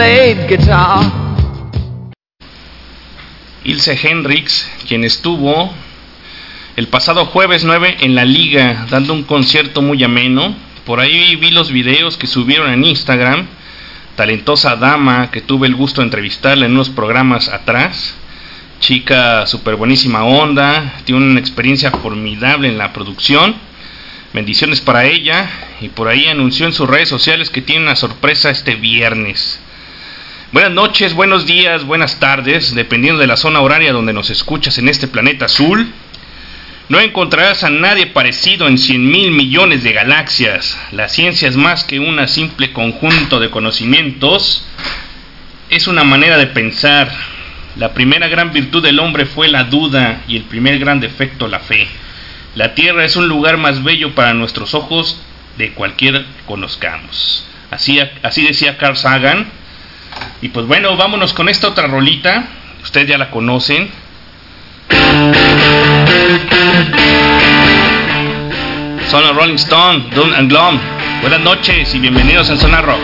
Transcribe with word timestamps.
Played. 0.00 0.38
Ilse 3.64 3.98
Hendrix, 4.02 4.70
quien 4.88 5.04
estuvo 5.04 5.70
el 6.76 6.88
pasado 6.88 7.26
jueves 7.26 7.64
9 7.64 7.98
en 8.00 8.14
la 8.14 8.24
liga 8.24 8.86
dando 8.88 9.12
un 9.12 9.24
concierto 9.24 9.82
muy 9.82 10.02
ameno. 10.02 10.54
Por 10.86 11.00
ahí 11.00 11.36
vi 11.36 11.50
los 11.50 11.70
videos 11.70 12.16
que 12.16 12.26
subieron 12.26 12.72
en 12.72 12.82
Instagram. 12.82 13.46
Talentosa 14.16 14.76
dama 14.76 15.30
que 15.30 15.42
tuve 15.42 15.66
el 15.66 15.74
gusto 15.74 16.00
de 16.00 16.06
entrevistarla 16.06 16.64
en 16.64 16.72
unos 16.72 16.88
programas 16.88 17.50
atrás. 17.50 18.14
Chica 18.80 19.46
súper 19.46 19.76
buenísima 19.76 20.24
onda, 20.24 20.94
tiene 21.04 21.20
una 21.20 21.40
experiencia 21.40 21.90
formidable 21.90 22.68
en 22.68 22.78
la 22.78 22.94
producción. 22.94 23.54
Bendiciones 24.32 24.80
para 24.80 25.04
ella 25.04 25.50
y 25.82 25.90
por 25.90 26.08
ahí 26.08 26.26
anunció 26.26 26.64
en 26.64 26.72
sus 26.72 26.88
redes 26.88 27.10
sociales 27.10 27.50
que 27.50 27.60
tiene 27.60 27.82
una 27.82 27.96
sorpresa 27.96 28.48
este 28.48 28.76
viernes. 28.76 29.60
Buenas 30.52 30.72
noches, 30.72 31.14
buenos 31.14 31.46
días, 31.46 31.84
buenas 31.84 32.18
tardes, 32.18 32.74
dependiendo 32.74 33.20
de 33.20 33.28
la 33.28 33.36
zona 33.36 33.60
horaria 33.60 33.92
donde 33.92 34.12
nos 34.12 34.30
escuchas 34.30 34.78
en 34.78 34.88
este 34.88 35.06
planeta 35.06 35.44
azul. 35.44 35.92
No 36.88 36.98
encontrarás 36.98 37.62
a 37.62 37.70
nadie 37.70 38.08
parecido 38.08 38.66
en 38.66 38.76
100 38.76 39.10
mil 39.12 39.30
millones 39.30 39.84
de 39.84 39.92
galaxias. 39.92 40.76
La 40.90 41.08
ciencia 41.08 41.48
es 41.48 41.54
más 41.54 41.84
que 41.84 42.00
un 42.00 42.26
simple 42.26 42.72
conjunto 42.72 43.38
de 43.38 43.48
conocimientos. 43.48 44.66
Es 45.68 45.86
una 45.86 46.02
manera 46.02 46.36
de 46.36 46.48
pensar. 46.48 47.12
La 47.76 47.94
primera 47.94 48.26
gran 48.26 48.52
virtud 48.52 48.82
del 48.82 48.98
hombre 48.98 49.26
fue 49.26 49.46
la 49.46 49.62
duda 49.62 50.22
y 50.26 50.36
el 50.36 50.42
primer 50.42 50.80
gran 50.80 50.98
defecto 50.98 51.46
la 51.46 51.60
fe. 51.60 51.86
La 52.56 52.74
tierra 52.74 53.04
es 53.04 53.14
un 53.14 53.28
lugar 53.28 53.56
más 53.56 53.84
bello 53.84 54.16
para 54.16 54.34
nuestros 54.34 54.74
ojos 54.74 55.22
de 55.58 55.74
cualquier 55.74 56.24
que 56.24 56.42
conozcamos. 56.44 57.46
Así, 57.70 58.00
así 58.24 58.44
decía 58.44 58.78
Carl 58.78 58.96
Sagan. 58.96 59.59
Y 60.42 60.48
pues 60.48 60.66
bueno, 60.66 60.96
vámonos 60.96 61.32
con 61.32 61.48
esta 61.48 61.68
otra 61.68 61.86
rolita. 61.86 62.44
Ustedes 62.82 63.08
ya 63.08 63.18
la 63.18 63.30
conocen. 63.30 63.90
Son 69.10 69.22
los 69.22 69.36
Rolling 69.36 69.56
Stone, 69.56 70.04
Dun 70.14 70.34
and 70.34 70.48
Glom. 70.48 70.78
Buenas 71.20 71.40
noches 71.40 71.94
y 71.94 71.98
bienvenidos 71.98 72.48
al 72.48 72.58
Zona 72.58 72.80
Rock. 72.80 73.00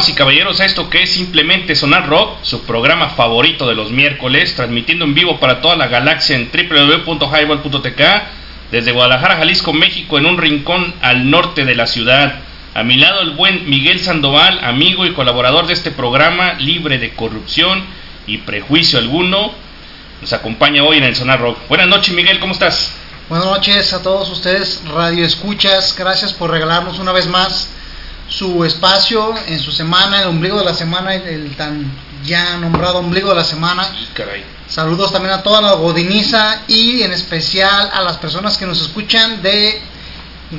Damas 0.00 0.08
y 0.08 0.14
caballeros, 0.14 0.60
esto 0.60 0.88
que 0.88 1.02
es 1.02 1.10
simplemente 1.10 1.76
Sonar 1.76 2.08
Rock, 2.08 2.38
su 2.42 2.62
programa 2.62 3.10
favorito 3.10 3.68
de 3.68 3.74
los 3.74 3.90
miércoles, 3.90 4.54
transmitiendo 4.56 5.04
en 5.04 5.12
vivo 5.12 5.38
para 5.38 5.60
toda 5.60 5.76
la 5.76 5.88
galaxia 5.88 6.36
en 6.36 6.50
www.highball.tk, 6.50 8.00
desde 8.70 8.92
Guadalajara, 8.92 9.36
Jalisco, 9.36 9.74
México, 9.74 10.16
en 10.16 10.24
un 10.24 10.38
rincón 10.38 10.94
al 11.02 11.28
norte 11.28 11.66
de 11.66 11.74
la 11.74 11.86
ciudad. 11.86 12.40
A 12.72 12.82
mi 12.82 12.96
lado 12.96 13.20
el 13.20 13.32
buen 13.32 13.68
Miguel 13.68 14.00
Sandoval, 14.00 14.60
amigo 14.64 15.04
y 15.04 15.12
colaborador 15.12 15.66
de 15.66 15.74
este 15.74 15.90
programa, 15.90 16.54
libre 16.54 16.96
de 16.96 17.10
corrupción 17.14 17.84
y 18.26 18.38
prejuicio 18.38 18.98
alguno, 18.98 19.52
nos 20.22 20.32
acompaña 20.32 20.82
hoy 20.82 20.96
en 20.96 21.04
el 21.04 21.14
Sonar 21.14 21.40
Rock. 21.40 21.58
Buenas 21.68 21.88
noches, 21.88 22.14
Miguel, 22.14 22.38
¿cómo 22.40 22.54
estás? 22.54 22.90
Buenas 23.28 23.46
noches 23.46 23.92
a 23.92 24.02
todos 24.02 24.30
ustedes, 24.30 24.80
Radio 24.86 25.26
Escuchas. 25.26 25.94
Gracias 25.94 26.32
por 26.32 26.50
regalarnos 26.50 26.98
una 26.98 27.12
vez 27.12 27.26
más 27.26 27.68
su 28.30 28.64
espacio 28.64 29.34
en 29.46 29.58
su 29.58 29.72
semana, 29.72 30.22
el 30.22 30.28
ombligo 30.28 30.58
de 30.58 30.64
la 30.64 30.74
semana, 30.74 31.14
el, 31.14 31.22
el 31.22 31.56
tan 31.56 31.92
ya 32.24 32.56
nombrado 32.56 32.98
ombligo 32.98 33.28
de 33.30 33.34
la 33.34 33.44
semana. 33.44 33.86
Caray. 34.14 34.44
Saludos 34.68 35.12
también 35.12 35.34
a 35.34 35.42
toda 35.42 35.60
la 35.60 35.72
godiniza 35.72 36.62
y 36.68 37.02
en 37.02 37.12
especial 37.12 37.90
a 37.92 38.02
las 38.02 38.18
personas 38.18 38.56
que 38.56 38.66
nos 38.66 38.80
escuchan 38.80 39.42
de 39.42 39.82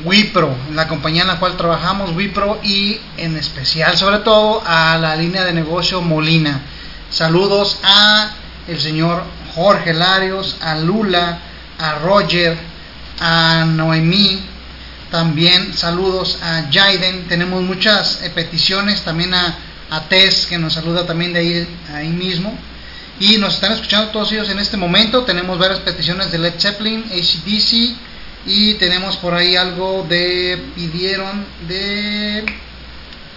Wipro, 0.04 0.54
la 0.74 0.88
compañía 0.88 1.24
en 1.24 1.30
la 1.30 1.40
cual 1.40 1.58
trabajamos, 1.58 2.16
Wipro, 2.16 2.60
y 2.64 3.00
en 3.18 3.38
especial, 3.38 3.98
sobre 3.98 4.20
todo, 4.20 4.62
a 4.66 4.98
la 4.98 5.16
línea 5.16 5.44
de 5.44 5.54
negocio 5.54 6.02
Molina. 6.02 6.62
Saludos 7.10 7.78
a 7.84 8.32
el 8.68 8.80
señor 8.80 9.24
Jorge 9.56 9.94
Larios, 9.94 10.58
a 10.62 10.76
Lula, 10.76 11.40
a 11.78 11.96
Roger, 11.96 12.58
a 13.20 13.66
Noemí, 13.66 14.42
también 15.12 15.74
saludos 15.78 16.40
a 16.42 16.70
Jaiden. 16.72 17.28
Tenemos 17.28 17.62
muchas 17.62 18.22
eh, 18.24 18.32
peticiones 18.34 19.02
también 19.02 19.34
a, 19.34 19.58
a 19.90 20.02
Tess, 20.08 20.48
que 20.48 20.58
nos 20.58 20.74
saluda 20.74 21.06
también 21.06 21.34
de 21.34 21.40
ahí, 21.40 21.68
ahí 21.94 22.08
mismo. 22.08 22.58
Y 23.20 23.38
nos 23.38 23.56
están 23.56 23.74
escuchando 23.74 24.10
todos 24.12 24.32
ellos 24.32 24.50
en 24.50 24.60
este 24.60 24.78
momento. 24.78 25.24
Tenemos 25.24 25.60
varias 25.60 25.80
peticiones 25.80 26.32
de 26.32 26.40
Led 26.40 26.54
Zeppelin, 26.58 27.04
ACDC. 27.04 27.96
Y 28.48 28.74
tenemos 28.76 29.18
por 29.18 29.36
ahí 29.36 29.56
algo 29.56 30.06
de. 30.10 30.60
Pidieron 30.76 31.46
de. 31.68 32.46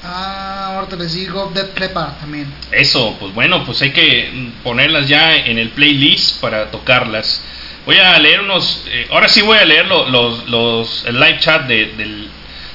Ah, 0.02 0.76
ahorita 0.76 0.96
les 0.96 1.14
digo, 1.14 1.50
Dead 1.54 1.76
Leppard 1.78 2.20
también. 2.20 2.46
Eso, 2.70 3.16
pues 3.18 3.34
bueno, 3.34 3.64
pues 3.64 3.82
hay 3.82 3.90
que 3.90 4.52
ponerlas 4.62 5.08
ya 5.08 5.36
en 5.36 5.58
el 5.58 5.70
playlist 5.70 6.40
para 6.40 6.70
tocarlas. 6.70 7.40
Voy 7.86 7.98
a 7.98 8.18
leer 8.18 8.40
unos, 8.40 8.82
eh, 8.88 9.08
ahora 9.10 9.28
sí 9.28 9.42
voy 9.42 9.58
a 9.58 9.64
leer 9.64 9.86
lo- 9.86 10.08
los, 10.08 10.48
los, 10.48 11.04
el 11.06 11.16
live 11.20 11.38
chat 11.38 11.66
de- 11.66 11.92
del, 11.96 12.28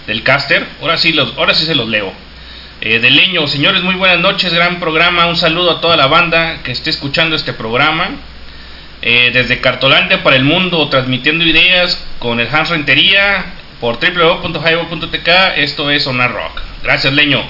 del 0.05 0.23
caster, 0.23 0.65
ahora 0.81 0.97
sí, 0.97 1.13
los, 1.13 1.33
ahora 1.37 1.53
sí 1.55 1.65
se 1.65 1.73
los 1.75 1.87
leo. 1.89 2.13
Eh, 2.81 2.99
de 2.99 3.09
Leño, 3.09 3.47
señores, 3.47 3.81
muy 3.81 3.95
buenas 3.95 4.19
noches, 4.19 4.53
gran 4.53 4.79
programa, 4.79 5.25
un 5.25 5.35
saludo 5.35 5.71
a 5.71 5.81
toda 5.81 5.97
la 5.97 6.07
banda 6.07 6.59
que 6.63 6.71
esté 6.71 6.89
escuchando 6.91 7.35
este 7.35 7.53
programa. 7.53 8.11
Eh, 9.01 9.31
desde 9.33 9.61
Cartolandia 9.61 10.23
para 10.23 10.35
el 10.35 10.43
mundo, 10.43 10.89
transmitiendo 10.89 11.45
ideas 11.45 12.05
con 12.19 12.39
el 12.41 12.53
Hans 12.53 12.69
Rentería 12.69 13.45
por 13.79 13.97
www.highway.tk, 13.97 15.29
esto 15.57 15.89
es 15.89 16.03
Sonar 16.03 16.33
Rock. 16.33 16.61
Gracias, 16.83 17.13
Leño. 17.13 17.41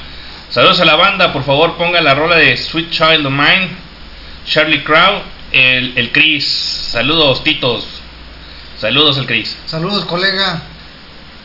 Saludos 0.50 0.80
a 0.80 0.86
la 0.86 0.96
banda, 0.96 1.34
por 1.34 1.44
favor 1.44 1.76
ponga 1.76 2.02
la 2.02 2.14
rola 2.16 2.36
de 2.38 2.56
Sweet 2.56 2.90
Child 2.92 3.26
of 3.26 3.32
Mine, 3.34 3.70
Charlie 4.46 4.84
Crow, 4.84 5.22
el, 5.52 5.94
el 5.98 6.12
Chris. 6.12 6.46
Saludos, 6.46 7.44
Titos. 7.44 7.86
Saludos, 8.78 9.18
el 9.18 9.26
Chris. 9.26 9.58
Saludos, 9.66 10.06
colega. 10.06 10.62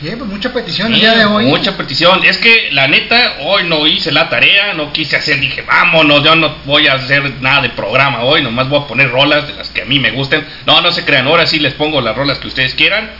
Bien, 0.01 0.19
pues 0.19 0.29
mucha 0.29 0.53
petición 0.53 0.93
el 0.93 1.01
día 1.01 1.15
de 1.15 1.25
hoy. 1.25 1.47
Mucha 1.47 1.77
petición. 1.77 2.25
Es 2.25 2.39
que 2.39 2.69
la 2.73 2.89
neta, 2.89 3.37
hoy 3.41 3.65
no 3.65 3.87
hice 3.87 4.13
la 4.13 4.29
tarea, 4.29 4.75
no 4.75 4.93
quise 4.93 5.17
hacer, 5.17 5.41
dije, 5.41 5.63
vámonos, 5.63 6.23
yo 6.23 6.35
no 6.35 6.57
voy 6.65 6.89
a 6.89 6.95
hacer 6.95 7.41
nada 7.41 7.63
de 7.63 7.71
programa 7.71 8.23
hoy, 8.23 8.43
nomás 8.43 8.69
voy 8.69 8.83
a 8.83 8.87
poner 8.87 9.11
rolas 9.11 9.47
de 9.47 9.55
las 9.55 9.71
que 9.71 9.83
a 9.83 9.85
mí 9.85 10.01
me 10.01 10.11
gusten. 10.11 10.47
No, 10.67 10.81
no 10.81 10.93
se 10.93 11.05
crean, 11.05 11.27
ahora 11.27 11.47
sí 11.47 11.59
les 11.59 11.75
pongo 11.75 12.01
las 12.01 12.17
rolas 12.17 12.39
que 12.39 12.49
ustedes 12.49 12.75
quieran. 12.75 13.11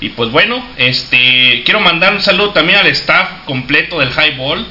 Y 0.00 0.10
pues 0.10 0.30
bueno, 0.30 0.64
este 0.76 1.62
quiero 1.64 1.80
mandar 1.80 2.12
un 2.12 2.20
saludo 2.20 2.50
también 2.52 2.78
al 2.78 2.86
staff 2.88 3.44
completo 3.44 3.98
del 3.98 4.10
Highball, 4.10 4.64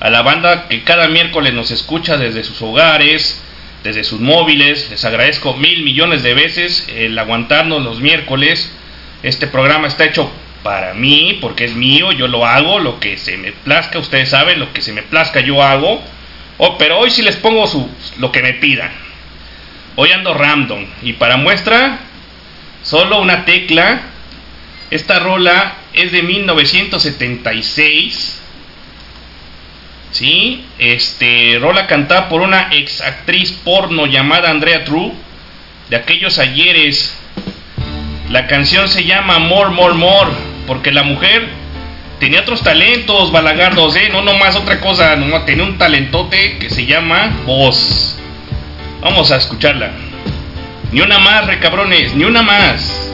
a 0.00 0.10
la 0.10 0.22
banda 0.22 0.68
que 0.68 0.82
cada 0.82 1.08
miércoles 1.08 1.54
nos 1.54 1.70
escucha 1.70 2.18
desde 2.18 2.44
sus 2.44 2.60
hogares, 2.60 3.40
desde 3.82 4.04
sus 4.04 4.20
móviles. 4.20 4.88
Les 4.90 5.04
agradezco 5.04 5.54
mil 5.54 5.82
millones 5.82 6.22
de 6.22 6.34
veces 6.34 6.86
el 6.94 7.18
aguantarnos 7.18 7.82
los 7.82 8.00
miércoles. 8.00 8.72
Este 9.22 9.46
programa 9.46 9.88
está 9.88 10.04
hecho 10.04 10.30
para 10.62 10.94
mí, 10.94 11.38
porque 11.40 11.64
es 11.64 11.74
mío, 11.74 12.12
yo 12.12 12.28
lo 12.28 12.46
hago, 12.46 12.78
lo 12.78 13.00
que 13.00 13.16
se 13.16 13.36
me 13.36 13.52
plazca, 13.52 13.98
ustedes 13.98 14.30
saben, 14.30 14.60
lo 14.60 14.72
que 14.72 14.82
se 14.82 14.92
me 14.92 15.02
plazca 15.02 15.40
yo 15.40 15.62
hago. 15.62 16.02
Oh, 16.58 16.76
pero 16.76 16.98
hoy 16.98 17.10
sí 17.10 17.22
les 17.22 17.36
pongo 17.36 17.64
lo 18.18 18.32
que 18.32 18.42
me 18.42 18.54
pidan. 18.54 18.90
Hoy 19.96 20.12
ando 20.12 20.34
random. 20.34 20.84
Y 21.02 21.14
para 21.14 21.36
muestra, 21.36 21.98
solo 22.82 23.20
una 23.20 23.44
tecla. 23.44 24.02
Esta 24.90 25.18
rola 25.18 25.74
es 25.92 26.12
de 26.12 26.22
1976. 26.22 28.37
¿Sí? 30.10 30.64
Este, 30.78 31.58
rola 31.60 31.86
cantada 31.86 32.28
por 32.28 32.40
una 32.40 32.68
ex 32.72 33.00
actriz 33.00 33.52
porno 33.52 34.06
llamada 34.06 34.50
Andrea 34.50 34.84
True. 34.84 35.12
De 35.90 35.96
aquellos 35.96 36.38
ayeres. 36.38 37.16
La 38.30 38.46
canción 38.46 38.88
se 38.88 39.04
llama 39.04 39.38
More, 39.38 39.70
More, 39.70 39.94
More. 39.94 40.30
Porque 40.66 40.92
la 40.92 41.02
mujer 41.02 41.48
tenía 42.20 42.40
otros 42.40 42.62
talentos, 42.62 43.32
balagardos, 43.32 43.96
¿eh? 43.96 44.10
No 44.12 44.22
nomás 44.22 44.56
otra 44.56 44.80
cosa, 44.80 45.16
nomás 45.16 45.46
tenía 45.46 45.64
un 45.64 45.78
talentote 45.78 46.58
que 46.58 46.68
se 46.70 46.84
llama 46.84 47.30
voz. 47.46 48.18
Vamos 49.00 49.30
a 49.30 49.36
escucharla. 49.36 49.92
Ni 50.92 51.00
una 51.00 51.18
más, 51.18 51.46
recabrones, 51.46 52.14
ni 52.14 52.24
una 52.24 52.42
más. 52.42 53.12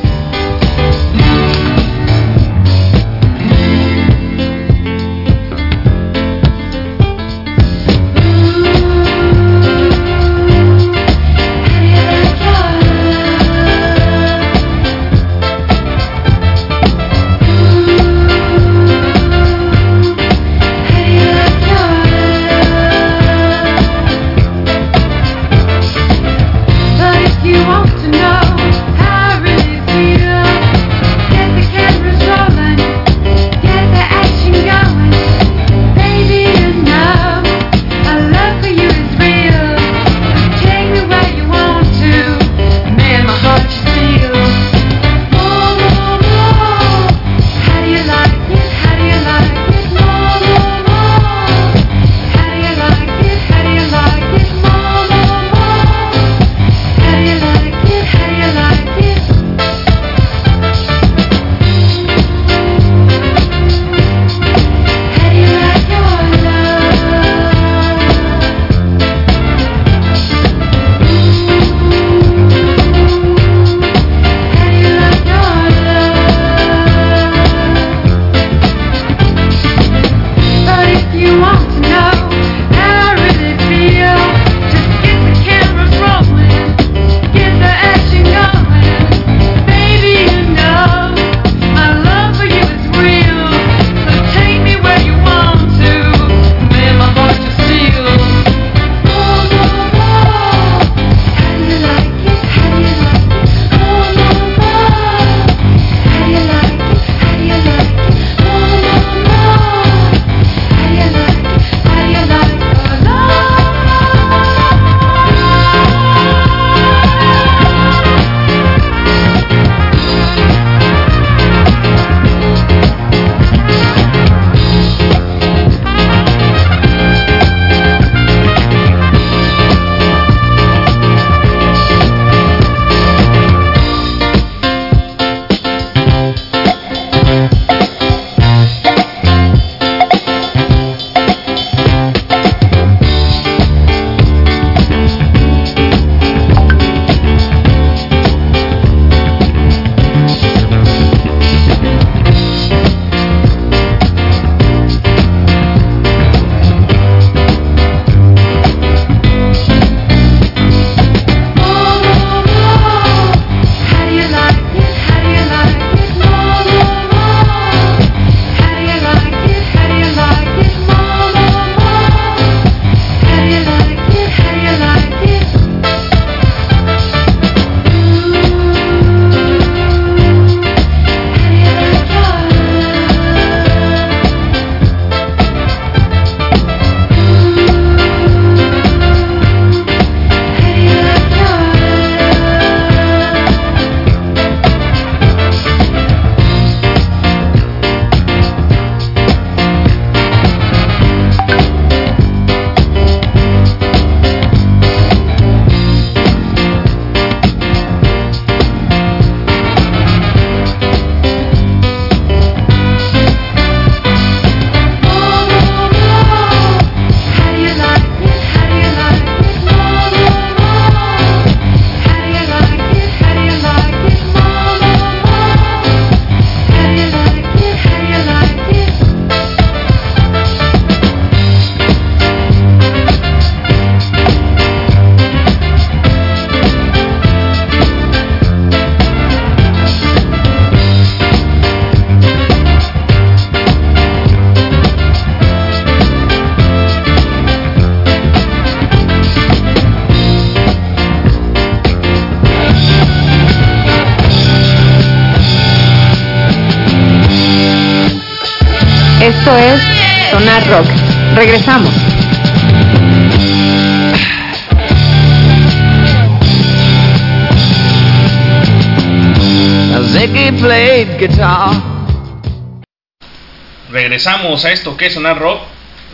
Regresamos 273.90 274.64
a 274.64 274.73
esto 274.73 274.97
que 274.97 275.06
es 275.06 275.14
Sonar 275.14 275.38
Rock 275.38 275.62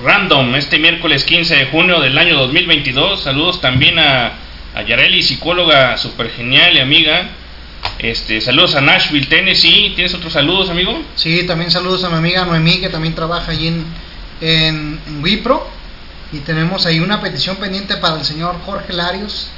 Random 0.02 0.54
este 0.56 0.78
miércoles 0.78 1.24
15 1.24 1.56
de 1.56 1.66
junio 1.66 2.00
del 2.00 2.16
año 2.16 2.36
2022. 2.36 3.22
Saludos 3.22 3.60
también 3.60 3.98
a, 3.98 4.32
a 4.74 4.82
Yareli, 4.82 5.22
psicóloga 5.22 5.96
super 5.98 6.30
genial 6.30 6.74
y 6.74 6.80
amiga. 6.80 7.28
Este, 7.98 8.40
saludos 8.40 8.74
a 8.76 8.80
Nashville, 8.80 9.26
Tennessee. 9.26 9.92
¿Tienes 9.94 10.14
otros 10.14 10.32
saludos, 10.32 10.70
amigo? 10.70 11.02
Sí, 11.16 11.44
también 11.46 11.70
saludos 11.70 12.02
a 12.04 12.08
mi 12.08 12.16
amiga 12.16 12.44
Noemí, 12.44 12.80
que 12.80 12.88
también 12.88 13.14
trabaja 13.14 13.52
allí 13.52 13.68
en, 13.68 13.84
en, 14.40 15.00
en 15.06 15.22
Wipro. 15.22 15.68
Y 16.32 16.38
tenemos 16.38 16.86
ahí 16.86 17.00
una 17.00 17.20
petición 17.20 17.56
pendiente 17.56 17.96
para 17.96 18.16
el 18.18 18.24
señor 18.24 18.56
Jorge 18.64 18.92
Larios, 18.92 19.50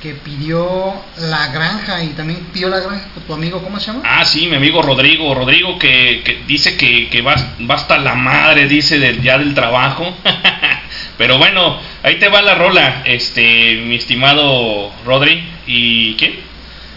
que 0.00 0.14
pidió 0.14 0.94
la 1.18 1.48
granja 1.48 2.02
y 2.02 2.08
también 2.08 2.46
pidió 2.52 2.68
la 2.68 2.80
granja 2.80 3.08
con 3.12 3.22
tu 3.24 3.34
amigo, 3.34 3.62
¿cómo 3.62 3.78
se 3.78 3.88
llama? 3.88 4.02
Ah, 4.04 4.24
sí, 4.24 4.46
mi 4.46 4.56
amigo 4.56 4.80
Rodrigo. 4.82 5.34
Rodrigo 5.34 5.78
que, 5.78 6.22
que 6.24 6.42
dice 6.46 6.76
que, 6.76 7.08
que 7.10 7.20
va, 7.20 7.34
va 7.70 7.74
hasta 7.74 7.98
la 7.98 8.14
madre, 8.14 8.66
dice, 8.66 8.98
del, 8.98 9.22
ya 9.22 9.38
del 9.38 9.54
trabajo. 9.54 10.16
Pero 11.18 11.36
bueno, 11.36 11.78
ahí 12.02 12.18
te 12.18 12.28
va 12.28 12.40
la 12.40 12.54
rola, 12.54 13.02
este, 13.04 13.82
mi 13.84 13.96
estimado 13.96 14.90
Rodri. 15.04 15.44
¿Y 15.66 16.14
qué? 16.14 16.42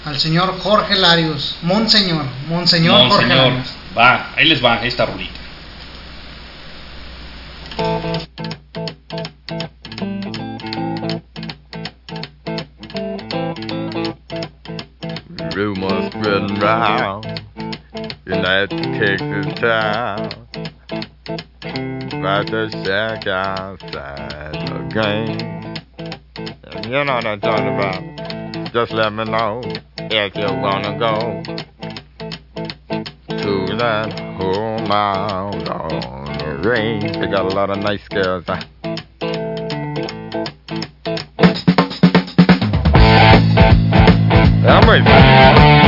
Al 0.05 0.19
señor 0.19 0.59
Jorge 0.61 0.95
Larios, 0.95 1.57
Monseñor, 1.61 2.25
Monseñor, 2.47 3.09
Jorge 3.09 3.25
Monseñor. 3.25 3.47
Larios. 3.47 3.73
Va, 3.97 4.31
ahí 4.35 4.45
les 4.45 4.63
va 4.63 4.83
esta 4.85 5.05
rolita. 5.05 5.39
Rumors 15.55 16.11
spreading 16.11 16.59
round 16.59 17.25
that 18.25 18.69
Texas 18.71 19.59
town 19.59 20.31
about 22.11 22.47
the 22.47 22.69
shack 22.83 23.27
outside 23.27 24.53
the 24.53 24.79
game. 24.89 25.53
You 26.85 27.05
know 27.05 27.13
what 27.13 27.25
I'm 27.25 27.39
talking 27.39 27.67
about. 27.67 28.73
Just 28.73 28.93
let 28.93 29.13
me 29.13 29.25
know 29.25 29.61
if 29.97 30.35
you 30.35 30.47
wanna 30.59 30.97
go 30.97 31.43
to 33.37 33.75
that 33.77 34.11
home 34.37 34.91
out 34.91 35.69
on 35.69 36.37
the 36.39 36.67
range. 36.67 37.13
They 37.13 37.27
got 37.27 37.45
a 37.45 37.55
lot 37.55 37.69
of 37.69 37.77
nice 37.77 38.07
girls. 38.07 38.45
Huh? 38.47 38.59
I'm 44.65 44.87
waiting. 44.87 45.82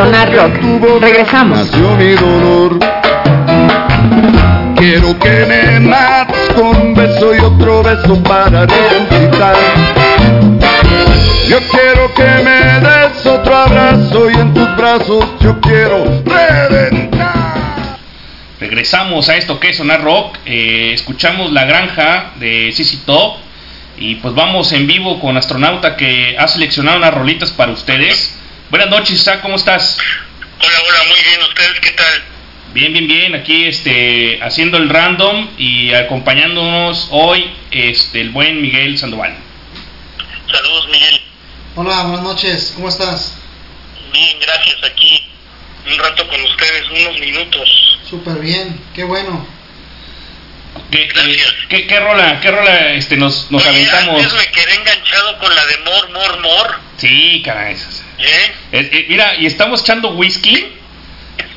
Sonar 0.00 0.32
Rock. 0.32 1.02
Regresamos. 1.02 1.58
nació 1.58 1.94
mi 1.96 2.12
dolor. 2.14 2.78
Quiero 4.74 5.18
que 5.18 5.44
me 5.44 5.78
mates 5.80 6.48
con 6.54 6.74
un 6.74 6.94
beso 6.94 7.34
y 7.34 7.38
otro 7.40 7.82
beso 7.82 8.22
para 8.22 8.64
resucitar. 8.64 9.56
Yo 11.46 11.58
quiero 11.70 12.14
que 12.14 12.24
me 12.42 12.80
des 12.80 13.26
otro 13.26 13.54
abrazo 13.54 14.30
y 14.30 14.36
en 14.36 14.54
tus 14.54 14.74
brazos 14.74 15.26
yo 15.40 15.60
quiero 15.60 16.02
reventar. 16.24 17.98
regresamos 18.58 19.28
a 19.28 19.36
esto 19.36 19.60
que 19.60 19.68
es 19.68 19.76
Sonar 19.76 20.02
Rock. 20.02 20.38
Eh, 20.46 20.92
escuchamos 20.94 21.52
La 21.52 21.66
Granja 21.66 22.30
de 22.36 22.72
CC 22.72 23.04
Top. 23.04 23.36
Y 23.98 24.14
pues 24.14 24.34
vamos 24.34 24.72
en 24.72 24.86
vivo 24.86 25.20
con 25.20 25.36
Astronauta 25.36 25.94
que 25.94 26.34
ha 26.38 26.48
seleccionado 26.48 26.96
unas 26.96 27.12
rolitas 27.12 27.50
para 27.50 27.72
ustedes. 27.72 28.29
Buenas 28.70 28.88
noches, 28.88 29.10
Isaac, 29.20 29.40
¿cómo 29.42 29.56
estás? 29.56 29.96
Hola, 30.60 30.78
hola, 30.88 31.04
muy 31.08 31.18
bien. 31.22 31.42
¿Ustedes 31.42 31.80
qué 31.80 31.90
tal? 31.90 32.22
Bien, 32.72 32.92
bien, 32.92 33.08
bien. 33.08 33.34
Aquí 33.34 33.66
este, 33.66 34.38
haciendo 34.42 34.76
el 34.78 34.88
random 34.88 35.48
y 35.58 35.92
acompañándonos 35.94 37.08
hoy 37.10 37.52
este, 37.70 38.20
el 38.20 38.30
buen 38.30 38.62
Miguel 38.62 38.96
Sandoval. 38.98 39.34
Saludos, 40.50 40.88
Miguel. 40.88 41.20
Hola, 41.76 42.02
buenas 42.02 42.22
noches, 42.22 42.72
¿cómo 42.76 42.88
estás? 42.88 43.36
Bien, 44.12 44.38
gracias. 44.40 44.76
Aquí 44.84 45.24
un 45.90 45.98
rato 45.98 46.26
con 46.28 46.40
ustedes, 46.44 46.84
unos 46.90 47.18
minutos. 47.18 47.98
Súper 48.08 48.34
bien, 48.38 48.80
qué 48.94 49.04
bueno. 49.04 49.46
¿Qué, 50.92 51.02
eh, 51.02 51.36
¿qué, 51.68 51.86
qué 51.86 52.00
rola, 52.00 52.40
qué 52.40 52.50
rola 52.50 52.92
este, 52.94 53.16
nos, 53.16 53.50
nos 53.50 53.64
Oye, 53.66 53.70
aventamos? 53.88 54.22
antes 54.24 54.32
me 54.34 54.46
quedé 54.52 54.74
enganchado 54.74 55.38
con 55.38 55.54
la 55.54 55.66
de 55.66 55.76
Mor, 55.78 56.10
Mor, 56.10 56.40
Mor. 56.40 56.80
Sí, 56.98 57.42
caray. 57.44 57.74
esas- 57.74 58.02
¿Eh? 58.18 58.49
Eh, 58.72 58.88
eh, 58.92 59.06
mira, 59.08 59.34
y 59.38 59.46
estamos 59.46 59.82
echando 59.82 60.10
whisky. 60.10 60.66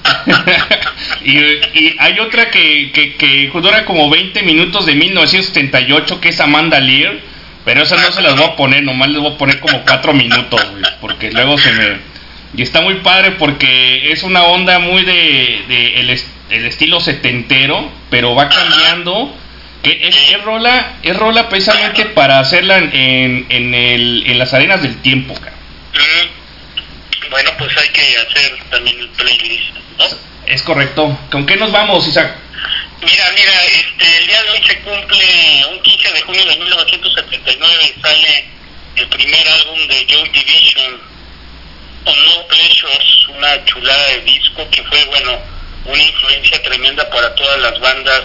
y, 1.24 1.96
hay 1.98 2.20
otra 2.20 2.50
que, 2.50 2.92
que, 2.92 3.16
que 3.16 3.52
dura 3.54 3.86
como 3.86 4.10
20 4.10 4.44
minutos 4.44 4.86
de 4.86 4.96
1978, 4.96 6.22
que 6.22 6.30
es 6.30 6.40
Amanda 6.40 6.80
Lear. 6.80 7.20
Pero 7.66 7.84
esas 7.84 8.02
no 8.02 8.12
se 8.12 8.22
las 8.22 8.36
voy 8.36 8.46
a 8.46 8.56
poner, 8.56 8.84
nomás 8.84 9.10
les 9.10 9.20
voy 9.22 9.34
a 9.34 9.38
poner 9.38 9.60
como 9.60 9.82
4 9.84 10.14
minutos, 10.14 10.62
porque 11.00 11.32
luego 11.32 11.58
se 11.58 11.72
me... 11.72 12.14
Y 12.56 12.62
está 12.62 12.82
muy 12.82 12.96
padre 12.96 13.32
porque 13.32 14.12
es 14.12 14.22
una 14.24 14.44
onda 14.44 14.80
muy 14.80 15.04
de, 15.04 15.64
de 15.68 16.00
el, 16.02 16.10
el 16.50 16.66
estilo 16.66 17.00
setentero, 17.00 17.90
pero 18.10 18.36
va 18.36 18.50
cambiando. 18.50 19.34
Que 19.82 20.08
es, 20.08 20.44
rola, 20.44 20.94
es 21.04 21.16
rola 21.18 21.50
precisamente 21.50 22.06
para 22.06 22.40
hacerla 22.40 22.78
en, 22.78 23.46
en, 23.50 23.74
el, 23.74 24.24
en 24.28 24.40
las 24.40 24.54
arenas 24.54 24.82
del 24.82 24.96
tiempo, 24.98 25.34
cara. 25.34 25.56
Bueno, 27.30 27.52
pues 27.58 27.78
hay 27.78 27.90
que 27.90 28.18
hacer 28.18 28.58
también 28.70 29.00
el 29.00 29.10
playlist, 29.10 29.76
¿no? 29.98 30.06
Es 30.46 30.62
correcto. 30.64 31.18
¿Con 31.32 31.46
qué 31.46 31.56
nos 31.56 31.72
vamos, 31.72 32.08
Isaac? 32.08 32.36
Mira, 33.02 33.32
mira, 33.36 33.66
este, 33.66 34.18
el 34.18 34.28
día 34.28 34.44
de 34.44 34.50
hoy 34.52 34.64
se 34.68 34.80
cumple, 34.80 35.66
un 35.72 35.82
15 35.82 36.12
de 36.12 36.22
junio 36.22 36.46
de 36.46 36.56
1979 36.56 37.96
sale 38.02 38.46
el 38.96 39.08
primer 39.08 39.48
álbum 39.48 39.88
de 39.88 40.06
Joy 40.08 40.30
Division, 40.30 41.02
On 42.06 42.26
No 42.26 42.48
Pleasures, 42.48 43.28
una 43.30 43.66
chulada 43.66 44.08
de 44.10 44.22
disco 44.22 44.70
que 44.70 44.84
fue, 44.84 45.04
bueno, 45.06 45.40
una 45.86 46.02
influencia 46.02 46.62
tremenda 46.64 47.10
para 47.10 47.34
todas 47.36 47.60
las 47.60 47.80
bandas, 47.80 48.24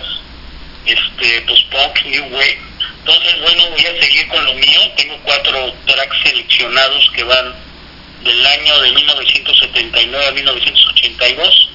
este, 0.86 1.40
pues 1.42 1.60
punk, 1.70 2.04
new 2.04 2.24
wave. 2.26 2.60
Entonces, 3.00 3.40
bueno, 3.40 3.70
voy 3.70 3.86
a 3.86 4.02
seguir 4.02 4.28
con 4.28 4.44
lo 4.44 4.54
mío, 4.54 4.80
tengo 4.96 5.18
cuatro 5.24 5.72
tracks 5.86 6.16
seleccionados 6.22 7.10
que 7.14 7.24
van 7.24 7.67
del 8.22 8.46
año 8.46 8.80
de 8.80 8.92
1979 8.92 10.26
a 10.26 10.30
1982 10.32 11.70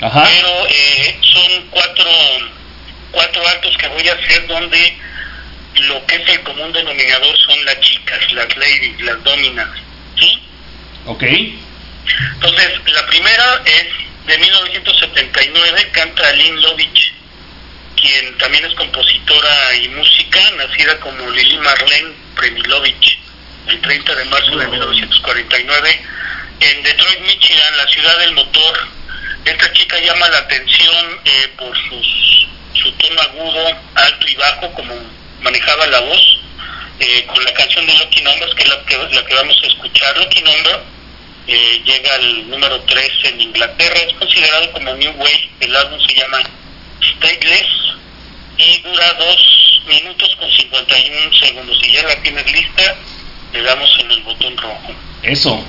Ajá. 0.00 0.24
pero 0.24 0.66
eh, 0.68 1.18
son 1.22 1.66
cuatro 1.70 2.10
cuatro 3.12 3.46
actos 3.48 3.76
que 3.76 3.88
voy 3.88 4.08
a 4.08 4.12
hacer 4.12 4.46
donde 4.46 4.96
lo 5.74 6.06
que 6.06 6.16
es 6.16 6.28
el 6.28 6.42
común 6.42 6.72
denominador 6.72 7.36
son 7.38 7.64
las 7.64 7.80
chicas, 7.80 8.32
las 8.32 8.56
ladies, 8.56 9.00
las 9.00 9.22
dominas, 9.22 9.68
¿sí? 10.18 10.42
Ok. 11.06 11.22
Entonces, 11.22 12.70
la 12.86 13.06
primera 13.06 13.62
es 13.64 13.86
de 14.26 14.38
1979, 14.38 15.88
canta 15.92 16.32
Lynn 16.32 16.60
Lovich, 16.60 17.12
quien 17.96 18.38
también 18.38 18.64
es 18.64 18.74
compositora 18.74 19.76
y 19.76 19.88
música, 19.90 20.40
nacida 20.56 20.98
como 21.00 21.30
Lili 21.30 21.58
Marlene 21.58 22.12
Premilovich, 22.34 23.18
el 23.66 23.80
30 23.80 24.14
de 24.14 24.24
marzo 24.26 24.56
de 24.56 24.66
1949, 24.66 26.02
en 26.60 26.82
Detroit, 26.82 27.20
Michigan, 27.20 27.76
la 27.76 27.86
ciudad 27.88 28.18
del 28.18 28.32
motor. 28.32 28.88
Esta 29.44 29.72
chica 29.72 29.98
llama 30.00 30.28
la 30.28 30.38
atención 30.38 31.20
eh, 31.24 31.48
por 31.56 31.76
sus, 31.88 32.46
su 32.74 32.92
tono 32.92 33.20
agudo, 33.22 33.76
alto 33.94 34.28
y 34.28 34.34
bajo, 34.34 34.72
como 34.74 34.94
manejaba 35.40 35.86
la 35.86 36.00
voz, 36.00 36.40
eh, 36.98 37.24
con 37.26 37.42
la 37.44 37.52
canción 37.54 37.86
de 37.86 37.94
Lucky 37.94 38.20
Numbers, 38.22 38.54
que 38.54 38.62
es 38.62 38.68
la 38.68 38.84
que, 38.84 38.96
la 38.96 39.24
que 39.24 39.34
vamos 39.34 39.56
a 39.62 39.66
escuchar. 39.66 40.18
Lucky 40.18 40.42
Number 40.42 40.80
eh, 41.46 41.82
llega 41.84 42.14
al 42.14 42.50
número 42.50 42.80
3 42.82 43.10
en 43.24 43.40
Inglaterra, 43.40 44.00
es 44.00 44.12
considerado 44.14 44.70
como 44.72 44.94
New 44.94 45.12
Wave, 45.12 45.50
el 45.60 45.74
álbum 45.74 45.98
se 46.06 46.14
llama 46.14 46.42
Stateless 47.00 47.66
y 48.58 48.78
dura 48.82 49.14
2 49.14 49.82
minutos 49.86 50.36
con 50.36 50.50
51 50.50 51.34
segundos. 51.40 51.78
Si 51.80 51.92
ya 51.92 52.02
la 52.02 52.22
tienes 52.22 52.52
lista, 52.52 52.96
le 53.52 53.62
damos 53.62 53.90
en 54.00 54.10
el 54.10 54.22
botón 54.22 54.56
rojo. 54.56 54.92
Eso. 55.22 55.64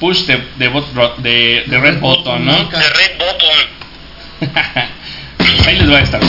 Push 0.00 0.26
the, 0.26 0.36
the, 0.58 0.68
bot- 0.68 0.92
ro- 0.94 1.14
the- 1.22 1.64
the 1.68 1.78
red 1.78 2.00
button, 2.00 2.44
¿no? 2.44 2.68
The 2.68 2.76
red 2.76 3.18
button. 3.18 3.58
Ahí 5.66 5.76
les 5.78 5.90
va 5.90 5.98
a 5.98 6.02
estar. 6.02 6.20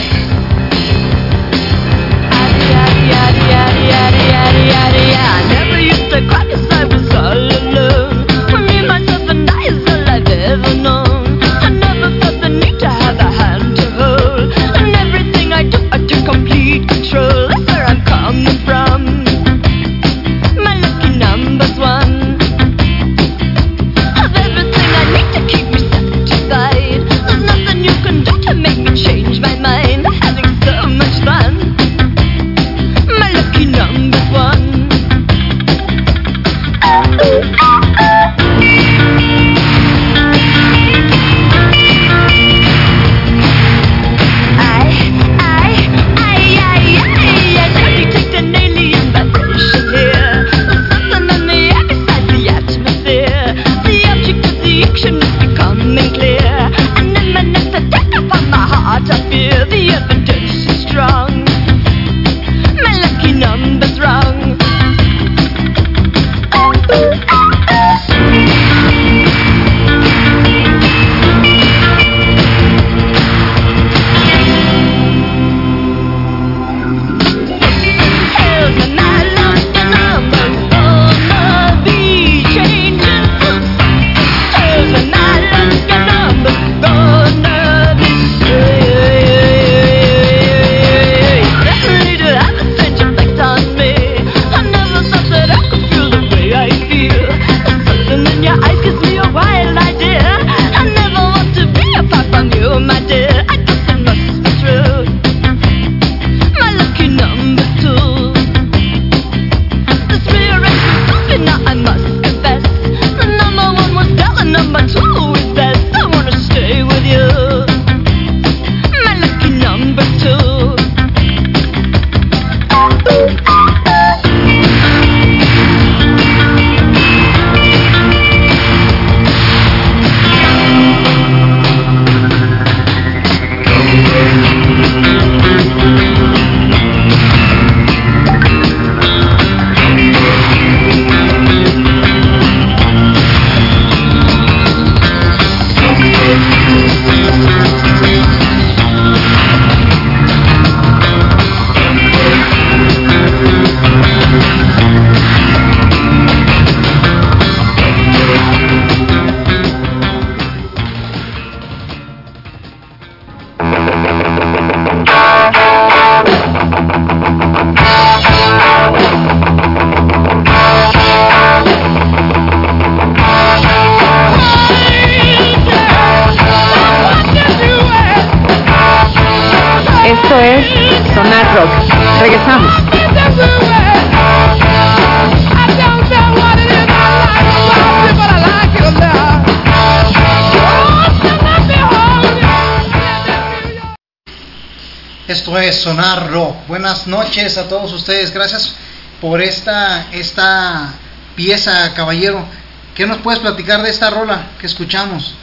Noches 197.06 197.58
a 197.58 197.68
todos 197.68 197.92
ustedes. 197.94 198.32
Gracias 198.32 198.76
por 199.22 199.42
esta, 199.42 200.08
esta 200.12 200.94
pieza, 201.36 201.94
caballero. 201.94 202.48
¿Qué 202.96 203.06
nos 203.06 203.18
puedes 203.20 203.40
platicar 203.42 203.84
de 203.84 203.92
esta 203.92 204.10
rola 204.10 204.48
que 204.60 204.66
escuchamos? 204.66 205.36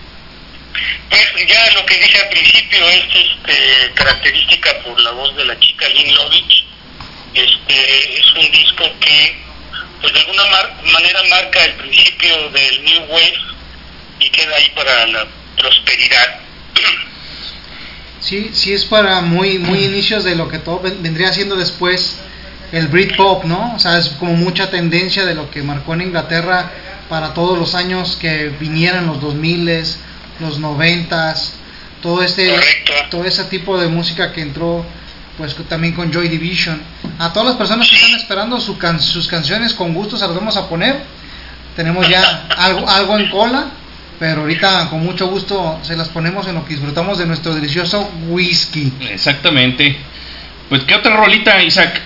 Pues 1.09 1.47
ya 1.47 1.71
lo 1.75 1.87
que 1.87 1.95
dije 1.97 2.19
al 2.21 2.29
principio 2.31 2.89
es 2.89 3.05
este, 3.05 3.93
característica 3.95 4.71
por 4.85 4.99
la 5.01 5.13
voz 5.13 5.37
de 5.37 5.45
la 5.45 5.59
chica 5.61 5.89
Lynn 5.89 6.15
Lovich. 6.15 6.65
Este, 7.35 8.19
es 8.19 8.27
un 8.35 8.51
disco 8.51 8.85
que 9.01 9.45
pues 10.01 10.13
de 10.13 10.21
alguna 10.21 10.45
mar- 10.47 10.77
manera 10.93 11.21
marca 11.31 11.65
el 11.65 11.73
principio 11.75 12.51
del 12.51 12.85
New 12.85 13.03
Wave 13.05 13.39
y 14.21 14.31
queda 14.31 14.57
ahí 14.57 14.71
para 14.75 15.07
la 15.07 15.27
prosperidad. 15.57 16.41
Sí, 18.65 18.73
es 18.73 18.87
para 18.87 19.21
muy, 19.21 19.59
muy 19.59 19.85
inicios 19.91 20.25
de 20.25 20.35
lo 20.37 20.49
que 20.49 20.59
todo 20.59 20.81
ven- 20.81 21.03
vendría 21.03 21.33
siendo 21.35 21.55
después 21.55 22.17
el 22.73 22.89
Britpop, 22.89 23.45
¿no? 23.45 23.75
O 23.77 23.79
sea, 23.79 23.99
es 23.99 24.09
como 24.19 24.33
mucha 24.35 24.71
tendencia 24.71 25.27
de 25.27 25.35
lo 25.35 25.51
que 25.51 25.63
marcó 25.63 25.93
en 25.93 26.01
Inglaterra 26.01 26.71
para 27.11 27.35
todos 27.35 27.59
los 27.59 27.75
años 27.75 28.17
que 28.19 28.49
vinieran 28.59 29.07
los 29.07 29.21
2000 29.21 29.85
los 30.41 30.59
90 30.59 31.35
todo 32.03 32.23
este 32.23 32.49
Correcto. 32.49 32.93
todo 33.11 33.25
ese 33.25 33.45
tipo 33.45 33.79
de 33.79 33.87
música 33.89 34.33
que 34.33 34.41
entró 34.41 34.85
pues 35.37 35.55
también 35.69 35.93
con 35.95 36.11
Joy 36.13 36.29
Division. 36.29 36.81
A 37.19 37.33
todas 37.33 37.49
las 37.49 37.57
personas 37.57 37.89
que 37.89 37.97
están 37.97 38.15
esperando 38.15 38.59
su 38.61 38.79
can- 38.79 39.01
sus 39.01 39.29
canciones 39.29 39.75
con 39.75 39.93
gusto 39.93 40.17
se 40.17 40.27
las 40.27 40.35
vamos 40.35 40.57
a 40.57 40.69
poner. 40.69 41.03
Tenemos 41.77 42.09
ya 42.09 42.47
algo 42.57 42.89
algo 42.89 43.19
en 43.19 43.31
cola, 43.31 43.67
pero 44.19 44.43
ahorita 44.43 44.89
con 44.91 45.01
mucho 45.01 45.27
gusto 45.27 45.81
se 45.83 45.97
las 45.97 46.09
ponemos 46.09 46.47
en 46.47 46.55
lo 46.55 46.65
que 46.65 46.75
disfrutamos 46.75 47.19
de 47.19 47.27
nuestro 47.27 47.55
delicioso 47.55 48.11
whisky. 48.29 48.93
Exactamente. 49.11 49.97
Pues, 50.69 50.83
¿qué 50.85 50.95
otra 50.95 51.17
rolita, 51.17 51.63
Isaac? 51.63 52.01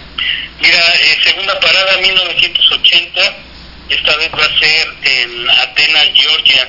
Mira, 0.61 0.79
eh, 0.79 1.18
segunda 1.23 1.59
parada 1.61 1.99
1980, 1.99 3.21
esta 3.90 4.16
vez 4.16 4.31
va 4.33 4.44
a 4.44 4.59
ser 4.59 4.88
en 5.03 5.51
Atenas, 5.51 6.09
Georgia. 6.14 6.68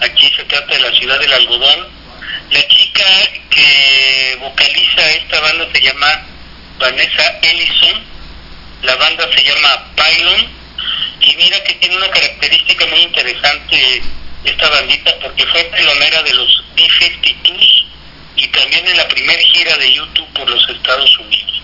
Aquí 0.00 0.30
se 0.36 0.44
trata 0.44 0.74
de 0.74 0.80
la 0.80 0.92
ciudad 0.92 1.18
del 1.18 1.32
algodón. 1.32 1.88
La 2.50 2.68
chica 2.68 3.04
que 3.50 4.38
vocaliza 4.40 5.10
esta 5.12 5.40
banda 5.40 5.66
se 5.72 5.80
llama 5.80 6.26
Vanessa 6.78 7.38
Ellison. 7.42 8.02
La 8.82 8.94
banda 8.96 9.28
se 9.34 9.42
llama 9.42 9.92
Pylon. 9.96 10.48
Y 11.20 11.36
mira 11.36 11.62
que 11.64 11.74
tiene 11.74 11.96
una 11.96 12.10
característica 12.10 12.86
muy 12.86 13.00
interesante 13.00 14.02
esta 14.44 14.68
bandita 14.68 15.14
porque 15.20 15.46
fue 15.46 15.64
pelonera 15.64 16.22
de 16.22 16.34
los 16.34 16.64
B-52s 16.76 17.84
y 18.36 18.46
también 18.48 18.86
en 18.86 18.96
la 18.96 19.08
primera 19.08 19.42
gira 19.42 19.76
de 19.78 19.92
YouTube 19.92 20.28
por 20.34 20.48
los 20.48 20.68
Estados 20.68 21.18
Unidos. 21.18 21.62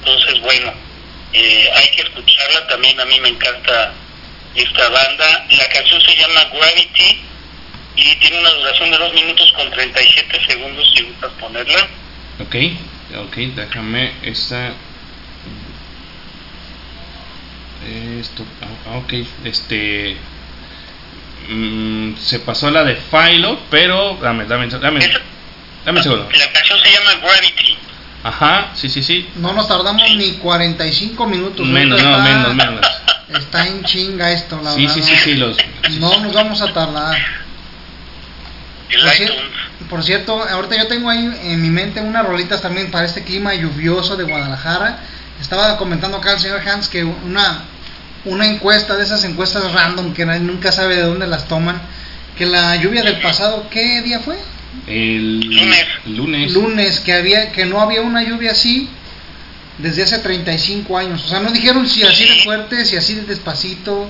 Entonces, 0.00 0.40
bueno, 0.40 0.72
eh, 1.32 1.70
hay 1.74 1.90
que 1.90 2.02
escucharla. 2.02 2.66
También 2.68 2.98
a 3.00 3.04
mí 3.04 3.20
me 3.20 3.28
encanta 3.28 3.92
esta 4.54 4.88
banda. 4.88 5.46
La 5.50 5.68
canción 5.68 6.00
se 6.02 6.16
llama 6.16 6.44
Gravity 6.52 7.18
y 7.96 8.16
tiene 8.16 8.38
una 8.38 8.50
duración 8.50 8.90
de 8.90 8.98
2 8.98 9.14
minutos 9.14 9.52
con 9.52 9.70
37 9.70 10.46
segundos 10.46 10.90
si 10.94 11.02
gustas 11.02 11.32
ponerla. 11.40 11.88
Ok, 12.40 12.56
ok, 13.16 13.36
déjame 13.54 14.12
esta. 14.22 14.74
Esto, 18.20 18.44
ah, 18.86 18.98
ok, 18.98 19.12
este. 19.44 20.16
Mm, 21.48 22.16
se 22.16 22.40
pasó 22.40 22.70
la 22.70 22.84
de 22.84 22.96
Philo, 22.96 23.58
pero. 23.70 24.16
Dame, 24.20 24.44
dame, 24.46 24.68
dame, 24.68 25.00
Esa- 25.00 25.20
dame 25.84 25.98
un 25.98 26.02
segundo. 26.04 26.28
La 26.32 26.52
canción 26.52 26.78
se 26.82 26.90
llama 26.92 27.10
Gravity. 27.22 27.76
Ajá, 28.22 28.70
sí, 28.74 28.88
sí, 28.90 29.02
sí. 29.02 29.28
No 29.36 29.52
nos 29.54 29.66
tardamos 29.66 30.02
ni 30.16 30.32
45 30.34 31.26
minutos. 31.26 31.66
Menos, 31.66 32.00
ahorita 32.02 32.10
no, 32.10 32.24
está, 32.28 32.36
menos, 32.36 32.54
menos. 32.54 32.86
Está 33.42 33.66
en 33.66 33.82
chinga 33.84 34.30
esto, 34.32 34.60
la 34.62 34.72
Sí, 34.74 34.82
verdad. 34.86 34.94
sí, 34.94 35.02
sí, 35.02 35.16
sí, 35.24 35.34
los. 35.34 35.56
sí, 35.56 35.98
No 36.00 36.10
sí. 36.12 36.20
nos 36.20 36.34
vamos 36.34 36.60
a 36.60 36.72
tardar. 36.72 37.16
El 38.90 39.00
Por, 39.00 39.10
cier- 39.12 39.22
iTunes. 39.32 39.42
por 39.88 40.02
cierto, 40.02 40.42
ahorita 40.42 40.76
yo 40.76 40.86
tengo 40.88 41.08
ahí 41.10 41.32
en 41.44 41.62
mi 41.62 41.70
mente 41.70 42.00
unas 42.00 42.26
rolitas 42.26 42.60
también 42.60 42.90
para 42.90 43.06
este 43.06 43.22
clima 43.24 43.54
lluvioso 43.54 44.16
de 44.16 44.24
Guadalajara. 44.24 44.98
Estaba 45.40 45.76
comentando 45.78 46.16
acá 46.18 46.32
el 46.34 46.40
señor 46.40 46.60
Hans 46.68 46.88
que 46.88 47.04
una, 47.04 47.62
una 48.24 48.46
encuesta 48.46 48.96
de 48.96 49.04
esas 49.04 49.24
encuestas 49.24 49.72
random 49.72 50.12
que 50.14 50.26
nadie 50.26 50.40
nunca 50.40 50.72
sabe 50.72 50.96
de 50.96 51.02
dónde 51.02 51.26
las 51.26 51.48
toman, 51.48 51.80
que 52.36 52.46
la 52.46 52.76
lluvia 52.76 53.02
del 53.02 53.20
pasado, 53.20 53.66
¿qué 53.70 54.02
día 54.02 54.20
fue? 54.20 54.36
El 54.86 55.40
Lunes. 55.40 55.86
lunes. 56.06 56.52
lunes 56.52 57.00
que 57.00 57.12
había 57.12 57.50
que 57.52 57.66
no 57.66 57.80
había 57.80 58.02
una 58.02 58.22
lluvia 58.22 58.52
así 58.52 58.88
desde 59.78 60.02
hace 60.02 60.18
35 60.18 60.96
años. 60.98 61.24
O 61.24 61.28
sea, 61.28 61.40
no 61.40 61.50
dijeron 61.50 61.88
si 61.88 62.02
así 62.02 62.24
de 62.24 62.42
fuerte, 62.44 62.84
si 62.84 62.96
así 62.96 63.14
de 63.14 63.22
despacito. 63.22 64.08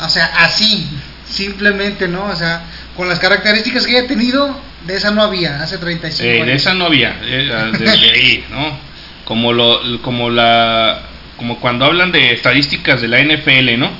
O 0.00 0.08
sea, 0.08 0.26
así, 0.38 0.86
simplemente, 1.28 2.08
¿no? 2.08 2.24
O 2.26 2.36
sea, 2.36 2.62
con 2.96 3.08
las 3.08 3.18
características 3.18 3.86
que 3.86 3.98
haya 3.98 4.08
tenido, 4.08 4.56
de 4.86 4.96
esa 4.96 5.10
no 5.10 5.22
había 5.22 5.62
hace 5.62 5.78
35 5.78 6.24
Eh, 6.24 6.34
años. 6.36 6.46
de 6.46 6.54
esa 6.54 6.74
no 6.74 6.86
había, 6.86 7.16
eh, 7.22 7.72
desde 7.78 8.10
ahí, 8.10 8.44
¿no? 8.50 8.78
Como 9.24 9.52
lo, 9.52 10.00
como 10.02 10.30
la, 10.30 11.02
como 11.42 11.58
cuando 11.58 11.86
hablan 11.86 12.12
de 12.12 12.34
estadísticas 12.34 13.00
de 13.00 13.08
la 13.08 13.18
NFL, 13.18 13.76
¿no? 13.76 13.90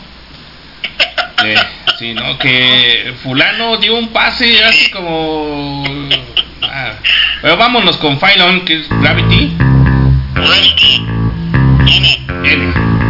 Eh, 1.45 1.57
sí, 1.99 2.15
¿no? 2.15 2.39
Que 2.39 3.15
fulano 3.21 3.79
dio 3.79 3.97
un 3.97 4.13
pase 4.13 4.63
así 4.63 4.89
como, 4.93 5.83
ah, 6.63 6.93
pero 7.41 7.57
vámonos 7.57 7.97
con 7.97 8.21
Phylon, 8.21 8.65
que 8.65 8.79
es 8.79 8.89
Gravity, 8.89 9.57
Gravity. 10.37 11.05
N. 11.85 12.25
N. 12.45 13.02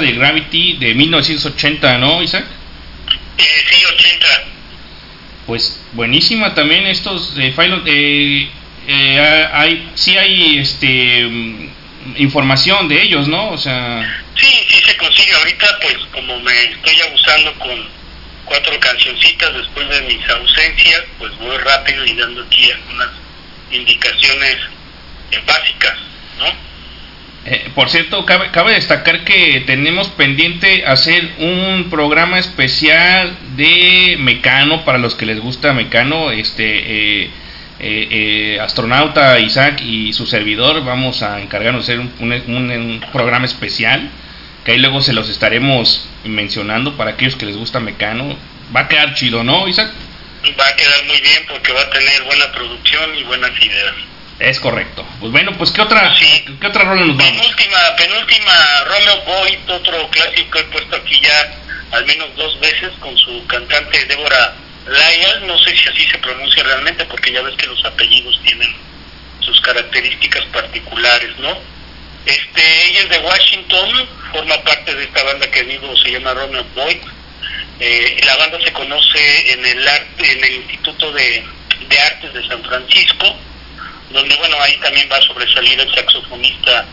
esta 0.00 0.12
de 0.12 0.12
Gravity 0.18 0.76
de 0.78 0.94
1980, 0.94 1.98
¿no, 1.98 2.22
Isaac? 2.22 2.44
Eh, 3.38 3.42
sí, 3.70 3.84
80. 3.84 4.26
Pues 5.46 5.80
buenísima 5.92 6.54
también 6.54 6.86
estos 6.86 7.34
de 7.34 7.52
Philo- 7.52 7.82
eh, 7.86 8.48
eh, 8.86 9.48
hay 9.52 9.90
sí 9.94 10.16
hay 10.16 10.58
este 10.58 11.24
mm, 11.26 11.70
información 12.16 12.88
de 12.88 13.02
ellos, 13.02 13.28
¿no? 13.28 13.50
O 13.50 13.58
sea, 13.58 14.22
Sí, 14.36 14.46
sí 14.68 14.80
se 14.86 14.96
consigue. 14.96 15.34
Ahorita, 15.34 15.78
pues, 15.82 15.96
como 16.12 16.38
me 16.40 16.64
estoy 16.64 17.00
abusando 17.08 17.52
con 17.58 17.86
cuatro 18.46 18.78
cancioncitas 18.80 19.54
después 19.54 19.88
de 19.88 20.00
mis 20.02 20.28
ausencias, 20.28 21.02
pues 21.18 21.36
voy 21.38 21.56
rápido 21.58 22.04
y 22.06 22.14
dando 22.14 22.42
aquí 22.44 22.70
algunas 22.70 23.08
indicaciones 23.70 24.56
eh, 25.32 25.40
básicas, 25.46 25.69
eh, 25.69 25.69
por 27.80 27.88
cierto, 27.88 28.26
cabe, 28.26 28.74
destacar 28.74 29.24
que 29.24 29.62
tenemos 29.64 30.08
pendiente 30.08 30.84
hacer 30.84 31.26
un 31.38 31.88
programa 31.88 32.38
especial 32.38 33.34
de 33.56 34.16
Mecano 34.20 34.84
para 34.84 34.98
los 34.98 35.14
que 35.14 35.24
les 35.24 35.40
gusta 35.40 35.72
Mecano, 35.72 36.30
este 36.30 36.66
eh, 36.66 37.30
eh, 37.80 38.08
eh, 38.10 38.60
astronauta 38.60 39.38
Isaac 39.40 39.80
y 39.80 40.12
su 40.12 40.26
servidor 40.26 40.84
vamos 40.84 41.22
a 41.22 41.40
encargarnos 41.40 41.86
de 41.86 41.94
hacer 41.94 42.06
un- 42.18 42.30
un 42.54 43.02
programa 43.14 43.46
especial 43.46 44.10
que 44.62 44.72
ahí 44.72 44.78
luego 44.78 45.00
se 45.00 45.14
los 45.14 45.30
estaremos 45.30 46.06
mencionando 46.24 46.98
para 46.98 47.12
aquellos 47.12 47.34
que 47.36 47.46
les 47.46 47.56
gusta 47.56 47.80
Mecano. 47.80 48.36
Va 48.76 48.80
a 48.80 48.88
quedar 48.88 49.14
chido, 49.14 49.42
¿no, 49.42 49.66
Isaac? 49.66 49.90
Va 50.60 50.68
a 50.68 50.76
quedar 50.76 51.06
muy 51.06 51.18
bien 51.22 51.44
porque 51.48 51.72
va 51.72 51.80
a 51.80 51.88
tener 51.88 52.24
buena 52.24 52.52
producción 52.52 53.16
y 53.16 53.22
buenas 53.22 53.52
ideas. 53.58 53.94
Es 54.40 54.58
correcto. 54.58 55.06
Pues 55.20 55.30
bueno, 55.32 55.52
pues 55.58 55.70
¿qué 55.70 55.82
otra, 55.82 56.14
Sí. 56.18 56.44
¿qué 56.60 56.66
otra 56.66 56.84
rola 56.84 57.04
nos 57.04 57.16
vamos? 57.16 57.30
Penúltima, 57.32 57.78
penúltima, 57.96 58.84
Romeo 58.86 59.20
Boyd, 59.26 59.70
otro 59.70 60.08
clásico 60.08 60.58
he 60.58 60.64
puesto 60.64 60.96
aquí 60.96 61.20
ya 61.20 61.54
al 61.92 62.06
menos 62.06 62.34
dos 62.36 62.58
veces 62.60 62.90
con 63.00 63.16
su 63.18 63.46
cantante 63.46 64.04
Débora 64.06 64.54
Lyall, 64.86 65.46
no 65.46 65.58
sé 65.58 65.76
si 65.76 65.88
así 65.88 66.08
se 66.08 66.18
pronuncia 66.18 66.62
realmente 66.62 67.04
porque 67.04 67.32
ya 67.32 67.42
ves 67.42 67.54
que 67.56 67.66
los 67.66 67.84
apellidos 67.84 68.40
tienen 68.42 68.74
sus 69.40 69.60
características 69.60 70.44
particulares, 70.46 71.36
¿no? 71.38 71.58
Este, 72.24 72.86
ella 72.86 73.00
es 73.00 73.08
de 73.10 73.18
Washington, 73.18 74.08
forma 74.32 74.56
parte 74.62 74.94
de 74.94 75.04
esta 75.04 75.22
banda 75.22 75.50
que 75.50 75.64
digo 75.64 75.94
se 75.98 76.12
llama 76.12 76.32
Romeo 76.34 76.64
Boyd. 76.74 76.98
Eh, 77.78 78.20
la 78.24 78.36
banda 78.36 78.58
se 78.62 78.72
conoce 78.72 79.52
en 79.52 79.64
el 79.66 79.86
arte, 79.88 80.32
en 80.32 80.44
el 80.44 80.54
Instituto 80.56 81.12
de, 81.12 81.44
de 81.88 81.98
Artes 82.00 82.32
de 82.34 82.46
San 82.46 82.62
Francisco, 82.62 83.36
donde 84.10 84.34
bueno 84.36 84.56
ahí 84.60 84.76
también 84.78 85.08
va 85.10 85.16
a 85.16 85.22
sobresalir 85.22 85.80
el 85.80 85.94
saxofonista 85.94 86.86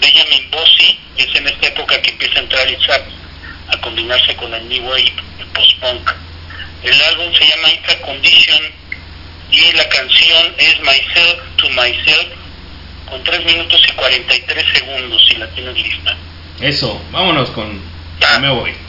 Benjamin 0.00 0.50
Bossi, 0.50 0.98
es 1.16 1.34
en 1.34 1.46
esta 1.46 1.68
época 1.68 2.00
que 2.02 2.10
empieza 2.10 2.38
a 2.38 2.42
entrar 2.42 2.66
el 2.66 2.80
sax 2.84 3.04
a 3.68 3.80
combinarse 3.80 4.34
con 4.36 4.52
el 4.52 4.68
new 4.68 4.82
wave, 4.84 5.14
el 5.38 5.46
post-punk. 5.54 6.10
El 6.82 7.02
álbum 7.02 7.32
se 7.32 7.46
llama 7.46 7.70
Intra 7.70 8.00
Condition 8.00 8.62
y 9.50 9.72
la 9.72 9.88
canción 9.88 10.54
es 10.58 10.80
Myself 10.80 11.40
to 11.56 11.70
Myself 11.70 12.28
con 13.08 13.22
3 13.22 13.44
minutos 13.44 13.80
y 13.88 13.92
43 13.92 14.66
segundos 14.72 15.24
si 15.28 15.36
la 15.36 15.48
tienes 15.50 15.74
lista. 15.74 16.16
Eso, 16.60 17.00
vámonos 17.10 17.50
con 17.50 17.80
Ya. 18.20 18.38
Me 18.38 18.50
voy. 18.50 18.83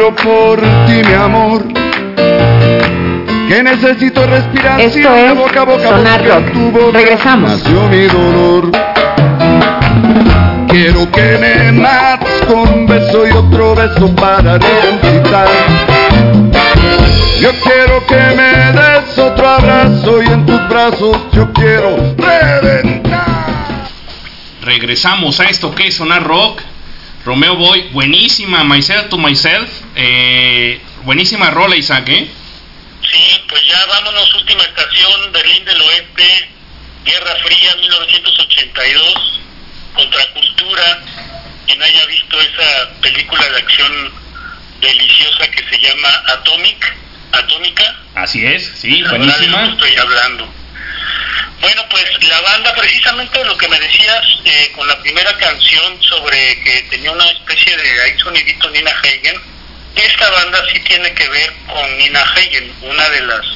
Muero 0.00 0.16
por 0.16 0.60
ti, 0.86 1.02
mi 1.06 1.12
amor. 1.14 1.64
Que 3.48 3.62
necesito 3.62 4.26
respiración 4.26 4.80
Esto 4.80 5.14
es 5.14 5.28
de 5.28 5.32
boca 5.34 5.60
a 5.60 5.64
boca 5.64 5.88
Sonar 5.88 6.24
Rock. 6.24 6.52
tu 6.52 6.70
boca 6.70 6.98
Regresamos. 6.98 7.50
nació 7.50 7.88
mi 7.88 8.06
dolor. 8.06 8.70
Quiero 10.68 11.10
que 11.10 11.38
me 11.38 11.72
mates 11.72 12.40
con 12.46 12.60
un 12.60 12.86
beso 12.86 13.26
y 13.26 13.30
otro 13.32 13.74
beso 13.74 14.14
para 14.14 14.56
resucitar. 14.56 15.48
Yo 17.40 17.50
quiero 17.62 18.06
que 18.06 18.36
me 18.36 18.72
des 18.72 19.18
otro 19.18 19.48
abrazo 19.48 20.22
y 20.22 20.26
en 20.26 20.46
tus 20.46 20.68
brazos 20.68 21.16
yo 21.32 21.52
quiero 21.52 21.96
reventar. 22.16 23.26
Regresamos 24.62 25.40
a 25.40 25.44
esto 25.44 25.74
que 25.74 25.88
es 25.88 25.94
Sonar 25.94 26.22
Rock. 26.22 26.60
Romeo 27.24 27.56
Boy, 27.56 27.88
buenísima, 27.92 28.64
Myself 28.64 29.08
to 29.08 29.18
Myself. 29.18 29.79
Eh, 29.96 30.80
buenísima 31.02 31.50
rola, 31.50 31.76
Isaac, 31.76 32.08
¿eh? 32.08 32.28
Sí, 33.10 33.40
pues 33.48 33.62
ya 33.66 33.84
vámonos, 33.86 34.32
última 34.34 34.62
estación, 34.62 35.32
Berlín 35.32 35.64
del 35.64 35.80
Oeste, 35.82 36.48
Guerra 37.04 37.34
Fría 37.42 37.74
1982, 37.76 39.40
Contracultura, 39.94 41.02
quien 41.66 41.82
haya 41.82 42.06
visto 42.06 42.40
esa 42.40 42.90
película 43.00 43.48
de 43.48 43.56
acción 43.58 44.12
deliciosa 44.80 45.50
que 45.50 45.64
se 45.68 45.78
llama 45.80 46.08
Atomic, 46.28 46.96
Atómica, 47.32 47.96
Así 48.14 48.44
es, 48.44 48.66
sí, 48.80 49.02
buenísima. 49.04 49.66
estoy 49.66 49.96
hablando. 49.96 50.52
Bueno, 51.60 51.82
pues 51.90 52.04
la 52.22 52.40
banda, 52.40 52.74
precisamente 52.74 53.44
lo 53.44 53.56
que 53.56 53.68
me 53.68 53.78
decías 53.78 54.22
eh, 54.44 54.72
con 54.74 54.86
la 54.88 54.98
primera 55.00 55.36
canción 55.36 56.02
sobre 56.02 56.60
que 56.62 56.86
tenía 56.90 57.12
una 57.12 57.30
especie 57.30 57.76
de 57.76 58.02
ahí 58.02 58.18
sonidito 58.18 58.70
Nina 58.70 58.90
Hagen, 58.90 59.40
esta 60.06 60.30
banda 60.30 60.64
sí 60.72 60.80
tiene 60.80 61.12
que 61.14 61.28
ver 61.28 61.52
con 61.66 61.98
Nina 61.98 62.22
Hagen, 62.22 62.72
una 62.82 63.08
de 63.10 63.20
las 63.22 63.46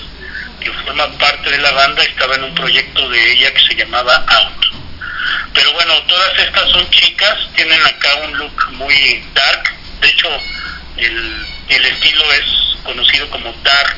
que 0.61 0.73
forma 0.73 1.11
parte 1.19 1.51
de 1.51 1.59
la 1.59 1.73
banda 1.73 2.03
estaba 2.03 2.35
en 2.37 2.45
un 2.45 2.55
proyecto 2.55 3.09
de 3.09 3.33
ella 3.33 3.53
que 3.53 3.67
se 3.67 3.75
llamaba 3.75 4.25
Out. 4.29 4.67
Pero 5.53 5.73
bueno, 5.73 5.95
todas 6.03 6.39
estas 6.39 6.71
son 6.71 6.89
chicas, 6.91 7.39
tienen 7.55 7.81
acá 7.83 8.15
un 8.25 8.39
look 8.39 8.73
muy 8.73 9.25
dark, 9.35 9.75
de 10.01 10.09
hecho 10.09 10.29
el, 10.97 11.47
el 11.69 11.85
estilo 11.87 12.33
es 12.33 12.83
conocido 12.83 13.29
como 13.31 13.53
Dark 13.63 13.97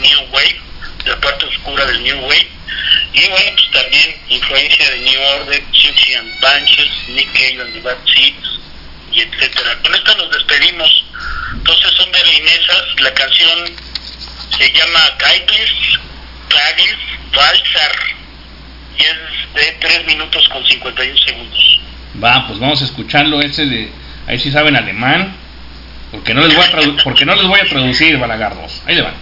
New 0.00 0.20
Wave, 0.30 0.60
la 1.04 1.20
parte 1.20 1.46
oscura 1.46 1.84
del 1.86 2.02
New 2.02 2.18
Wave, 2.20 2.48
y 3.12 3.28
bueno, 3.28 3.52
pues 3.54 3.70
también 3.82 4.16
influencia 4.28 4.90
de 4.90 4.98
New 4.98 5.20
Order, 5.22 5.62
Siouxsie 5.72 6.16
and 6.16 6.40
Banshees, 6.40 7.08
Nick 7.08 7.32
Cave 7.32 7.62
and 7.62 7.72
the 7.74 7.80
Bad 7.80 7.98
Seeds, 8.06 8.60
y 9.14 9.20
etcétera. 9.20 9.78
Con 9.82 9.94
esta 9.94 10.14
nos 10.16 10.30
despedimos. 10.30 11.04
Entonces 11.52 11.90
son 11.96 12.10
berlinesas, 12.10 12.84
la 13.00 13.14
canción 13.14 13.58
se 14.56 14.72
llama 14.72 15.00
Geiblis, 15.18 15.98
Klaglis, 16.48 16.96
Valsar, 17.34 17.92
y 18.98 19.02
es 19.02 19.54
de 19.54 19.72
3 19.80 20.06
minutos 20.06 20.48
con 20.48 20.64
51 20.66 21.18
segundos. 21.24 21.80
Va, 22.22 22.46
pues 22.46 22.58
vamos 22.58 22.80
a 22.82 22.84
escucharlo 22.84 23.40
ese 23.40 23.66
de 23.66 23.90
ahí 24.26 24.38
sí 24.38 24.50
saben 24.50 24.76
alemán, 24.76 25.34
porque 26.10 26.34
no 26.34 26.46
les 26.46 26.54
voy 26.54 26.64
a 26.64 27.02
porque 27.04 27.24
no 27.24 27.34
les 27.34 27.46
voy 27.46 27.60
a 27.60 27.68
traducir 27.68 28.18
balagardos. 28.18 28.82
Ahí 28.86 28.94
le 28.94 29.02
van. 29.02 29.14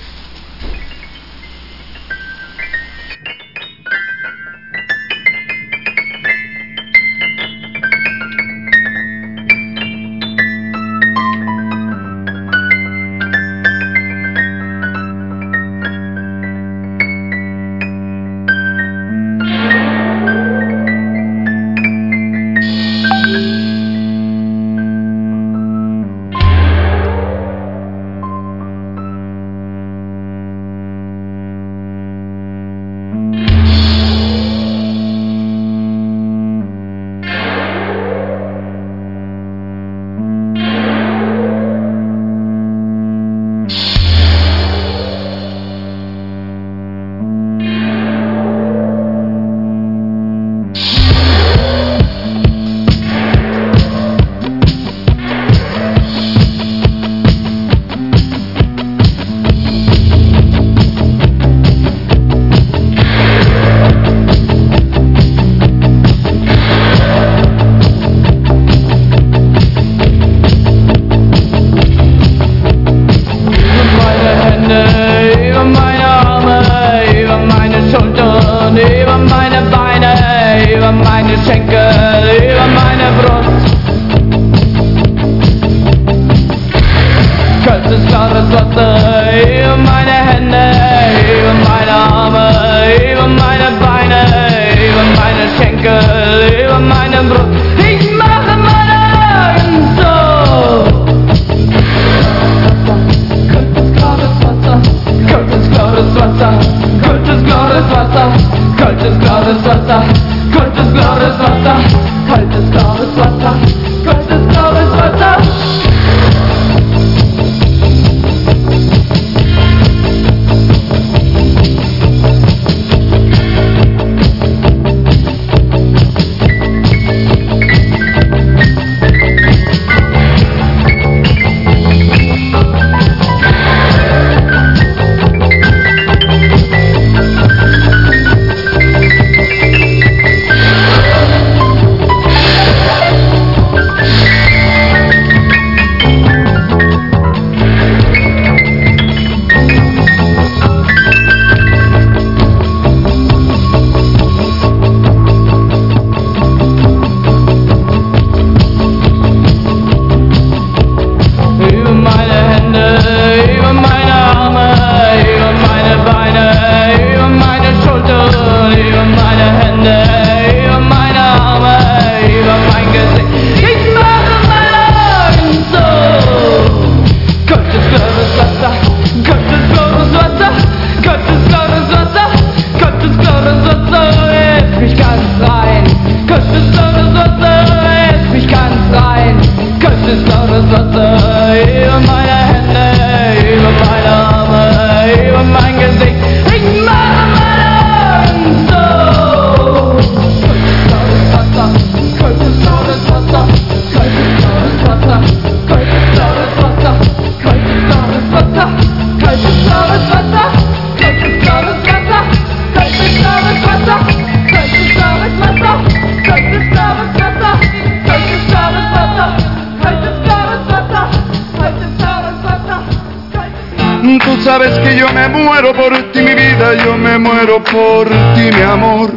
Tú 224.02 224.40
sabes 224.42 224.76
que 224.80 224.96
yo 224.96 225.08
me 225.12 225.28
muero 225.28 225.72
por 225.72 225.96
ti, 226.10 226.22
mi 226.22 226.34
vida, 226.34 226.74
yo 226.84 226.98
me 226.98 227.18
muero 227.18 227.62
por 227.62 228.08
ti, 228.08 228.50
mi 228.52 228.62
amor. 228.62 229.12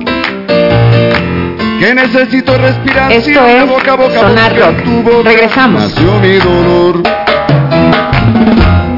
Que 1.79 1.95
necesito 1.95 2.55
respirar 2.55 3.11
Esto 3.11 3.31
es 3.47 4.13
Sonar 4.13 4.55
Rock. 4.55 5.25
Regresamos. 5.25 5.81
Nació 5.89 6.19
mi 6.19 6.37
dolor. 6.37 7.01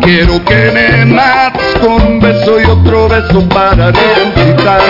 Quiero 0.01 0.43
que 0.43 0.71
me 0.73 1.05
mates 1.05 1.75
con 1.79 2.01
un 2.01 2.19
beso 2.19 2.59
y 2.59 2.65
otro 2.65 3.07
beso 3.07 3.47
para 3.47 3.91
resucitar. 3.91 4.81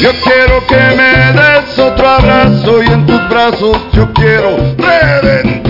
Yo 0.00 0.10
quiero 0.24 0.66
que 0.66 0.96
me 0.96 1.40
des 1.40 1.78
otro 1.78 2.08
abrazo 2.08 2.82
y 2.82 2.86
en 2.86 3.06
tus 3.06 3.28
brazos 3.28 3.78
yo 3.92 4.12
quiero 4.12 4.56
reventar. 4.76 5.63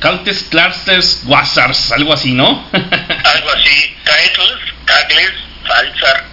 Caltes, 0.00 0.44
Clusters, 0.50 1.22
Wassars, 1.24 1.90
algo 1.92 2.12
así, 2.12 2.32
¿no? 2.32 2.68
Algo 2.72 3.50
así. 3.50 3.96
Caetles, 4.04 4.58
Cagles, 4.84 5.32
Falsar. 5.66 6.24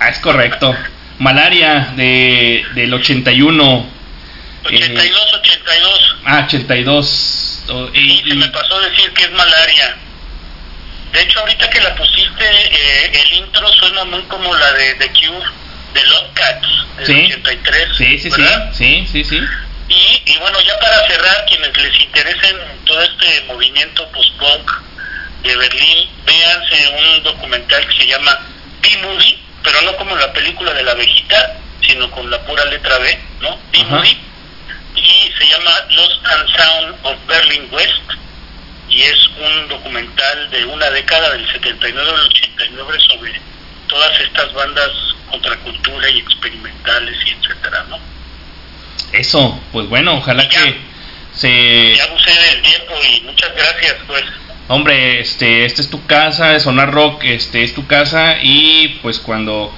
ah, 0.00 0.08
es 0.08 0.18
correcto. 0.20 0.76
Malaria 1.18 1.92
de, 1.96 2.64
del 2.74 2.94
81. 2.94 3.86
82, 4.64 5.32
82. 5.34 6.16
Ah, 6.24 6.44
82. 6.46 7.64
Oh, 7.68 7.88
y- 7.92 7.98
Y 8.24 8.28
se 8.28 8.34
me 8.36 8.48
pasó 8.48 8.80
decir 8.80 9.10
que 9.12 9.24
es 9.24 9.30
malaria. 9.32 9.96
De 11.12 11.22
hecho, 11.22 11.40
ahorita 11.40 11.68
que 11.70 11.80
la 11.80 11.94
pusiste, 11.96 12.44
eh, 12.44 13.10
el 13.26 13.32
intro 13.38 13.66
suena 13.74 14.04
muy 14.04 14.22
como 14.22 14.54
la 14.54 14.72
de 14.72 14.94
The 14.94 15.08
Cure, 15.10 15.46
de 15.94 16.06
Love 16.06 16.32
Cats, 16.34 16.68
del 16.98 17.06
Sí. 17.06 17.12
83. 17.32 17.88
sí, 17.96 18.18
sí, 18.18 18.30
sí, 18.30 18.40
¿verdad? 18.42 18.72
sí, 18.72 19.06
sí, 19.10 19.24
sí. 19.24 19.40
Y, 19.88 20.22
y 20.24 20.38
bueno, 20.38 20.60
ya 20.62 20.78
para 20.78 21.06
cerrar, 21.06 21.44
quienes 21.46 21.76
les 21.76 22.00
interesen 22.00 22.56
todo 22.84 23.02
este 23.02 23.42
movimiento 23.42 24.08
post-punk 24.08 24.70
de 25.42 25.56
Berlín, 25.56 26.08
véanse 26.24 26.88
un 26.88 27.22
documental 27.22 27.86
que 27.86 27.96
se 27.96 28.06
llama 28.06 28.38
B-Movie, 28.80 29.38
pero 29.62 29.82
no 29.82 29.96
como 29.96 30.16
la 30.16 30.32
película 30.32 30.72
de 30.72 30.82
la 30.82 30.92
abejita, 30.92 31.58
sino 31.82 32.10
con 32.10 32.30
la 32.30 32.40
pura 32.44 32.64
letra 32.66 32.98
B, 32.98 33.18
¿no? 33.40 33.58
B-Movie. 33.72 34.18
Y 34.96 35.32
se 35.38 35.46
llama 35.46 35.70
Lost 35.90 36.26
and 36.26 36.56
Sound 36.56 36.96
of 37.02 37.16
Berlin 37.26 37.68
West. 37.70 38.00
Y 38.88 39.02
es 39.02 39.28
un 39.38 39.68
documental 39.68 40.50
de 40.50 40.64
una 40.66 40.88
década, 40.90 41.30
del 41.30 41.50
79 41.50 42.10
al 42.10 42.26
89, 42.26 42.98
sobre 43.08 43.40
todas 43.88 44.20
estas 44.20 44.52
bandas 44.52 44.90
contracultura 45.30 46.08
y 46.10 46.18
experimentales 46.18 47.16
y 47.26 47.30
etcétera, 47.30 47.84
¿no? 47.88 47.98
Eso, 49.18 49.58
pues 49.72 49.88
bueno, 49.88 50.16
ojalá 50.16 50.48
que 50.48 50.74
se... 51.32 51.94
Ya 51.96 52.04
abusé 52.04 52.30
del 52.30 52.62
tiempo 52.62 52.94
y 53.16 53.20
muchas 53.22 53.50
gracias, 53.54 53.96
pues. 54.06 54.24
Hombre, 54.68 55.20
este, 55.20 55.64
esta 55.66 55.82
es 55.82 55.90
tu 55.90 56.04
casa, 56.06 56.58
Sonar 56.58 56.90
Rock, 56.92 57.24
este 57.24 57.62
es 57.62 57.74
tu 57.74 57.86
casa 57.86 58.36
y 58.42 58.98
pues 59.02 59.18
cuando 59.18 59.72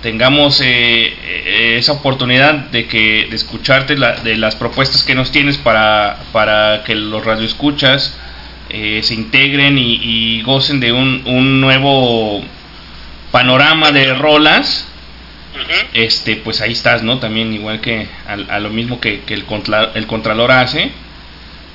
tengamos 0.00 0.60
eh, 0.62 1.14
eh, 1.22 1.76
esa 1.78 1.92
oportunidad 1.92 2.54
de 2.54 2.86
que 2.86 3.26
de 3.30 3.36
escucharte 3.36 3.96
la- 3.96 4.16
de 4.16 4.36
las 4.36 4.56
propuestas 4.56 5.02
que 5.04 5.14
nos 5.14 5.30
tienes 5.30 5.58
para, 5.58 6.18
para 6.32 6.82
que 6.84 6.94
los 6.94 7.24
radioescuchas 7.24 8.16
eh, 8.70 9.00
se 9.04 9.14
integren 9.14 9.76
y, 9.78 10.00
y 10.02 10.42
gocen 10.42 10.80
de 10.80 10.92
un, 10.92 11.22
un 11.26 11.60
nuevo 11.60 12.42
panorama 13.30 13.92
de 13.92 14.14
rolas 14.14 14.88
Este 15.92 16.36
pues 16.36 16.60
ahí 16.60 16.72
estás 16.72 17.02
no 17.02 17.18
también 17.18 17.52
igual 17.52 17.80
que 17.80 18.08
al- 18.26 18.50
a, 18.50 18.58
lo 18.60 18.70
mismo 18.70 19.00
que, 19.00 19.20
que 19.20 19.34
el, 19.34 19.44
contra- 19.44 19.92
el 19.94 20.06
contralor 20.06 20.50
hace 20.52 20.90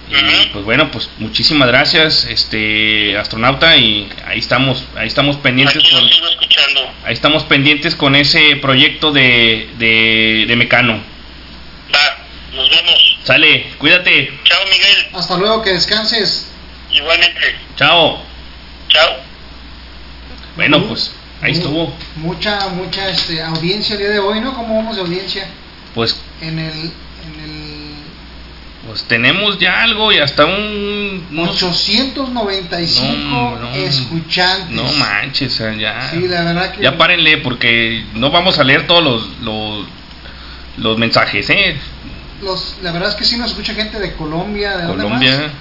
y 0.10 0.46
pues 0.54 0.64
bueno 0.66 0.90
pues 0.90 1.10
muchísimas 1.20 1.68
gracias 1.68 2.26
este 2.26 3.18
astronauta 3.18 3.76
y 3.78 4.08
ahí 4.26 4.40
estamos 4.40 4.84
ahí 4.96 5.08
estamos 5.08 5.36
pendientes 5.38 5.78
Aquí 5.78 5.92
con 5.94 6.06
escuchando. 6.30 6.92
ahí 7.04 7.14
estamos 7.14 7.44
pendientes 7.44 7.96
con 7.96 8.16
ese 8.16 8.56
proyecto 8.56 9.12
de, 9.12 9.70
de, 9.78 10.46
de 10.48 10.56
Mecano 10.56 10.94
Va, 11.94 12.18
nos 12.56 12.70
vemos. 12.70 13.18
sale 13.24 13.68
cuídate 13.78 14.32
Chao, 14.46 14.60
Miguel. 14.72 15.08
Hasta 15.14 15.38
luego, 15.38 15.62
que 15.62 15.72
descanses. 15.72 16.50
Igualmente. 16.92 17.56
chao 17.76 18.24
Chao. 18.90 19.10
bueno 20.56 20.84
pues 20.88 21.12
ahí 21.42 21.52
estuvo 21.54 21.94
Mucha, 22.18 22.68
mucha 22.70 23.10
este, 23.10 23.42
audiencia 23.42 23.94
el 23.94 24.00
día 24.00 24.10
de 24.10 24.20
hoy, 24.20 24.40
¿no? 24.42 24.54
¿Cómo 24.54 24.76
vamos 24.76 24.96
de 24.96 25.02
audiencia? 25.02 25.48
pues 25.96 26.16
En 26.42 26.60
el, 26.60 26.72
en 26.74 27.40
el 27.44 27.88
pues 28.88 29.04
tenemos 29.04 29.58
ya 29.60 29.84
algo 29.84 30.12
y 30.14 30.18
hasta 30.20 30.46
un 30.46 31.26
unos- 31.32 31.62
895 31.62 33.30
No, 33.30 33.56
no. 33.60 33.74
escuchantes. 33.74 34.70
no 34.70 34.84
manches 34.94 35.58
ya 35.80 36.10
Sí, 36.12 36.28
la 36.28 36.44
verdad 36.44 36.72
que. 36.74 36.82
Ya 36.84 36.98
párenle 36.98 37.38
porque 37.40 38.06
no 38.14 38.30
vamos 38.32 38.60
a 38.60 38.64
leer 38.64 38.88
todos 38.88 39.04
los, 39.04 39.28
los, 39.42 39.86
los 40.78 40.98
mensajes, 40.98 41.50
¿eh? 41.50 41.78
Los, 42.42 42.76
la 42.84 42.92
verdad 42.92 43.10
es 43.10 43.16
que 43.16 43.26
sí 43.26 43.36
nos 43.38 43.50
escucha 43.52 43.74
gente 43.74 44.00
de 44.00 44.14
Colombia, 44.14 44.78
¿de 44.78 44.84
dónde 44.86 45.04
Colombia. 45.04 45.38
más? 45.38 45.52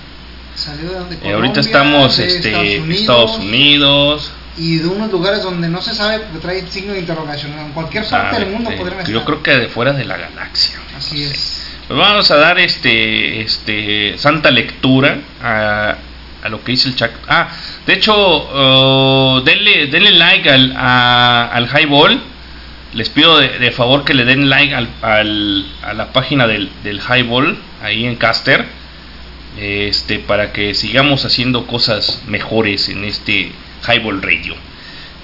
Salió 0.61 0.91
de, 0.91 0.97
Eh, 0.99 1.19
Colombia, 1.19 1.35
ahorita 1.35 1.61
estamos 1.61 2.17
de 2.19 2.27
este, 2.27 2.49
Estados 2.49 2.69
Unidos, 2.79 3.01
Estados 3.01 3.39
Unidos. 3.39 4.31
Y 4.59 4.79
de 4.79 4.87
unos 4.89 5.11
lugares 5.11 5.43
donde 5.43 5.69
no 5.69 5.81
se 5.83 5.95
sabe 5.95 6.21
porque 6.21 6.39
trae 6.41 6.67
signo 6.69 6.93
de 6.95 7.01
interrogación. 7.01 7.53
En 7.59 7.73
cualquier 7.73 8.05
parte 8.09 8.33
sabe, 8.37 8.45
del 8.45 8.55
mundo 8.55 8.71
eh, 8.71 8.77
podrían 8.77 9.05
yo 9.07 9.25
creo 9.25 9.43
que 9.43 9.57
de 9.57 9.69
fuera 9.69 9.93
de 9.93 10.05
la 10.05 10.17
galaxia. 10.17 10.77
Así 10.97 11.17
no 11.17 11.29
sé. 11.29 11.35
es. 11.35 11.63
Pues 11.89 11.99
vamos 11.99 12.31
a 12.31 12.37
dar 12.37 12.59
este 12.59 13.43
este 13.43 14.19
santa 14.19 14.51
lectura 14.51 15.19
a, 15.43 15.97
a 16.43 16.49
lo 16.49 16.65
que 16.65 16.73
dice 16.73 16.89
el 16.89 16.97
chat. 16.97 17.13
Ah, 17.29 17.49
de 17.87 17.93
hecho, 17.93 18.15
uh, 18.17 19.41
denle, 19.45 19.87
denle 19.87 20.13
like 20.13 20.51
al, 20.51 20.75
a- 20.77 21.51
al 21.53 21.67
Highball. 21.69 22.21
Les 22.95 23.11
pido 23.11 23.39
de, 23.39 23.59
de 23.59 23.71
favor 23.73 24.05
que 24.05 24.15
le 24.15 24.25
den 24.25 24.49
like 24.49 24.75
al, 24.75 24.89
al- 25.03 25.67
a 25.83 25.93
la 25.93 26.13
página 26.13 26.47
del, 26.47 26.71
del 26.83 26.99
Highball 27.01 27.59
ahí 27.83 28.07
en 28.07 28.17
Caster. 28.17 28.65
Este, 29.59 30.19
para 30.19 30.53
que 30.53 30.75
sigamos 30.75 31.25
haciendo 31.25 31.67
cosas 31.67 32.23
mejores 32.27 32.89
en 32.91 33.05
este 33.05 33.53
Highball 33.87 34.23
Radio. 34.23 34.55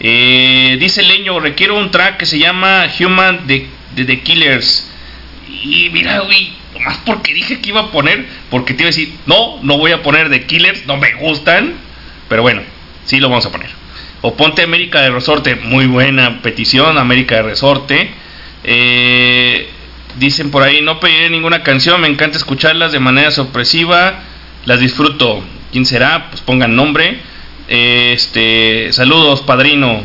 Eh, 0.01 0.77
dice 0.81 1.03
Leño, 1.03 1.39
requiero 1.39 1.79
un 1.79 1.91
track 1.91 2.17
que 2.17 2.27
se 2.27 2.39
llama 2.39 2.87
Human 2.99 3.47
de, 3.47 3.69
The 3.95 4.21
Killers. 4.21 4.91
Y 5.49 5.91
mira, 5.93 6.21
güey, 6.21 6.53
nomás 6.75 6.99
porque 7.05 7.33
dije 7.33 7.61
que 7.61 7.69
iba 7.69 7.83
a 7.83 7.91
poner, 7.91 8.27
porque 8.51 8.75
te 8.75 8.83
iba 8.83 8.89
a 8.89 8.93
decir, 8.93 9.13
no, 9.27 9.61
no 9.63 9.79
voy 9.79 9.93
a 9.93 10.03
poner 10.03 10.29
The 10.29 10.47
Killers, 10.47 10.87
no 10.87 10.97
me 10.97 11.15
gustan. 11.15 11.75
Pero 12.29 12.43
bueno, 12.43 12.63
sí 13.05 13.21
lo 13.21 13.29
vamos 13.29 13.47
a 13.47 13.53
poner. 13.53 13.71
O 14.23 14.37
ponte 14.37 14.63
América 14.63 15.01
de 15.03 15.11
Resorte, 15.11 15.57
muy 15.57 15.87
buena 15.87 16.43
petición, 16.43 16.99
América 16.99 17.37
de 17.37 17.43
Resorte. 17.43 18.11
Eh, 18.65 19.69
dicen 20.19 20.51
por 20.51 20.63
ahí, 20.63 20.81
no 20.81 21.01
pediré 21.01 21.31
ninguna 21.31 21.63
canción, 21.63 22.01
me 22.01 22.09
encanta 22.09 22.39
escucharlas 22.39 22.93
de 22.93 23.01
manera 23.01 23.31
sorpresiva, 23.31 24.21
las 24.65 24.81
disfruto. 24.81 25.45
¿Quién 25.73 25.87
será? 25.87 26.29
Pues 26.31 26.41
pongan 26.41 26.77
nombre. 26.77 27.19
Este, 27.73 28.93
saludos, 28.93 29.41
padrino. 29.43 30.03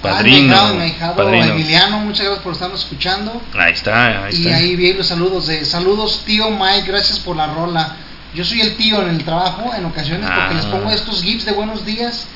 Padrino. 0.00 0.56
Ah, 0.58 0.72
mi 0.74 0.82
ahijado, 0.82 1.14
padrino. 1.16 1.44
Emiliano, 1.44 1.98
muchas 2.00 2.24
gracias 2.24 2.42
por 2.42 2.52
estarnos 2.54 2.80
escuchando. 2.82 3.40
Ahí 3.54 3.72
está, 3.72 4.24
ahí 4.26 4.34
Y 4.34 4.46
está. 4.46 4.56
ahí 4.56 4.76
vi 4.76 4.92
los 4.94 5.06
saludos 5.06 5.46
de 5.46 5.64
saludos 5.64 6.22
tío 6.26 6.50
Mike, 6.50 6.84
gracias 6.88 7.20
por 7.20 7.36
la 7.36 7.46
rola. 7.46 7.96
Yo 8.34 8.44
soy 8.44 8.62
el 8.62 8.76
tío 8.76 9.02
en 9.02 9.10
el 9.10 9.24
trabajo 9.24 9.70
en 9.76 9.84
ocasiones 9.84 10.26
porque 10.26 10.54
Ah. 10.54 10.54
les 10.54 10.64
pongo 10.66 10.90
estos 10.90 11.22
gifs 11.22 11.44
de 11.44 11.52
buenos 11.52 11.84
días 11.84 12.26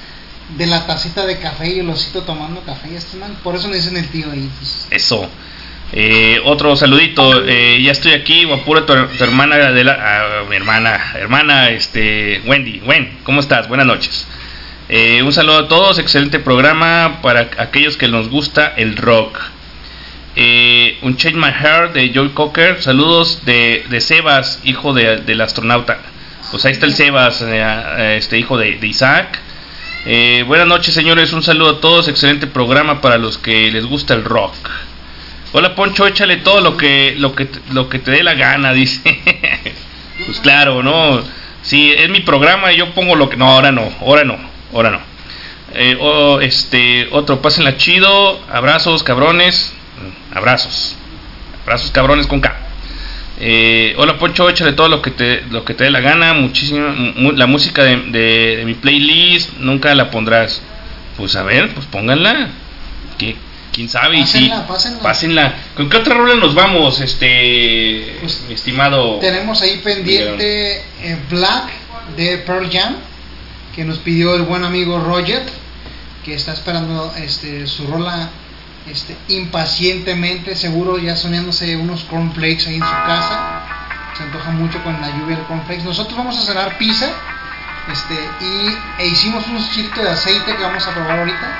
de 0.59 0.67
la 0.67 0.87
tacita 0.87 1.27
de 1.27 1.39
café 1.41 1.75
y 1.75 1.79
el 1.81 1.89
osito 1.91 2.23
tomando 2.23 2.61
café. 2.61 2.95
Este 2.95 3.17
man, 3.17 3.35
por 3.43 3.57
eso 3.57 3.67
me 3.69 3.77
dicen 3.77 3.97
el 3.97 4.07
tío 4.09 4.31
ahí. 4.31 4.49
pues. 4.59 4.87
Eso. 4.91 5.29
Eh, 5.93 6.41
otro 6.45 6.77
saludito. 6.77 7.43
eh, 7.47 7.81
ya 7.83 7.93
estoy 7.93 8.13
aquí. 8.13 8.45
Guapura, 8.45 8.85
tu, 8.87 8.93
tu 9.17 9.25
hermana 9.25 9.57
de 9.73 9.83
la, 9.85 9.93
ah, 9.99 10.45
mi 10.49 10.55
hermana, 10.57 11.01
hermana, 11.15 11.71
este, 11.71 12.43
Wendy. 12.47 12.81
Wen, 12.85 13.19
¿cómo 13.25 13.41
estás? 13.41 13.67
Buenas 13.69 13.87
noches. 13.87 14.27
Eh, 14.89 15.23
un 15.23 15.33
saludo 15.33 15.59
a 15.59 15.69
todos. 15.69 15.99
Excelente 15.99 16.39
programa 16.39 17.21
para 17.23 17.49
aquellos 17.59 17.97
que 17.97 18.09
nos 18.09 18.29
gusta 18.29 18.73
el 18.77 18.97
rock. 18.97 19.39
eh, 20.39 20.99
un 21.01 21.17
Change 21.17 21.37
My 21.39 21.51
Heart 21.51 21.95
de 21.95 22.11
Joy 22.13 22.29
Cocker. 22.31 22.83
Saludos 22.83 23.41
de, 23.47 23.85
de 23.89 24.01
Sebas, 24.03 24.61
hijo 24.65 24.93
de- 24.93 25.17
del 25.23 25.41
astronauta. 25.41 25.99
Pues 26.51 26.63
ahí 26.67 26.73
está 26.73 26.85
el 26.87 26.95
Sebas, 26.95 27.43
eh, 27.43 28.17
este 28.19 28.39
hijo 28.39 28.59
de, 28.59 28.79
Isaac. 28.83 29.41
Buenas 30.47 30.67
noches, 30.67 30.95
señores. 30.95 31.33
Un 31.33 31.43
saludo 31.43 31.71
a 31.71 31.81
todos. 31.81 32.07
Excelente 32.09 32.47
programa 32.47 33.01
para 33.01 33.17
los 33.19 33.39
que 33.39 33.71
les 33.73 33.87
gusta 33.87 34.13
el 34.15 34.25
rock. 34.25 34.55
Hola, 35.53 35.75
Poncho, 35.75 36.07
échale 36.07 36.37
todo 36.39 36.61
lo 36.61 36.77
que 36.77 37.15
lo 37.17 37.35
que 37.35 37.49
lo 37.73 37.89
que 37.89 37.99
te 37.99 38.11
dé 38.11 38.23
la 38.23 38.35
gana, 38.35 38.73
dice. 38.75 39.01
pues 40.27 40.39
claro, 40.41 40.83
no. 40.83 41.23
Sí, 41.63 41.93
es 41.97 42.11
mi 42.11 42.21
programa 42.21 42.73
y 42.73 42.77
yo 42.77 42.91
pongo 42.93 43.17
lo 43.17 43.29
que 43.31 43.37
no, 43.39 43.49
ahora 43.49 43.73
no, 43.73 43.91
ahora 44.01 44.23
no, 44.23 44.39
ahora 44.77 44.91
no. 44.91 45.01
Eh, 45.75 45.99
este, 46.43 47.09
otro, 47.11 47.41
pásenla 47.43 47.77
chido. 47.77 48.41
Abrazos, 48.53 49.03
cabrones. 49.03 49.73
Abrazos. 50.35 50.95
Abrazos, 51.65 51.91
cabrones 51.91 52.27
con 52.27 52.41
K. 52.41 52.55
Eh, 53.39 53.95
hola 53.99 54.17
Poncho, 54.19 54.49
échale 54.49 54.73
todo 54.73 54.89
lo 54.89 55.03
que 55.03 55.11
te, 55.11 55.43
lo 55.51 55.65
que 55.65 55.75
te 55.75 55.85
dé 55.85 55.91
la 55.91 56.01
gana. 56.01 56.33
Muchísima, 56.35 56.89
mu- 57.17 57.33
la 57.33 57.47
música 57.47 57.83
de, 57.85 57.97
de- 57.97 58.57
de 58.59 58.65
mi 58.65 58.75
playlist 58.75 59.51
nunca 59.59 59.95
la 59.95 60.11
pondrás. 60.11 60.63
Pues 61.17 61.35
a 61.37 61.43
ver, 61.43 61.73
pues 61.75 61.87
pónganla. 61.87 62.49
¿Qué- 63.19 63.37
¿Quién 63.73 63.89
sabe? 63.91 64.25
Sí, 64.25 64.49
Pásenla, 64.49 64.67
pásenla. 64.67 65.03
pásenla. 65.03 65.55
¿Con 65.75 65.91
qué 65.91 65.97
otra 65.99 66.15
rola 66.15 66.35
nos 66.37 66.55
vamos, 66.55 66.99
este, 67.01 68.17
Pues, 68.21 68.43
mi 68.49 68.55
estimado? 68.55 69.19
Tenemos 69.19 69.61
ahí 69.61 69.81
pendiente 69.85 70.77
eh, 71.03 71.19
Black 71.31 71.65
de 72.17 72.39
Pearl 72.39 72.71
Jam, 72.73 72.95
que 73.77 73.85
nos 73.85 73.99
pidió 73.99 74.35
el 74.35 74.43
buen 74.43 74.65
amigo 74.65 74.99
Roger, 74.99 75.45
que 76.25 76.35
está 76.35 76.55
esperando 76.55 77.13
este, 77.19 77.67
su 77.67 77.87
rola 77.87 78.31
este, 78.91 79.15
impacientemente, 79.29 80.57
seguro 80.57 80.97
ya 80.97 81.15
soñándose 81.15 81.77
unos 81.77 82.05
cornflakes 82.05 82.67
ahí 82.67 82.77
en 82.77 82.83
su 82.83 82.91
casa. 83.07 83.61
Se 84.17 84.23
antoja 84.23 84.51
mucho 84.53 84.83
con 84.83 84.99
la 84.99 85.11
lluvia 85.11 85.37
del 85.37 85.45
cornflakes. 85.45 85.85
Nosotros 85.85 86.17
vamos 86.17 86.39
a 86.39 86.43
cenar 86.47 86.79
pizza 86.79 87.11
este, 87.93 88.15
y 88.41 89.03
e 89.03 89.09
hicimos 89.09 89.47
unos 89.47 89.71
chilitos 89.73 90.03
de 90.03 90.09
aceite 90.09 90.57
que 90.57 90.63
vamos 90.63 90.87
a 90.87 90.93
probar 90.93 91.19
ahorita. 91.19 91.59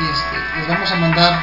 Y 0.00 0.04
este, 0.10 0.58
les 0.58 0.68
vamos 0.68 0.90
a 0.90 0.96
mandar 0.96 1.38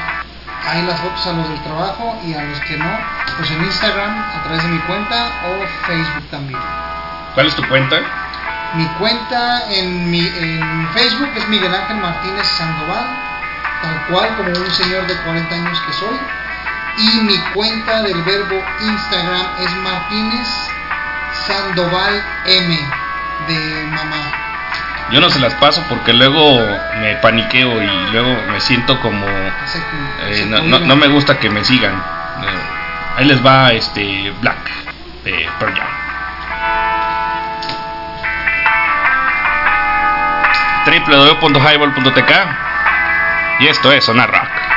ahí 0.68 0.86
las 0.86 0.99
fotos 0.99 1.26
a 1.26 1.32
los 1.32 1.47
del 1.47 1.64
trabajo 1.64 2.20
y 2.28 2.34
a 2.34 2.43
los 2.43 2.59
que 2.59 2.76
no, 2.76 2.99
pues 3.38 3.49
en 3.49 3.64
Instagram 3.64 4.20
a 4.20 4.43
través 4.43 4.62
de 4.62 4.70
mi 4.70 4.80
cuenta 4.80 5.32
o 5.47 5.88
Facebook 5.88 6.30
también. 6.30 6.59
¿Cuál 7.34 7.47
es 7.47 7.55
tu 7.55 7.66
cuenta? 7.70 8.31
Mi 8.76 8.86
cuenta 8.99 9.63
en, 9.69 10.09
mi, 10.09 10.19
en 10.19 10.89
Facebook 10.93 11.32
es 11.36 11.47
Miguel 11.49 11.74
Ángel 11.74 11.97
Martínez 11.97 12.47
Sandoval, 12.47 13.05
tal 13.82 14.05
cual 14.07 14.38
como 14.38 14.49
un 14.49 14.72
señor 14.72 15.05
de 15.07 15.15
40 15.24 15.55
años 15.55 15.82
que 15.82 15.93
soy. 15.93 16.17
Y 16.97 17.22
mi 17.22 17.38
cuenta 17.53 18.01
del 18.03 18.22
verbo 18.24 18.63
Instagram 18.82 19.45
es 19.59 19.76
Martínez 19.78 20.47
Sandoval 21.47 22.24
M 22.45 22.80
de 23.47 23.88
mamá. 23.88 24.32
Yo 25.11 25.19
no 25.19 25.30
se 25.30 25.39
las 25.39 25.53
paso 25.55 25.84
porque 25.89 26.13
luego 26.13 26.59
me 27.01 27.15
paniqueo 27.15 27.82
y 27.82 28.11
luego 28.11 28.38
me 28.51 28.61
siento 28.61 29.01
como 29.01 29.26
eh, 29.26 30.45
no, 30.47 30.80
no 30.80 30.95
me 30.95 31.07
gusta 31.07 31.38
que 31.39 31.49
me 31.49 31.65
sigan. 31.65 31.95
Eh, 31.95 33.17
ahí 33.17 33.26
les 33.26 33.45
va 33.45 33.74
este 33.74 34.32
Black 34.39 34.72
de 35.26 35.49
Pearl 35.59 35.74
www.highball.tk 40.92 42.32
y 43.60 43.68
esto 43.68 43.92
es 43.94 44.04
Sonar 44.04 44.30
Rock. 44.30 44.70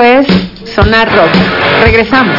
Esto 0.00 0.30
es 0.64 0.74
Sonar 0.74 1.14
Rock. 1.14 1.30
Regresamos. 1.84 2.36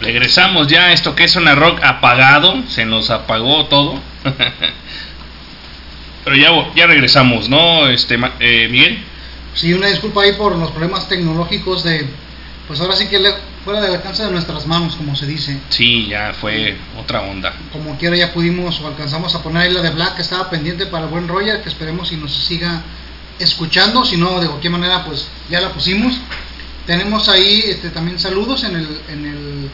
Regresamos 0.00 0.66
ya 0.66 0.86
a 0.86 0.92
esto 0.92 1.14
que 1.14 1.24
es 1.24 1.36
una 1.36 1.54
rock 1.54 1.82
apagado, 1.82 2.62
se 2.68 2.84
nos 2.84 3.10
apagó 3.10 3.66
todo. 3.66 4.00
Pero 6.24 6.36
ya, 6.36 6.50
ya 6.74 6.86
regresamos, 6.86 7.48
¿no, 7.48 7.88
este, 7.88 8.18
eh, 8.40 8.68
Miguel? 8.70 8.98
Sí, 9.54 9.72
una 9.72 9.86
disculpa 9.86 10.22
ahí 10.22 10.32
por 10.32 10.56
los 10.56 10.70
problemas 10.72 11.08
tecnológicos 11.08 11.84
de, 11.84 12.06
pues 12.66 12.80
ahora 12.80 12.96
sí 12.96 13.08
que 13.08 13.18
le- 13.18 13.34
fuera 13.64 13.80
del 13.80 13.94
alcance 13.94 14.22
de 14.22 14.30
nuestras 14.30 14.66
manos, 14.66 14.94
como 14.96 15.16
se 15.16 15.26
dice. 15.26 15.58
Sí, 15.70 16.06
ya 16.06 16.34
fue 16.38 16.76
otra 16.98 17.22
onda. 17.22 17.54
Como 17.72 17.96
quiera 17.96 18.14
ya 18.14 18.32
pudimos 18.32 18.78
o 18.80 18.86
alcanzamos 18.86 19.34
a 19.34 19.42
poner 19.42 19.62
ahí 19.62 19.72
la 19.72 19.80
de 19.80 19.90
Black 19.90 20.16
que 20.16 20.22
estaba 20.22 20.50
pendiente 20.50 20.86
para 20.86 21.04
el 21.04 21.10
buen 21.10 21.26
Roger, 21.26 21.62
que 21.62 21.70
esperemos 21.70 22.08
si 22.08 22.16
nos 22.16 22.32
siga 22.32 22.82
escuchando, 23.38 24.04
si 24.04 24.16
no 24.16 24.40
de 24.40 24.46
cualquier 24.46 24.72
manera 24.72 25.04
pues 25.04 25.28
ya 25.48 25.60
la 25.60 25.70
pusimos. 25.70 26.14
Tenemos 26.86 27.28
ahí 27.30 27.64
este, 27.66 27.88
también 27.88 28.18
saludos 28.18 28.62
en 28.64 28.76
el, 28.76 28.88
en 29.08 29.24
el, 29.24 29.70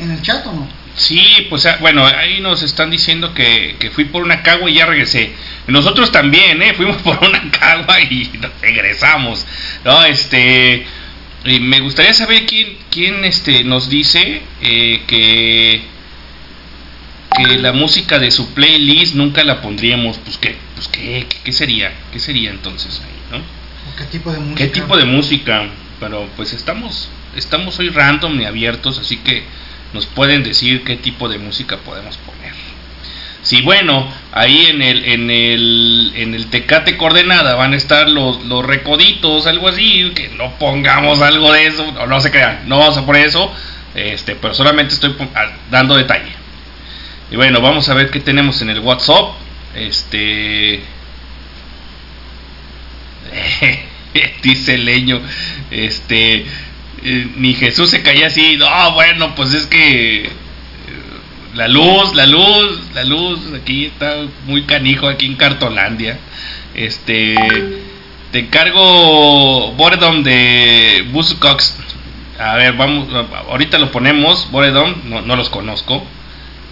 en 0.00 0.10
el 0.10 0.22
chat, 0.22 0.44
¿o 0.46 0.52
no? 0.52 0.68
Sí, 0.96 1.46
pues 1.50 1.66
ah, 1.66 1.78
bueno, 1.80 2.04
ahí 2.04 2.40
nos 2.40 2.62
están 2.62 2.90
diciendo 2.90 3.34
que, 3.34 3.76
que 3.78 3.90
fui 3.90 4.04
por 4.04 4.22
una 4.22 4.42
cagua 4.42 4.68
y 4.68 4.74
ya 4.74 4.86
regresé. 4.86 5.32
Nosotros 5.68 6.10
también, 6.10 6.60
¿eh? 6.62 6.74
Fuimos 6.74 6.96
por 7.02 7.22
una 7.22 7.50
cagua 7.52 8.00
y 8.00 8.30
regresamos. 8.60 9.46
No, 9.84 10.04
este... 10.04 10.84
y 11.44 11.60
me 11.60 11.80
gustaría 11.80 12.14
saber 12.14 12.46
quién, 12.46 12.76
quién 12.90 13.24
este, 13.24 13.64
nos 13.64 13.90
dice 13.90 14.42
eh, 14.62 15.02
que, 15.06 15.82
que 17.36 17.58
la 17.58 17.72
música 17.72 18.18
de 18.18 18.30
su 18.30 18.54
playlist 18.54 19.14
nunca 19.14 19.44
la 19.44 19.60
pondríamos. 19.60 20.18
Pues, 20.18 20.38
¿qué, 20.38 20.56
pues 20.74 20.88
qué, 20.88 21.26
qué, 21.28 21.36
qué 21.44 21.52
sería? 21.52 21.92
¿Qué 22.12 22.18
sería 22.18 22.50
entonces 22.50 23.00
ahí, 23.04 23.38
no? 23.38 23.38
¿O 23.38 23.96
¿Qué 23.96 24.04
tipo 24.04 24.32
de 24.32 24.38
música? 24.38 24.58
¿Qué 24.58 24.66
tipo 24.68 24.96
de 24.96 25.04
música? 25.04 25.68
Pero 26.00 26.28
pues 26.36 26.52
estamos 26.52 27.08
estamos 27.36 27.78
hoy 27.78 27.90
random 27.90 28.40
y 28.40 28.44
abiertos, 28.44 28.98
así 28.98 29.18
que 29.18 29.44
nos 29.92 30.06
pueden 30.06 30.42
decir 30.42 30.82
qué 30.84 30.96
tipo 30.96 31.28
de 31.28 31.38
música 31.38 31.78
podemos 31.78 32.16
poner. 32.18 32.52
Sí, 33.42 33.60
bueno, 33.62 34.08
ahí 34.34 34.66
en 34.66 34.82
el 34.82 35.04
en 35.04 35.30
el 35.30 36.12
en 36.16 36.34
el 36.34 36.50
Tecate 36.50 36.96
Coordenada 36.96 37.54
van 37.54 37.72
a 37.72 37.76
estar 37.76 38.08
los 38.08 38.44
los 38.44 38.66
recoditos, 38.66 39.46
algo 39.46 39.68
así, 39.68 40.10
que 40.14 40.28
no 40.30 40.58
pongamos 40.58 41.22
algo 41.22 41.52
de 41.52 41.68
eso, 41.68 41.92
no, 42.08 42.20
se 42.20 42.32
crean, 42.32 42.68
no 42.68 42.78
vamos 42.78 42.98
a 42.98 43.06
poner 43.06 43.26
eso, 43.26 43.52
este, 43.94 44.34
pero 44.34 44.52
solamente 44.52 44.94
estoy 44.94 45.14
ah, 45.36 45.52
dando 45.70 45.96
detalle. 45.96 46.32
Y 47.30 47.36
bueno, 47.36 47.60
vamos 47.60 47.88
a 47.88 47.94
ver 47.94 48.10
qué 48.10 48.20
tenemos 48.20 48.60
en 48.60 48.70
el 48.70 48.80
WhatsApp. 48.80 49.34
Este 49.76 50.82
dice 54.42 54.78
Leño, 54.78 55.20
este, 55.70 56.44
eh, 57.04 57.28
ni 57.36 57.54
Jesús 57.54 57.90
se 57.90 58.02
caía 58.02 58.26
así, 58.26 58.56
no, 58.56 58.92
bueno, 58.94 59.34
pues 59.36 59.54
es 59.54 59.66
que 59.66 60.28
la 61.54 61.68
luz, 61.68 62.14
la 62.14 62.26
luz, 62.26 62.80
la 62.94 63.04
luz, 63.04 63.40
aquí 63.54 63.86
está 63.86 64.16
muy 64.46 64.62
canijo, 64.64 65.08
aquí 65.08 65.26
en 65.26 65.36
Cartolandia, 65.36 66.18
este, 66.74 67.34
te 68.32 68.38
encargo 68.40 69.72
Boredom 69.72 70.22
de 70.24 71.06
Buzzcocks, 71.12 71.76
a 72.38 72.56
ver, 72.56 72.72
vamos, 72.74 73.08
ahorita 73.48 73.78
lo 73.78 73.90
ponemos, 73.92 74.50
Boredom, 74.50 74.94
no, 75.04 75.36
los 75.36 75.48
conozco, 75.50 76.04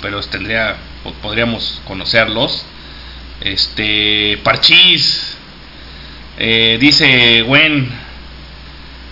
pero 0.00 0.20
tendría, 0.22 0.76
po- 1.04 1.12
podríamos 1.22 1.80
conocerlos, 1.86 2.64
este, 3.40 4.38
Parchís, 4.42 5.36
eh, 6.38 6.78
dice 6.80 7.42
Gwen 7.42 7.88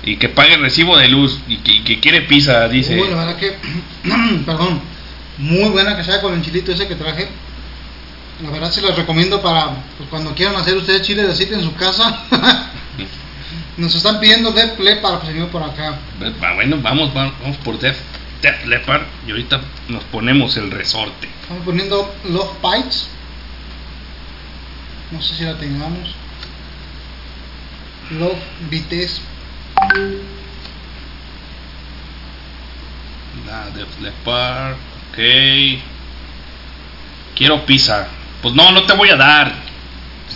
y 0.03 0.17
que 0.17 0.29
pague 0.31 0.55
el 0.55 0.61
recibo 0.63 0.97
de 0.97 1.09
luz 1.09 1.39
y 1.47 1.59
que, 1.59 1.73
y 1.73 1.81
que 1.81 2.01
quiere 2.01 2.23
pizza, 2.23 2.67
dice. 2.69 2.99
Uy, 2.99 3.09
la 3.11 3.17
verdad 3.17 3.37
que, 3.37 3.55
perdón, 4.47 4.81
muy 5.41 5.71
buena 5.71 5.97
que 5.97 6.05
sea 6.05 6.21
con 6.21 6.35
el 6.35 6.43
chilito 6.43 6.73
ese 6.73 6.87
que 6.87 6.95
traje. 6.95 7.29
La 8.43 8.51
verdad 8.51 8.71
se 8.71 8.81
las 8.83 8.97
recomiendo 8.97 9.41
para 9.43 9.71
pues, 9.97 10.09
cuando 10.09 10.35
quieran 10.35 10.57
hacer 10.57 10.77
ustedes 10.77 11.03
chile 11.03 11.23
de 11.23 11.33
aceite 11.33 11.55
en 11.55 11.63
su 11.63 11.75
casa. 11.75 12.25
Nos 13.77 13.95
están 13.95 14.21
pidiendo 14.21 14.53
de 14.53 14.69
play 14.69 15.01
para 15.01 15.19
pues, 15.21 15.33
venir 15.33 15.49
por 15.49 15.63
acá. 15.63 15.99
Ah, 16.43 16.53
Bueno, 16.55 16.79
vamos, 16.83 17.13
vamos, 17.15 17.35
vamos 17.41 17.57
por 17.59 17.79
Def, 17.79 17.97
Def 18.43 18.67
Leppard 18.67 19.03
y 19.27 19.31
ahorita 19.31 19.61
nos 19.89 20.05
ponemos 20.05 20.57
el 20.57 20.71
resorte. 20.71 21.29
Estamos 21.43 21.65
poniendo 21.65 22.15
Love 22.29 22.57
Bites. 22.63 23.09
No 25.11 25.23
sé 25.23 25.35
si 25.35 25.45
la 25.45 25.57
tengamos. 25.57 26.15
Love 28.11 28.39
Bites. 28.69 29.23
La 33.47 33.71
Def 33.71 34.01
Leppard, 34.01 34.77
ok. 35.11 35.81
Quiero 37.35 37.65
pizza. 37.67 38.09
Pues 38.43 38.55
no, 38.55 38.71
no 38.73 38.85
te 38.85 38.95
voy 38.95 39.11
a 39.11 39.17
dar. 39.17 39.53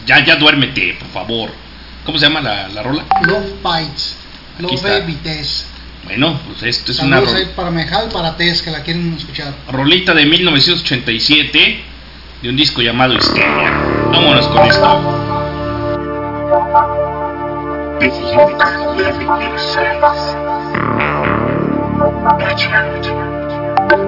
Ya, 0.07 0.25
ya 0.25 0.37
duérmete, 0.37 0.97
por 0.99 1.09
favor. 1.09 1.51
¿Cómo 2.05 2.18
se 2.18 2.27
llama 2.27 2.41
la, 2.41 2.68
la 2.68 2.83
rola? 2.83 3.05
Love 3.22 3.55
Bites. 3.62 4.16
Aquí 4.55 4.62
Love 4.62 4.75
está. 4.75 5.01
Bites. 5.01 5.66
Bueno, 6.05 6.39
pues 6.47 6.62
esto 6.64 6.93
es 6.93 6.99
una 7.01 7.16
Saludos 7.16 7.33
ro- 7.33 7.39
ahí 7.39 7.53
para 7.57 7.70
Mejal, 7.70 8.09
para 8.11 8.37
Tess, 8.37 8.61
que 8.61 8.70
la 8.70 8.83
quieren 8.83 9.14
escuchar. 9.14 9.55
rolita 9.72 10.12
de 10.12 10.27
1987 10.27 11.81
de 12.43 12.49
un 12.51 12.57
disco 12.57 12.83
llamado 12.83 13.14
Histeria. 13.14 13.70
Vámonos 14.12 14.47
con 14.49 14.66
esto. 14.66 15.20
When 23.95 24.03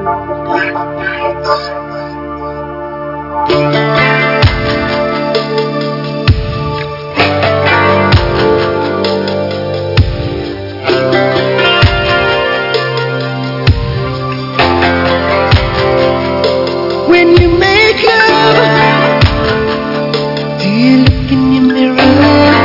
you 17.37 17.49
make 17.57 18.03
love, 18.03 19.22
do 20.59 20.68
you 20.68 21.05
look 21.05 21.30
in 21.30 21.53
your 21.53 21.62
mirror? 21.62 22.56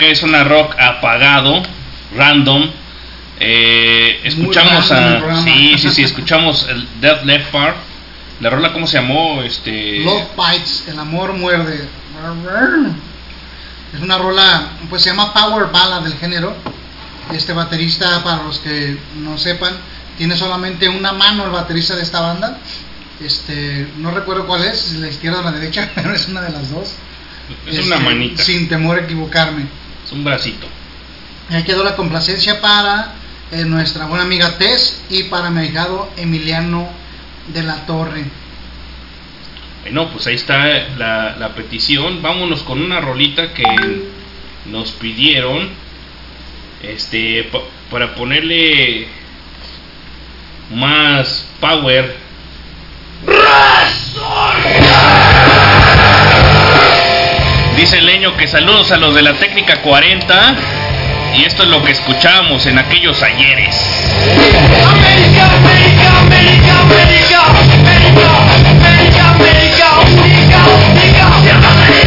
Es 0.00 0.22
una 0.22 0.44
rock 0.44 0.74
apagado, 0.78 1.62
random. 2.16 2.70
Eh, 3.40 4.20
escuchamos 4.24 4.88
random 4.88 5.30
a. 5.30 5.42
Sí, 5.42 5.78
sí, 5.78 5.90
sí, 5.90 6.02
escuchamos 6.02 6.66
el 6.68 6.86
Death 7.00 7.24
Left 7.24 7.50
Part. 7.50 7.76
La 8.40 8.50
rola, 8.50 8.72
¿cómo 8.72 8.86
se 8.86 8.98
llamó? 8.98 9.42
Este. 9.42 10.00
Love 10.00 10.28
Bites, 10.36 10.84
el 10.88 10.98
amor 10.98 11.32
muerde. 11.32 11.88
Es 13.94 14.00
una 14.02 14.18
rola, 14.18 14.68
pues 14.90 15.02
se 15.02 15.10
llama 15.10 15.32
Power 15.32 15.66
Ballad 15.72 16.02
del 16.02 16.14
género. 16.18 16.54
Este 17.32 17.52
baterista, 17.52 18.22
para 18.22 18.42
los 18.44 18.58
que 18.58 18.96
no 19.16 19.36
sepan, 19.38 19.72
tiene 20.16 20.36
solamente 20.36 20.88
una 20.88 21.12
mano 21.12 21.44
el 21.44 21.50
baterista 21.50 21.96
de 21.96 22.02
esta 22.02 22.20
banda. 22.20 22.58
Este, 23.20 23.88
no 23.96 24.10
recuerdo 24.10 24.46
cuál 24.46 24.64
es, 24.64 24.78
si 24.78 24.98
la 24.98 25.08
izquierda 25.08 25.40
o 25.40 25.42
la 25.42 25.52
derecha, 25.52 25.90
pero 25.94 26.14
es 26.14 26.28
una 26.28 26.42
de 26.42 26.52
las 26.52 26.70
dos. 26.70 26.92
Es 27.66 27.86
una 27.86 27.96
Este, 27.96 28.04
manita. 28.08 28.42
Sin 28.44 28.68
temor 28.68 28.98
a 28.98 29.02
equivocarme. 29.02 29.66
Es 30.06 30.12
un 30.12 30.24
bracito. 30.24 30.66
Ahí 31.50 31.62
quedó 31.64 31.84
la 31.84 31.96
complacencia 31.96 32.60
para 32.60 33.14
eh, 33.52 33.64
nuestra 33.64 34.06
buena 34.06 34.24
amiga 34.24 34.56
Tess 34.58 35.02
y 35.10 35.24
para 35.24 35.50
mi 35.50 35.60
ahijado 35.60 36.10
Emiliano 36.16 36.88
de 37.48 37.62
la 37.62 37.86
Torre. 37.86 38.24
Bueno, 39.82 40.08
pues 40.10 40.26
ahí 40.26 40.34
está 40.34 40.64
la, 40.96 41.36
la 41.38 41.54
petición. 41.54 42.20
Vámonos 42.22 42.62
con 42.62 42.82
una 42.82 43.00
rolita 43.00 43.52
que 43.52 43.64
nos 44.66 44.90
pidieron. 44.92 45.70
Este, 46.82 47.44
pa- 47.44 47.60
para 47.90 48.14
ponerle 48.14 49.06
más 50.74 51.46
power. 51.60 52.16
Dice 57.76 58.00
Leño 58.00 58.34
que 58.38 58.46
saludos 58.48 58.90
a 58.90 58.96
los 58.96 59.14
de 59.14 59.20
la 59.20 59.34
técnica 59.34 59.82
40. 59.82 60.56
Y 61.34 61.44
esto 61.44 61.64
es 61.64 61.68
lo 61.68 61.82
que 61.84 61.92
escuchábamos 61.92 62.64
en 62.64 62.78
aquellos 62.78 63.22
ayeres. 63.22 63.76
América, 64.88 65.44
América, 65.58 66.20
América, 66.20 66.80
América, 66.80 66.80
América, 66.80 68.24
América, 68.70 69.30
América, 69.30 69.86
única, 70.08 70.58
única, 70.88 72.05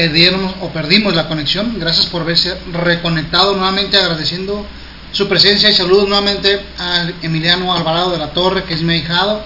perdimos 0.00 0.54
o 0.62 0.68
perdimos 0.70 1.14
la 1.14 1.28
conexión. 1.28 1.76
Gracias 1.78 2.06
por 2.06 2.22
haberse 2.22 2.56
reconectado 2.72 3.54
nuevamente, 3.54 3.98
agradeciendo 3.98 4.64
su 5.12 5.28
presencia 5.28 5.68
y 5.68 5.74
saludos 5.74 6.08
nuevamente 6.08 6.58
a 6.78 7.06
Emiliano 7.20 7.74
Alvarado 7.74 8.10
de 8.10 8.18
la 8.18 8.30
Torre, 8.30 8.64
que 8.64 8.74
es 8.74 8.82
mi 8.82 8.94
ahijado, 8.94 9.44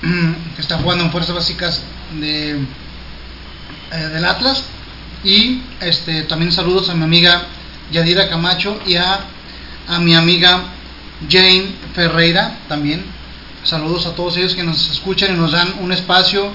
que 0.56 0.62
está 0.62 0.78
jugando 0.78 1.04
en 1.04 1.10
Fuerzas 1.10 1.34
Básicas 1.34 1.82
de, 2.18 2.52
eh, 2.52 3.96
del 4.14 4.24
Atlas. 4.24 4.64
Y 5.24 5.60
este 5.80 6.22
también 6.22 6.52
saludos 6.52 6.88
a 6.88 6.94
mi 6.94 7.04
amiga 7.04 7.42
Yadira 7.92 8.30
Camacho 8.30 8.80
y 8.86 8.96
a, 8.96 9.20
a 9.88 9.98
mi 9.98 10.14
amiga 10.14 10.62
Jane 11.28 11.66
Ferreira 11.94 12.60
también. 12.66 13.04
Saludos 13.62 14.06
a 14.06 14.14
todos 14.14 14.38
ellos 14.38 14.54
que 14.54 14.62
nos 14.62 14.90
escuchan 14.90 15.34
y 15.34 15.38
nos 15.38 15.52
dan 15.52 15.74
un 15.80 15.92
espacio 15.92 16.50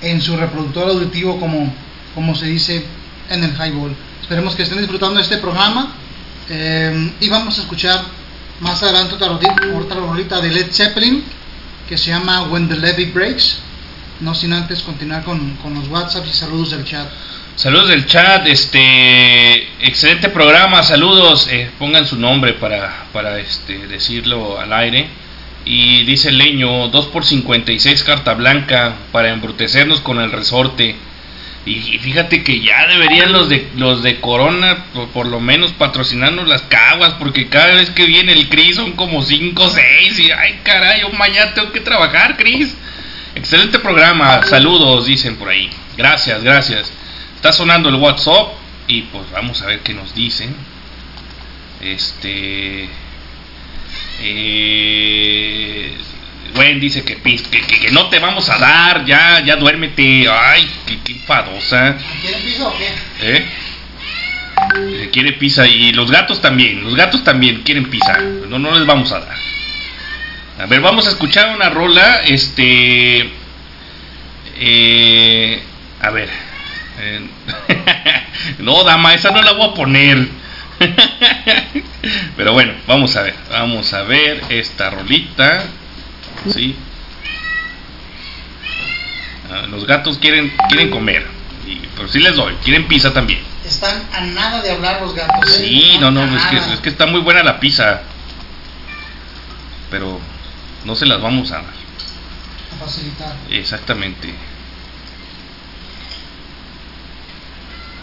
en 0.00 0.22
su 0.22 0.36
reproductor 0.36 0.88
auditivo 0.88 1.38
como, 1.38 1.70
como 2.14 2.34
se 2.34 2.46
dice 2.46 2.84
en 3.30 3.44
el 3.44 3.52
highball. 3.52 3.94
Esperemos 4.20 4.54
que 4.54 4.62
estén 4.62 4.78
disfrutando 4.78 5.16
de 5.16 5.22
este 5.22 5.38
programa 5.38 5.94
eh, 6.48 7.12
y 7.20 7.28
vamos 7.28 7.58
a 7.58 7.62
escuchar 7.62 8.02
más 8.60 8.82
adelante 8.82 9.14
otra 9.14 9.28
rolita, 10.00 10.40
de 10.40 10.50
Led 10.50 10.72
Zeppelin 10.72 11.24
que 11.88 11.98
se 11.98 12.10
llama 12.10 12.44
When 12.44 12.68
the 12.68 12.76
Levee 12.76 13.06
Breaks. 13.06 13.58
No 14.20 14.34
sin 14.34 14.52
antes 14.52 14.82
continuar 14.82 15.24
con, 15.24 15.56
con 15.56 15.74
los 15.74 15.88
WhatsApps 15.88 16.28
y 16.28 16.32
saludos 16.32 16.70
del 16.70 16.84
chat. 16.84 17.08
Saludos 17.56 17.88
del 17.88 18.06
chat, 18.06 18.46
este 18.46 19.68
excelente 19.86 20.30
programa, 20.30 20.82
saludos, 20.82 21.48
eh, 21.50 21.70
pongan 21.78 22.06
su 22.06 22.16
nombre 22.16 22.54
para, 22.54 23.06
para 23.12 23.38
este, 23.40 23.86
decirlo 23.88 24.58
al 24.58 24.72
aire. 24.72 25.08
Y 25.64 26.04
dice 26.04 26.32
Leño, 26.32 26.88
2 26.88 27.06
por 27.06 27.24
56 27.24 28.04
carta 28.04 28.34
blanca 28.34 28.94
para 29.12 29.30
embrutecernos 29.30 30.00
con 30.00 30.20
el 30.20 30.32
resorte. 30.32 30.96
Y, 31.64 31.98
fíjate 31.98 32.42
que 32.42 32.60
ya 32.60 32.88
deberían 32.88 33.32
los 33.32 33.48
de 33.48 33.70
los 33.76 34.02
de 34.02 34.20
Corona 34.20 34.86
por, 34.92 35.08
por 35.10 35.26
lo 35.26 35.38
menos 35.38 35.72
patrocinarnos 35.72 36.48
las 36.48 36.62
caguas 36.62 37.14
porque 37.20 37.48
cada 37.48 37.74
vez 37.74 37.90
que 37.90 38.04
viene 38.04 38.32
el 38.32 38.48
Cris 38.48 38.76
son 38.76 38.92
como 38.92 39.22
5 39.22 39.62
o 39.62 39.70
6 39.70 40.18
y 40.18 40.32
ay 40.32 40.60
caray, 40.64 41.02
yo 41.02 41.10
mañana 41.10 41.54
tengo 41.54 41.70
que 41.70 41.80
trabajar, 41.80 42.36
Cris. 42.36 42.76
Excelente 43.36 43.78
programa, 43.78 44.42
saludos 44.42 45.06
dicen 45.06 45.36
por 45.36 45.50
ahí. 45.50 45.70
Gracias, 45.96 46.42
gracias. 46.42 46.92
Está 47.36 47.52
sonando 47.52 47.88
el 47.88 47.94
WhatsApp 47.94 48.48
y 48.88 49.02
pues 49.02 49.30
vamos 49.30 49.62
a 49.62 49.66
ver 49.66 49.80
qué 49.80 49.94
nos 49.94 50.14
dicen. 50.14 50.54
Este 51.80 52.88
eh, 54.20 55.96
Gwen 56.54 56.80
dice 56.80 57.02
que, 57.04 57.16
que, 57.16 57.36
que- 57.36 57.80
que 57.80 57.90
no 57.90 58.08
te 58.08 58.18
vamos 58.18 58.48
a 58.50 58.58
dar, 58.58 59.04
ya, 59.04 59.40
ya 59.40 59.56
duérmete. 59.56 60.26
Ay, 60.28 60.68
qué, 60.86 60.98
qué 61.04 61.12
enfadosa. 61.12 61.96
¿Quieren 62.20 62.42
piso 62.42 62.68
o 62.68 62.76
qué? 62.78 62.88
¿Eh? 63.22 63.46
Quiere 65.12 65.32
pizza 65.32 65.66
y 65.66 65.92
los 65.92 66.10
gatos 66.10 66.40
también, 66.40 66.82
los 66.84 66.94
gatos 66.94 67.24
también 67.24 67.62
quieren 67.62 67.90
pizza. 67.90 68.18
No, 68.48 68.58
no 68.58 68.76
les 68.78 68.86
vamos 68.86 69.10
a 69.12 69.20
dar. 69.20 69.36
A 70.58 70.66
ver, 70.66 70.80
vamos 70.80 71.06
a 71.06 71.10
escuchar 71.10 71.54
una 71.54 71.68
rola. 71.70 72.22
Este. 72.26 73.30
eh, 74.58 75.62
a 76.00 76.10
ver. 76.10 76.28
eh, 77.00 77.20
no, 78.58 78.84
dama, 78.84 79.14
esa 79.14 79.30
no 79.30 79.42
la 79.42 79.52
voy 79.52 79.70
a 79.70 79.74
poner. 79.74 80.28
Pero 82.36 82.52
bueno, 82.52 82.72
vamos 82.86 83.14
a 83.16 83.22
ver. 83.22 83.34
Vamos 83.50 83.92
a 83.92 84.02
ver 84.02 84.42
esta 84.50 84.90
rolita. 84.90 85.64
Sí. 86.50 86.76
Ah, 89.50 89.66
Los 89.68 89.86
gatos 89.86 90.18
quieren, 90.18 90.52
quieren 90.68 90.90
comer. 90.90 91.26
Y, 91.66 91.76
pero 91.94 92.08
sí 92.08 92.20
les 92.20 92.36
doy. 92.36 92.54
Quieren 92.64 92.88
pizza 92.88 93.12
también. 93.12 93.40
Están 93.64 94.02
a 94.12 94.20
nada 94.22 94.62
de 94.62 94.70
hablar 94.72 95.00
los 95.00 95.14
gatos. 95.14 95.50
¿eh? 95.50 95.66
Sí, 95.66 95.96
no, 96.00 96.10
no, 96.10 96.24
es 96.24 96.44
que, 96.46 96.56
es 96.56 96.80
que 96.80 96.88
está 96.88 97.06
muy 97.06 97.20
buena 97.20 97.42
la 97.42 97.60
pizza. 97.60 98.02
Pero 99.90 100.18
no 100.84 100.94
se 100.94 101.06
las 101.06 101.20
vamos 101.20 101.50
a 101.52 101.56
dar. 101.56 101.64
A 101.64 102.84
facilitar. 102.84 103.36
Exactamente. 103.50 104.34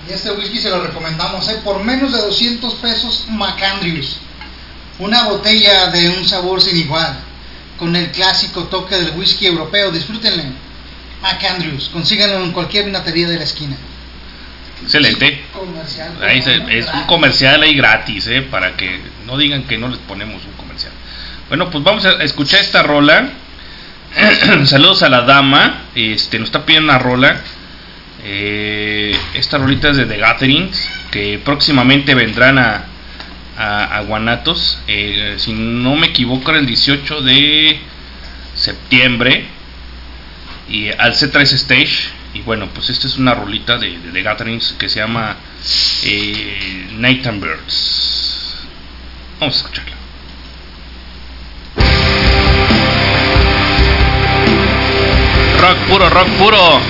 Y 0.08 0.14
este 0.14 0.32
whisky 0.32 0.60
se 0.60 0.70
lo 0.70 0.82
recomendamos, 0.82 1.48
¿eh? 1.50 1.60
por 1.64 1.84
menos 1.84 2.12
de 2.12 2.20
200 2.20 2.74
pesos 2.76 3.26
Macandrius. 3.30 4.18
Una 4.98 5.24
botella 5.26 5.88
de 5.88 6.10
un 6.10 6.26
sabor 6.28 6.62
sin 6.62 6.78
igual, 6.78 7.20
con 7.80 7.96
el 7.96 8.12
clásico 8.12 8.66
toque 8.66 8.96
del 8.96 9.12
whisky 9.18 9.48
europeo. 9.48 9.90
Disfrútenle. 9.92 10.44
Macandrius, 11.22 11.90
consíganlo 11.90 12.44
en 12.44 12.52
cualquier 12.52 12.86
vinatería 12.86 13.28
de 13.28 13.38
la 13.38 13.44
esquina. 13.44 13.76
Excelente. 14.84 15.44
Comercial. 15.54 16.12
Ahí 16.22 16.42
se- 16.42 16.78
es 16.78 16.88
un 16.94 17.04
comercial 17.04 17.62
ahí 17.64 17.76
gratis, 17.76 18.28
¿eh? 18.28 18.42
Para 18.44 18.78
que 18.78 19.00
no 19.26 19.38
digan 19.38 19.64
que 19.64 19.78
no 19.78 19.88
les 19.90 19.98
ponemos 20.00 20.44
un 20.46 20.54
comercial. 20.54 20.92
Bueno, 21.50 21.70
pues 21.70 21.84
vamos 21.84 22.06
a 22.06 22.24
escuchar 22.24 22.62
esta 22.62 22.84
rola. 22.84 23.30
Saludos 24.66 25.04
a 25.04 25.10
la 25.10 25.22
dama. 25.22 25.82
Este, 25.96 26.40
nos 26.40 26.48
está 26.48 26.66
pidiendo 26.66 26.92
una 26.92 27.00
rola. 27.00 27.42
Eh, 28.24 29.18
esta 29.34 29.58
rolita 29.58 29.90
es 29.90 29.98
de 29.98 30.06
The 30.06 30.18
Gatherings. 30.18 30.90
Que 31.12 31.40
próximamente 31.44 32.16
vendrán 32.16 32.58
a, 32.60 32.86
a, 33.60 34.02
Guanatos. 34.02 34.80
Eh, 34.88 35.36
si 35.38 35.52
no 35.54 35.96
me 35.96 36.08
equivoco, 36.08 36.50
era 36.52 36.60
el 36.60 36.66
18 36.66 37.22
de 37.22 37.80
septiembre. 38.56 39.46
Y 40.70 40.90
al 40.90 41.14
C3 41.14 41.42
Stage. 41.42 42.10
Y 42.34 42.42
bueno, 42.42 42.70
pues 42.74 42.90
esta 42.90 43.08
es 43.08 43.18
una 43.18 43.34
rolita 43.34 43.78
de, 43.78 43.98
de 44.00 44.12
The 44.12 44.22
Gatherings 44.22 44.76
que 44.78 44.88
se 44.88 45.00
llama 45.00 45.36
eh, 46.04 46.88
Night 46.94 47.26
and 47.28 47.42
Birds. 47.44 48.68
Vamos 49.40 49.56
a 49.56 49.60
escucharla. 49.60 49.96
Rock 55.60 55.78
puro, 55.90 56.10
rock 56.10 56.28
puro. 56.38 56.82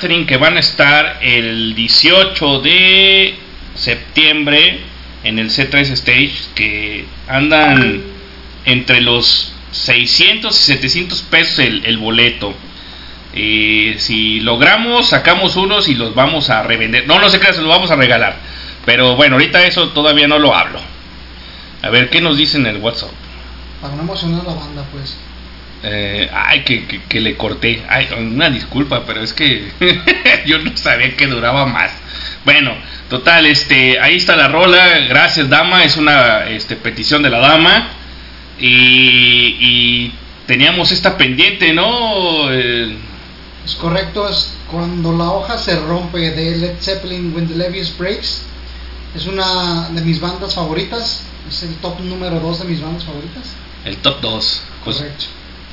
Que 0.00 0.38
van 0.38 0.56
a 0.56 0.60
estar 0.60 1.18
el 1.20 1.74
18 1.74 2.60
de 2.60 3.34
septiembre 3.74 4.78
en 5.24 5.38
el 5.38 5.50
C3 5.50 5.90
Stage 5.92 6.32
que 6.54 7.04
andan 7.28 8.00
entre 8.64 9.02
los 9.02 9.52
600 9.72 10.58
y 10.58 10.62
700 10.62 11.22
pesos 11.22 11.58
el, 11.58 11.98
boleto. 11.98 12.54
Eh, 13.34 13.96
si 13.98 14.40
logramos, 14.40 15.10
sacamos 15.10 15.56
unos 15.56 15.86
y 15.88 15.94
los 15.94 16.14
vamos 16.14 16.48
a 16.48 16.62
revender. 16.62 17.06
No, 17.06 17.20
no 17.20 17.28
sé 17.28 17.38
qué, 17.38 17.52
se 17.52 17.60
los 17.60 17.68
vamos 17.68 17.90
a 17.90 17.96
regalar. 17.96 18.38
Pero 18.86 19.16
bueno, 19.16 19.34
ahorita 19.36 19.66
eso 19.66 19.90
todavía 19.90 20.26
no 20.26 20.38
lo 20.38 20.54
hablo. 20.54 20.80
A 21.82 21.90
ver, 21.90 22.08
¿qué 22.08 22.22
nos 22.22 22.38
dicen 22.38 22.66
en 22.66 22.76
el 22.76 22.82
WhatsApp? 22.82 23.10
Para 23.82 23.94
no 23.96 24.02
emocionar 24.02 24.44
la 24.46 24.54
banda, 24.54 24.82
pues. 24.92 25.14
Eh, 25.82 26.28
ay, 26.32 26.62
que, 26.64 26.86
que, 26.86 27.00
que 27.04 27.20
le 27.20 27.36
corté. 27.36 27.82
Ay, 27.88 28.08
una 28.18 28.50
disculpa, 28.50 29.04
pero 29.06 29.22
es 29.22 29.32
que 29.32 29.70
yo 30.46 30.58
no 30.58 30.76
sabía 30.76 31.16
que 31.16 31.26
duraba 31.26 31.66
más. 31.66 31.90
Bueno, 32.44 32.74
total, 33.08 33.46
este, 33.46 33.98
ahí 33.98 34.16
está 34.16 34.36
la 34.36 34.48
rola. 34.48 34.98
Gracias, 35.08 35.48
dama. 35.48 35.84
Es 35.84 35.96
una 35.96 36.46
este, 36.48 36.76
petición 36.76 37.22
de 37.22 37.30
la 37.30 37.38
dama. 37.38 37.88
Y, 38.58 39.56
y 39.58 40.12
teníamos 40.46 40.92
esta 40.92 41.16
pendiente, 41.16 41.72
¿no? 41.72 42.52
Eh, 42.52 42.94
Es 43.64 43.74
correcto, 43.76 44.28
es 44.28 44.54
cuando 44.70 45.16
la 45.16 45.24
hoja 45.30 45.56
se 45.58 45.76
rompe 45.80 46.18
de 46.30 46.56
Led 46.56 46.76
Zeppelin 46.80 47.34
When 47.34 47.48
the 47.48 47.54
Levius 47.56 47.96
Breaks. 47.96 48.42
Es 49.14 49.26
una 49.26 49.88
de 49.90 50.00
mis 50.02 50.20
bandas 50.20 50.54
favoritas. 50.54 51.22
Es 51.48 51.62
el 51.62 51.74
top 51.76 52.00
número 52.00 52.38
2 52.38 52.60
de 52.60 52.64
mis 52.66 52.80
bandas 52.82 53.04
favoritas. 53.04 53.44
el 53.84 53.96
top 53.98 54.20
2. 54.20 54.62
Pues, 54.84 54.96
Correcto. 54.98 55.24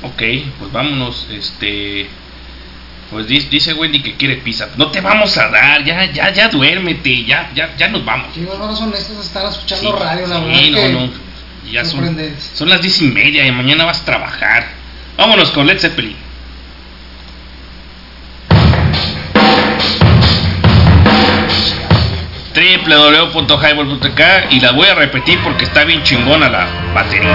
Ok, 0.02 0.22
pues 0.58 0.72
vámonos. 0.72 1.26
Este. 1.30 2.08
Pues 3.10 3.26
di- 3.26 3.40
dice 3.50 3.72
Wendy 3.72 4.02
que 4.02 4.16
quiere 4.16 4.36
pizza. 4.36 4.68
No 4.76 4.90
te 4.90 5.00
vamos 5.00 5.36
a 5.38 5.48
dar, 5.48 5.82
ya, 5.82 6.04
ya, 6.12 6.30
ya 6.30 6.48
duérmete, 6.48 7.24
ya, 7.24 7.50
ya, 7.54 7.74
ya 7.78 7.88
nos 7.88 8.04
vamos. 8.04 8.28
Qué 8.34 8.40
buenos 8.44 8.78
honestos 8.82 9.24
estar 9.24 9.46
escuchando 9.46 9.96
Sí, 9.96 10.04
radio, 10.04 10.26
la 10.26 10.36
sí, 10.36 10.72
verdad. 10.74 10.88
no, 10.90 11.00
no. 11.06 11.12
Ya 11.72 11.84
son, 11.84 12.16
son 12.54 12.68
las 12.68 12.80
diez 12.82 13.00
y 13.02 13.06
media 13.08 13.46
y 13.46 13.52
mañana 13.52 13.84
vas 13.86 14.00
a 14.00 14.04
trabajar. 14.04 14.68
Vámonos 15.16 15.50
con 15.52 15.66
Led 15.66 15.78
Zeppelin. 15.78 16.16
www.highball.k 22.98 24.46
y 24.50 24.60
la 24.60 24.72
voy 24.72 24.88
a 24.88 24.94
repetir 24.94 25.38
porque 25.42 25.64
está 25.64 25.84
bien 25.84 26.02
chingona 26.02 26.48
la 26.48 26.66
batería. 26.94 27.34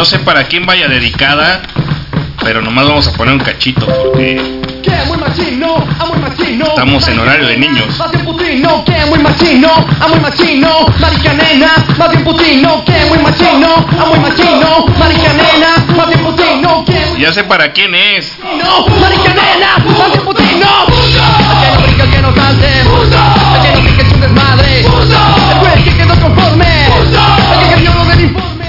No 0.00 0.06
sé 0.06 0.18
para 0.20 0.44
quién 0.44 0.64
vaya 0.64 0.88
dedicada. 0.88 1.60
Pero 2.42 2.62
nomás 2.62 2.86
vamos 2.86 3.06
a 3.06 3.12
poner 3.12 3.34
un 3.34 3.40
cachito 3.40 3.84
porque. 3.84 4.40
Estamos 6.68 7.06
en 7.06 7.18
horario 7.18 7.46
de 7.46 7.58
niños. 7.58 7.98
Más 7.98 8.10
bien 8.10 8.24
putino, 8.24 8.82
que 8.86 8.96
muy 9.10 9.18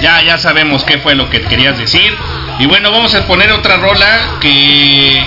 Ya, 0.02 0.20
ya 0.22 0.36
sabemos 0.36 0.82
qué 0.84 0.98
fue 0.98 1.14
lo 1.14 1.30
que 1.30 1.40
querías 1.42 1.78
decir. 1.78 2.12
Y 2.58 2.66
bueno, 2.66 2.90
vamos 2.90 3.14
a 3.14 3.24
poner 3.26 3.52
otra 3.52 3.76
rola 3.76 4.38
que 4.40 5.18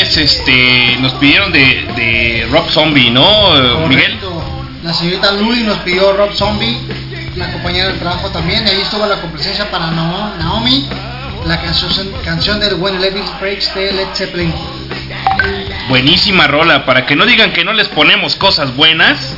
es 0.00 0.16
este. 0.16 0.96
Nos 1.00 1.12
pidieron 1.14 1.50
de, 1.52 1.60
de 1.96 2.46
Rock 2.50 2.70
Zombie, 2.70 3.10
¿no, 3.10 3.52
Miguel? 3.88 4.18
La 4.84 4.92
señorita 4.94 5.32
Luli 5.32 5.62
nos 5.64 5.78
pidió 5.78 6.12
Rob 6.12 6.32
Zombie, 6.32 6.78
la 7.36 7.50
compañera 7.52 7.88
del 7.88 7.98
trabajo 7.98 8.30
también. 8.30 8.64
Y 8.66 8.70
ahí 8.70 8.80
estuvo 8.80 9.04
la 9.06 9.20
complacencia 9.20 9.70
para 9.70 9.86
Nao- 9.90 10.36
Naomi, 10.38 10.88
la 11.46 11.60
canción, 11.60 11.90
canción 12.24 12.60
del 12.60 12.74
When 12.74 13.00
Levin 13.00 13.24
Breaks 13.40 13.74
de 13.74 13.92
Led 13.92 14.06
Zeppelin. 14.14 14.52
Buenísima 15.88 16.46
rola, 16.46 16.84
para 16.86 17.06
que 17.06 17.16
no 17.16 17.26
digan 17.26 17.52
que 17.52 17.64
no 17.64 17.72
les 17.72 17.88
ponemos 17.88 18.36
cosas 18.36 18.74
buenas. 18.76 19.36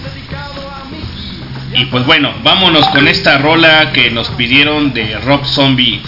Y 1.74 1.86
pues 1.86 2.06
bueno, 2.06 2.32
vámonos 2.42 2.88
con 2.88 3.08
esta 3.08 3.38
rola 3.38 3.90
que 3.92 4.10
nos 4.10 4.28
pidieron 4.30 4.92
de 4.94 5.18
Rob 5.18 5.44
Zombie. 5.44 6.00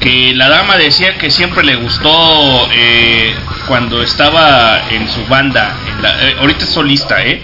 Que 0.00 0.32
la 0.34 0.48
dama 0.48 0.76
decía 0.76 1.16
que 1.16 1.30
siempre 1.30 1.62
le 1.62 1.76
gustó 1.76 2.68
eh, 2.72 3.32
cuando 3.68 4.02
estaba 4.02 4.80
en 4.90 5.08
su 5.08 5.24
banda. 5.26 5.76
en 5.88 6.02
la- 6.02 6.22
eh, 6.28 6.36
ahorita 6.40 6.64
es 6.64 6.70
solista, 6.70 7.22
¿eh? 7.24 7.40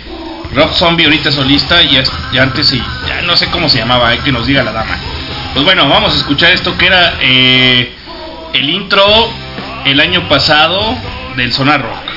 Rob 0.55 0.73
Zombie 0.73 1.05
ahorita 1.05 1.29
es 1.29 1.35
solista 1.37 1.81
y, 1.83 1.97
es- 1.99 2.11
y 2.33 2.39
antes 2.39 2.67
sí, 2.67 2.83
ya 3.07 3.23
no 3.23 3.37
sé 3.37 3.47
cómo 3.49 3.69
se 3.69 3.79
llamaba, 3.79 4.09
hay 4.09 4.19
que 4.19 4.33
nos 4.33 4.47
diga 4.47 4.63
la 4.65 4.73
dama. 4.73 4.97
Pues 5.53 5.65
bueno, 5.65 5.89
vamos 5.89 6.15
a 6.15 6.17
escuchar 6.17 6.51
esto 6.53 6.77
que 6.77 6.87
era 6.87 7.15
eh, 7.21 7.93
el 8.55 8.71
intro 8.71 9.05
el 9.85 10.01
año 10.01 10.29
pasado 10.29 10.97
del 11.37 11.53
Sonar 11.53 11.83
Rock. 11.83 12.09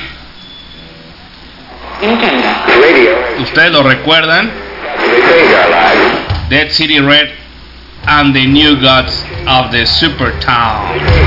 Ustedes 3.43 3.71
lo 3.71 3.83
recuerdan. 3.83 4.51
Dead 6.49 6.71
City 6.71 6.99
Red 6.99 7.33
and 8.07 8.35
the 8.35 8.45
New 8.45 8.79
Gods 8.81 9.23
of 9.47 9.71
the 9.71 9.85
Super 9.85 10.31
Town. 10.41 11.20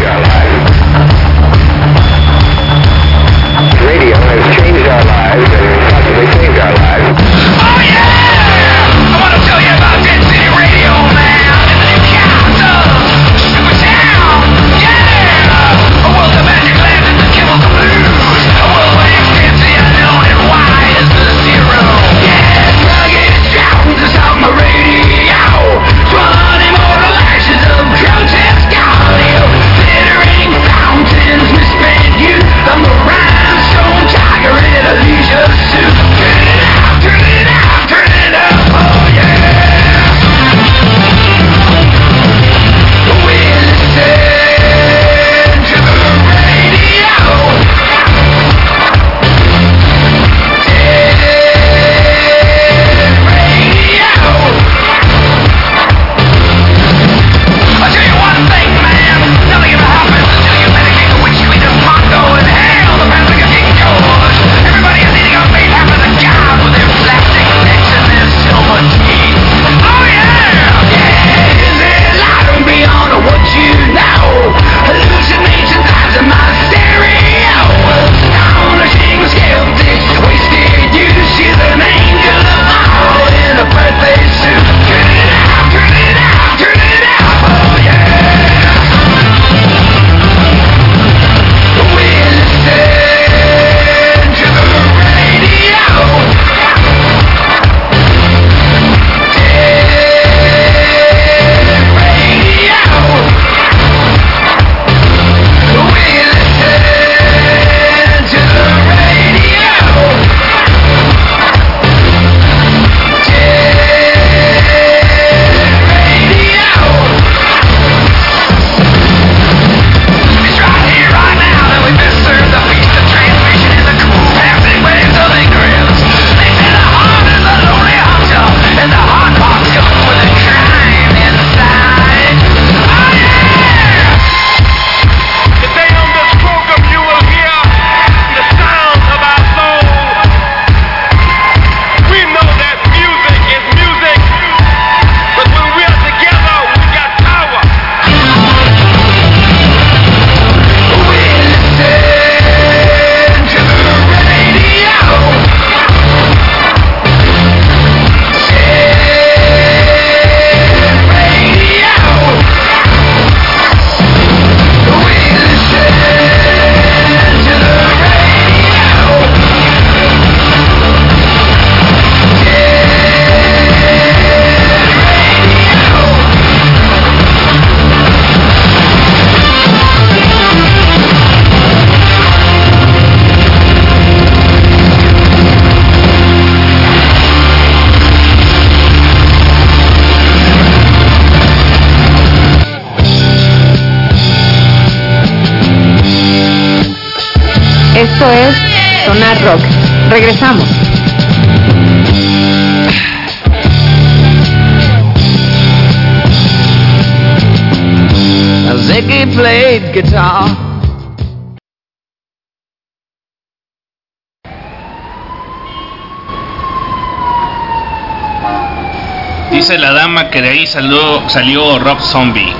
Dice 219.52 219.78
la 219.78 219.92
dama 219.92 220.30
que 220.30 220.42
de 220.42 220.48
ahí 220.48 220.66
salió, 220.66 221.28
salió 221.28 221.78
Rob 221.78 222.00
Zombie. 222.00 222.52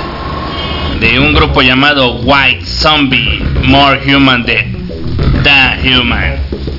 De 1.01 1.19
un 1.19 1.35
grupo 1.35 1.61
llamado 1.61 2.20
White 2.20 2.65
Zombie. 2.65 3.43
More 3.65 4.01
human 4.06 4.44
than 4.44 5.81
human. 5.82 6.74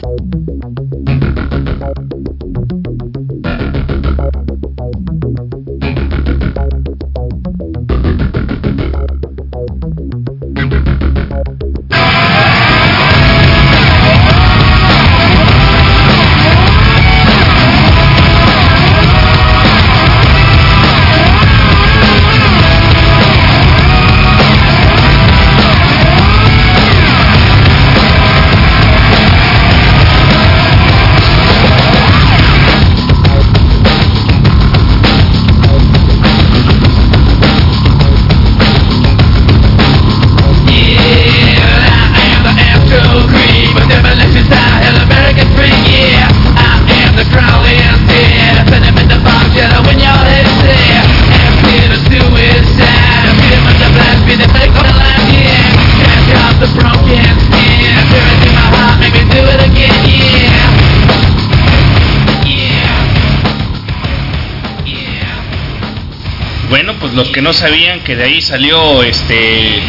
No 67.46 67.54
sabían 67.54 68.00
que 68.00 68.16
de 68.16 68.24
ahí 68.24 68.42
salió 68.42 69.04
este 69.04 69.80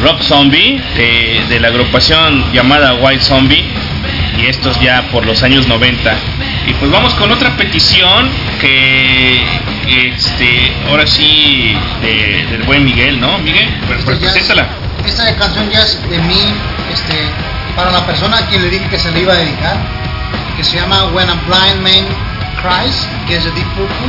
Rob 0.00 0.22
Zombie, 0.22 0.80
de, 0.96 1.44
de 1.48 1.58
la 1.60 1.66
agrupación 1.68 2.52
llamada 2.52 2.94
White 2.94 3.24
Zombie, 3.24 3.64
y 4.38 4.46
estos 4.46 4.80
ya 4.80 5.02
por 5.10 5.26
los 5.26 5.42
años 5.42 5.66
90. 5.66 6.14
Y 6.68 6.72
pues 6.74 6.88
vamos 6.92 7.12
con 7.14 7.32
otra 7.32 7.56
petición 7.56 8.28
que, 8.60 9.42
este, 10.14 10.72
ahora 10.88 11.04
sí, 11.04 11.74
de- 12.00 12.46
del 12.48 12.62
buen 12.62 12.84
Miguel, 12.84 13.20
¿no? 13.20 13.38
Miguel, 13.38 13.68
pues, 13.88 13.98
pues, 14.04 14.16
Este 14.18 14.30
preséntala. 14.30 14.68
Esta 15.04 15.34
canción 15.36 15.68
ya 15.68 15.80
es 15.80 15.98
de 16.08 16.18
mí, 16.20 16.40
este, 16.92 17.14
para 17.74 17.90
la 17.90 18.06
persona 18.06 18.38
a 18.38 18.46
quien 18.46 18.62
le 18.62 18.70
dije 18.70 18.86
que 18.88 18.98
se 19.00 19.10
le 19.10 19.20
iba 19.22 19.32
a 19.32 19.36
dedicar, 19.36 19.76
que 20.56 20.62
se 20.62 20.76
llama 20.76 21.06
When 21.06 21.28
a 21.28 21.34
Blind 21.48 21.82
Man 21.82 22.06
Cries, 22.62 23.08
que 23.26 23.34
es 23.36 23.44
de 23.44 23.50
Deep 23.50 23.66
Purple. 23.74 24.06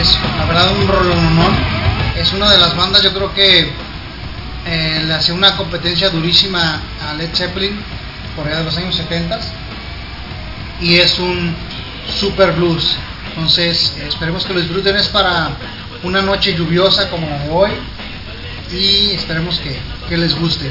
Es 0.00 0.18
la 0.38 0.44
verdad 0.46 0.72
un 0.76 0.88
rolonón. 0.88 1.85
Es 2.16 2.32
una 2.32 2.50
de 2.50 2.58
las 2.58 2.74
bandas, 2.76 3.02
yo 3.02 3.12
creo 3.12 3.32
que 3.34 3.70
eh, 4.66 5.02
le 5.06 5.14
hace 5.14 5.32
una 5.32 5.56
competencia 5.56 6.08
durísima 6.10 6.80
a 7.08 7.14
Led 7.14 7.30
Zeppelin 7.34 7.78
por 8.34 8.46
allá 8.46 8.58
de 8.58 8.64
los 8.64 8.76
años 8.76 8.94
70 8.96 9.38
y 10.80 10.96
es 10.96 11.18
un 11.18 11.54
super 12.18 12.52
blues. 12.52 12.96
Entonces, 13.28 13.94
esperemos 14.08 14.44
que 14.46 14.54
lo 14.54 14.60
disfruten. 14.60 14.96
Es 14.96 15.08
para 15.08 15.50
una 16.02 16.22
noche 16.22 16.54
lluviosa 16.54 17.10
como 17.10 17.26
hoy 17.52 17.70
y 18.72 19.10
esperemos 19.12 19.58
que, 19.60 19.78
que 20.08 20.16
les 20.16 20.34
guste. 20.34 20.70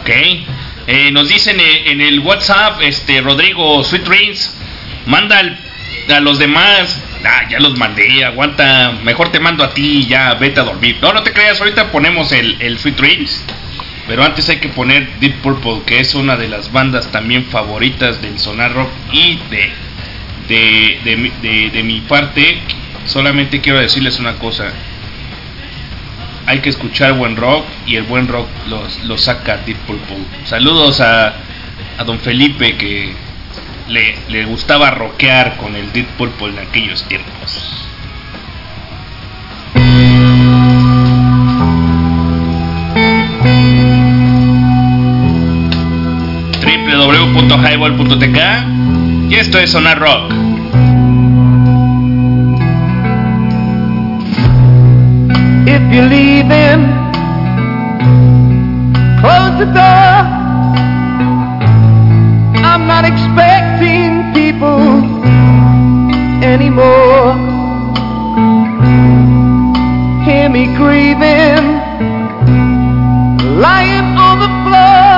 Ok. 0.00 0.10
Eh, 0.86 1.10
nos 1.12 1.28
dicen 1.28 1.60
eh, 1.60 1.90
en 1.92 2.00
el 2.00 2.20
WhatsApp, 2.20 2.80
este 2.82 3.20
Rodrigo 3.20 3.84
Sweet 3.84 4.04
Dreams, 4.04 4.50
manda 5.06 5.38
al- 5.38 5.58
a 6.12 6.20
los 6.20 6.38
demás. 6.38 6.98
Ah, 7.24 7.48
ya 7.48 7.58
los 7.60 7.78
mandé, 7.78 8.24
aguanta. 8.24 8.92
Mejor 9.04 9.30
te 9.30 9.38
mando 9.40 9.62
a 9.64 9.72
ti, 9.74 10.06
ya 10.06 10.34
vete 10.34 10.60
a 10.60 10.64
dormir. 10.64 10.98
No, 11.00 11.12
no 11.12 11.22
te 11.22 11.32
creas, 11.32 11.60
ahorita 11.60 11.90
ponemos 11.92 12.32
el, 12.32 12.56
el 12.60 12.78
Sweet 12.78 12.96
Dreams. 12.96 13.44
Pero 14.08 14.24
antes 14.24 14.48
hay 14.48 14.56
que 14.58 14.68
poner 14.68 15.08
Deep 15.20 15.36
Purple, 15.42 15.82
que 15.86 16.00
es 16.00 16.14
una 16.14 16.36
de 16.36 16.48
las 16.48 16.72
bandas 16.72 17.06
también 17.12 17.44
favoritas 17.44 18.20
del 18.20 18.38
Sonar 18.38 18.72
Rock. 18.74 18.88
Y 19.12 19.38
de, 19.50 19.70
de, 20.48 21.30
de, 21.40 21.70
de- 21.70 21.82
mi 21.84 22.00
parte, 22.00 22.58
solamente 23.06 23.60
quiero 23.60 23.78
decirles 23.78 24.18
una 24.18 24.34
cosa 24.34 24.72
hay 26.44 26.58
que 26.58 26.70
escuchar 26.70 27.12
buen 27.12 27.36
rock 27.36 27.64
y 27.86 27.94
el 27.94 28.02
buen 28.02 28.26
rock 28.26 28.48
los, 28.68 29.04
lo 29.04 29.16
saca 29.16 29.58
Deep 29.58 29.76
Purple. 29.86 30.16
Saludos 30.44 31.00
a, 31.00 31.34
a 31.98 32.04
don 32.04 32.18
Felipe 32.18 32.76
que 32.76 33.12
le, 33.92 34.16
le 34.28 34.44
gustaba 34.46 34.90
rockear 34.90 35.56
con 35.58 35.76
el 35.76 35.92
Deep 35.92 36.06
Purple 36.16 36.48
en 36.48 36.58
aquellos 36.60 37.04
tiempos. 37.08 37.86
www.highball.tk 46.62 48.38
y 49.30 49.34
esto 49.34 49.58
es 49.58 49.70
Sonar 49.70 49.98
Rock. 49.98 50.32
If 55.66 55.82
you're 55.92 56.08
leaving, 56.08 56.86
close 59.20 59.58
the 59.58 59.66
door. 59.66 60.42
I'm 62.64 62.86
not 62.86 63.04
expecting 63.04 63.71
people 64.62 65.02
anymore. 66.44 67.34
Hear 70.24 70.48
me 70.48 70.66
grieving, 70.76 71.64
lying 73.58 74.08
on 74.26 74.36
the 74.44 74.50
floor. 74.62 75.14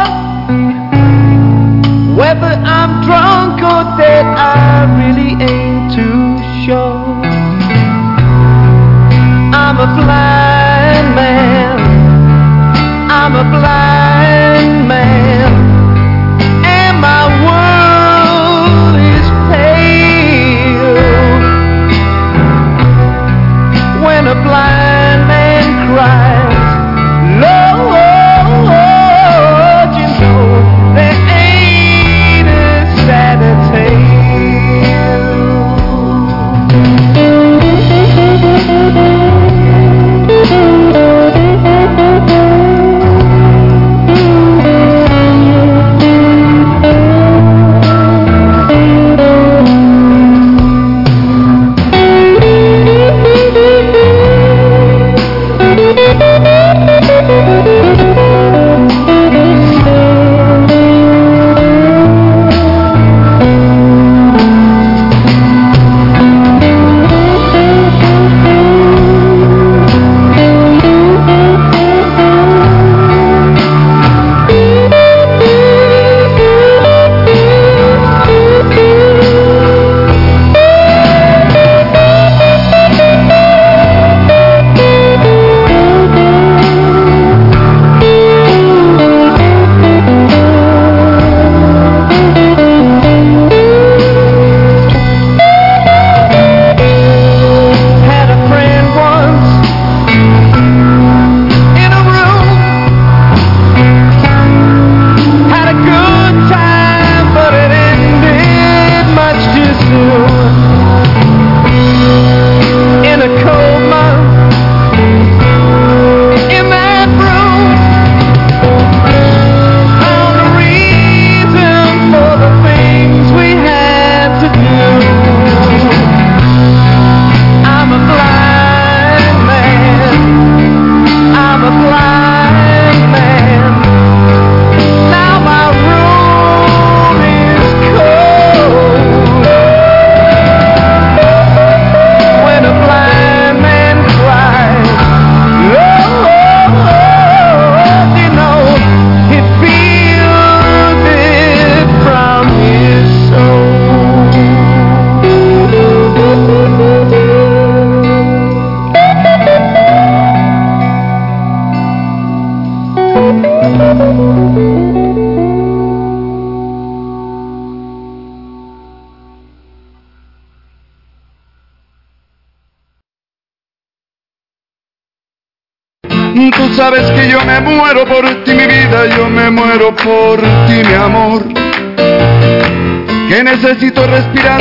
Whether 2.17 2.53
I'm 2.77 3.05
drunk 3.05 3.61
or 3.61 3.83
dead, 3.99 4.25
I 4.25 4.89
really 5.01 5.33
ain't 5.45 5.93
too 5.93 6.39
sure. 6.65 7.05
I'm 9.63 9.77
a 9.77 9.89
blind 10.01 11.09
man. 11.21 11.77
I'm 13.11 13.35
a 13.35 13.45
blind 13.51 14.04
blind 24.43 24.94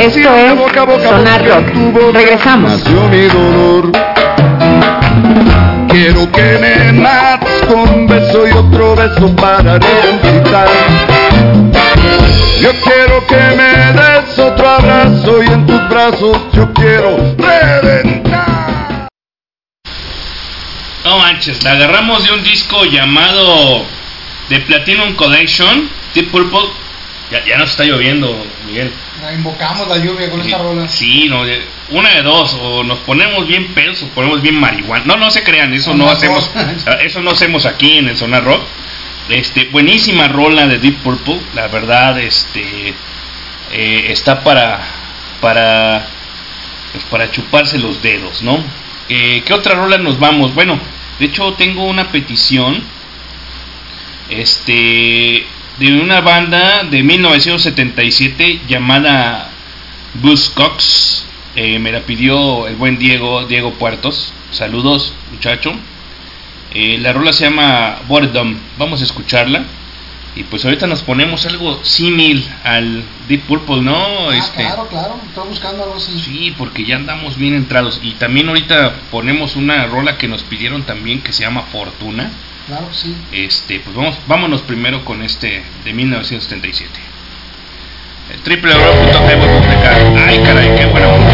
Esto 0.04 0.36
es 0.36 0.54
boca 0.58 0.82
a 0.82 0.84
boca 0.84 1.08
Sonar 1.08 1.42
Rock. 1.46 2.12
Regresamos. 2.12 2.72
Nació 2.72 3.08
mi 3.08 3.22
dolor. 3.22 3.90
Quiero 5.88 6.30
que 6.30 6.58
me 6.58 6.92
mates 6.92 7.62
con 7.66 7.88
un 7.88 8.06
beso 8.06 8.46
y 8.46 8.50
otro 8.52 8.96
beso 8.96 9.34
para 9.34 9.78
resucitar. 9.78 10.68
Yo 12.60 12.70
quiero 12.82 13.26
que 13.26 13.56
me 13.56 13.92
des 13.94 14.38
otro 14.38 14.68
abrazo 14.68 15.42
y 15.42 15.46
en 15.46 15.66
tus 15.66 15.88
brazos 15.88 16.36
yo 16.52 16.70
quiero 16.74 17.16
reventar. 17.38 19.08
No 21.02 21.18
manches, 21.18 21.64
la 21.64 21.72
agarramos 21.72 22.24
de 22.24 22.30
un 22.34 22.42
disco 22.42 22.84
llamado 22.84 23.86
The 24.50 24.60
Platinum 24.60 25.14
Collection, 25.14 25.88
Deep 26.14 26.30
Purple. 26.30 26.68
Ya, 27.30 27.42
ya 27.46 27.56
nos 27.56 27.70
está 27.70 27.84
lloviendo, 27.84 28.36
Miguel. 28.66 28.92
Invocamos 29.34 29.88
la 29.88 29.98
lluvia 29.98 30.30
con 30.30 30.40
esta 30.40 30.58
rola. 30.58 30.88
Sí, 30.88 31.26
no, 31.28 31.42
una 31.90 32.10
de 32.10 32.22
dos, 32.22 32.56
o 32.60 32.82
nos 32.84 32.98
ponemos 33.00 33.46
bien 33.46 33.68
pedos 33.74 34.02
o 34.02 34.08
ponemos 34.08 34.40
bien 34.40 34.54
marihuana. 34.54 35.04
No, 35.04 35.16
no 35.16 35.30
se 35.30 35.42
crean, 35.42 35.72
eso 35.74 35.94
no 35.94 36.10
hacemos, 36.10 36.50
eso 37.02 37.20
no 37.20 37.32
hacemos 37.32 37.66
aquí 37.66 37.98
en 37.98 38.08
el 38.08 38.16
Sonar 38.16 38.44
Rock. 38.44 38.62
Este, 39.28 39.66
buenísima 39.66 40.28
rola 40.28 40.66
de 40.66 40.78
Deep 40.78 40.98
Purple, 40.98 41.40
la 41.54 41.68
verdad, 41.68 42.18
este, 42.18 42.94
eh, 43.72 44.06
está 44.10 44.44
para, 44.44 44.80
para, 45.40 46.06
pues 46.92 47.04
para 47.04 47.30
chuparse 47.30 47.78
los 47.78 48.02
dedos, 48.02 48.42
¿no? 48.42 48.62
Eh, 49.08 49.42
¿Qué 49.44 49.54
otra 49.54 49.74
rola 49.74 49.96
nos 49.98 50.18
vamos? 50.18 50.54
Bueno, 50.54 50.78
de 51.18 51.26
hecho 51.26 51.54
tengo 51.54 51.84
una 51.84 52.10
petición, 52.12 52.82
este, 54.28 55.46
de 55.78 56.00
una 56.00 56.20
banda 56.20 56.84
de 56.84 57.02
1977 57.02 58.60
llamada 58.68 59.50
Buzzcocks. 60.14 61.26
Eh, 61.56 61.78
me 61.78 61.92
la 61.92 62.00
pidió 62.00 62.66
el 62.68 62.76
buen 62.76 62.98
Diego, 62.98 63.44
Diego 63.46 63.72
Puertos. 63.74 64.32
Saludos, 64.52 65.12
muchacho. 65.32 65.72
Eh, 66.72 66.98
la 67.00 67.12
rola 67.12 67.32
se 67.32 67.44
llama 67.44 67.98
Boredom. 68.06 68.56
Vamos 68.78 69.00
a 69.00 69.04
escucharla. 69.04 69.64
Y 70.36 70.42
pues 70.44 70.64
ahorita 70.64 70.88
nos 70.88 71.02
ponemos 71.02 71.46
algo 71.46 71.78
símil 71.84 72.44
al 72.64 73.04
Deep 73.28 73.42
Purple, 73.42 73.82
¿no? 73.82 74.30
Ah, 74.30 74.36
este, 74.36 74.62
claro, 74.62 74.88
claro. 74.88 75.20
Estoy 75.28 75.48
buscando 75.48 75.84
algo 75.84 75.96
así. 75.96 76.20
Sí, 76.20 76.54
porque 76.58 76.84
ya 76.84 76.96
andamos 76.96 77.36
bien 77.36 77.54
entrados. 77.54 78.00
Y 78.02 78.12
también 78.12 78.48
ahorita 78.48 78.94
ponemos 79.12 79.54
una 79.54 79.86
rola 79.86 80.18
que 80.18 80.26
nos 80.26 80.42
pidieron 80.42 80.82
también 80.82 81.20
que 81.20 81.32
se 81.32 81.44
llama 81.44 81.62
Fortuna. 81.70 82.32
Claro 82.66 82.88
sí. 82.92 83.14
Este, 83.32 83.80
pues 83.80 83.94
vamos, 83.94 84.16
vámonos 84.26 84.62
primero 84.62 85.04
con 85.04 85.22
este 85.22 85.62
de 85.84 85.92
1977. 85.92 86.90
El 88.32 88.40
www.highway.tk. 88.40 89.86
Ay, 90.26 90.42
caray, 90.42 90.74
qué 90.76 90.86
buena 90.86 91.08
onda. 91.08 91.33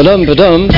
Boredom, 0.00 0.70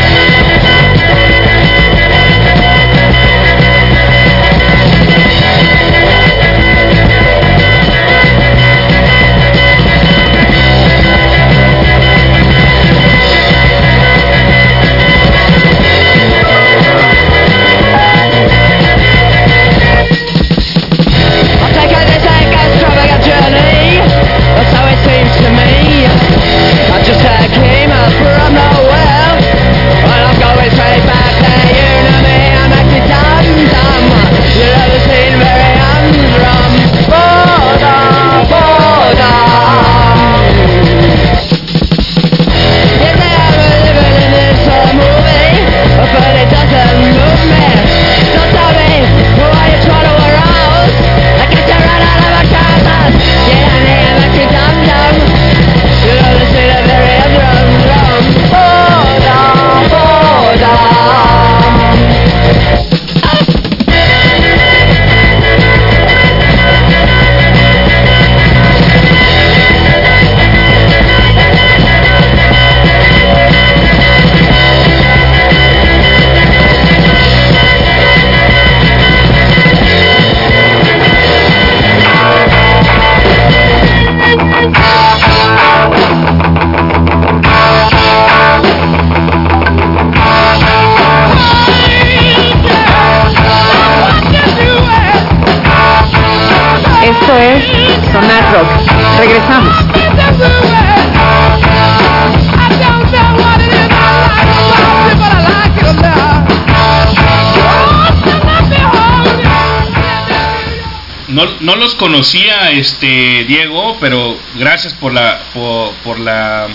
No, 111.62 111.76
los 111.76 111.94
conocía, 111.94 112.72
este 112.72 113.44
Diego, 113.44 113.96
pero 114.00 114.36
gracias 114.56 114.94
por 114.94 115.12
la 115.12 115.42
por, 115.54 115.94
por 116.02 116.18
la 116.18 116.66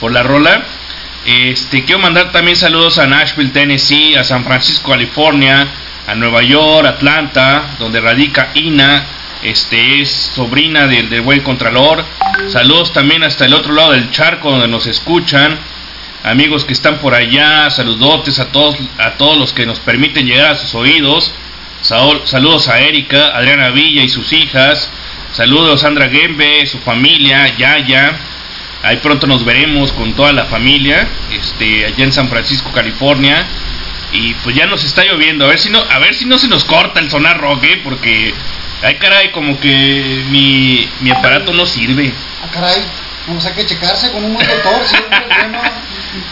por 0.00 0.10
la 0.10 0.24
rola. 0.24 0.64
Este, 1.24 1.84
quiero 1.84 2.00
mandar 2.00 2.32
también 2.32 2.56
saludos 2.56 2.98
a 2.98 3.06
Nashville, 3.06 3.50
Tennessee, 3.50 4.16
a 4.16 4.24
San 4.24 4.44
Francisco, 4.44 4.90
California, 4.90 5.68
a 6.08 6.14
Nueva 6.16 6.42
York, 6.42 6.88
Atlanta, 6.88 7.76
donde 7.78 8.00
radica 8.00 8.50
Ina, 8.54 9.06
este 9.44 10.00
es 10.00 10.10
sobrina 10.34 10.88
del, 10.88 11.08
del 11.08 11.20
buen 11.20 11.42
Contralor. 11.42 12.04
Saludos 12.48 12.92
también 12.92 13.22
hasta 13.22 13.44
el 13.44 13.54
otro 13.54 13.74
lado 13.74 13.92
del 13.92 14.10
charco 14.10 14.50
donde 14.50 14.66
nos 14.66 14.88
escuchan. 14.88 15.56
Amigos 16.24 16.64
que 16.64 16.72
están 16.72 16.98
por 16.98 17.14
allá, 17.14 17.70
saludotes 17.70 18.40
a 18.40 18.50
todos, 18.50 18.76
a 18.98 19.12
todos 19.12 19.38
los 19.38 19.52
que 19.52 19.66
nos 19.66 19.78
permiten 19.78 20.26
llegar 20.26 20.50
a 20.50 20.54
sus 20.56 20.74
oídos. 20.74 21.32
Saludos 21.82 22.68
a 22.68 22.80
Erika, 22.80 23.36
Adriana 23.36 23.70
Villa 23.70 24.02
y 24.02 24.08
sus 24.08 24.32
hijas. 24.32 24.90
Saludos 25.32 25.74
a 25.74 25.86
Sandra 25.86 26.08
Gembe, 26.08 26.66
su 26.66 26.78
familia, 26.80 27.54
Yaya. 27.56 28.16
Ahí 28.82 28.96
pronto 28.98 29.26
nos 29.26 29.44
veremos 29.44 29.92
con 29.92 30.14
toda 30.14 30.32
la 30.32 30.44
familia, 30.46 31.06
este, 31.32 31.86
allá 31.86 32.04
en 32.04 32.12
San 32.12 32.28
Francisco, 32.28 32.70
California. 32.72 33.44
Y 34.12 34.34
pues 34.34 34.54
ya 34.56 34.66
nos 34.66 34.84
está 34.84 35.04
lloviendo, 35.04 35.44
a 35.44 35.48
ver 35.48 35.58
si 35.58 35.68
no, 35.68 35.80
a 35.80 35.98
ver 35.98 36.14
si 36.14 36.24
no 36.24 36.38
se 36.38 36.48
nos 36.48 36.64
corta 36.64 37.00
el 37.00 37.10
sonar 37.10 37.38
rock, 37.38 37.64
¿eh? 37.64 37.80
porque 37.82 38.32
ay 38.82 38.96
caray, 38.96 39.30
como 39.32 39.58
que 39.58 40.24
mi, 40.30 40.88
mi 41.00 41.10
aparato 41.10 41.52
no 41.52 41.66
sirve. 41.66 42.12
Ah, 42.42 42.48
caray, 42.52 42.82
vamos 43.26 43.44
a 43.44 43.54
que 43.54 43.66
checarse 43.66 44.12
con 44.12 44.24
un 44.24 44.34
buen 44.34 44.46
doctor, 44.46 44.86
siempre. 44.86 45.18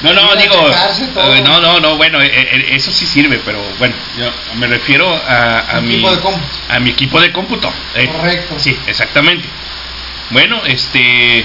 No, 0.02 0.12
no, 0.12 0.36
digo, 0.36 0.55
eh, 1.35 1.43
no, 1.43 1.61
no, 1.61 1.81
no, 1.81 1.97
bueno, 1.97 2.20
eh, 2.23 2.31
eh, 2.32 2.66
eso 2.70 2.93
sí 2.93 3.06
sirve, 3.06 3.40
pero 3.44 3.62
bueno, 3.78 3.94
yo 4.19 4.32
me 4.56 4.66
refiero 4.66 5.09
a, 5.15 5.77
a 5.77 5.81
mi 5.81 5.94
Equipo 5.94 6.11
de 6.15 6.20
cómputo. 6.20 6.48
a 6.69 6.78
mi 6.81 6.90
equipo 6.90 7.20
de 7.20 7.32
cómputo. 7.32 7.73
eh. 7.94 8.06
Correcto. 8.09 8.55
Sí, 8.59 8.77
exactamente. 8.86 9.48
Bueno, 10.31 10.62
este, 10.66 11.44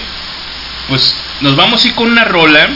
pues 0.88 1.16
nos 1.42 1.56
vamos 1.56 1.84
a 1.84 1.88
ir 1.88 1.96
con 1.96 2.10
una 2.12 2.24
rola 2.26 2.70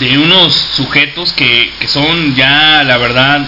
de 0.00 0.18
unos 0.18 0.54
sujetos 0.74 1.32
que, 1.34 1.72
que 1.78 1.86
son 1.88 2.34
ya, 2.34 2.82
la 2.84 2.96
verdad, 2.98 3.46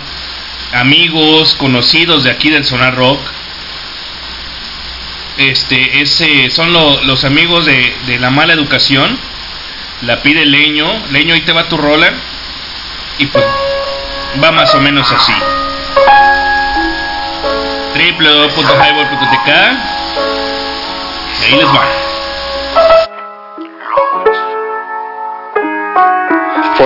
amigos, 0.72 1.54
conocidos 1.54 2.24
de 2.24 2.30
aquí 2.30 2.50
del 2.50 2.64
Sonar 2.64 2.94
Rock. 2.94 3.20
Este, 5.36 6.00
ese, 6.00 6.48
son 6.50 6.72
lo- 6.72 7.02
los 7.04 7.24
amigos 7.24 7.64
de, 7.66 7.94
de 8.06 8.18
la 8.20 8.30
mala 8.30 8.52
educación. 8.52 9.18
La 10.06 10.20
pide 10.22 10.44
Leño. 10.44 10.86
Leño, 11.10 11.34
ahí 11.34 11.42
te 11.42 11.52
va 11.52 11.68
tu 11.68 11.76
rola. 11.76 12.12
Y 13.18 13.26
pues 13.26 13.44
va 14.42 14.50
más 14.52 14.74
o 14.74 14.80
menos 14.80 15.10
así. 15.10 15.32
www.highball.tk 17.94 19.48
Y 21.40 21.44
ahí 21.44 21.56
les 21.56 21.68
va. 21.68 22.03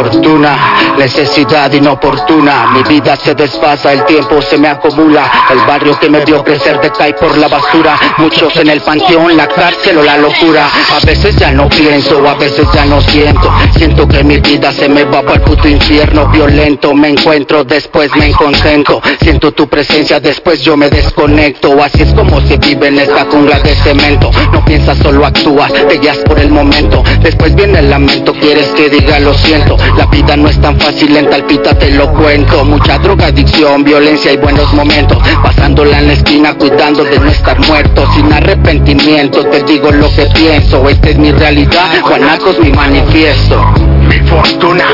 Fortuna, 0.09 0.57
necesidad 0.97 1.71
inoportuna, 1.71 2.69
mi 2.73 2.83
vida 2.83 3.15
se 3.15 3.35
desfasa, 3.35 3.93
el 3.93 4.07
tiempo 4.07 4.41
se 4.41 4.57
me 4.57 4.69
acumula, 4.69 5.31
el 5.51 5.59
barrio 5.67 6.01
que 6.01 6.09
me 6.09 6.25
vio 6.25 6.43
crecer 6.43 6.81
decae 6.81 7.13
por 7.13 7.37
la 7.37 7.47
basura, 7.47 7.95
muchos 8.17 8.57
en 8.57 8.71
el 8.71 8.81
panteón, 8.81 9.37
la 9.37 9.47
cárcel 9.47 9.99
o 9.99 10.03
la 10.03 10.17
locura, 10.17 10.67
a 10.67 11.05
veces 11.05 11.37
ya 11.37 11.53
no 11.53 11.69
pienso, 11.69 12.27
a 12.27 12.33
veces 12.37 12.67
ya 12.73 12.87
no 12.87 13.03
siento, 13.03 13.53
siento 13.77 14.09
que 14.09 14.25
mi 14.25 14.39
vida 14.39 14.73
se 14.73 14.89
me 14.89 15.05
va 15.05 15.21
para 15.21 15.35
el 15.35 15.43
puto 15.43 15.69
infierno. 15.69 16.27
Violento, 16.29 16.95
me 16.95 17.11
encuentro, 17.11 17.65
después 17.65 18.11
me 18.17 18.29
incontento, 18.29 19.03
siento 19.21 19.53
tu 19.53 19.69
presencia, 19.69 20.21
después 20.21 20.63
yo 20.63 20.75
me 20.75 20.89
desconecto, 20.89 21.83
así 21.83 22.01
es 22.01 22.15
como 22.15 22.41
se 22.41 22.57
vive 22.57 22.89
en 22.89 23.01
esta 23.01 23.27
jungla 23.27 23.61
de 23.61 23.75
cemento, 23.75 24.31
no 24.55 24.65
piensas, 24.65 24.97
solo 25.03 25.27
actúas, 25.27 25.71
te 25.71 25.99
guías 25.99 26.17
por 26.19 26.39
el 26.39 26.51
momento, 26.51 27.05
después 27.21 27.55
viene 27.55 27.81
el 27.81 27.91
lamento, 27.91 28.33
quieres 28.33 28.69
que 28.69 28.89
diga 28.89 29.19
lo 29.21 29.35
siento, 29.35 29.77
la 29.99 30.07
vida 30.07 30.37
no 30.37 30.49
es 30.49 30.61
tan 30.61 30.79
fácil, 30.79 31.16
en 31.16 31.29
talpita 31.29 31.77
te 31.77 31.91
lo 31.91 32.12
cuento, 32.15 32.65
mucha 32.65 32.99
drogadicción, 32.99 33.83
violencia 33.83 34.33
y 34.33 34.37
buenos 34.37 34.73
momentos, 34.73 35.19
pasándola 35.43 35.99
en 35.99 36.07
la 36.07 36.12
esquina 36.12 36.55
cuidando 36.55 37.03
de 37.03 37.19
no 37.19 37.29
estar 37.29 37.59
muerto, 37.66 38.07
sin 38.15 38.33
arrepentimiento, 38.33 39.45
te 39.47 39.65
digo 39.65 39.91
lo 39.91 40.09
que 40.15 40.27
pienso, 40.35 40.89
esta 40.89 41.09
es 41.09 41.19
mi 41.19 41.33
realidad, 41.33 42.01
Guanaco 42.03 42.51
es 42.51 42.61
mi 42.61 42.70
manifiesto. 42.70 43.88
Mi 44.09 44.21
fortuna, 44.27 44.87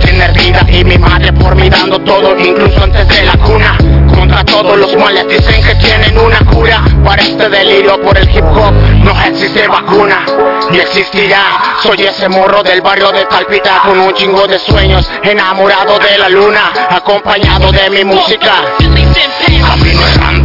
tener 0.00 0.32
vida 0.32 0.66
y 0.68 0.84
mi 0.84 0.98
madre 0.98 1.32
por 1.32 1.54
mí 1.54 1.68
dando 1.70 2.00
todo, 2.00 2.36
incluso 2.36 2.82
antes 2.82 3.08
de 3.08 3.22
la 3.22 3.32
cuna. 3.38 3.78
Contra 4.12 4.44
todos 4.44 4.76
los 4.76 4.96
males 4.96 5.26
dicen 5.28 5.62
que 5.62 5.74
tienen 5.76 6.18
una 6.18 6.38
cura. 6.40 6.82
Para 7.04 7.22
este 7.22 7.48
delirio 7.48 8.00
por 8.02 8.18
el 8.18 8.28
hip 8.28 8.44
hop 8.44 8.74
no 9.04 9.12
existe 9.24 9.68
vacuna, 9.68 10.26
ni 10.70 10.78
existirá. 10.78 11.44
Soy 11.82 12.02
ese 12.02 12.28
morro 12.28 12.62
del 12.64 12.80
barrio 12.80 13.12
de 13.12 13.24
Talpita 13.26 13.82
con 13.84 14.00
un 14.00 14.12
chingo 14.14 14.46
de 14.48 14.58
sueños, 14.58 15.08
enamorado 15.22 15.98
de 16.00 16.18
la 16.18 16.28
luna, 16.28 16.72
acompañado 16.90 17.70
de 17.70 17.88
mi 17.90 18.04
música. 18.04 18.52
Camino 19.62 20.06
errante. 20.08 20.35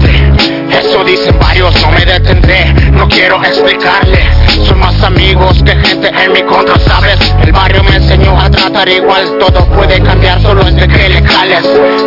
Dicen 1.06 1.38
varios, 1.40 1.74
no 1.82 1.92
me 1.92 2.06
detendré, 2.06 2.74
no 2.92 3.06
quiero 3.08 3.44
explicarle. 3.44 4.20
Son 4.66 4.80
más 4.80 5.02
amigos 5.04 5.62
que 5.64 5.76
gente 5.76 6.08
en 6.08 6.32
mi 6.32 6.42
contra, 6.44 6.80
¿sabes? 6.80 7.18
El 7.44 7.52
barrio 7.52 7.84
me 7.84 7.96
enseñó 7.98 8.40
a 8.40 8.50
tratar 8.50 8.88
igual, 8.88 9.38
todo 9.38 9.66
puede 9.66 10.00
cambiar 10.02 10.42
solo 10.42 10.62
es 10.62 10.76
de 10.76 10.88
que 10.88 11.10
le. 11.10 11.22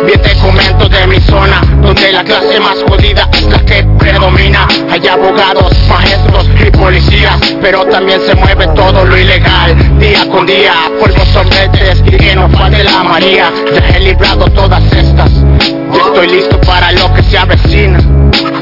Bien 0.05 0.21
te 0.21 0.35
comento 0.37 0.87
de 0.89 1.07
mi 1.07 1.19
zona, 1.21 1.61
donde 1.81 2.11
la 2.11 2.23
clase 2.23 2.59
más 2.59 2.77
jodida 2.87 3.29
es 3.33 3.43
la 3.43 3.59
que 3.59 3.83
predomina. 3.99 4.67
Hay 4.89 5.07
abogados, 5.07 5.75
maestros 5.89 6.47
y 6.65 6.71
policías, 6.71 7.37
pero 7.61 7.85
también 7.85 8.21
se 8.21 8.33
mueve 8.33 8.67
todo 8.75 9.05
lo 9.05 9.17
ilegal. 9.17 9.99
Día 9.99 10.27
con 10.29 10.45
día, 10.45 10.73
polvos 10.99 11.27
sorbetes 11.33 12.01
y 12.05 12.11
que 12.11 12.35
no 12.35 12.49
falte 12.49 12.83
la 12.83 13.03
María. 13.03 13.51
Ya 13.73 13.97
he 13.97 13.99
librado 13.99 14.45
todas 14.47 14.83
estas, 14.93 15.29
y 15.31 15.97
estoy 15.97 16.27
listo 16.27 16.59
para 16.61 16.91
lo 16.93 17.13
que 17.13 17.23
se 17.23 17.37
avecina. 17.37 17.99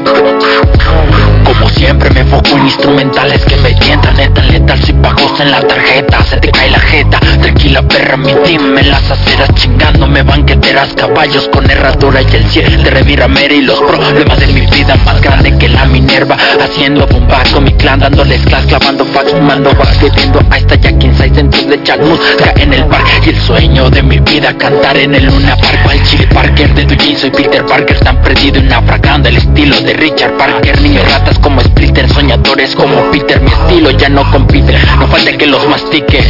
Come 0.04 0.26
on. 0.26 1.33
Como 1.58 1.68
siempre 1.70 2.10
me 2.10 2.20
enfoco 2.20 2.56
en 2.56 2.64
instrumentales 2.64 3.44
que 3.44 3.56
me 3.56 3.72
tientan. 3.74 4.16
Neta 4.16 4.42
letal 4.42 4.82
si 4.82 4.92
pagos 4.94 5.40
en 5.40 5.50
la 5.50 5.60
tarjeta 5.60 6.22
Se 6.24 6.36
te 6.38 6.50
cae 6.50 6.70
la 6.70 6.80
jeta. 6.80 7.18
Tranquila 7.40 7.82
perra 7.82 8.16
mi 8.16 8.32
team 8.44 8.76
en 8.78 8.90
las 8.90 9.10
aceras 9.10 9.48
Chingándome 9.54 10.22
banqueteras 10.22 10.94
Caballos 10.94 11.48
con 11.52 11.70
herradura 11.70 12.22
y 12.22 12.36
el 12.36 12.46
cielo. 12.50 12.82
De 12.82 12.90
reviramera 12.90 13.54
Y 13.54 13.62
los 13.62 13.80
problemas 13.80 14.38
de 14.40 14.46
mi 14.48 14.60
vida 14.62 14.96
más 15.04 15.20
grande 15.20 15.56
que 15.58 15.68
la 15.68 15.84
Minerva. 15.84 16.36
Haciendo 16.60 17.06
bomba 17.06 17.42
con 17.52 17.64
mi 17.64 17.72
clan 17.74 18.00
Dándoles 18.00 18.40
class, 18.42 18.66
clavando 18.66 19.04
fax, 19.04 19.30
fumando 19.30 19.74
bar 19.74 19.88
Bebiendo 20.00 20.40
a 20.50 20.58
esta 20.58 20.74
ya 20.76 20.92
15 20.92 21.30
dentro 21.30 21.62
de 21.62 21.82
Chalmut 21.82 22.20
en 22.56 22.72
el 22.72 22.84
bar 22.84 23.02
Y 23.24 23.30
el 23.30 23.40
sueño 23.40 23.90
de 23.90 24.02
mi 24.02 24.18
vida 24.18 24.56
Cantar 24.58 24.96
en 24.96 25.14
el 25.14 25.26
Luna 25.26 25.56
Park. 25.56 25.82
Cual 25.84 26.02
Chile 26.02 26.26
Parker 26.32 26.74
de 26.74 26.84
Duyin 26.84 27.16
Soy 27.16 27.30
Peter 27.30 27.64
Parker 27.64 27.98
Tan 28.00 28.20
perdido 28.22 28.58
y 28.58 28.62
naufragando 28.62 29.28
el 29.28 29.36
estilo 29.36 29.80
de 29.80 29.94
Richard 29.94 30.36
Parker. 30.36 30.80
Niños 30.80 31.10
ratas 31.10 31.38
como 31.44 31.60
Splitter 31.60 32.08
Soñadores 32.12 32.74
como 32.74 33.10
Peter 33.12 33.40
Mi 33.40 33.50
estilo 33.50 33.90
ya 33.90 34.08
no 34.08 34.28
compite 34.32 34.76
No 34.98 35.06
falta 35.06 35.36
que 35.36 35.46
los 35.46 35.68
mastique 35.68 36.24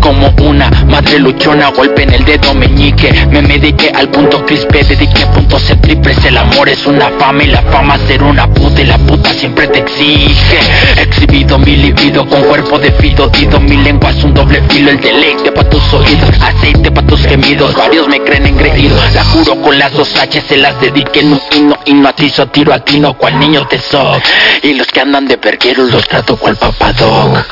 Como 0.00 0.28
una 0.42 0.70
madre 0.86 1.18
luchona 1.18 1.70
Golpe 1.70 2.02
en 2.02 2.12
el 2.12 2.24
dedo 2.24 2.54
meñique 2.54 3.10
Me 3.30 3.40
mediqué 3.40 3.90
al 3.94 4.08
punto 4.10 4.44
crispe 4.44 4.84
Dediqué 4.84 5.24
a 5.24 5.32
puntos 5.32 5.62
C 5.62 5.76
triples 5.76 6.24
El 6.26 6.36
amor 6.36 6.68
es 6.68 6.86
una 6.86 7.08
fama 7.18 7.42
y 7.42 7.46
la 7.46 7.62
fama 7.62 7.98
ser 8.06 8.22
una 8.22 8.46
puta 8.52 8.82
Y 8.82 8.84
la 8.84 8.98
puta 8.98 9.32
siempre 9.32 9.66
te 9.68 9.80
exige 9.80 10.58
Exhibido 10.98 11.58
mi 11.58 11.76
libido 11.76 12.26
con 12.28 12.42
cuerpo 12.42 12.78
de 12.78 12.92
fido 12.92 13.28
Dido 13.28 13.58
mi 13.60 13.76
lengua 13.78 14.10
es 14.10 14.22
un 14.22 14.34
doble 14.34 14.62
filo 14.68 14.90
El 14.90 15.00
deleite 15.00 15.52
pa' 15.52 15.64
tus 15.64 15.82
oídos 15.94 16.30
Aceite 16.42 16.90
pa' 16.90 17.02
tus 17.02 17.22
gemidos 17.22 17.74
Varios 17.74 18.06
me 18.08 18.20
creen 18.20 18.46
engreído 18.46 18.96
La 19.14 19.24
juro 19.24 19.56
con 19.62 19.78
las 19.78 19.92
dos 19.94 20.14
H 20.16 20.42
se 20.46 20.56
las 20.58 20.78
dediqué 20.80 21.22
No 21.22 21.40
y 21.56 21.60
no 21.60 21.78
y 21.86 21.94
no 21.94 22.08
atizo 22.08 22.46
tiro 22.48 22.74
a 22.74 22.80
tino 22.80 23.14
Cual 23.14 23.38
niño 23.38 23.66
te 23.66 23.78
soc 23.78 24.22
Y 24.62 24.74
los 24.74 24.86
que 24.88 25.00
andan 25.00 25.26
de 25.26 25.36
vergueros 25.36 25.90
los 25.90 26.06
trato 26.06 26.36
cual 26.36 26.56
papadoc 26.56 27.46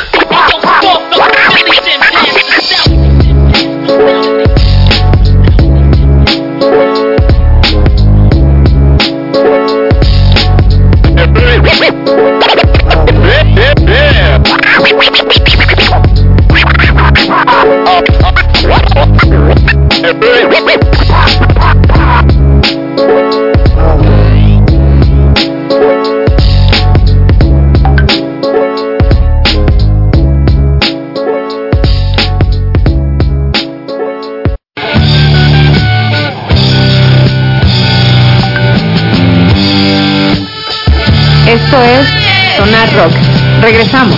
Esto 41.79 41.85
es 41.85 42.57
Sonar 42.57 42.93
Rock. 42.95 43.13
Regresamos. 43.61 44.17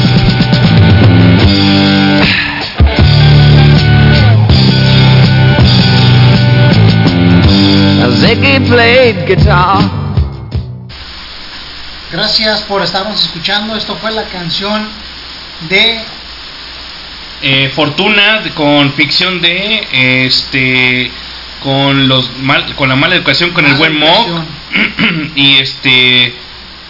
Gracias 12.10 12.62
por 12.62 12.82
estarnos 12.82 13.22
escuchando. 13.22 13.76
Esto 13.76 13.94
fue 13.96 14.12
la 14.12 14.24
canción 14.24 14.88
de 15.68 16.00
eh, 17.42 17.70
Fortuna 17.74 18.42
con 18.54 18.90
ficción 18.94 19.42
de 19.42 19.86
este 20.24 21.10
con 21.62 22.08
los 22.08 22.38
mal, 22.38 22.74
con 22.74 22.88
la 22.88 22.96
mala 22.96 23.16
educación 23.16 23.50
con 23.50 23.66
el 23.66 23.74
buen 23.74 23.98
Mock 23.98 24.44
y 25.34 25.58
este 25.58 26.34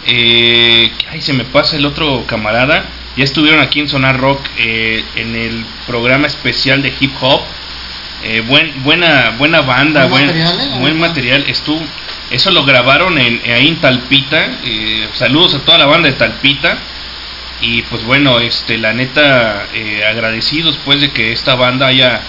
eh, 0.05 0.91
ay 1.11 1.21
se 1.21 1.33
me 1.33 1.43
pasa 1.45 1.75
el 1.77 1.85
otro 1.85 2.25
camarada. 2.27 2.85
Ya 3.17 3.23
estuvieron 3.25 3.59
aquí 3.59 3.79
en 3.81 3.89
Sonar 3.89 4.17
Rock 4.19 4.39
eh, 4.57 5.03
en 5.15 5.35
el 5.35 5.65
programa 5.85 6.27
especial 6.27 6.81
de 6.81 6.93
hip 6.99 7.11
hop. 7.19 7.41
Eh, 8.23 8.41
buen, 8.41 8.83
buena 8.83 9.31
buena 9.37 9.61
banda 9.61 10.05
Buen 10.05 10.27
buen 10.27 10.37
material, 10.37 10.59
¿eh? 10.61 10.79
buen 10.79 10.99
material. 10.99 11.43
Estuvo 11.47 11.81
eso 12.29 12.51
lo 12.51 12.63
grabaron 12.63 13.17
en, 13.17 13.41
ahí 13.51 13.67
en 13.67 13.75
Talpita. 13.77 14.49
Saludos 15.13 15.55
a 15.55 15.59
toda 15.59 15.77
la 15.77 15.85
banda 15.85 16.07
de 16.09 16.15
Talpita. 16.15 16.77
Y 17.61 17.81
pues 17.83 18.03
bueno 18.05 18.39
este 18.39 18.77
la 18.77 18.93
neta 18.93 19.67
agradecidos 20.09 20.77
pues 20.85 21.01
de 21.01 21.11
que 21.11 21.31
esta 21.31 21.55
banda 21.55 21.87
haya 21.87 22.21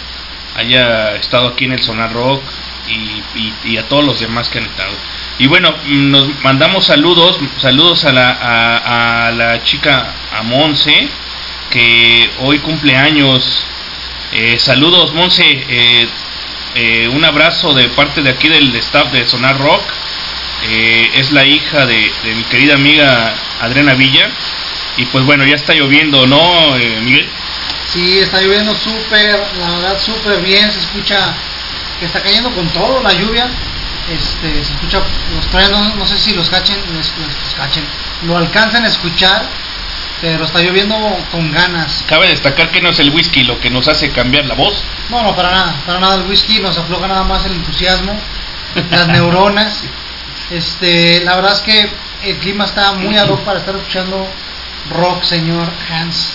haya 0.57 1.15
estado 1.16 1.49
aquí 1.49 1.65
en 1.65 1.73
el 1.73 1.82
Sonar 1.82 2.12
Rock 2.12 2.43
y, 2.89 3.39
y- 3.39 3.55
y 3.73 3.77
a 3.78 3.89
todos 3.89 4.05
los 4.05 4.20
demás 4.20 4.49
que 4.51 4.59
han 4.59 4.65
estado 4.66 4.93
y 5.39 5.47
bueno 5.47 5.75
nos 5.85 6.29
mandamos 6.43 6.87
saludos 6.87 7.39
saludos 7.59 8.05
a 8.05 8.13
la 8.13 9.27
a, 9.27 9.31
la 9.33 9.63
chica 9.65 10.15
a 10.33 10.43
Monse 10.43 11.09
que 11.71 12.31
hoy 12.41 12.59
cumple 12.59 12.97
años. 12.97 13.65
Eh, 14.33 14.59
saludos 14.59 15.13
Monse 15.15 15.43
eh, 15.43 16.09
eh, 16.75 17.09
un 17.09 17.25
abrazo 17.25 17.73
de 17.75 17.89
parte 17.91 18.23
de 18.23 18.31
aquí 18.31 18.49
del 18.49 18.75
staff 18.77 19.11
de 19.11 19.27
Sonar 19.27 19.59
Rock. 19.59 19.83
Eh, 20.69 21.11
es 21.15 21.33
la 21.33 21.45
hija 21.45 21.87
de, 21.87 22.13
de 22.25 22.35
mi 22.35 22.45
querida 22.45 22.75
amiga 22.75 23.35
Adriana 23.61 23.95
Villa. 23.95 24.31
Y 24.99 25.07
pues 25.07 25.25
bueno 25.25 25.47
ya 25.47 25.55
está 25.55 25.73
lloviendo 25.73 26.27
no 26.27 26.75
Miguel 27.03 27.27
Sí, 27.93 28.19
está 28.21 28.41
lloviendo 28.41 28.75
súper, 28.75 29.39
la 29.59 29.71
verdad 29.71 29.99
súper 30.01 30.41
bien, 30.41 30.71
se 30.71 30.79
escucha 30.79 31.35
que 31.99 32.07
está 32.07 32.23
cayendo 32.23 32.51
con 32.51 32.67
todo 32.69 33.03
la 33.03 33.13
lluvia, 33.13 33.51
este, 34.12 34.64
se 34.64 34.72
escucha 34.72 35.01
los 35.34 35.47
truenos, 35.48 35.94
no 35.97 36.06
sé 36.06 36.18
si 36.18 36.34
los 36.34 36.48
cachen, 36.51 36.76
los, 36.94 37.12
los 37.18 37.55
cachen, 37.56 37.84
lo 38.26 38.36
alcanzan 38.36 38.84
a 38.84 38.89
escuchar, 38.89 39.47
pero 40.20 40.44
está 40.44 40.60
lloviendo 40.60 40.94
con 41.30 41.51
ganas. 41.51 42.05
cabe 42.09 42.28
destacar 42.28 42.70
que 42.70 42.80
no 42.80 42.90
es 42.90 42.98
el 43.01 43.10
whisky 43.10 43.43
lo 43.44 43.59
que 43.60 43.70
nos 43.70 43.89
hace 43.89 44.10
cambiar 44.10 44.47
la 44.47 44.55
voz 44.55 44.74
No, 45.10 45.22
no, 45.22 45.34
para 45.34 45.51
nada, 45.51 45.74
para 45.86 45.98
nada 45.98 46.14
el 46.16 46.22
whisky 46.28 46.60
nos 46.60 46.76
afloja 46.78 47.09
nada 47.09 47.24
más 47.24 47.44
el 47.47 47.52
entusiasmo, 47.52 48.18
las 48.90 49.09
neuronas. 49.09 49.82
Este, 50.51 51.20
la 51.24 51.36
verdad 51.36 51.52
es 51.55 51.60
que 51.60 51.89
el 52.30 52.36
clima 52.39 52.64
está 52.64 52.93
muy 52.93 53.16
ad 53.16 53.28
hoc 53.28 53.40
para 53.40 53.59
estar 53.60 53.74
escuchando 53.74 54.26
rock, 54.90 55.22
señor 55.24 55.68
Hans. 55.90 56.32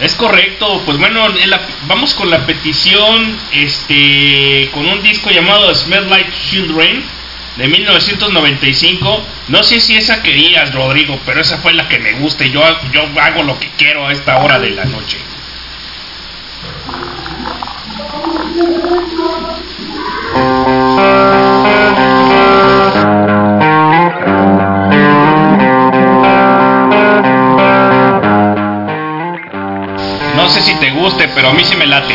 Es 0.00 0.14
correcto, 0.14 0.80
pues 0.84 0.96
bueno, 0.96 1.28
la- 1.28 1.60
vamos 1.86 2.14
con 2.14 2.30
la 2.30 2.46
petición, 2.46 3.36
este, 3.52 4.70
con 4.72 4.86
un 4.86 5.02
disco 5.02 5.28
llamado 5.30 5.74
Smell 5.74 6.08
Like 6.08 6.30
Children 6.50 7.04
de 7.58 7.66
1995. 7.66 9.26
No 9.48 9.62
sé 9.64 9.80
si 9.80 9.96
esa 9.96 10.22
querías, 10.22 10.72
Rodrigo, 10.72 11.20
pero 11.26 11.40
esa 11.40 11.58
fue 11.58 11.74
la 11.74 11.88
que 11.88 11.98
me 11.98 12.12
gusta 12.12 12.46
y 12.46 12.52
yo, 12.52 12.62
yo 12.92 13.02
hago 13.20 13.42
lo 13.42 13.58
que 13.58 13.68
quiero 13.76 14.06
a 14.06 14.12
esta 14.12 14.38
hora 14.38 14.60
de 14.60 14.70
la 14.70 14.84
noche. 14.84 15.18
No 30.36 30.48
sé 30.48 30.60
si 30.62 30.74
te 30.76 30.90
guste, 30.90 31.28
pero 31.34 31.48
a 31.48 31.52
mí 31.52 31.64
sí 31.64 31.74
me 31.74 31.86
late. 31.86 32.14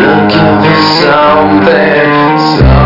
looking 0.00 0.54
for 0.64 0.80
something. 1.02 2.12
Some 2.58 2.81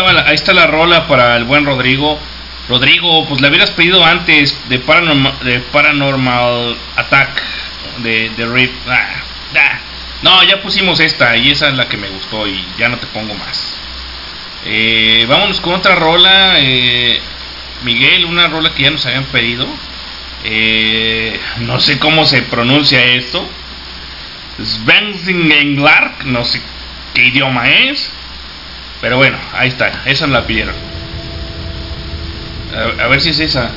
la- 0.00 0.26
ahí 0.28 0.34
está 0.34 0.52
la 0.52 0.66
rola 0.66 1.06
para 1.06 1.36
el 1.36 1.44
buen 1.44 1.64
Rodrigo. 1.64 2.18
Rodrigo, 2.68 3.26
pues 3.26 3.40
le 3.40 3.48
hubieras 3.48 3.70
pedido 3.70 4.04
antes 4.04 4.58
de 4.68 4.78
Paranormal, 5.72 6.76
Attack 6.96 7.42
de, 7.98 8.30
de 8.36 8.46
Rip. 8.46 8.72
Ah. 8.88 9.78
No, 10.22 10.42
ya 10.44 10.60
pusimos 10.60 11.00
esta 11.00 11.36
y 11.36 11.50
esa 11.50 11.68
es 11.68 11.74
la 11.74 11.88
que 11.88 11.96
me 11.96 12.08
gustó 12.08 12.46
y 12.46 12.62
ya 12.78 12.88
no 12.88 12.98
te 12.98 13.06
pongo 13.06 13.34
más. 13.34 13.76
Eh, 14.66 15.24
vámonos 15.28 15.60
con 15.60 15.74
otra 15.74 15.94
rola. 15.94 16.54
eh, 16.58 17.20
Miguel, 17.84 18.24
una 18.24 18.48
rola 18.48 18.74
que 18.74 18.82
ya 18.82 18.90
nos 18.90 19.06
habían 19.06 19.24
pedido. 19.26 19.66
Eh, 20.44 21.38
no 21.60 21.78
sé 21.80 21.98
cómo 21.98 22.24
se 22.24 22.42
pronuncia 22.42 23.02
esto. 23.04 23.48
Svensingenglark, 24.62 26.24
no 26.24 26.44
sé 26.44 26.60
qué 27.14 27.26
idioma 27.26 27.68
es. 27.70 28.10
Pero 29.00 29.16
bueno, 29.16 29.38
ahí 29.52 29.68
está, 29.68 30.02
esa 30.06 30.26
la 30.26 30.46
pidieron. 30.46 30.74
A, 33.00 33.06
ver 33.08 33.20
si 33.20 33.30
es 33.30 33.40
esa. 33.40 33.70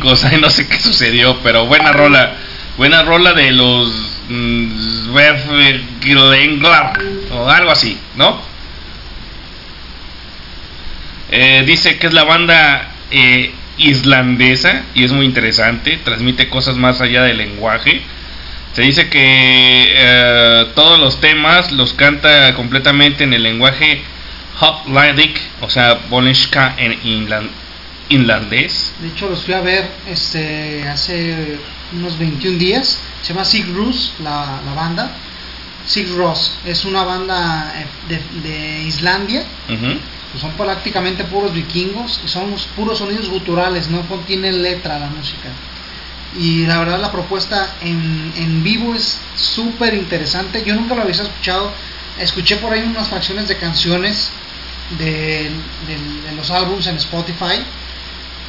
ay, 0.24 0.40
no 0.40 0.50
sé 0.50 0.66
qué 0.66 0.78
sucedió, 0.78 1.38
pero 1.42 1.66
buena 1.66 1.92
rola. 1.92 2.34
Buena 2.76 3.02
rola 3.02 3.34
de 3.34 3.52
los 3.52 3.88
mm, 4.28 5.12
o 7.32 7.48
algo 7.48 7.70
así, 7.70 7.98
¿no? 8.16 8.40
Eh, 11.30 11.62
dice 11.66 11.98
que 11.98 12.06
es 12.06 12.12
la 12.12 12.24
banda 12.24 12.90
eh, 13.10 13.52
islandesa 13.76 14.82
y 14.94 15.04
es 15.04 15.12
muy 15.12 15.26
interesante, 15.26 15.98
transmite 16.04 16.48
cosas 16.48 16.76
más 16.76 17.00
allá 17.00 17.22
del 17.22 17.36
lenguaje. 17.38 18.02
Se 18.72 18.82
dice 18.82 19.08
que 19.08 19.92
eh, 19.94 20.66
todos 20.74 20.98
los 20.98 21.20
temas 21.20 21.72
los 21.72 21.92
canta 21.92 22.54
completamente 22.54 23.24
en 23.24 23.34
el 23.34 23.42
lenguaje 23.42 24.02
Hoplandic, 24.60 25.40
o 25.60 25.70
sea, 25.70 25.98
Bolenska 26.08 26.74
en 26.76 26.98
inlandés. 28.10 28.92
De 29.00 29.08
hecho, 29.08 29.28
los 29.28 29.42
fui 29.44 29.54
a 29.54 29.60
ver 29.60 29.90
este, 30.06 30.86
hace 30.88 31.58
unos 31.92 32.18
21 32.18 32.58
días. 32.58 32.98
Se 33.22 33.32
llama 33.32 33.44
Sig 33.44 33.66
Rus, 33.74 34.12
la, 34.22 34.60
la 34.64 34.74
banda. 34.74 35.10
Sig 35.86 36.08
Ross 36.14 36.52
es 36.66 36.84
una 36.84 37.04
banda 37.04 37.72
eh, 37.76 37.86
de, 38.08 38.48
de 38.48 38.82
Islandia. 38.84 39.44
Pues 40.30 40.42
son 40.42 40.52
prácticamente 40.52 41.24
puros 41.24 41.52
vikingos. 41.54 42.20
y 42.24 42.28
Son 42.28 42.54
puros 42.76 42.98
sonidos 42.98 43.28
guturales, 43.28 43.88
no 43.88 44.02
contienen 44.02 44.62
letra 44.62 44.98
la 44.98 45.06
música. 45.08 45.48
Y 46.38 46.66
la 46.66 46.78
verdad, 46.78 47.00
la 47.00 47.10
propuesta 47.10 47.74
en, 47.80 48.32
en 48.36 48.62
vivo 48.62 48.94
es 48.94 49.18
súper 49.36 49.94
interesante. 49.94 50.62
Yo 50.64 50.74
nunca 50.76 50.94
lo 50.94 51.02
había 51.02 51.14
escuchado. 51.14 51.72
Escuché 52.20 52.56
por 52.56 52.72
ahí 52.72 52.82
unas 52.82 53.08
fracciones 53.08 53.48
de 53.48 53.56
canciones 53.56 54.30
de, 54.98 55.50
de- 55.86 56.28
de 56.28 56.36
los 56.36 56.50
álbumes 56.50 56.86
en 56.88 56.96
Spotify 56.96 57.62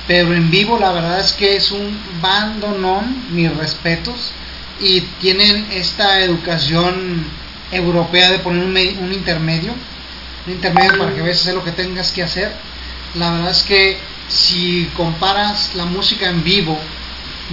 pero 0.08 0.34
en 0.34 0.50
vivo 0.50 0.78
la 0.80 0.92
verdad 0.92 1.20
es 1.20 1.34
que 1.34 1.56
es 1.56 1.72
un 1.72 2.00
bandonón, 2.22 3.26
mis 3.32 3.54
respetos, 3.56 4.32
y 4.80 5.02
tienen 5.22 5.68
esta 5.72 6.22
educación 6.22 7.24
europea 7.72 8.32
de 8.32 8.40
poner 8.40 8.64
un 8.66 9.14
intermedio, 9.14 9.74
un 10.48 10.54
intermedio 10.54 10.98
para 10.98 11.14
que 11.14 11.22
veas 11.22 11.40
hacer 11.42 11.54
lo 11.54 11.64
que 11.64 11.72
tengas 11.72 12.12
que 12.12 12.24
hacer. 12.24 12.52
La 13.16 13.32
verdad 13.32 13.52
es 13.52 13.64
que 13.64 13.98
si 14.28 14.90
comparas 14.96 15.72
la 15.76 15.86
música 15.86 16.28
en 16.30 16.44
vivo 16.44 16.80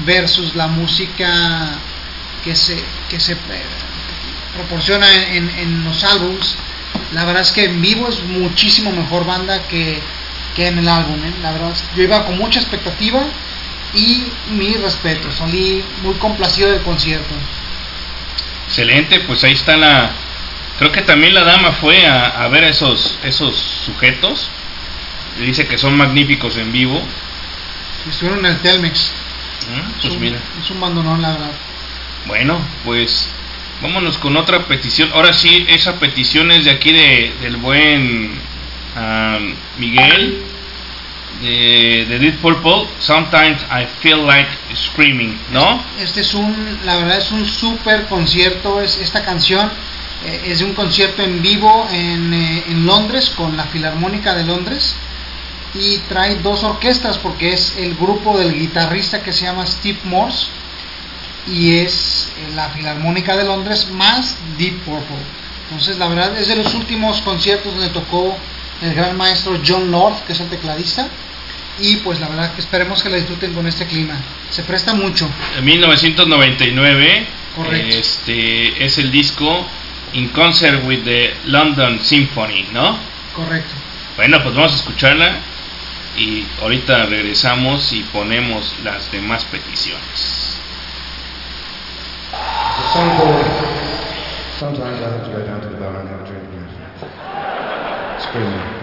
versus 0.06 0.54
la 0.54 0.68
música 0.68 1.68
que 2.44 2.54
se, 2.56 2.78
que 3.10 3.20
se 3.20 3.32
eh, 3.32 3.36
proporciona 4.54 5.06
en, 5.12 5.48
en- 5.50 5.58
en 5.58 5.84
los 5.84 6.02
álbums, 6.04 6.54
la 7.12 7.24
verdad 7.24 7.42
es 7.42 7.52
que 7.52 7.64
en 7.64 7.80
vivo 7.82 8.08
es 8.08 8.22
muchísimo 8.24 8.90
mejor 8.92 9.26
banda 9.26 9.62
que, 9.68 9.98
que 10.58 10.66
en 10.66 10.78
el 10.78 10.88
álbum. 10.88 11.14
¿eh? 11.24 11.32
La 11.40 11.52
verdad, 11.52 11.70
es- 11.70 11.84
yo 11.96 12.02
iba 12.02 12.26
con 12.26 12.36
mucha 12.36 12.58
expectativa 12.58 13.20
y 13.94 14.24
mi 14.50 14.74
respeto, 14.74 15.30
salí 15.32 15.82
muy 16.02 16.14
complacido 16.16 16.70
del 16.70 16.82
concierto. 16.82 17.32
Excelente, 18.66 19.20
pues 19.20 19.42
ahí 19.44 19.52
está 19.52 19.76
la. 19.76 20.10
Creo 20.78 20.92
que 20.92 21.02
también 21.02 21.32
la 21.34 21.44
dama 21.44 21.72
fue 21.72 22.06
a, 22.06 22.26
a 22.42 22.48
ver 22.48 22.64
a 22.64 22.68
esos, 22.68 23.18
esos 23.24 23.56
sujetos. 23.86 24.50
Dice 25.40 25.66
que 25.66 25.78
son 25.78 25.96
magníficos 25.96 26.56
en 26.56 26.72
vivo. 26.72 27.00
Estuvieron 28.10 28.44
en 28.44 28.52
el 28.52 28.58
Telmex. 28.58 28.98
Es 29.00 29.12
Pues 30.02 30.14
un- 30.14 30.20
mira. 30.20 30.38
Es 30.62 30.70
un 30.70 30.80
bandonón, 30.80 31.22
la 31.22 31.32
verdad. 31.32 31.50
Bueno, 32.26 32.60
pues 32.84 33.28
vámonos 33.80 34.18
con 34.18 34.36
otra 34.36 34.66
petición. 34.66 35.10
Ahora 35.14 35.32
sí, 35.32 35.64
esa 35.68 35.98
petición 35.98 36.50
es 36.52 36.64
de 36.64 36.70
aquí 36.72 36.92
de, 36.92 37.32
del 37.40 37.56
buen 37.56 38.32
ah, 38.96 39.38
Miguel 39.78 40.42
de, 41.40 42.06
de 42.08 42.18
Deep 42.18 42.40
Purple. 42.40 42.86
Sometimes 43.00 43.62
I 43.70 43.86
feel 44.00 44.24
like 44.26 44.48
screaming, 44.74 45.38
¿no? 45.52 45.82
Este 46.00 46.20
es 46.20 46.34
un, 46.34 46.78
la 46.84 46.96
verdad 46.96 47.18
es 47.18 47.30
un 47.30 47.46
super 47.46 48.06
concierto. 48.06 48.80
Es, 48.80 48.96
esta 48.98 49.24
canción 49.24 49.70
eh, 50.24 50.42
es 50.46 50.58
de 50.60 50.64
un 50.64 50.74
concierto 50.74 51.22
en 51.22 51.40
vivo 51.42 51.88
en, 51.92 52.34
eh, 52.34 52.64
en 52.68 52.86
Londres 52.86 53.30
con 53.36 53.56
la 53.56 53.64
Filarmónica 53.64 54.34
de 54.34 54.44
Londres 54.44 54.94
y 55.74 55.98
trae 56.08 56.36
dos 56.36 56.64
orquestas 56.64 57.18
porque 57.18 57.52
es 57.52 57.74
el 57.78 57.94
grupo 57.94 58.38
del 58.38 58.58
guitarrista 58.58 59.22
que 59.22 59.32
se 59.32 59.44
llama 59.44 59.66
Steve 59.66 59.98
Morse 60.04 60.46
y 61.46 61.76
es 61.76 62.28
eh, 62.36 62.54
la 62.54 62.68
Filarmónica 62.70 63.36
de 63.36 63.44
Londres 63.44 63.88
más 63.92 64.36
Deep 64.58 64.80
Purple. 64.84 65.16
Entonces, 65.70 65.98
la 65.98 66.08
verdad 66.08 66.36
es 66.38 66.48
de 66.48 66.56
los 66.56 66.74
últimos 66.74 67.20
conciertos 67.22 67.74
donde 67.74 67.90
tocó 67.90 68.34
el 68.80 68.94
gran 68.94 69.16
maestro 69.16 69.58
John 69.66 69.90
Lord, 69.90 70.24
que 70.26 70.32
es 70.32 70.40
el 70.40 70.48
tecladista. 70.48 71.08
Y 71.80 71.96
pues 71.96 72.20
la 72.20 72.28
verdad 72.28 72.54
que 72.54 72.60
esperemos 72.60 73.02
que 73.02 73.08
la 73.08 73.16
disfruten 73.16 73.52
con 73.54 73.66
este 73.66 73.86
clima. 73.86 74.14
Se 74.50 74.62
presta 74.62 74.94
mucho. 74.94 75.28
En 75.56 75.64
1999 75.64 77.26
Correcto. 77.56 77.96
este 77.96 78.84
es 78.84 78.98
el 78.98 79.10
disco 79.10 79.66
In 80.14 80.28
Concert 80.28 80.84
with 80.84 81.04
the 81.04 81.34
London 81.46 82.00
Symphony, 82.00 82.66
¿no? 82.72 82.98
Correcto. 83.34 83.74
Bueno, 84.16 84.42
pues 84.42 84.54
vamos 84.54 84.72
a 84.72 84.76
escucharla 84.76 85.36
y 86.16 86.44
ahorita 86.60 87.06
regresamos 87.06 87.92
y 87.92 88.00
ponemos 88.12 88.74
las 88.82 89.10
demás 89.12 89.44
peticiones. 89.44 90.56
A 92.32 92.92
song 92.92 93.16
called 93.16 93.88
Sometimes 94.58 95.00
I 95.00 95.04
have 95.04 95.24
to 95.24 95.30
go 95.30 95.46
down 95.46 95.60
to 95.60 95.68
the 95.68 95.76
bar 95.76 96.00
and 96.00 96.08
have 96.08 96.22
a 96.22 96.26
drink 96.26 96.42
with 96.50 96.68
Screaming. 98.20 98.77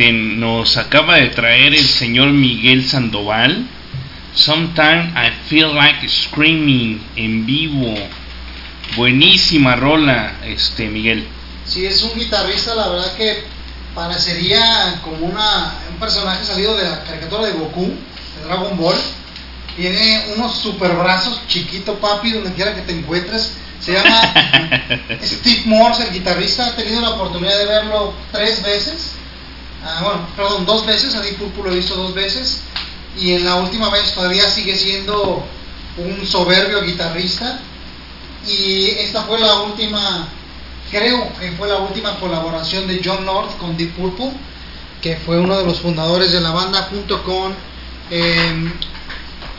Este 0.00 0.12
nos 0.12 0.78
acaba 0.78 1.16
de 1.16 1.28
traer 1.28 1.74
el 1.74 1.86
señor 1.86 2.30
Miguel 2.30 2.88
Sandoval. 2.88 3.66
Sometimes 4.34 5.12
I 5.14 5.30
feel 5.46 5.74
like 5.74 6.08
screaming 6.08 7.02
en 7.16 7.44
vivo. 7.44 7.94
Buenísima 8.96 9.76
rola, 9.76 10.38
este 10.42 10.88
Miguel. 10.88 11.28
Sí, 11.66 11.84
es 11.84 12.02
un 12.02 12.18
guitarrista, 12.18 12.74
la 12.74 12.88
verdad 12.88 13.14
que 13.14 13.44
parecería 13.94 15.00
como 15.04 15.26
una, 15.26 15.74
un 15.92 15.98
personaje 16.00 16.46
salido 16.46 16.74
de 16.78 16.84
la 16.84 17.04
caricatura 17.04 17.48
de 17.48 17.52
Goku, 17.52 17.84
de 17.84 18.44
Dragon 18.46 18.78
Ball. 18.78 18.96
Tiene 19.76 20.32
unos 20.34 20.56
super 20.56 20.92
brazos, 20.92 21.42
chiquito 21.46 21.98
papi, 21.98 22.32
donde 22.32 22.54
quiera 22.54 22.74
que 22.74 22.82
te 22.82 22.92
encuentres. 22.92 23.52
Se 23.80 23.92
llama 23.92 24.20
Steve 25.22 25.62
Morse, 25.66 26.04
el 26.04 26.12
guitarrista. 26.14 26.70
He 26.70 26.82
tenido 26.82 27.02
la 27.02 27.10
oportunidad 27.10 27.58
de 27.58 27.66
verlo 27.66 28.14
tres 28.32 28.62
veces. 28.62 29.09
Bueno, 30.02 30.26
perdón, 30.36 30.66
dos 30.66 30.86
veces. 30.86 31.14
A 31.14 31.20
Deep 31.20 31.38
Purple 31.38 31.64
lo 31.64 31.72
he 31.72 31.76
visto 31.76 31.94
dos 31.94 32.14
veces. 32.14 32.60
Y 33.18 33.32
en 33.32 33.44
la 33.44 33.56
última 33.56 33.90
vez 33.90 34.14
todavía 34.14 34.48
sigue 34.50 34.76
siendo 34.76 35.44
un 35.96 36.26
soberbio 36.26 36.82
guitarrista. 36.82 37.60
Y 38.46 38.90
esta 38.90 39.22
fue 39.24 39.38
la 39.38 39.62
última, 39.62 40.28
creo 40.90 41.30
que 41.38 41.52
fue 41.52 41.68
la 41.68 41.78
última 41.78 42.18
colaboración 42.18 42.86
de 42.86 43.00
John 43.04 43.24
North 43.24 43.58
con 43.58 43.76
Deep 43.76 43.94
Purple, 43.96 44.32
que 45.02 45.16
fue 45.16 45.38
uno 45.38 45.58
de 45.58 45.66
los 45.66 45.80
fundadores 45.80 46.32
de 46.32 46.40
la 46.40 46.50
banda 46.50 46.88
junto 46.90 47.22
con 47.22 47.54
eh, 48.10 48.72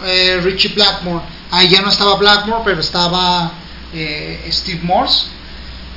eh, 0.05 0.39
Richie 0.43 0.73
Blackmore. 0.73 1.23
Ahí 1.51 1.69
ya 1.69 1.81
no 1.81 1.89
estaba 1.89 2.15
Blackmore, 2.15 2.63
pero 2.65 2.81
estaba 2.81 3.51
eh, 3.93 4.49
Steve 4.51 4.79
Morse. 4.83 5.27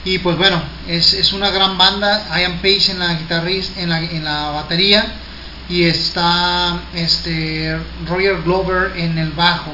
Y 0.05 0.19
pues 0.19 0.37
bueno, 0.37 0.63
es, 0.89 1.15
es 1.15 1.33
una 1.33 1.51
gran 1.51 1.79
banda. 1.79 2.27
Ian 2.39 2.59
Page 2.59 2.93
en 2.93 2.99
la 2.99 3.15
guitarrista, 3.15 3.81
en 3.81 3.91
la, 3.91 4.01
en 4.01 4.25
la 4.25 4.51
batería. 4.51 5.07
Y 5.69 5.85
está 5.85 6.81
este 6.95 7.79
Roger 8.07 8.43
Glover 8.43 8.93
en 8.97 9.19
el 9.19 9.31
bajo. 9.31 9.73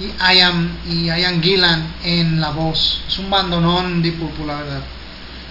Y 0.00 0.12
Ian, 0.34 0.70
y 0.88 1.06
Ian 1.06 1.42
Gillan 1.42 1.94
en 2.04 2.40
la 2.40 2.50
voz. 2.50 3.02
Es 3.08 3.18
un 3.18 3.30
bandonón 3.30 4.02
de 4.02 4.12
Purple, 4.12 4.46
la 4.46 4.56
verdad. 4.56 4.82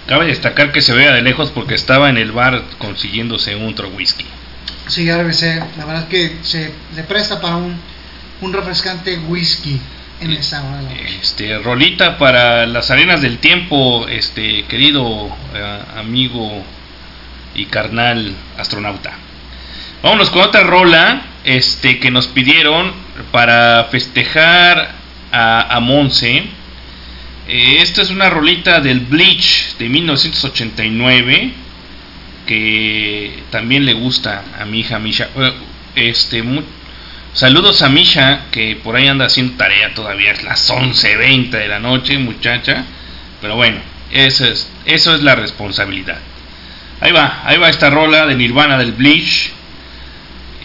Cabe 0.07 0.25
destacar 0.27 0.71
que 0.71 0.81
se 0.81 0.93
vea 0.93 1.13
de 1.13 1.21
lejos 1.21 1.51
porque 1.51 1.75
estaba 1.75 2.09
en 2.09 2.17
el 2.17 2.31
bar 2.31 2.63
consiguiéndose 2.77 3.55
un 3.55 3.69
otro 3.69 3.87
whisky. 3.89 4.25
Sí, 4.87 5.05
ya 5.05 5.17
regresé. 5.17 5.61
La 5.77 5.85
verdad 5.85 6.03
es 6.03 6.09
que 6.09 6.37
se 6.43 6.73
le 6.95 7.03
presta 7.03 7.39
para 7.39 7.55
un, 7.55 7.77
un 8.41 8.53
refrescante 8.53 9.17
whisky 9.17 9.79
Este, 11.19 11.57
rolita 11.59 12.17
para 12.17 12.65
las 12.65 12.91
arenas 12.91 13.21
del 13.21 13.39
tiempo, 13.39 14.07
este 14.07 14.63
querido 14.63 15.29
eh, 15.53 15.79
amigo 15.97 16.63
y 17.55 17.65
carnal 17.65 18.33
astronauta. 18.57 19.13
Vámonos 20.01 20.29
con 20.29 20.43
otra 20.43 20.63
rola 20.63 21.21
este, 21.43 21.99
que 21.99 22.11
nos 22.11 22.27
pidieron 22.27 22.91
para 23.31 23.85
festejar 23.91 24.91
a, 25.31 25.75
a 25.75 25.79
Monse. 25.79 26.43
Eh, 27.47 27.77
esta 27.79 28.01
es 28.01 28.09
una 28.09 28.29
rolita 28.29 28.79
del 28.79 29.01
Bleach 29.01 29.75
de 29.77 29.89
1989 29.89 31.51
que 32.45 33.43
también 33.49 33.85
le 33.85 33.93
gusta 33.93 34.43
a 34.59 34.65
mi 34.65 34.79
hija 34.79 34.99
Misha. 34.99 35.29
Este, 35.95 36.43
saludos 37.33 37.81
a 37.81 37.89
Misha 37.89 38.45
que 38.51 38.75
por 38.75 38.95
ahí 38.95 39.07
anda 39.07 39.25
haciendo 39.25 39.57
tarea 39.57 39.93
todavía, 39.93 40.31
es 40.31 40.43
las 40.43 40.69
11.20 40.69 41.49
de 41.49 41.67
la 41.67 41.79
noche, 41.79 42.17
muchacha. 42.17 42.85
Pero 43.41 43.55
bueno, 43.55 43.79
eso 44.11 44.45
es, 44.45 44.69
eso 44.85 45.13
es 45.15 45.21
la 45.21 45.35
responsabilidad. 45.35 46.19
Ahí 47.01 47.11
va, 47.11 47.41
ahí 47.45 47.57
va 47.57 47.69
esta 47.69 47.89
rola 47.89 48.25
de 48.25 48.35
Nirvana 48.35 48.77
del 48.77 48.93
Bleach 48.93 49.51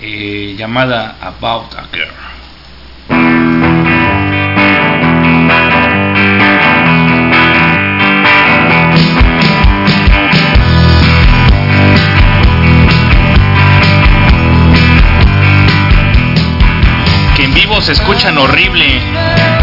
eh, 0.01 0.55
llamada 0.57 1.17
About 1.21 1.75
a 1.75 1.89
Girl. 1.93 2.38
Escuchan 17.89 18.37
horrible. 18.37 19.58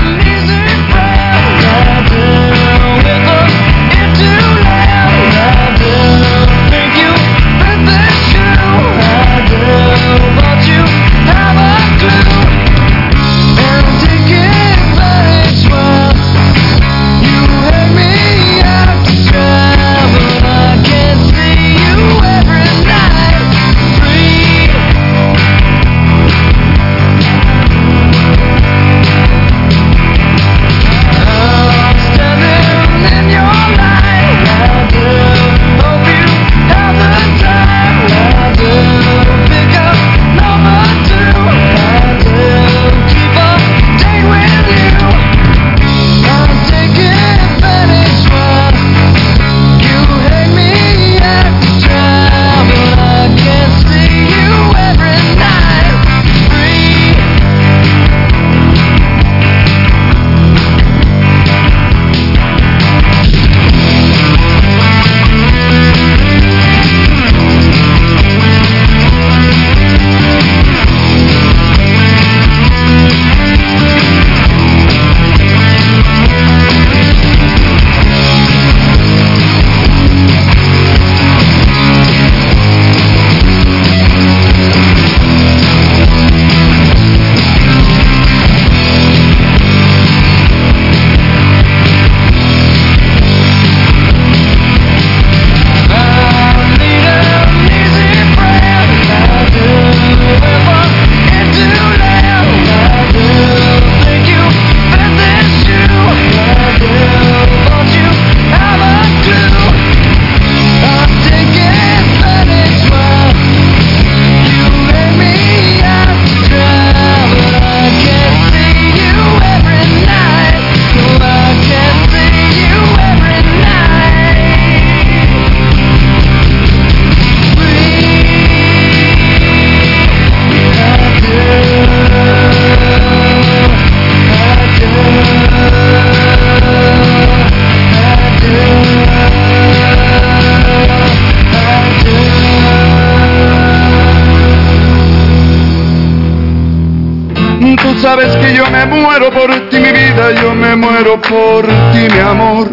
Muero 151.15 151.21
por 151.21 151.65
ti, 151.93 152.07
mi 152.13 152.19
amor. 152.19 152.69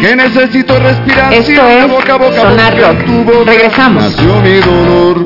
que 0.00 0.16
necesito 0.16 0.78
respirar 0.78 1.32
Esto 1.32 1.52
es 1.68 1.88
boca 1.88 2.14
a 2.14 2.16
boca 2.18 2.40
Sonar 2.40 2.76
Rock. 2.78 3.04
tu 3.04 3.24
boca 3.24 3.50
Regresamos. 3.50 4.02
nació 4.04 4.40
mi 4.40 4.58
dolor. 4.60 5.24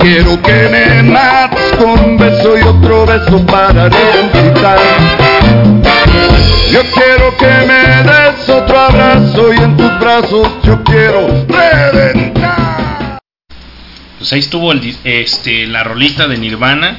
Quiero 0.00 0.40
que 0.42 0.68
me 0.70 1.02
mates 1.02 1.72
con 1.78 1.90
un 1.90 2.16
beso 2.16 2.58
y 2.58 2.62
otro 2.62 3.06
beso 3.06 3.44
para 3.46 3.88
resucitar. 3.88 4.78
Yo 6.70 6.80
quiero 6.94 7.36
que 7.36 7.66
me 7.66 8.02
des 8.02 8.48
otro 8.48 8.78
abrazo 8.78 9.52
y 9.52 9.58
en 9.58 9.76
tus 9.76 9.98
brazos 10.00 10.48
yo 10.62 10.82
quiero 10.84 11.44
reventar. 11.48 13.18
Pues 14.18 14.32
ahí 14.32 14.38
estuvo 14.40 14.72
el, 14.72 14.96
este, 15.04 15.66
la 15.66 15.84
rolita 15.84 16.28
de 16.28 16.38
Nirvana 16.38 16.98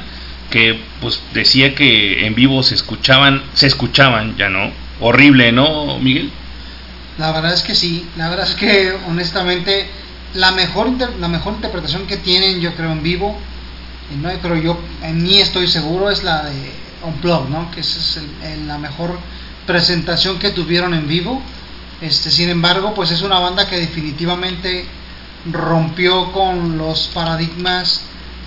que 0.50 0.78
decía 1.34 1.74
que 1.74 2.26
en 2.26 2.34
vivo 2.34 2.62
se 2.62 2.74
escuchaban, 2.74 3.42
se 3.54 3.66
escuchaban, 3.66 4.36
ya 4.36 4.48
no. 4.48 4.70
Horrible, 5.00 5.52
¿no, 5.52 5.98
Miguel? 5.98 6.30
La 7.18 7.32
verdad 7.32 7.52
es 7.54 7.62
que 7.62 7.74
sí, 7.74 8.06
la 8.16 8.28
verdad 8.30 8.48
es 8.48 8.54
que 8.54 8.92
honestamente 9.08 9.86
la 10.34 10.52
mejor 10.52 10.90
la 11.20 11.28
mejor 11.28 11.54
interpretación 11.54 12.06
que 12.06 12.16
tienen 12.16 12.60
yo 12.60 12.74
creo 12.74 12.92
en 12.92 13.02
vivo, 13.02 13.38
no 14.20 14.30
creo 14.40 14.56
yo, 14.56 14.80
en 15.02 15.22
mí 15.22 15.38
estoy 15.38 15.66
seguro 15.66 16.10
es 16.10 16.22
la 16.22 16.44
de 16.44 16.72
Unplugged, 17.04 17.48
¿no? 17.50 17.70
Que 17.70 17.80
es 17.80 18.20
el- 18.42 18.66
la 18.66 18.78
mejor 18.78 19.18
presentación 19.66 20.38
que 20.38 20.50
tuvieron 20.50 20.94
en 20.94 21.08
vivo. 21.08 21.42
Este, 22.00 22.30
sin 22.30 22.48
embargo, 22.48 22.94
pues 22.94 23.10
es 23.10 23.22
una 23.22 23.38
banda 23.38 23.68
que 23.68 23.76
definitivamente 23.76 24.86
rompió 25.50 26.32
con 26.32 26.78
los 26.78 27.08
paradigmas 27.14 28.02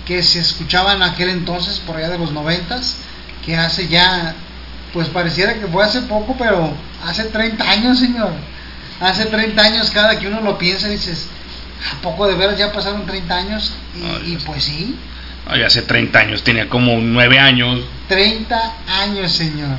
que 0.06 0.22
se 0.22 0.38
escuchaban 0.38 0.96
en 0.96 1.02
aquel 1.02 1.28
entonces, 1.28 1.80
por 1.80 1.96
allá 1.96 2.08
de 2.08 2.18
los 2.18 2.32
noventas, 2.32 2.96
que 3.44 3.56
hace 3.56 3.88
ya, 3.88 4.34
pues 4.92 5.08
pareciera 5.08 5.54
que 5.54 5.66
fue 5.66 5.84
hace 5.84 6.02
poco, 6.02 6.36
pero 6.38 6.72
hace 7.04 7.24
30 7.24 7.70
años, 7.70 7.98
señor. 7.98 8.32
Hace 9.00 9.26
30 9.26 9.62
años, 9.62 9.90
cada 9.90 10.18
que 10.18 10.28
uno 10.28 10.40
lo 10.40 10.56
piensa, 10.56 10.88
dices, 10.88 11.26
¿a 11.92 12.00
poco 12.00 12.26
de 12.26 12.34
veras 12.34 12.56
ya 12.56 12.72
pasaron 12.72 13.04
30 13.04 13.36
años? 13.36 13.72
Y, 13.94 14.32
y 14.32 14.36
pues 14.38 14.64
sí, 14.64 14.96
Ay, 15.48 15.62
hace 15.62 15.82
30 15.82 16.18
años, 16.18 16.42
tenía 16.42 16.68
como 16.68 16.98
9 16.98 17.38
años. 17.38 17.80
30 18.08 18.74
años, 19.00 19.30
señor. 19.30 19.78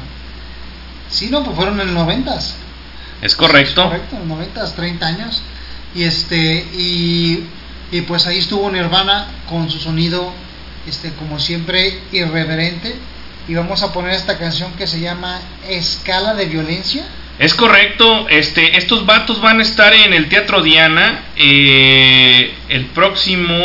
Sí, 1.09 1.29
no, 1.29 1.43
pues 1.43 1.55
fueron 1.57 1.79
en 1.81 1.87
los 1.87 1.95
noventas. 1.95 2.55
Es 3.21 3.35
correcto. 3.35 3.83
Correcto, 3.83 4.15
en 4.15 4.19
los 4.19 4.27
noventas, 4.29 4.75
30 4.75 5.05
años. 5.05 5.41
Y 5.93 6.03
este, 6.03 6.65
y, 6.73 7.43
y 7.91 8.01
pues 8.01 8.27
ahí 8.27 8.39
estuvo 8.39 8.69
Nirvana 8.69 9.27
con 9.49 9.69
su 9.69 9.79
sonido, 9.79 10.33
este, 10.87 11.11
como 11.13 11.39
siempre, 11.39 11.99
irreverente. 12.11 12.95
Y 13.47 13.53
vamos 13.53 13.81
a 13.81 13.93
poner 13.93 14.11
esta 14.11 14.37
canción 14.37 14.73
que 14.73 14.87
se 14.87 14.99
llama 14.99 15.39
Escala 15.69 16.33
de 16.33 16.47
Violencia. 16.47 17.05
Es 17.39 17.53
correcto, 17.53 18.27
este, 18.29 18.77
estos 18.77 19.05
vatos 19.05 19.39
van 19.41 19.59
a 19.59 19.61
estar 19.61 19.93
en 19.93 20.11
el 20.11 20.27
Teatro 20.27 20.61
Diana 20.63 21.21
eh, 21.35 22.51
el 22.67 22.87
próximo, 22.87 23.55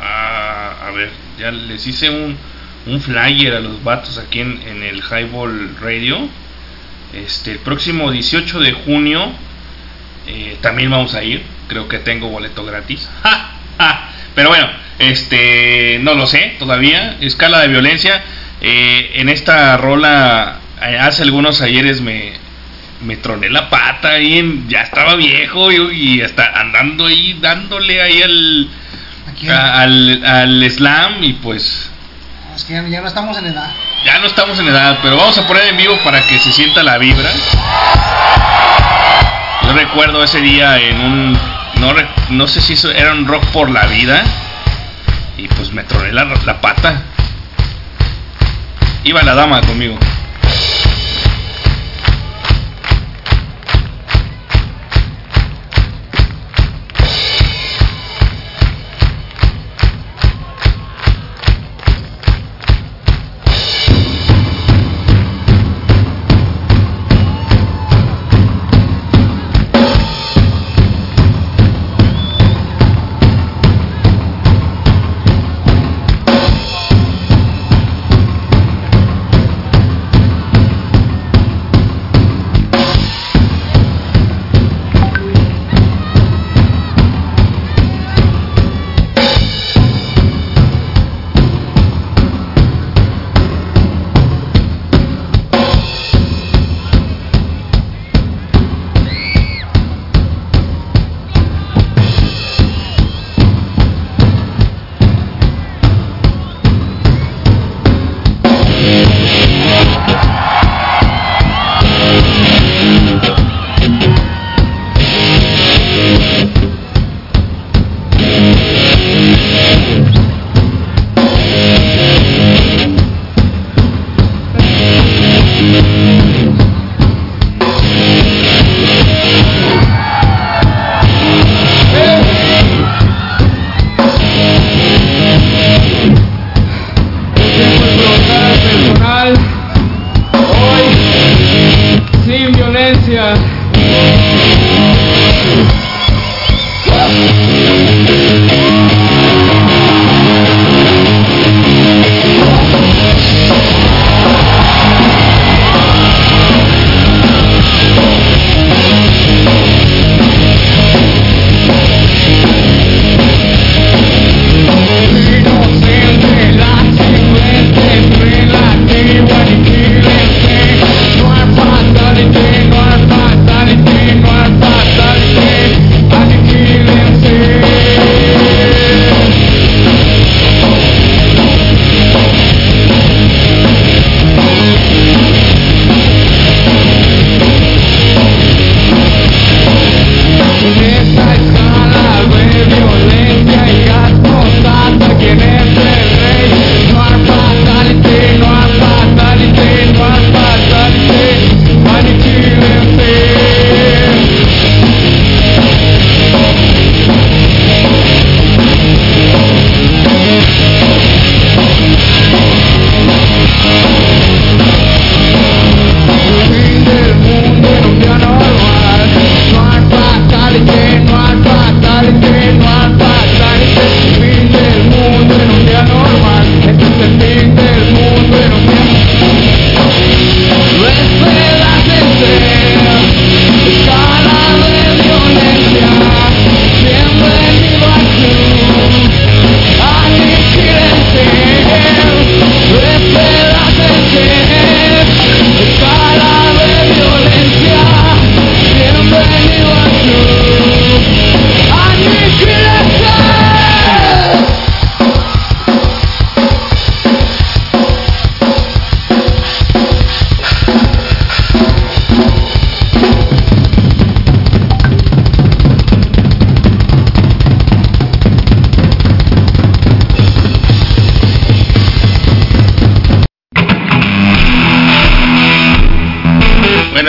a 0.00 0.90
ver, 0.94 1.10
ya 1.38 1.50
les 1.50 1.86
hice 1.86 2.08
un, 2.08 2.36
un 2.86 3.00
flyer 3.00 3.54
a 3.54 3.60
los 3.60 3.84
vatos 3.84 4.16
aquí 4.18 4.40
en, 4.40 4.60
en 4.66 4.82
el 4.82 5.02
Highball 5.02 5.76
Radio, 5.80 6.28
este, 7.12 7.52
el 7.52 7.58
próximo 7.58 8.10
18 8.10 8.60
de 8.60 8.72
junio 8.72 9.32
eh, 10.26 10.56
también 10.60 10.90
vamos 10.90 11.14
a 11.14 11.22
ir, 11.22 11.42
creo 11.68 11.88
que 11.88 11.98
tengo 11.98 12.28
boleto 12.28 12.64
gratis, 12.64 13.08
¡Ja! 13.22 13.50
¡Ja! 13.78 14.08
pero 14.34 14.48
bueno, 14.50 14.68
este, 14.98 15.98
no 16.02 16.14
lo 16.14 16.26
sé 16.26 16.56
todavía, 16.58 17.16
escala 17.20 17.60
de 17.60 17.68
violencia, 17.68 18.22
eh, 18.60 19.12
en 19.16 19.28
esta 19.28 19.76
rola 19.76 20.58
eh, 20.82 20.98
hace 20.98 21.22
algunos 21.22 21.60
ayeres 21.62 22.00
me, 22.00 22.32
me 23.02 23.16
troné 23.16 23.48
la 23.50 23.68
pata 23.70 24.10
ahí, 24.12 24.38
en- 24.38 24.68
ya 24.68 24.80
estaba 24.82 25.14
viejo 25.16 25.70
y, 25.72 26.16
y 26.16 26.22
hasta 26.22 26.58
andando 26.60 27.06
ahí, 27.06 27.38
dándole 27.40 28.00
ahí 28.02 28.22
al, 28.22 28.68
a- 29.50 29.80
al, 29.82 30.24
al 30.24 30.70
slam 30.70 31.22
y 31.24 31.32
pues 31.34 31.90
Es 32.54 32.64
que 32.64 32.72
ya 32.90 33.00
no 33.02 33.08
estamos 33.08 33.36
en 33.38 33.46
edad. 33.46 33.70
ya 34.04 34.18
no 34.18 34.26
estamos 34.26 34.58
en 34.58 34.68
edad, 34.68 34.98
pero 35.02 35.16
vamos 35.16 35.36
a 35.38 35.46
poner 35.46 35.66
en 35.68 35.76
vivo 35.76 35.96
para 36.04 36.26
que 36.26 36.38
se 36.38 36.52
sienta 36.52 36.82
la 36.82 36.96
vibra. 36.98 37.30
Recuerdo 39.74 40.22
ese 40.24 40.40
día 40.40 40.78
en 40.78 41.00
un, 41.00 41.32
no, 41.80 41.94
no 42.30 42.46
sé 42.46 42.60
si 42.60 42.74
eso 42.74 42.90
era 42.90 43.12
un 43.12 43.26
rock 43.26 43.44
por 43.46 43.70
la 43.70 43.86
vida 43.86 44.24
y 45.36 45.48
pues 45.48 45.72
me 45.72 45.84
troné 45.84 46.12
la 46.12 46.60
pata. 46.60 47.02
Iba 49.04 49.22
la 49.22 49.34
dama 49.34 49.60
conmigo. 49.60 49.98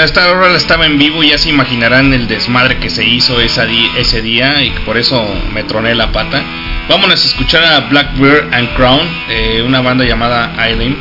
Esta 0.08 0.32
hora 0.32 0.56
estaba 0.56 0.86
en 0.86 0.98
vivo 0.98 1.22
y 1.22 1.32
ya 1.32 1.38
se 1.38 1.50
imaginarán 1.50 2.14
el 2.14 2.30
desmadre 2.30 2.78
que 2.78 2.90
se 2.90 3.06
hizo 3.06 3.42
esa 3.42 3.66
ese 3.98 4.22
día 4.22 4.64
y 4.64 4.70
por 4.86 4.98
eso 4.98 5.22
me 5.54 5.64
troné 5.64 5.96
la 5.96 6.14
pata. 6.14 6.42
Vámonos 6.88 7.22
a 7.22 7.28
escuchar 7.28 7.62
a 7.66 7.82
Blackbird 7.90 8.54
and 8.54 8.74
Crown, 8.76 9.02
eh, 9.30 9.62
una 9.66 9.82
banda 9.82 10.06
llamada 10.06 10.54
Eileen. 10.66 10.96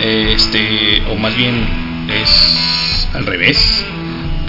Eh, 0.00 0.32
este, 0.34 1.04
o 1.08 1.14
más 1.14 1.36
bien 1.36 1.68
es 2.12 3.08
al 3.14 3.26
revés. 3.26 3.86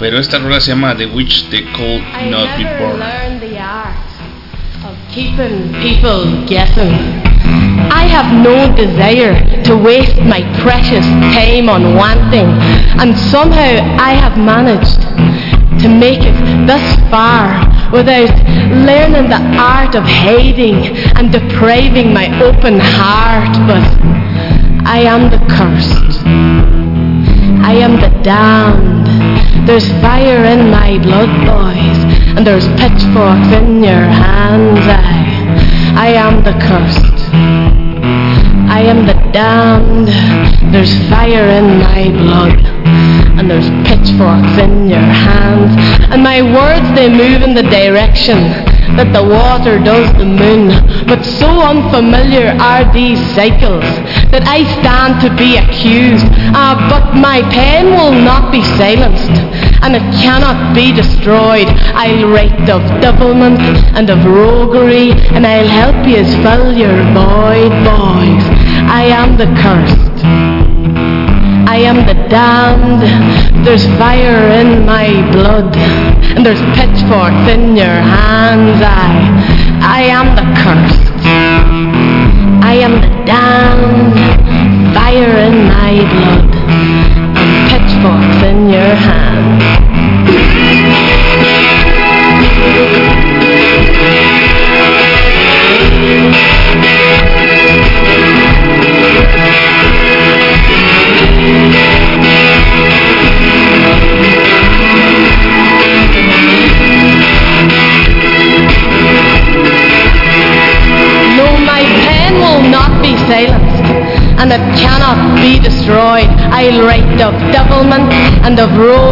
Pero 0.00 0.18
esta 0.18 0.38
rola 0.38 0.60
se 0.60 0.72
llama 0.72 0.96
The 0.96 1.06
Witch 1.06 1.44
the 1.50 1.62
Cold 1.66 2.02
Not 2.30 2.56
Be 2.56 2.64
never 2.64 2.78
Born. 2.80 2.98
learned 2.98 3.40
the 3.40 3.60
art 3.60 3.94
of 4.84 4.96
keeping 5.14 5.72
people 5.80 6.44
guessing. 6.46 7.17
I 7.90 8.06
have 8.06 8.28
no 8.42 8.74
desire 8.74 9.34
to 9.64 9.76
waste 9.76 10.20
my 10.22 10.42
precious 10.60 11.04
time 11.34 11.68
on 11.68 11.94
one 11.94 12.30
thing, 12.30 12.46
and 13.00 13.16
somehow 13.30 13.98
I 13.98 14.12
have 14.12 14.36
managed 14.36 15.00
to 15.82 15.88
make 15.88 16.20
it 16.22 16.34
thus 16.66 16.84
far 17.10 17.64
without 17.92 18.34
learning 18.84 19.30
the 19.30 19.40
art 19.56 19.94
of 19.94 20.04
hiding 20.04 20.96
and 21.16 21.32
depriving 21.32 22.12
my 22.12 22.26
open 22.42 22.78
heart. 22.80 23.54
But 23.66 23.84
I 24.86 25.00
am 25.00 25.30
the 25.30 25.38
cursed. 25.48 26.24
I 27.62 27.74
am 27.74 28.00
the 28.00 28.08
damned. 28.22 29.68
There's 29.68 29.88
fire 30.00 30.44
in 30.44 30.70
my 30.70 30.98
blood, 30.98 31.28
boys, 31.44 31.98
and 32.36 32.46
there's 32.46 32.66
pitchforks 32.80 33.52
in 33.52 33.84
your 33.84 34.08
hands. 34.08 34.80
I, 34.80 35.28
I 35.94 36.08
am 36.14 36.42
the 36.42 36.52
cursed. 36.52 37.67
I 38.78 38.82
am 38.82 39.06
the 39.06 39.14
damned. 39.32 40.06
There's 40.72 40.94
fire 41.10 41.48
in 41.50 41.80
my 41.82 42.14
blood, 42.14 42.62
and 43.34 43.50
there's 43.50 43.66
pitchforks 43.82 44.54
in 44.54 44.88
your 44.88 45.02
hands. 45.02 45.74
And 46.14 46.22
my 46.22 46.42
words, 46.42 46.86
they 46.94 47.10
move 47.10 47.42
in 47.42 47.54
the 47.54 47.64
direction 47.64 48.38
that 48.94 49.12
the 49.12 49.22
water 49.22 49.82
does 49.82 50.06
the 50.14 50.24
moon. 50.24 50.70
But 51.10 51.26
so 51.26 51.50
unfamiliar 51.50 52.54
are 52.62 52.86
these 52.94 53.18
cycles 53.34 53.82
that 54.30 54.46
I 54.46 54.62
stand 54.78 55.20
to 55.26 55.30
be 55.34 55.58
accused. 55.58 56.26
Ah, 56.54 56.78
but 56.86 57.18
my 57.18 57.42
pen 57.50 57.98
will 57.98 58.14
not 58.14 58.52
be 58.54 58.62
silenced, 58.78 59.34
and 59.82 59.98
it 59.98 60.06
cannot 60.22 60.74
be 60.74 60.94
destroyed. 60.94 61.66
I'll 61.98 62.30
write 62.30 62.70
of 62.70 62.82
devilment 63.02 63.58
and 63.98 64.08
of 64.08 64.24
roguery, 64.24 65.10
and 65.34 65.44
I'll 65.44 65.66
help 65.66 66.06
you 66.06 66.22
fill 66.46 66.78
your 66.78 66.94
void, 67.10 67.74
boys. 67.82 68.47
I 68.98 69.04
am 69.04 69.36
the 69.36 69.46
cursed. 69.62 70.24
I 71.70 71.76
am 71.90 71.98
the 72.04 72.14
damned. 72.28 73.02
There's 73.64 73.86
fire 73.96 74.50
in 74.60 74.84
my 74.84 75.06
blood, 75.30 75.70
and 76.34 76.44
there's 76.44 76.58
pitchforks 76.74 77.46
in 77.46 77.76
your 77.76 77.86
hands. 77.86 78.57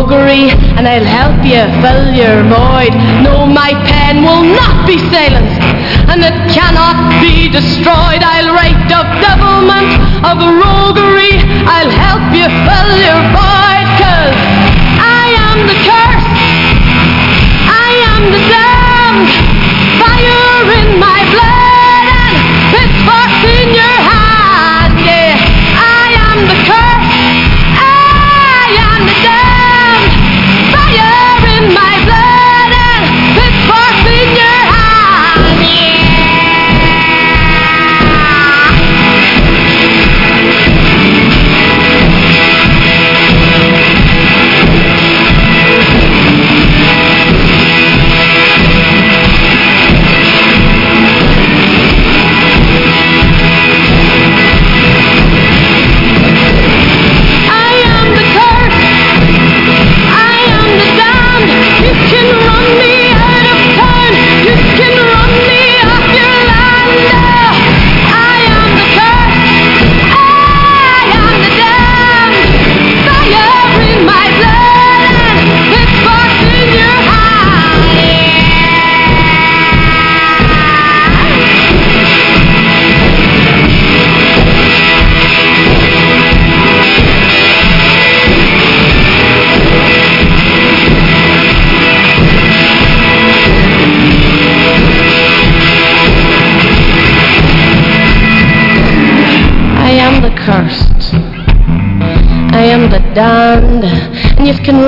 Roguery, 0.07 0.51
and 0.79 0.87
I'll 0.87 1.05
help 1.05 1.43
you 1.43 1.63
fill 1.83 2.15
your 2.15 2.43
void. 2.47 2.95
No, 3.23 3.47
my 3.47 3.75
pen 3.91 4.23
will 4.23 4.43
not 4.43 4.87
be 4.87 4.99
silenced, 5.11 5.61
and 6.11 6.23
it 6.23 6.37
cannot 6.55 7.21
be 7.21 7.49
destroyed. 7.49 8.23
I'll 8.23 8.55
write 8.55 8.87
of 8.87 9.07
devilment, 9.19 9.99
of 10.23 10.39
roguery, 10.39 11.43
I'll 11.67 11.91
help 11.91 12.23
you 12.31 12.47
fill 12.47 12.93
your 13.03 13.21
void, 13.35 13.87
'cause 13.99 14.39
I 15.03 15.27
am 15.51 15.59
the 15.67 15.79
curse, 15.89 16.31
I 17.67 17.91
am 18.15 18.23
the 18.35 18.43
damned, 18.55 19.31
fire 20.01 20.67
in 20.81 20.89
my 21.01 21.16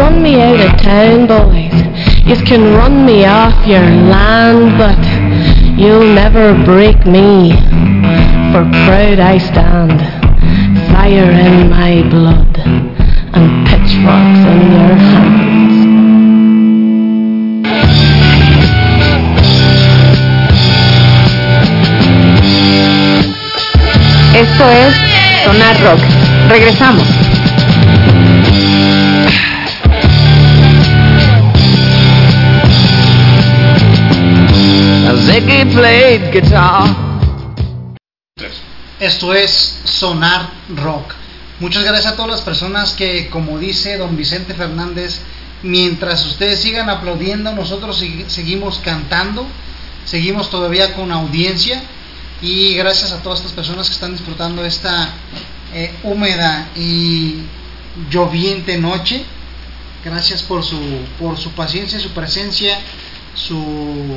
run 0.09 0.23
me 0.23 0.41
out 0.41 0.59
of 0.59 0.81
town, 0.81 1.27
boys. 1.27 1.77
You 2.25 2.37
can 2.47 2.75
run 2.75 3.05
me 3.05 3.27
off 3.27 3.67
your 3.67 3.83
land, 3.83 4.79
but 4.79 4.99
you'll 5.79 6.15
never 6.15 6.55
break 6.65 7.05
me. 7.05 7.53
For 8.53 8.65
proud 8.87 9.19
I 9.19 9.37
stand, 9.37 10.01
fire 10.93 11.31
in 11.31 11.69
my 11.69 12.09
blood, 12.09 12.57
and 13.37 13.67
pitchforks 13.69 14.43
in 14.53 14.61
your 14.77 14.97
hands. 15.13 15.77
Esto 24.35 24.65
es 24.71 24.95
Sonar 25.45 25.77
Rock. 25.85 26.01
Regresamos. 26.49 27.18
Esto 39.01 39.35
es 39.35 39.81
Sonar 39.85 40.51
Rock. 40.77 41.15
Muchas 41.61 41.83
gracias 41.85 42.13
a 42.13 42.17
todas 42.17 42.31
las 42.31 42.41
personas 42.43 42.93
que, 42.93 43.29
como 43.31 43.59
dice 43.59 43.97
don 43.99 44.17
Vicente 44.17 44.55
Fernández, 44.55 45.21
mientras 45.63 46.25
ustedes 46.27 46.61
sigan 46.61 46.89
aplaudiendo, 46.89 47.53
nosotros 47.53 48.01
segui- 48.01 48.29
seguimos 48.29 48.79
cantando, 48.79 49.47
seguimos 50.05 50.51
todavía 50.51 50.95
con 50.95 51.11
audiencia 51.11 51.83
y 52.41 52.75
gracias 52.75 53.11
a 53.11 53.23
todas 53.23 53.41
estas 53.41 53.53
personas 53.55 53.89
que 53.89 53.95
están 53.95 54.13
disfrutando 54.13 54.65
esta 54.65 55.09
eh, 55.75 55.93
húmeda 56.05 56.69
y 56.77 57.41
lloviente 58.11 58.79
noche 58.79 59.25
gracias 60.05 60.43
por 60.43 60.63
su, 60.63 60.79
por 61.19 61.37
su 61.37 61.51
paciencia, 61.51 61.99
su 61.99 62.11
presencia, 62.11 62.79
su, 63.35 64.17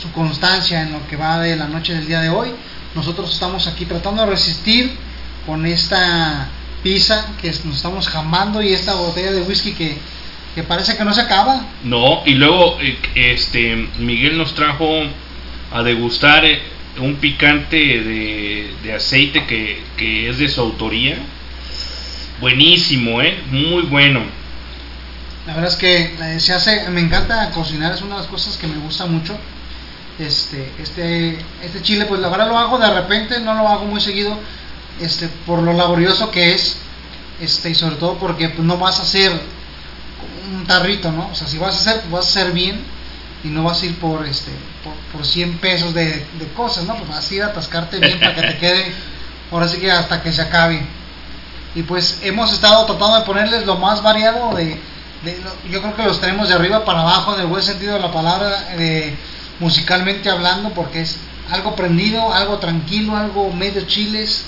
su 0.00 0.12
constancia 0.12 0.82
en 0.82 0.92
lo 0.92 1.06
que 1.08 1.16
va 1.16 1.40
de 1.40 1.56
la 1.56 1.66
noche 1.66 1.94
del 1.94 2.06
día 2.06 2.20
de 2.20 2.28
hoy. 2.28 2.50
Nosotros 2.94 3.32
estamos 3.32 3.66
aquí 3.66 3.84
tratando 3.84 4.22
de 4.22 4.30
resistir 4.30 4.92
con 5.44 5.66
esta 5.66 6.48
pizza 6.82 7.26
que 7.40 7.48
nos 7.64 7.76
estamos 7.76 8.08
jamando 8.08 8.62
y 8.62 8.72
esta 8.72 8.94
botella 8.94 9.32
de 9.32 9.42
whisky 9.42 9.72
que, 9.72 9.98
que 10.54 10.62
parece 10.62 10.96
que 10.96 11.04
no 11.04 11.12
se 11.12 11.20
acaba. 11.20 11.66
No, 11.84 12.22
y 12.24 12.34
luego 12.34 12.78
eh, 12.80 12.98
este 13.14 13.88
Miguel 13.98 14.38
nos 14.38 14.54
trajo 14.54 15.02
a 15.72 15.82
degustar 15.82 16.44
eh, 16.44 16.62
un 16.98 17.16
picante 17.16 17.76
de, 17.76 18.74
de 18.82 18.92
aceite 18.94 19.44
que, 19.46 19.82
que 19.96 20.30
es 20.30 20.38
de 20.38 20.48
su 20.48 20.60
autoría. 20.60 21.18
Buenísimo, 22.40 23.20
¿eh? 23.22 23.38
Muy 23.50 23.82
bueno. 23.82 24.20
La 25.46 25.54
verdad 25.54 25.70
es 25.70 25.76
que 25.76 26.14
eh, 26.20 26.40
se 26.40 26.52
hace, 26.52 26.88
me 26.90 27.00
encanta 27.00 27.50
cocinar, 27.50 27.92
es 27.92 28.02
una 28.02 28.16
de 28.16 28.20
las 28.22 28.30
cosas 28.30 28.56
que 28.56 28.66
me 28.66 28.76
gusta 28.78 29.06
mucho. 29.06 29.38
Este, 30.18 30.72
este, 30.78 31.38
este 31.62 31.82
chile, 31.82 32.06
pues 32.06 32.22
verdad 32.22 32.48
lo 32.48 32.58
hago 32.58 32.78
de 32.78 32.90
repente, 32.90 33.38
no 33.40 33.52
lo 33.52 33.68
hago 33.68 33.84
muy 33.84 34.00
seguido, 34.00 34.38
este, 35.00 35.28
por 35.44 35.60
lo 35.60 35.74
laborioso 35.74 36.30
que 36.30 36.54
es, 36.54 36.78
este, 37.40 37.70
y 37.70 37.74
sobre 37.74 37.96
todo 37.96 38.14
porque 38.14 38.48
pues, 38.48 38.66
no 38.66 38.78
vas 38.78 38.98
a 38.98 39.02
hacer 39.02 39.30
un 40.50 40.66
tarrito, 40.66 41.12
¿no? 41.12 41.28
O 41.30 41.34
sea, 41.34 41.46
si 41.46 41.58
vas 41.58 41.74
a 41.74 41.80
hacer, 41.80 42.00
pues 42.00 42.10
vas 42.10 42.24
a 42.24 42.28
hacer 42.28 42.52
bien 42.52 42.80
y 43.44 43.48
no 43.48 43.62
vas 43.62 43.82
a 43.82 43.86
ir 43.86 43.98
por, 43.98 44.24
este, 44.26 44.50
por, 44.82 44.94
por 45.12 45.26
100 45.26 45.58
pesos 45.58 45.92
de, 45.92 46.04
de 46.06 46.48
cosas, 46.56 46.84
¿no? 46.84 46.96
Vas 47.10 47.30
a 47.30 47.34
ir 47.34 47.42
a 47.42 47.48
atascarte 47.48 47.98
bien 47.98 48.18
para 48.18 48.34
que 48.34 48.40
te 48.40 48.58
quede, 48.58 48.92
ahora 49.52 49.68
sí 49.68 49.76
que 49.78 49.90
hasta 49.90 50.22
que 50.22 50.32
se 50.32 50.40
acabe. 50.40 50.80
Y 51.74 51.82
pues 51.82 52.20
hemos 52.22 52.54
estado 52.54 52.86
tratando 52.86 53.18
de 53.18 53.26
ponerles 53.26 53.66
lo 53.66 53.76
más 53.76 54.02
variado 54.02 54.54
de, 54.54 54.80
de 55.24 55.38
yo 55.70 55.82
creo 55.82 55.94
que 55.94 56.04
los 56.04 56.22
tenemos 56.22 56.48
de 56.48 56.54
arriba 56.54 56.86
para 56.86 57.02
abajo 57.02 57.34
en 57.34 57.40
el 57.40 57.46
buen 57.48 57.62
sentido 57.62 57.92
de 57.92 58.00
la 58.00 58.10
palabra, 58.10 58.70
de, 58.78 59.14
musicalmente 59.60 60.30
hablando, 60.30 60.70
porque 60.70 61.02
es 61.02 61.18
algo 61.50 61.76
prendido, 61.76 62.32
algo 62.32 62.58
tranquilo, 62.58 63.16
algo 63.16 63.52
medio 63.52 63.82
chiles. 63.82 64.44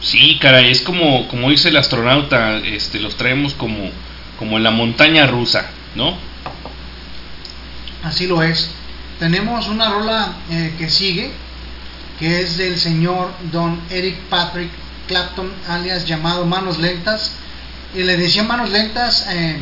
Sí, 0.00 0.38
caray, 0.40 0.70
es 0.70 0.82
como, 0.82 1.26
como 1.28 1.50
dice 1.50 1.70
el 1.70 1.76
astronauta, 1.76 2.58
este, 2.58 3.00
los 3.00 3.16
traemos 3.16 3.54
como, 3.54 3.90
como 4.38 4.58
en 4.58 4.62
la 4.62 4.70
montaña 4.70 5.26
rusa, 5.26 5.66
¿no? 5.94 6.16
Así 8.02 8.26
lo 8.26 8.42
es. 8.42 8.70
Tenemos 9.18 9.68
una 9.68 9.90
rola 9.90 10.34
eh, 10.50 10.74
que 10.76 10.90
sigue, 10.90 11.30
que 12.18 12.42
es 12.42 12.58
del 12.58 12.78
señor 12.78 13.32
Don 13.50 13.80
Eric 13.90 14.16
Patrick 14.28 14.70
Clapton, 15.08 15.50
alias 15.68 16.06
llamado 16.06 16.44
Manos 16.44 16.78
Lentas. 16.78 17.32
Y 17.94 18.02
le 18.02 18.16
decía 18.16 18.42
Manos 18.42 18.70
Lentas, 18.70 19.26
eh, 19.30 19.56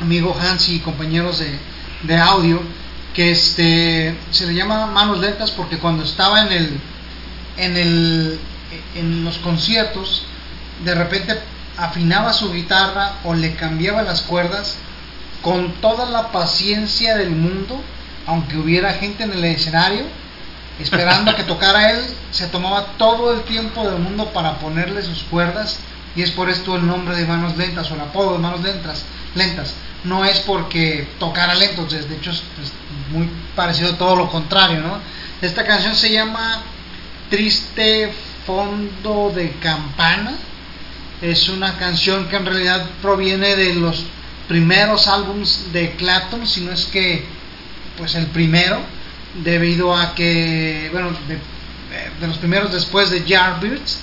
amigo 0.00 0.36
Hans 0.38 0.68
y 0.70 0.80
compañeros 0.80 1.38
de, 1.38 1.58
de 2.02 2.16
audio, 2.16 2.60
que 3.14 3.30
este 3.30 4.16
se 4.30 4.46
le 4.46 4.54
llama 4.54 4.86
Manos 4.86 5.18
Lentas 5.20 5.50
porque 5.52 5.78
cuando 5.78 6.02
estaba 6.02 6.42
en 6.42 6.52
el 6.52 6.80
en 7.56 7.76
el 7.76 8.40
en 8.96 9.24
los 9.24 9.38
conciertos 9.38 10.24
de 10.84 10.94
repente 10.94 11.38
afinaba 11.78 12.32
su 12.32 12.52
guitarra 12.52 13.14
o 13.24 13.34
le 13.34 13.54
cambiaba 13.54 14.02
las 14.02 14.22
cuerdas 14.22 14.76
con 15.42 15.72
toda 15.74 16.08
la 16.08 16.32
paciencia 16.32 17.16
del 17.16 17.30
mundo, 17.30 17.80
aunque 18.26 18.56
hubiera 18.56 18.94
gente 18.94 19.24
en 19.24 19.32
el 19.32 19.44
escenario 19.44 20.04
esperando 20.80 21.30
a 21.30 21.36
que 21.36 21.44
tocara 21.44 21.92
él, 21.92 22.04
se 22.32 22.48
tomaba 22.48 22.86
todo 22.98 23.32
el 23.32 23.42
tiempo 23.42 23.88
del 23.88 24.00
mundo 24.00 24.30
para 24.32 24.58
ponerle 24.58 25.02
sus 25.02 25.22
cuerdas 25.24 25.76
y 26.16 26.22
es 26.22 26.30
por 26.30 26.48
esto 26.48 26.76
el 26.76 26.86
nombre 26.86 27.16
de 27.16 27.26
Manos 27.26 27.56
Lentas 27.56 27.90
o 27.90 27.94
el 27.94 28.00
apodo 28.00 28.32
de 28.32 28.38
Manos 28.38 28.62
Lentas. 28.62 29.04
lentas. 29.34 29.74
No 30.04 30.24
es 30.24 30.40
porque 30.40 31.08
tocara 31.18 31.54
lento, 31.54 31.84
de 31.86 31.98
hecho 31.98 32.30
es 32.30 32.42
pues, 32.56 32.72
muy 33.14 33.30
parecido 33.54 33.92
a 33.92 33.98
todo 33.98 34.16
lo 34.16 34.28
contrario, 34.28 34.80
¿no? 34.80 34.98
Esta 35.40 35.64
canción 35.64 35.94
se 35.94 36.12
llama 36.12 36.62
Triste 37.30 38.12
Fondo 38.46 39.32
de 39.34 39.52
Campana. 39.60 40.32
Es 41.22 41.48
una 41.48 41.76
canción 41.78 42.28
que 42.28 42.36
en 42.36 42.46
realidad 42.46 42.86
proviene 43.00 43.56
de 43.56 43.74
los 43.74 44.04
primeros 44.48 45.06
álbums 45.06 45.72
de 45.72 45.92
Clapton, 45.92 46.46
si 46.46 46.60
no 46.62 46.72
es 46.72 46.84
que 46.86 47.24
pues 47.96 48.14
el 48.16 48.26
primero, 48.26 48.80
debido 49.42 49.96
a 49.96 50.14
que, 50.14 50.88
bueno, 50.92 51.10
de, 51.28 51.38
los 52.26 52.38
primeros 52.38 52.72
después 52.72 53.10
de 53.10 53.24
Yardbirds, 53.24 54.00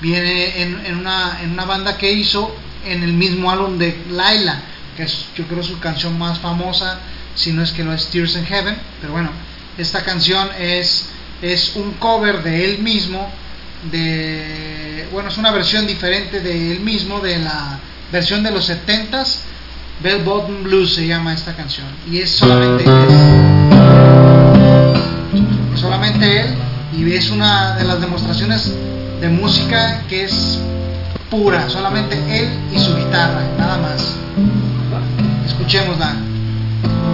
viene 0.00 0.62
en, 0.62 0.86
en, 0.86 0.96
una, 0.98 1.40
en 1.42 1.50
una 1.52 1.64
banda 1.64 1.96
que 1.98 2.10
hizo 2.10 2.54
en 2.86 3.02
el 3.02 3.12
mismo 3.12 3.50
álbum 3.50 3.78
de 3.78 3.96
Laila, 4.10 4.62
que 4.96 5.04
es 5.04 5.26
yo 5.36 5.44
creo 5.46 5.62
su 5.62 5.78
canción 5.78 6.18
más 6.18 6.38
famosa, 6.38 6.98
si 7.34 7.52
no 7.52 7.62
es 7.62 7.72
que 7.72 7.84
no 7.84 7.92
es 7.92 8.06
Tears 8.08 8.36
in 8.36 8.44
Heaven, 8.44 8.76
pero 9.00 9.12
bueno, 9.12 9.30
esta 9.78 10.02
canción 10.02 10.48
es, 10.58 11.06
es 11.42 11.72
un 11.76 11.92
cover 11.94 12.42
de 12.42 12.64
él 12.64 12.78
mismo, 12.78 13.28
de, 13.90 15.06
bueno, 15.12 15.28
es 15.28 15.38
una 15.38 15.50
versión 15.50 15.86
diferente 15.86 16.40
de 16.40 16.72
él 16.72 16.80
mismo, 16.80 17.20
de 17.20 17.38
la 17.38 17.78
versión 18.12 18.42
de 18.42 18.50
los 18.50 18.68
70s, 18.68 19.36
Bell 20.02 20.22
Bottom 20.22 20.64
Blues 20.64 20.94
se 20.94 21.06
llama 21.06 21.34
esta 21.34 21.54
canción, 21.54 21.86
y 22.10 22.18
es 22.18 22.30
solamente 22.30 22.84
es 25.72 25.80
solamente 25.80 26.40
él 26.40 26.54
y 26.96 27.12
es 27.12 27.30
una 27.30 27.76
de 27.76 27.84
las 27.84 28.00
demostraciones 28.00 28.72
de 29.20 29.28
música 29.28 30.02
que 30.08 30.24
es 30.24 30.58
pura, 31.30 31.68
solamente 31.68 32.16
él 32.28 32.48
y 32.72 32.78
su 32.78 32.96
guitarra, 32.96 33.42
nada 33.58 33.78
más. 33.78 34.14
Escuchémosla. 35.46 36.33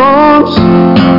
cross. 0.00 1.09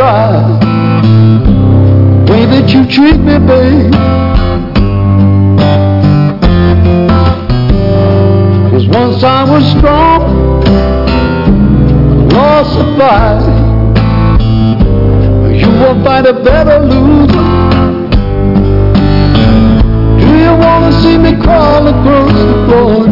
Alright. 0.00 0.62
Way 2.28 2.46
that 2.46 2.70
you 2.70 2.84
treat 2.86 3.18
me, 3.18 3.38
babe. 3.38 3.92
Cause 8.70 8.86
once 8.86 9.22
I 9.24 9.44
was 9.44 9.64
strong, 9.76 10.62
lost 12.30 12.78
a 12.78 12.84
fight. 12.98 13.42
You 15.52 15.68
will 15.68 16.04
find 16.04 16.26
a 16.26 16.32
better 16.44 16.78
loser. 16.80 17.48
Do 20.20 20.28
you 20.38 20.52
wanna 20.56 20.92
see 21.02 21.18
me 21.18 21.40
crawl 21.42 21.86
across 21.88 22.32
the 22.32 22.66
floor? 22.66 23.06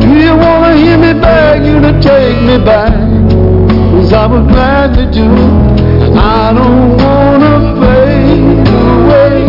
Do 0.00 0.08
you 0.18 0.36
wanna 0.36 0.76
hear 0.76 0.98
me 0.98 1.12
beg 1.20 1.64
you 1.64 1.80
to 1.80 2.00
take 2.00 2.40
me 2.42 2.58
back? 2.64 3.01
I 4.14 4.26
would 4.26 4.46
gladly 4.48 5.06
do. 5.10 5.24
I 6.14 6.52
don't 6.52 6.96
wanna 7.02 7.80
fade 7.80 8.68
away. 8.68 9.46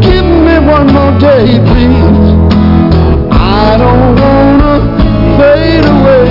Give 0.00 0.24
me 0.24 0.56
one 0.70 0.86
more 0.86 1.18
day, 1.18 1.58
please. 1.66 2.26
I 3.32 3.76
don't 3.82 4.14
wanna 4.22 4.74
fade 5.36 5.84
away. 5.84 6.30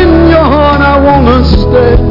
In 0.00 0.28
your 0.28 0.44
heart, 0.44 0.80
I 0.80 0.98
wanna 1.06 1.44
stay. 1.44 2.07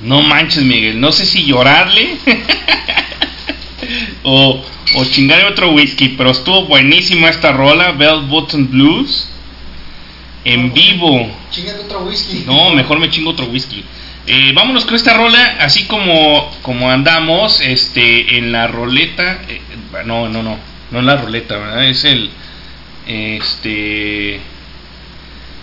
No 0.00 0.22
manches, 0.22 0.62
Miguel. 0.64 1.00
No 1.00 1.12
sé 1.12 1.26
si 1.26 1.44
llorarle 1.44 2.16
o, 4.22 4.62
o 4.94 5.04
chingarle 5.04 5.44
otro 5.46 5.72
whisky, 5.72 6.10
pero 6.10 6.30
estuvo 6.30 6.66
buenísima 6.66 7.28
esta 7.28 7.52
rola, 7.52 7.92
Bell 7.92 8.22
Button 8.22 8.70
Blues. 8.70 9.28
En 10.44 10.72
vivo. 10.72 11.30
Chingate 11.50 11.80
otro 11.80 12.00
whisky. 12.00 12.44
No, 12.46 12.70
mejor 12.70 12.98
me 12.98 13.10
chingo 13.10 13.30
otro 13.30 13.46
whisky. 13.46 13.84
Eh, 14.26 14.52
vámonos 14.54 14.84
con 14.84 14.94
esta 14.94 15.16
rola, 15.16 15.56
así 15.60 15.84
como, 15.84 16.50
como 16.62 16.90
andamos 16.90 17.60
este, 17.60 18.38
en 18.38 18.52
la 18.52 18.66
roleta. 18.68 19.42
eh, 19.48 19.60
no, 20.04 20.28
no, 20.28 20.42
no. 20.42 20.56
No 20.90 21.00
en 21.00 21.06
la 21.06 21.16
roleta, 21.16 21.58
¿verdad? 21.58 21.84
Es 21.84 22.04
el. 22.04 22.30
Este. 23.06 24.40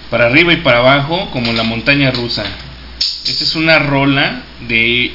Para 0.10 0.28
arriba 0.28 0.54
y 0.54 0.58
para 0.58 0.80
abajo, 0.80 1.30
como 1.32 1.52
la 1.54 1.64
montaña 1.64 2.12
rusa. 2.12 2.44
Esta 3.26 3.44
es 3.44 3.56
una 3.56 3.80
rola 3.80 4.44
de 4.68 5.14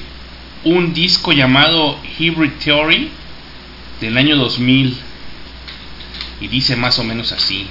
un 0.64 0.92
disco 0.92 1.32
llamado 1.32 1.98
Hybrid 2.18 2.52
Theory 2.62 3.10
del 4.00 4.16
año 4.18 4.36
2000. 4.36 4.96
Y 6.40 6.48
dice 6.48 6.74
más 6.74 6.98
o 6.98 7.04
menos 7.04 7.32
así. 7.32 7.68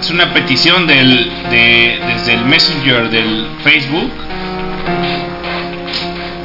Es 0.00 0.10
una 0.10 0.32
petición 0.32 0.86
del, 0.86 1.30
de, 1.50 2.00
desde 2.06 2.34
el 2.34 2.44
Messenger 2.44 3.10
del 3.10 3.46
Facebook 3.64 4.12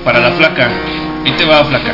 para 0.03 0.19
la 0.19 0.31
flaca. 0.31 0.69
Ahí 1.25 1.31
te 1.37 1.45
va, 1.45 1.63
flaca. 1.65 1.93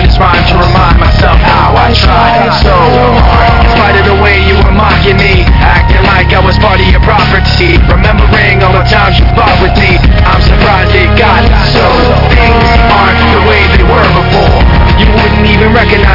time, 0.00 0.08
it's 0.08 0.18
rhyme 0.18 0.44
to 0.48 0.56
remind 0.56 0.96
myself 1.00 1.36
how 1.40 1.76
I 1.76 1.92
tried 1.92 2.52
so 2.64 2.72
hard. 2.72 3.64
In 3.64 3.70
spite 3.76 3.96
of 4.00 4.06
the 4.08 4.18
way 4.22 4.40
you 4.48 4.56
were 4.56 4.72
mocking 4.72 5.16
me, 5.16 5.44
acting 5.60 6.04
like 6.08 6.32
I 6.32 6.40
was 6.40 6.56
part 6.58 6.80
of 6.80 6.88
your 6.88 7.04
property. 7.04 7.76
Remembering 7.84 8.64
all 8.64 8.72
the 8.72 8.86
times 8.88 9.20
you 9.20 9.26
fought 9.36 9.60
with 9.60 9.76
me, 9.76 10.00
I'm 10.24 10.40
surprised 10.40 10.96
it 10.96 11.10
got 11.20 11.44
so. 11.72 11.84
Things 12.32 12.68
aren't 12.88 13.20
the 13.36 13.42
way 13.44 13.60
they 13.76 13.84
were 13.84 14.10
before. 14.16 14.60
You 14.96 15.08
wouldn't 15.12 15.46
even 15.46 15.72
recognize. 15.76 16.09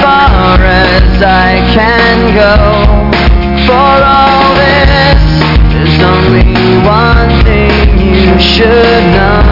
far 0.00 0.58
as 0.60 1.22
I 1.22 1.60
can 1.74 2.34
go. 2.34 2.54
For 3.66 3.94
all 4.04 4.54
this, 4.54 5.24
there's 5.72 5.98
only 6.02 6.78
one 6.84 7.30
thing 7.44 7.98
you 7.98 8.38
should 8.40 9.02
know. 9.16 9.45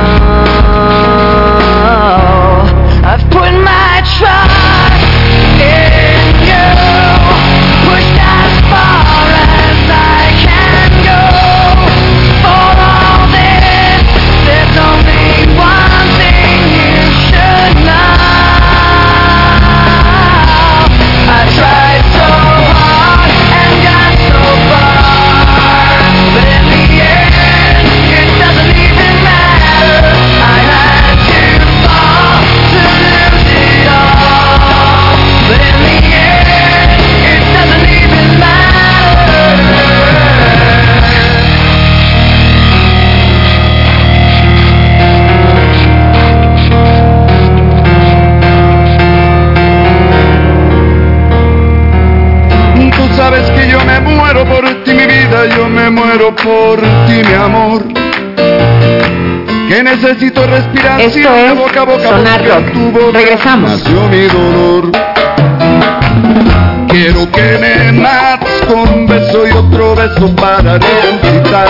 Necesito 60.04 60.46
respirar 60.46 61.00
Esto 61.00 61.32
de 61.32 61.46
es 61.46 61.56
boca 61.56 61.80
a 61.80 61.84
boca 61.84 62.08
Sonar 62.08 62.44
Rock. 62.46 63.12
Regresamos. 63.14 63.70
Nació 63.70 64.08
mi 64.08 64.26
dolor. 64.26 64.92
Quiero 66.88 67.30
que 67.32 67.58
me 67.58 67.92
mates 67.92 68.62
con 68.68 68.80
un 68.80 69.06
beso 69.06 69.46
y 69.48 69.52
otro 69.52 69.96
beso 69.96 70.36
para 70.36 70.78
resucitar. 70.78 71.68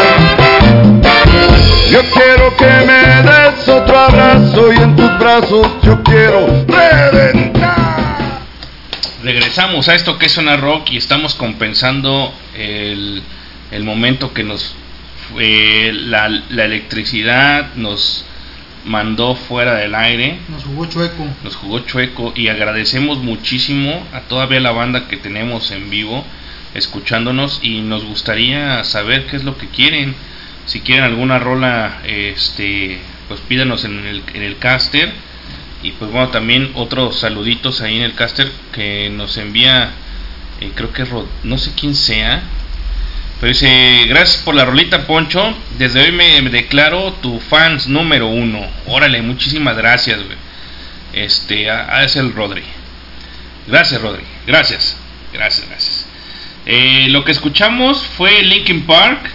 Yo 1.90 2.00
quiero 2.12 2.56
que 2.56 2.86
me 2.86 3.22
des 3.22 3.68
otro 3.68 3.98
abrazo 3.98 4.72
y 4.72 4.76
en 4.82 4.96
tus 4.96 5.18
brazos 5.18 5.66
yo 5.82 6.02
quiero 6.02 6.46
reventar. 6.66 7.84
Regresamos 9.22 9.88
a 9.88 9.94
esto 9.94 10.18
que 10.18 10.26
es 10.26 10.32
Zona 10.32 10.56
Rock 10.56 10.90
y 10.90 10.96
estamos 10.98 11.34
compensando 11.34 12.32
el, 12.54 13.22
el 13.70 13.84
momento 13.84 14.34
que 14.34 14.42
nos 14.42 14.74
eh, 15.40 15.92
la, 15.94 16.28
la 16.28 16.64
electricidad 16.64 17.74
nos 17.76 18.24
mandó 18.84 19.34
fuera 19.34 19.74
del 19.76 19.94
aire, 19.94 20.38
Nos 20.48 20.64
jugó 20.64 20.84
chueco. 20.86 21.26
nos 21.42 21.56
jugó 21.56 21.80
chueco 21.80 22.32
y 22.36 22.48
agradecemos 22.48 23.18
muchísimo 23.18 24.06
a 24.12 24.20
todavía 24.22 24.60
la 24.60 24.72
banda 24.72 25.08
que 25.08 25.16
tenemos 25.16 25.70
en 25.70 25.88
vivo 25.90 26.24
escuchándonos 26.74 27.60
y 27.62 27.80
nos 27.80 28.04
gustaría 28.04 28.82
saber 28.84 29.26
qué 29.26 29.36
es 29.36 29.44
lo 29.44 29.56
que 29.56 29.68
quieren. 29.68 30.14
Si 30.66 30.80
quieren 30.80 31.04
alguna 31.04 31.38
rola, 31.38 32.00
este, 32.04 32.98
pues 33.28 33.40
pídanos 33.40 33.84
en 33.84 34.04
el, 34.06 34.22
en 34.34 34.42
el 34.42 34.58
caster. 34.58 35.12
Y 35.82 35.92
pues 35.92 36.10
bueno, 36.10 36.28
también 36.28 36.70
otros 36.74 37.20
saluditos 37.20 37.80
ahí 37.80 37.96
en 37.98 38.02
el 38.02 38.14
caster 38.14 38.50
que 38.72 39.08
nos 39.10 39.36
envía, 39.36 39.90
eh, 40.60 40.72
creo 40.74 40.92
que 40.92 41.04
Rod- 41.04 41.26
no 41.44 41.58
sé 41.58 41.72
quién 41.78 41.94
sea, 41.94 42.42
pero 43.44 43.52
dice, 43.52 44.06
gracias 44.08 44.42
por 44.42 44.54
la 44.54 44.64
rolita 44.64 45.06
Poncho, 45.06 45.54
desde 45.76 46.00
hoy 46.00 46.12
me, 46.12 46.40
declaro 46.48 47.12
tu 47.20 47.38
fans 47.40 47.86
número 47.88 48.26
uno. 48.26 48.66
Órale, 48.86 49.20
muchísimas 49.20 49.76
gracias, 49.76 50.16
güey. 50.24 50.38
Este, 51.12 51.68
a, 51.70 52.04
es 52.04 52.16
el 52.16 52.32
Rodri. 52.32 52.62
Gracias, 53.66 54.00
Rodri. 54.00 54.22
Gracias. 54.46 54.96
Gracias, 55.30 55.68
gracias. 55.68 56.06
Eh, 56.64 57.08
lo 57.10 57.22
que 57.26 57.32
escuchamos 57.32 58.02
fue 58.16 58.42
Linkin 58.44 58.86
Park. 58.86 59.28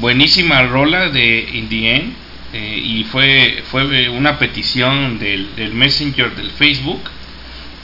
Buenísima 0.00 0.64
rola 0.64 1.08
de 1.08 1.48
In 1.54 1.68
End. 1.72 2.12
eh, 2.52 2.82
y 2.84 3.04
fue, 3.04 3.62
fue 3.70 4.10
una 4.10 4.38
petición 4.38 5.18
del, 5.18 5.48
Messenger 5.72 6.36
del 6.36 6.50
Facebook. 6.50 7.00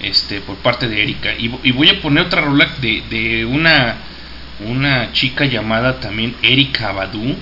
Este, 0.02 0.40
por 0.42 0.56
parte 0.56 0.86
de 0.86 1.02
Erika. 1.02 1.32
Y, 1.38 1.48
vo- 1.48 1.60
y 1.62 1.70
voy 1.70 1.88
a 1.88 2.02
poner 2.02 2.26
otra 2.26 2.42
rola 2.42 2.68
de 2.78 3.46
una, 3.46 3.96
una 4.60 5.12
chica 5.12 5.44
llamada 5.44 6.00
también 6.00 6.34
Erika 6.42 6.92
Badu. 6.92 7.36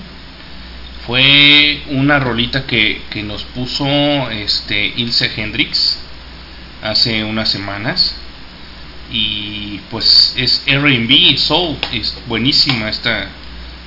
Fue 1.05 1.81
una 1.89 2.19
rolita 2.19 2.65
que, 2.65 3.01
que 3.09 3.23
nos 3.23 3.43
puso 3.43 3.85
este 4.31 4.85
Ilse 4.95 5.31
Hendrix 5.35 5.99
hace 6.81 7.23
unas 7.23 7.49
semanas 7.49 8.15
y 9.11 9.79
pues 9.91 10.33
es 10.37 10.63
R&B 10.65 11.37
soul 11.37 11.77
es 11.91 12.15
buenísima 12.27 12.89
esta 12.89 13.27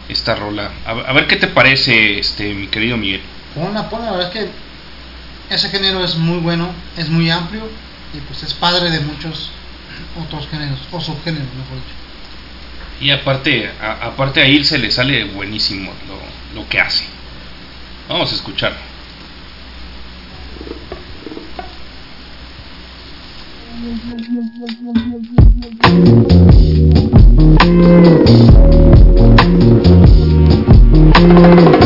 esta 0.08 0.34
rola 0.34 0.70
a, 0.86 1.12
ver 1.12 1.26
qué 1.26 1.36
te 1.36 1.48
parece 1.48 2.18
este 2.18 2.55
mi 2.55 2.68
querido 2.68 2.96
Miguel 2.96 3.22
Ponla, 3.56 3.88
ponla, 3.88 4.10
la 4.10 4.16
verdad 4.18 4.36
es 4.36 4.44
que 4.44 4.50
ese 5.48 5.70
género 5.70 6.05
es 6.05 6.16
muy 6.16 6.38
bueno, 6.40 6.68
es 6.98 7.08
muy 7.08 7.30
amplio 7.30 7.62
y 8.12 8.20
pues 8.20 8.42
es 8.42 8.52
padre 8.52 8.90
de 8.90 9.00
muchos 9.00 9.50
otros 10.22 10.46
géneros, 10.48 10.78
o 10.92 11.00
subgéneros, 11.00 11.48
mejor 11.55 11.76
dicho. 11.76 12.06
Y 13.00 13.10
aparte 13.10 13.70
a- 13.81 14.07
aparte 14.07 14.41
a 14.41 14.47
Ilse 14.49 14.78
le 14.78 14.91
sale 14.91 15.25
buenísimo 15.25 15.92
lo, 16.08 16.60
lo 16.60 16.68
que 16.68 16.81
hace. 16.81 17.05
Vamos 18.08 18.33
a 18.33 18.34
escuchar 18.36 18.76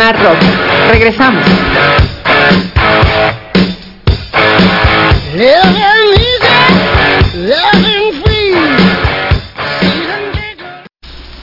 Sonar 0.00 0.18
Rock. 0.22 0.38
Regresamos. 0.92 1.44
Living 5.34 6.14
easy, 6.16 7.36
living 7.36 8.22
free. 8.22 8.54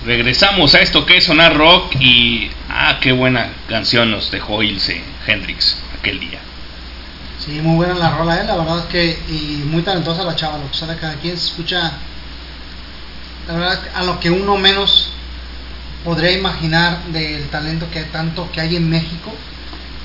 Regresamos 0.07 0.73
a 0.73 0.79
esto 0.79 1.05
que 1.05 1.17
es 1.17 1.25
Sonar 1.25 1.55
Rock 1.55 1.97
y... 1.99 2.49
Ah, 2.67 2.97
qué 2.99 3.11
buena 3.11 3.47
canción 3.69 4.09
nos 4.09 4.31
dejó 4.31 4.63
Ilse 4.63 5.03
Hendrix 5.27 5.77
aquel 5.99 6.19
día. 6.19 6.39
Sí, 7.37 7.61
muy 7.61 7.75
buena 7.75 7.93
la 7.93 8.17
rola, 8.17 8.41
¿eh? 8.41 8.43
la 8.43 8.55
verdad 8.55 8.79
es 8.79 8.85
que 8.85 9.19
y 9.29 9.61
muy 9.67 9.83
talentosa 9.83 10.23
la 10.23 10.35
chava, 10.35 10.57
lo 10.57 10.71
que 10.71 10.77
sale 10.77 10.95
cada 10.97 11.13
quien 11.17 11.37
se 11.37 11.49
escucha, 11.49 11.91
la 13.47 13.53
verdad 13.53 13.79
a 13.93 14.03
lo 14.03 14.19
que 14.19 14.31
uno 14.31 14.57
menos 14.57 15.11
podría 16.07 16.31
imaginar 16.31 17.03
del 17.07 17.49
talento 17.49 17.91
que 17.91 18.03
tanto 18.03 18.49
que 18.53 18.61
hay 18.61 18.77
en 18.77 18.89
México 18.89 19.29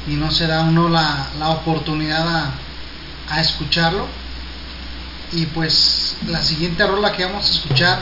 y 0.09 0.15
no 0.15 0.33
se 0.33 0.49
da 0.49 0.63
uno 0.63 0.89
la, 0.89 1.29
la 1.39 1.51
oportunidad 1.51 2.27
a, 2.29 2.55
a 3.31 3.41
escucharlo. 3.41 4.09
Y 5.31 5.47
pues 5.47 6.17
la 6.27 6.43
siguiente 6.43 6.85
rola 6.85 7.13
que 7.13 7.25
vamos 7.25 7.49
a 7.49 7.53
escuchar 7.53 8.01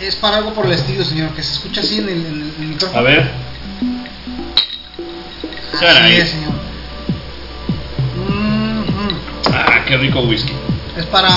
es 0.00 0.14
para 0.14 0.36
algo 0.36 0.54
por 0.54 0.66
el 0.66 0.72
estilo, 0.72 1.04
señor, 1.04 1.30
que 1.30 1.42
se 1.42 1.54
escucha 1.54 1.80
así 1.80 1.98
en 1.98 2.08
el, 2.08 2.24
en 2.24 2.52
el 2.60 2.68
micrófono. 2.68 3.00
A 3.00 3.02
ver. 3.02 3.30
Así 5.74 5.84
Caray. 5.84 6.16
es, 6.18 6.30
señor. 6.30 6.52
Ah, 9.52 9.84
qué 9.88 9.96
rico 9.96 10.20
whisky. 10.20 10.52
Es 10.96 11.06
para 11.06 11.30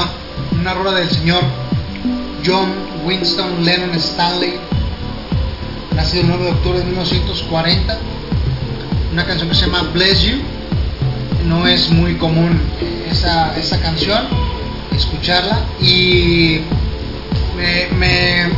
una 0.51 0.75
rola 0.75 0.91
del 0.91 1.09
señor 1.09 1.41
John 2.45 2.71
Winston 3.03 3.65
Lennon 3.65 3.95
Stanley, 3.95 4.59
nacido 5.95 6.23
el 6.23 6.27
9 6.29 6.43
de 6.45 6.51
octubre 6.51 6.79
de 6.79 6.85
1940. 6.85 7.97
Una 9.11 9.25
canción 9.25 9.49
que 9.49 9.55
se 9.55 9.65
llama 9.65 9.83
Bless 9.93 10.21
You. 10.23 10.37
No 11.47 11.67
es 11.67 11.89
muy 11.89 12.15
común 12.15 12.59
esa, 13.09 13.55
esa 13.57 13.79
canción, 13.81 14.27
escucharla. 14.95 15.59
Y 15.81 16.61
me, 17.57 17.87
me, 17.97 18.49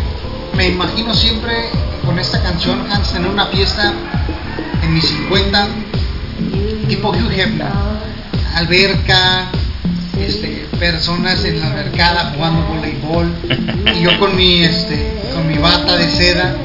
me 0.56 0.68
imagino 0.68 1.14
siempre 1.14 1.54
con 2.06 2.20
esta 2.20 2.42
canción, 2.42 2.86
Hans, 2.92 3.16
en 3.16 3.26
una 3.26 3.48
fiesta 3.48 3.94
en 4.84 4.94
mis 4.94 5.06
50, 5.06 5.68
tipo 6.88 7.10
Hugh 7.10 7.32
Hefner, 7.32 7.68
alberca, 8.56 9.50
este, 10.20 10.68
personas 10.80 11.44
en 11.44 11.60
la 11.60 11.68
albercada 11.68 12.34
jugando 12.36 12.66
voleibol 12.68 13.34
y 13.96 14.02
yo 14.02 14.18
con 14.20 14.36
mi 14.36 14.64
este 14.64 15.14
con 15.34 15.48
mi 15.48 15.58
bata 15.58 15.96
de 15.98 16.10
seda 16.10 16.56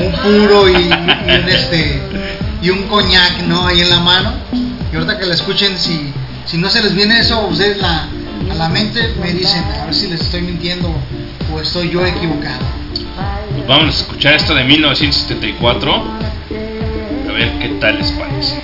un 0.00 0.12
puro 0.12 0.68
y, 0.68 0.74
un 0.74 1.48
este 1.48 2.00
y 2.62 2.70
un 2.70 2.84
coñac 2.84 3.42
no 3.46 3.66
ahí 3.66 3.80
en 3.80 3.90
la 3.90 4.00
mano 4.00 4.32
y 4.52 4.96
ahorita 4.96 5.18
que 5.18 5.26
la 5.26 5.34
escuchen 5.34 5.78
si 5.78 6.12
si 6.46 6.58
no 6.58 6.68
se 6.68 6.82
les 6.82 6.94
viene 6.94 7.18
eso 7.18 7.36
a 7.36 7.46
ustedes 7.46 7.78
la, 7.78 8.08
a 8.50 8.54
la 8.54 8.68
mente 8.68 9.14
me 9.20 9.32
dicen 9.32 9.64
a 9.80 9.86
ver 9.86 9.94
si 9.94 10.08
les 10.08 10.20
estoy 10.20 10.42
mintiendo 10.42 10.94
o 11.52 11.60
estoy 11.60 11.90
yo 11.90 12.04
equivocado 12.04 12.64
Pues 13.54 13.66
vamos 13.66 13.86
a 13.86 13.98
escuchar 14.00 14.34
esto 14.34 14.54
de 14.54 14.64
1974. 14.64 15.94
A 17.28 17.32
ver 17.32 17.58
qué 17.58 17.68
tal 17.80 17.98
les 17.98 18.10
parece. 18.12 18.62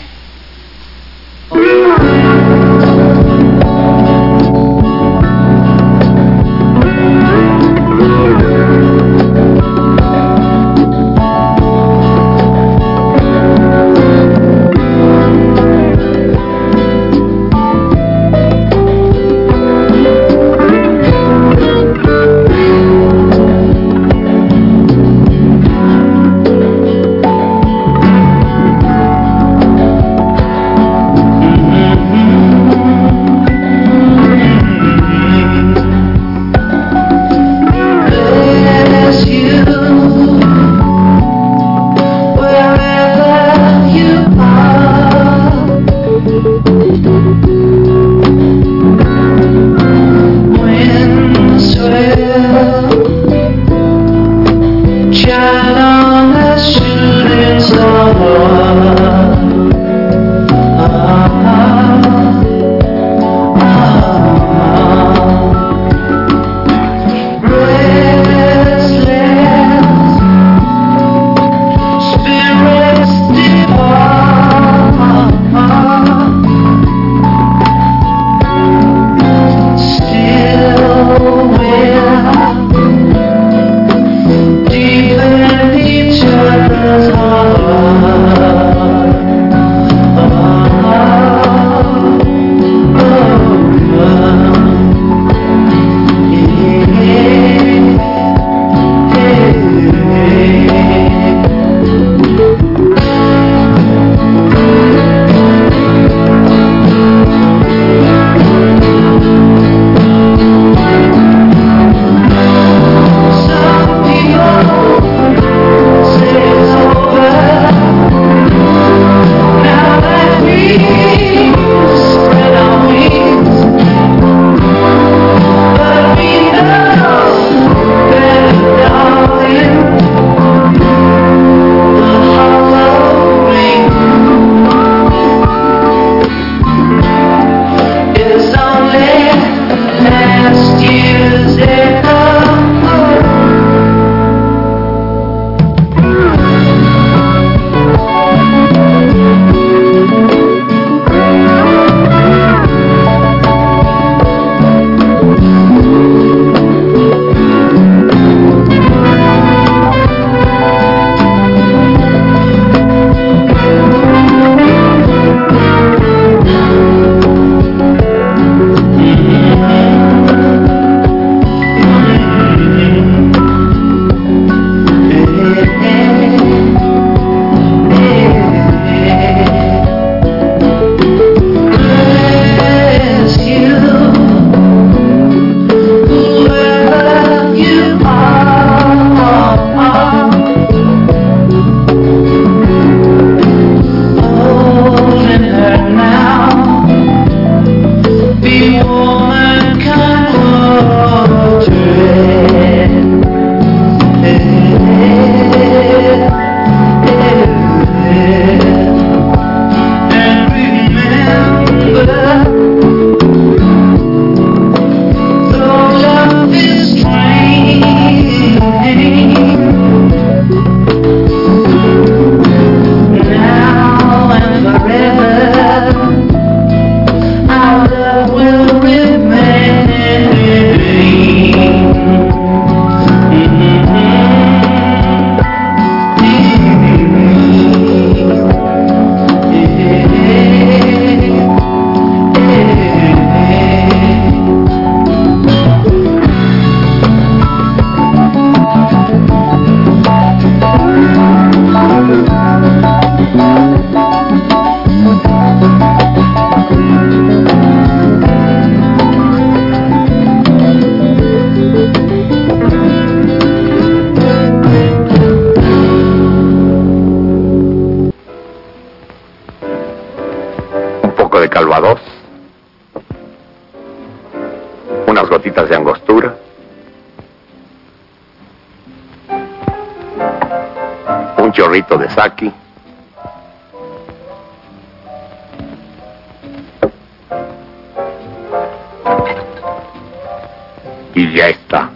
ya 291.33 291.49
está. 291.49 291.91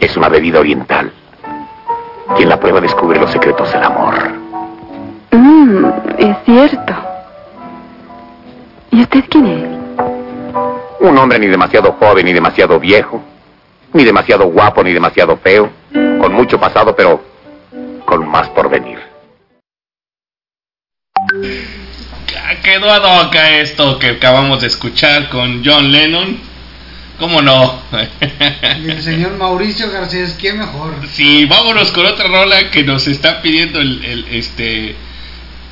Es 0.00 0.16
una 0.16 0.28
bebida 0.28 0.60
oriental. 0.60 1.12
Quien 2.36 2.48
la 2.48 2.58
prueba 2.58 2.80
descubre 2.80 3.18
los 3.18 3.30
secretos 3.30 3.72
del 3.72 3.82
amor. 3.82 4.14
Mm, 5.30 5.84
es 6.18 6.36
cierto. 6.44 6.94
¿Y 8.90 9.02
usted 9.02 9.24
quién 9.28 9.46
es? 9.46 9.64
Un 11.00 11.18
hombre 11.18 11.38
ni 11.38 11.46
demasiado 11.46 11.92
joven 11.92 12.26
ni 12.26 12.32
demasiado 12.32 12.78
viejo. 12.80 13.22
Ni 13.94 14.04
demasiado 14.04 14.46
guapo, 14.46 14.82
ni 14.82 14.92
demasiado 14.92 15.36
feo. 15.38 15.70
Con 15.92 16.32
mucho 16.32 16.58
pasado, 16.58 16.94
pero 16.94 17.24
con 18.04 18.28
más 18.28 18.48
por 18.48 18.68
venir. 18.68 18.98
Quedó 22.62 22.90
ad 22.90 23.04
hoc 23.04 23.34
esto 23.34 23.98
que 23.98 24.08
acabamos 24.08 24.60
de 24.62 24.66
escuchar 24.66 25.28
con 25.28 25.64
John 25.64 25.92
Lennon. 25.92 26.38
¿Cómo 27.20 27.40
no? 27.40 27.80
y 28.84 28.90
el 28.90 29.02
señor 29.02 29.36
Mauricio 29.36 29.90
García 29.92 30.24
es 30.24 30.32
que 30.32 30.52
mejor. 30.52 30.94
Sí, 31.12 31.44
vámonos 31.44 31.92
con 31.92 32.04
otra 32.04 32.26
rola 32.26 32.70
que 32.72 32.82
nos 32.82 33.06
está 33.06 33.40
pidiendo 33.42 33.80
el, 33.80 34.26
este 34.30 34.96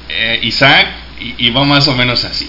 eh, 0.08 0.38
Isaac 0.42 0.86
y 1.18 1.50
va 1.50 1.64
más 1.64 1.88
o 1.88 1.94
menos 1.96 2.24
así. 2.24 2.48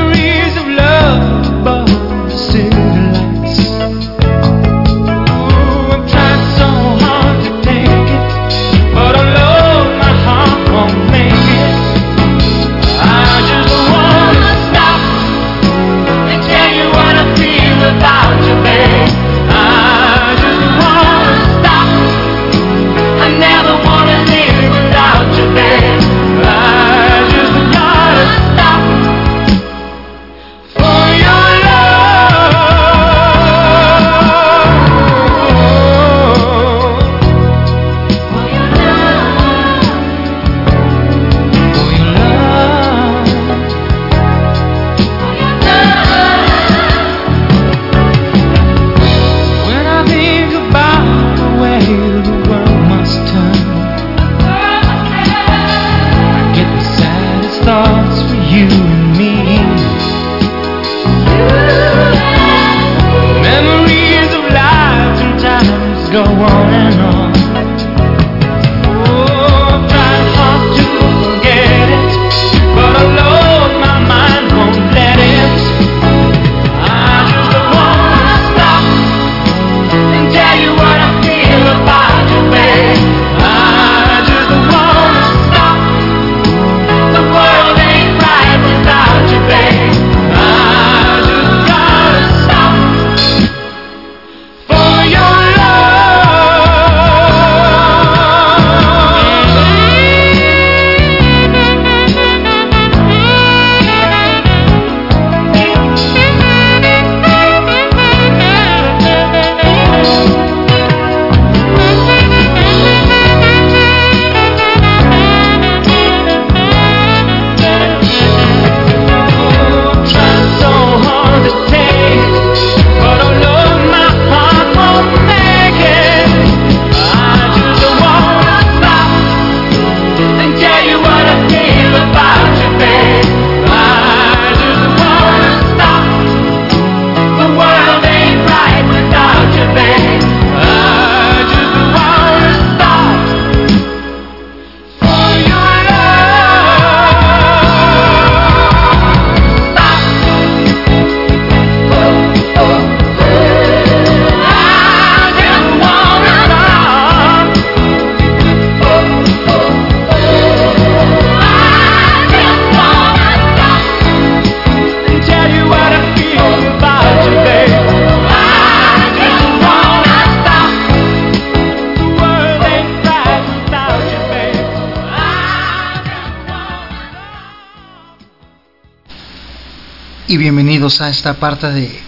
a 180.99 181.09
esta 181.09 181.35
parte 181.35 181.71
de 181.71 182.01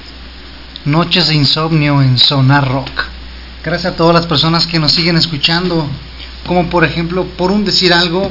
Noches 0.84 1.28
de 1.28 1.36
Insomnio 1.36 2.02
en 2.02 2.18
Sonar 2.18 2.68
Rock. 2.68 3.06
Gracias 3.64 3.94
a 3.94 3.96
todas 3.96 4.14
las 4.14 4.26
personas 4.26 4.68
que 4.68 4.80
nos 4.80 4.92
siguen 4.92 5.16
escuchando, 5.16 5.88
como 6.46 6.70
por 6.70 6.84
ejemplo, 6.84 7.26
por 7.38 7.52
un 7.52 7.64
decir 7.64 7.94
algo, 7.94 8.30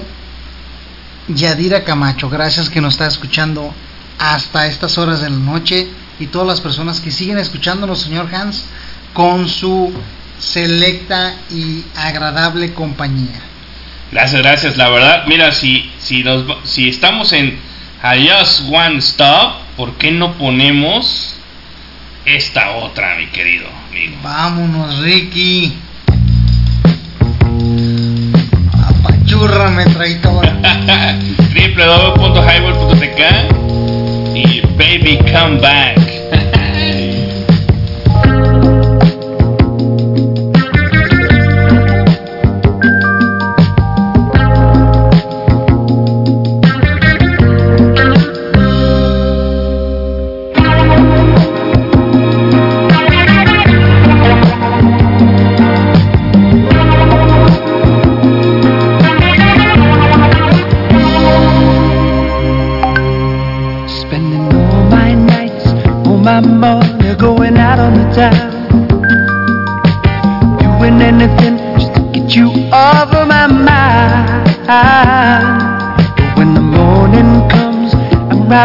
Yadira 1.29 1.85
Camacho, 1.85 2.29
gracias 2.29 2.69
que 2.69 2.83
nos 2.83 2.95
está 2.95 3.07
escuchando 3.07 3.73
hasta 4.19 4.67
estas 4.67 4.99
horas 4.99 5.23
de 5.23 5.31
la 5.31 5.37
noche 5.37 5.89
y 6.19 6.27
todas 6.27 6.47
las 6.47 6.61
personas 6.61 7.01
que 7.01 7.11
siguen 7.11 7.39
escuchándonos, 7.39 8.03
señor 8.03 8.29
Hans, 8.35 8.67
con 9.15 9.49
su 9.49 9.93
selecta 10.39 11.35
y 11.51 11.85
agradable 11.97 12.75
compañía. 12.75 13.41
Gracias, 14.11 14.43
gracias. 14.43 14.77
La 14.77 14.91
verdad, 14.91 15.25
mira, 15.27 15.53
si, 15.53 15.91
si, 15.99 16.23
nos, 16.23 16.45
si 16.65 16.91
estamos 16.91 17.33
en 17.33 17.59
I 18.05 18.29
Just 18.29 18.63
One 18.71 18.99
Stop, 18.99 19.62
¿por 19.77 19.95
qué 19.95 20.11
no 20.11 20.35
ponemos 20.35 21.37
esta 22.25 22.71
otra, 22.77 23.17
mi 23.17 23.27
querido 23.27 23.67
amigo? 23.89 24.17
Vámonos, 24.23 24.99
Ricky. 25.01 25.73
Apachúrrame, 28.73 29.85
traidor. 29.87 30.47
www.highball.tk 31.55 33.21
y 34.35 34.61
Baby 34.77 35.19
Come 35.19 35.61
Back. 35.61 36.02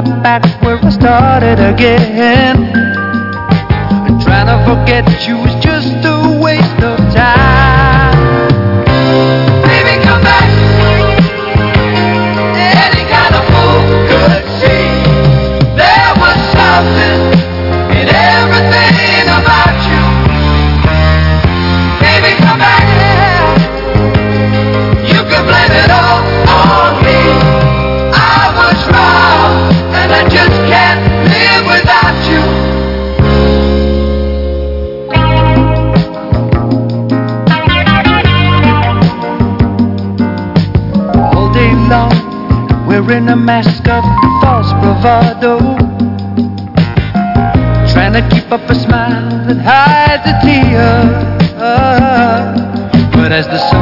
Right 0.05 0.23
back 0.23 0.61
where 0.61 0.77
I 0.77 0.89
started 0.89 1.59
again. 1.59 2.46
Hides 50.17 50.29
a 50.29 50.39
tear. 50.45 50.97
But 53.11 53.31
as 53.31 53.47
the 53.47 53.57
sun 53.69 53.76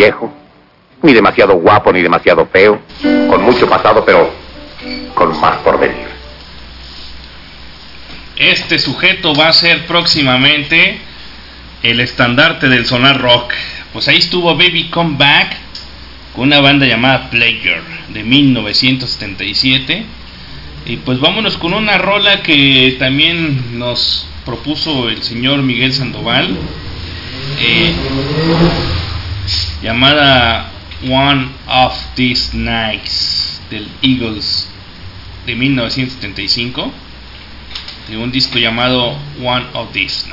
viejo, 0.00 0.32
ni 1.02 1.12
demasiado 1.12 1.54
guapo 1.56 1.92
ni 1.92 2.00
demasiado 2.00 2.46
feo, 2.46 2.80
con 3.28 3.42
mucho 3.42 3.68
pasado 3.68 4.02
pero 4.04 4.30
con 5.14 5.38
más 5.38 5.58
por 5.58 5.78
venir. 5.78 6.08
Este 8.36 8.78
sujeto 8.78 9.34
va 9.34 9.48
a 9.48 9.52
ser 9.52 9.86
próximamente 9.86 10.98
el 11.82 12.00
estandarte 12.00 12.68
del 12.68 12.86
sonar 12.86 13.20
rock. 13.20 13.52
Pues 13.92 14.08
ahí 14.08 14.16
estuvo 14.16 14.56
Baby 14.56 14.88
Come 14.88 15.16
Back 15.18 15.56
con 16.34 16.44
una 16.44 16.60
banda 16.60 16.86
llamada 16.86 17.28
Player 17.28 17.82
de 18.08 18.24
1977. 18.24 20.04
Y 20.86 20.96
pues 20.96 21.20
vámonos 21.20 21.58
con 21.58 21.74
una 21.74 21.98
rola 21.98 22.42
que 22.42 22.96
también 22.98 23.78
nos 23.78 24.26
propuso 24.46 25.10
el 25.10 25.22
señor 25.22 25.60
Miguel 25.62 25.92
Sandoval, 25.92 26.56
eh, 27.60 27.92
llamada 29.82 30.70
One 31.08 31.48
of 31.66 31.94
These 32.14 32.56
Nights 32.56 33.60
del 33.70 33.88
Eagles 34.02 34.68
de 35.46 35.54
1975, 35.54 36.92
de 38.08 38.16
un 38.16 38.30
disco 38.30 38.58
llamado 38.58 39.16
One 39.42 39.66
of 39.74 39.92
These 39.92 40.28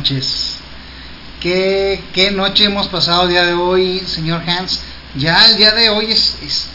noches. 0.00 0.54
¿Qué, 1.40 2.02
qué 2.12 2.30
noche 2.30 2.64
hemos 2.64 2.88
pasado 2.88 3.24
el 3.24 3.30
día 3.30 3.44
de 3.44 3.54
hoy, 3.54 4.00
señor 4.00 4.42
Hans? 4.46 4.80
Ya 5.14 5.46
el 5.46 5.56
día 5.56 5.72
de 5.72 5.90
hoy 5.90 6.10
es, 6.10 6.36
es, 6.42 6.66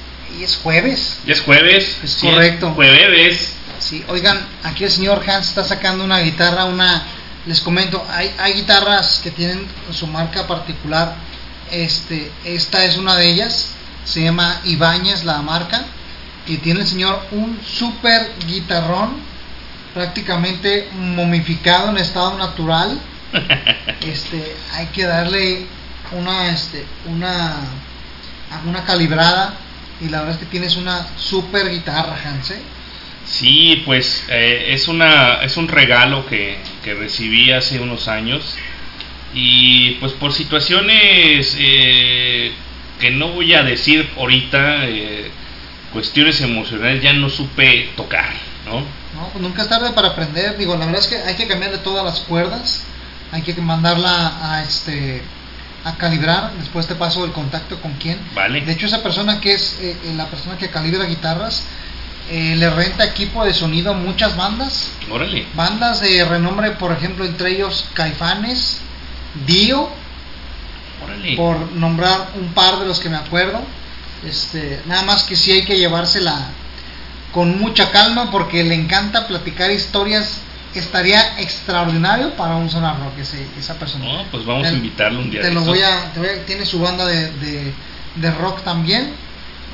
es 0.41 0.57
jueves. 0.57 1.17
Ya 1.25 1.33
es 1.33 1.41
jueves. 1.41 1.97
Es 2.03 2.11
sí, 2.11 2.27
correcto. 2.27 2.71
Jueves. 2.71 3.49
Sí, 3.79 4.03
oigan, 4.07 4.39
aquí 4.63 4.83
el 4.83 4.91
señor 4.91 5.23
Hans 5.27 5.49
está 5.49 5.63
sacando 5.63 6.03
una 6.03 6.19
guitarra, 6.19 6.65
una, 6.65 7.03
les 7.45 7.61
comento, 7.61 8.03
hay, 8.09 8.31
hay 8.39 8.53
guitarras 8.53 9.19
que 9.23 9.31
tienen 9.31 9.67
su 9.91 10.07
marca 10.07 10.47
particular, 10.47 11.15
este, 11.71 12.31
esta 12.45 12.85
es 12.85 12.97
una 12.97 13.15
de 13.15 13.27
ellas, 13.27 13.67
se 14.05 14.23
llama 14.23 14.61
Ibáñez 14.65 15.23
la 15.23 15.41
marca, 15.41 15.83
y 16.47 16.57
tiene 16.57 16.81
el 16.81 16.87
señor 16.87 17.21
un 17.31 17.59
super 17.63 18.31
guitarrón, 18.47 19.17
prácticamente 19.93 20.89
momificado 20.93 21.89
en 21.89 21.97
estado 21.97 22.37
natural, 22.37 22.99
este, 24.01 24.55
hay 24.73 24.87
que 24.87 25.03
darle 25.03 25.65
una, 26.11 26.49
este, 26.51 26.85
una, 27.07 27.55
una 28.65 28.83
calibrada, 28.83 29.55
y 30.01 30.09
la 30.09 30.19
verdad 30.19 30.35
es 30.35 30.39
que 30.39 30.51
tienes 30.51 30.75
una 30.75 31.07
super 31.17 31.69
guitarra, 31.69 32.17
Hans, 32.25 32.51
¿eh? 32.51 32.61
Sí, 33.25 33.81
pues 33.85 34.23
eh, 34.29 34.67
es 34.69 34.87
una 34.87 35.41
es 35.41 35.57
un 35.57 35.67
regalo 35.67 36.27
que, 36.27 36.57
que 36.83 36.93
recibí 36.93 37.51
hace 37.51 37.79
unos 37.79 38.07
años 38.07 38.55
y 39.33 39.91
pues 39.95 40.13
por 40.13 40.31
situaciones 40.31 41.55
eh, 41.59 42.51
que 42.99 43.11
no 43.11 43.29
voy 43.29 43.53
a 43.53 43.63
decir 43.63 44.09
ahorita, 44.17 44.85
eh, 44.87 45.29
cuestiones 45.91 46.39
emocionales, 46.41 47.03
ya 47.03 47.11
no 47.13 47.29
supe 47.29 47.89
tocar, 47.97 48.31
¿no? 48.65 48.79
No, 48.79 49.29
pues 49.31 49.41
nunca 49.41 49.63
es 49.63 49.69
tarde 49.69 49.91
para 49.91 50.09
aprender. 50.09 50.57
Digo, 50.57 50.77
la 50.77 50.85
verdad 50.85 51.01
es 51.01 51.07
que 51.07 51.17
hay 51.17 51.35
que 51.35 51.47
cambiarle 51.47 51.79
todas 51.79 52.05
las 52.05 52.21
cuerdas, 52.21 52.84
hay 53.31 53.41
que 53.41 53.53
mandarla 53.55 54.53
a 54.53 54.63
este 54.63 55.21
a 55.85 55.95
calibrar. 55.97 56.51
Después 56.59 56.87
te 56.87 56.95
paso 56.95 57.23
el 57.23 57.31
contacto 57.31 57.79
con 57.79 57.93
quién. 57.93 58.19
Vale. 58.33 58.61
De 58.61 58.73
hecho, 58.73 58.87
esa 58.87 59.03
persona 59.03 59.39
que 59.39 59.53
es 59.53 59.77
eh, 59.79 59.95
eh, 60.03 60.13
la 60.17 60.25
persona 60.25 60.57
que 60.57 60.69
calibra 60.69 61.05
guitarras 61.05 61.63
eh, 62.29 62.55
le 62.57 62.69
renta 62.71 63.05
equipo 63.05 63.45
de 63.45 63.53
sonido 63.53 63.91
a 63.91 63.93
muchas 63.93 64.35
bandas. 64.35 64.89
Órale. 65.11 65.45
Bandas 65.53 66.01
de 66.01 66.25
renombre, 66.25 66.71
por 66.71 66.91
ejemplo, 66.91 67.23
entre 67.23 67.51
ellos 67.51 67.85
Caifanes, 67.93 68.79
Dio, 69.45 69.89
Órale. 71.03 71.35
por 71.37 71.71
nombrar 71.73 72.31
un 72.35 72.47
par 72.53 72.79
de 72.79 72.87
los 72.87 72.99
que 72.99 73.09
me 73.09 73.17
acuerdo. 73.17 73.61
Este, 74.25 74.81
nada 74.87 75.03
más 75.03 75.23
que 75.23 75.35
sí 75.35 75.51
hay 75.51 75.65
que 75.65 75.77
llevársela 75.77 76.47
con 77.31 77.59
mucha 77.59 77.91
calma 77.91 78.31
porque 78.31 78.63
le 78.63 78.73
encanta 78.73 79.27
platicar 79.27 79.69
historias. 79.69 80.39
Estaría 80.75 81.39
extraordinario 81.39 82.35
para 82.35 82.55
un 82.55 82.69
sonar 82.69 82.99
rock 82.99 83.17
ese- 83.19 83.47
esa 83.57 83.75
persona. 83.75 84.05
No, 84.05 84.23
pues 84.31 84.45
vamos 84.45 84.63
Te- 84.63 84.69
a 84.69 84.73
invitarlo 84.73 85.19
un 85.19 85.31
día 85.31 85.41
Te 85.41 85.51
lo 85.51 85.61
voy 85.61 85.81
a, 85.81 86.11
te 86.13 86.19
voy 86.19 86.29
a- 86.29 86.45
tiene 86.45 86.65
su 86.65 86.79
banda 86.79 87.05
de, 87.05 87.31
de, 87.31 87.73
de 88.15 88.31
rock 88.31 88.61
también. 88.63 89.13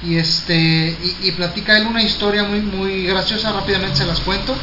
Y 0.04 0.18
este 0.18 0.56
y, 0.56 1.28
y 1.28 1.32
platica 1.34 1.78
él 1.78 1.86
una 1.88 2.02
historia 2.02 2.44
muy 2.44 2.62
muy 2.62 3.06
graciosa 3.06 3.52
rápidamente 3.52 3.98
se 3.98 4.06
las 4.06 4.20
cuento. 4.20 4.56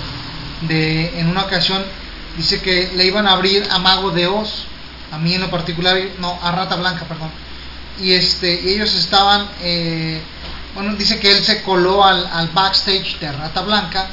De 0.62 1.20
en 1.20 1.28
una 1.28 1.42
ocasión 1.42 1.82
dice 2.36 2.60
que 2.60 2.90
le 2.96 3.04
iban 3.06 3.26
a 3.26 3.32
abrir 3.32 3.66
a 3.70 3.78
Mago 3.78 4.10
de 4.10 4.26
Oz 4.26 4.64
a 5.12 5.18
mí 5.18 5.34
en 5.34 5.40
lo 5.40 5.50
particular 5.50 5.96
no 6.20 6.38
a 6.42 6.50
Rata 6.52 6.76
Blanca 6.76 7.04
perdón. 7.04 7.30
Y 8.00 8.12
este 8.12 8.60
y 8.64 8.74
ellos 8.74 8.94
estaban 8.94 9.48
eh, 9.62 10.20
bueno 10.74 10.94
dice 10.96 11.18
que 11.20 11.30
él 11.36 11.44
se 11.44 11.62
coló 11.62 12.04
al, 12.04 12.26
al 12.32 12.48
backstage 12.48 13.18
de 13.20 13.30
Rata 13.32 13.62
Blanca 13.62 14.06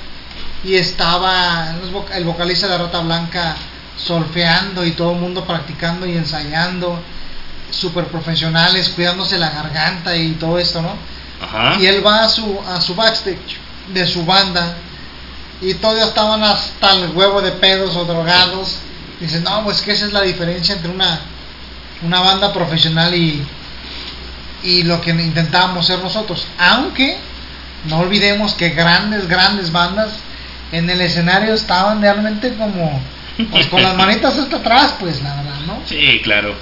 y 0.66 0.76
estaba 0.78 1.76
el 2.16 2.24
vocalista 2.24 2.68
de 2.68 2.78
Rata 2.78 3.00
Blanca 3.02 3.56
solfeando 3.98 4.84
y 4.84 4.92
todo 4.92 5.12
el 5.12 5.20
mundo 5.20 5.46
practicando 5.46 6.08
y 6.08 6.18
ensayando 6.18 7.00
super 7.70 8.06
profesionales 8.06 8.90
cuidándose 8.90 9.38
la 9.38 9.52
garganta 9.52 10.16
y 10.16 10.32
todo 10.34 10.58
esto 10.58 10.82
no 10.82 10.94
Ajá. 11.42 11.80
y 11.80 11.86
él 11.86 12.06
va 12.06 12.24
a 12.24 12.30
su 12.30 12.60
a 12.68 12.82
su 12.82 12.96
backstage 12.96 13.58
de 13.94 14.08
su 14.08 14.26
banda 14.26 14.76
y 15.62 15.76
todos 15.76 16.00
estaban 16.00 16.44
hasta 16.44 16.94
el 16.94 17.12
huevo 17.12 17.42
de 17.42 17.52
pedos 17.54 17.96
o 17.96 18.04
drogados. 18.04 18.76
Dice 19.20 19.40
no 19.42 19.64
pues 19.64 19.82
que 19.82 19.92
esa 19.92 20.06
es 20.06 20.14
la 20.14 20.22
diferencia 20.22 20.76
entre 20.76 20.90
una 20.92 21.20
una 22.02 22.22
banda 22.22 22.52
profesional 22.52 23.14
y 23.14 23.46
y 24.64 24.84
lo 24.84 25.00
que 25.00 25.12
intentábamos 25.12 25.86
ser 25.86 26.00
nosotros 26.00 26.46
aunque 26.58 27.18
no 27.86 28.00
olvidemos 28.00 28.54
que 28.56 28.70
grandes 28.70 29.28
grandes 29.28 29.72
bandas 29.72 30.10
en 30.72 30.90
el 30.90 31.02
escenario 31.02 31.54
estaban 31.54 32.02
realmente 32.02 32.54
como 32.56 33.02
pues 33.52 33.68
con 33.68 33.82
las 33.84 33.96
manitas 33.96 34.38
hasta 34.38 34.58
atrás 34.58 34.96
pues 35.00 35.22
la 35.22 35.36
verdad 35.36 35.60
no 35.68 35.80
Sí, 35.86 36.22
claro. 36.24 36.56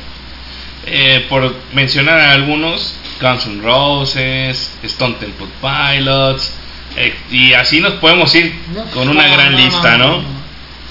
Eh, 0.85 1.25
por 1.29 1.55
mencionar 1.73 2.19
a 2.19 2.31
algunos, 2.33 2.93
Guns 3.21 3.45
N' 3.45 3.61
Roses, 3.61 4.69
Stone 4.83 5.15
Temple 5.17 5.47
Pilots, 5.61 6.51
eh, 6.97 7.13
y 7.31 7.53
así 7.53 7.79
nos 7.79 7.93
podemos 7.93 8.33
ir 8.35 8.53
con 8.93 9.07
una 9.07 9.25
No, 9.27 9.33
gran 9.33 9.51
no, 9.53 9.57
lista, 9.59 9.97
no. 9.97 10.21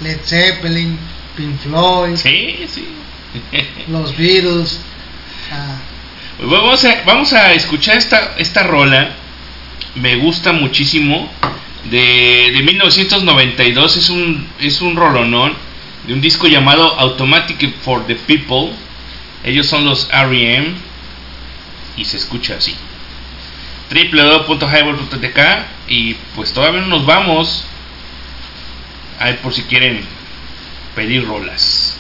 Led 0.02 0.18
Zeppelin 0.24 0.99
Pink 1.36 1.58
Floyd 1.60 2.16
Sí, 2.16 2.66
sí. 2.68 2.89
los 3.89 4.16
Beatles 4.16 4.81
ah, 5.52 5.76
vamos 6.41 6.84
a, 6.86 7.02
vamos 7.05 7.32
a 7.34 7.52
escuchar 7.52 7.97
esta, 7.99 8.34
esta 8.39 8.62
rola. 8.62 9.10
Me 9.94 10.16
gusta 10.16 10.52
muchísimo. 10.52 11.31
De, 11.90 12.52
de 12.52 12.62
1992 12.62 13.96
es 13.96 14.10
un, 14.10 14.48
es 14.60 14.80
un 14.80 14.96
rolonón 14.96 15.54
de 16.06 16.14
un 16.14 16.20
disco 16.20 16.46
llamado 16.46 16.98
Automatic 16.98 17.74
for 17.80 18.06
the 18.06 18.14
People. 18.14 18.72
Ellos 19.44 19.66
son 19.66 19.84
los 19.84 20.08
REM 20.08 20.74
y 21.96 22.04
se 22.04 22.16
escucha 22.16 22.56
así. 22.56 22.74
www.highball.tk 23.90 25.38
y 25.88 26.14
pues 26.34 26.52
todavía 26.52 26.80
no 26.80 26.88
nos 26.88 27.06
vamos. 27.06 27.64
Ahí 29.18 29.38
por 29.42 29.52
si 29.52 29.62
quieren 29.62 30.00
pedir 30.94 31.26
rolas. 31.26 31.96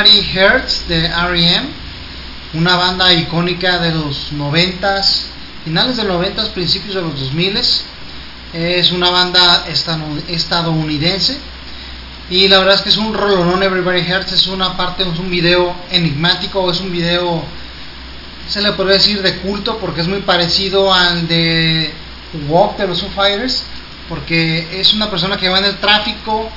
Everybody 0.00 0.38
Hurts 0.38 0.88
de 0.88 1.04
R.E.M., 1.04 1.68
una 2.54 2.74
banda 2.76 3.12
icónica 3.12 3.78
de 3.80 3.92
los 3.92 4.32
noventas, 4.32 5.26
finales 5.62 5.98
de 5.98 6.04
los 6.04 6.14
noventas, 6.14 6.48
principios 6.48 6.94
de 6.94 7.02
los 7.02 7.20
2000 7.20 7.60
Es 8.54 8.92
una 8.92 9.10
banda 9.10 9.66
estadounidense. 10.28 11.36
Y 12.30 12.48
la 12.48 12.60
verdad 12.60 12.76
es 12.76 12.82
que 12.82 12.88
es 12.88 12.96
un 12.96 13.12
rolonón 13.12 13.62
Everybody 13.62 14.00
Hurts, 14.10 14.32
es 14.32 14.46
una 14.46 14.74
parte, 14.74 15.02
es 15.02 15.18
un 15.18 15.28
video 15.28 15.74
enigmático, 15.90 16.70
es 16.70 16.80
un 16.80 16.90
video, 16.90 17.42
se 18.48 18.62
le 18.62 18.72
podría 18.72 18.94
decir 18.94 19.20
de 19.20 19.36
culto 19.40 19.76
porque 19.78 20.00
es 20.00 20.08
muy 20.08 20.22
parecido 20.22 20.94
al 20.94 21.28
de 21.28 21.92
Walk 22.48 22.78
de 22.78 22.86
los 22.86 23.02
Foo 23.02 23.10
Fighters, 23.10 23.64
porque 24.08 24.80
es 24.80 24.94
una 24.94 25.10
persona 25.10 25.36
que 25.36 25.50
va 25.50 25.58
en 25.58 25.66
el 25.66 25.76
tráfico 25.76 26.48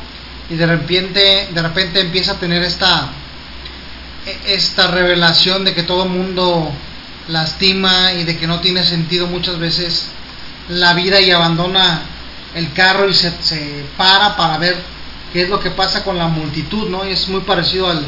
y 0.49 0.55
de 0.55 0.65
repente 0.65 1.49
de 1.53 1.61
repente 1.61 1.99
empieza 1.99 2.33
a 2.33 2.35
tener 2.35 2.63
esta 2.63 3.11
esta 4.45 4.87
revelación 4.87 5.63
de 5.63 5.73
que 5.73 5.83
todo 5.83 6.05
mundo 6.05 6.71
lastima 7.27 8.13
y 8.13 8.23
de 8.23 8.37
que 8.37 8.47
no 8.47 8.59
tiene 8.59 8.83
sentido 8.83 9.27
muchas 9.27 9.57
veces 9.57 10.07
la 10.69 10.93
vida 10.93 11.19
y 11.21 11.31
abandona 11.31 12.01
el 12.55 12.71
carro 12.73 13.09
y 13.09 13.13
se, 13.13 13.31
se 13.41 13.85
para 13.97 14.35
para 14.35 14.57
ver 14.57 14.77
qué 15.31 15.43
es 15.43 15.49
lo 15.49 15.59
que 15.59 15.71
pasa 15.71 16.03
con 16.03 16.17
la 16.17 16.27
multitud, 16.27 16.89
¿no? 16.89 17.05
Y 17.05 17.11
es 17.11 17.27
muy 17.27 17.41
parecido 17.41 17.89
al, 17.89 18.05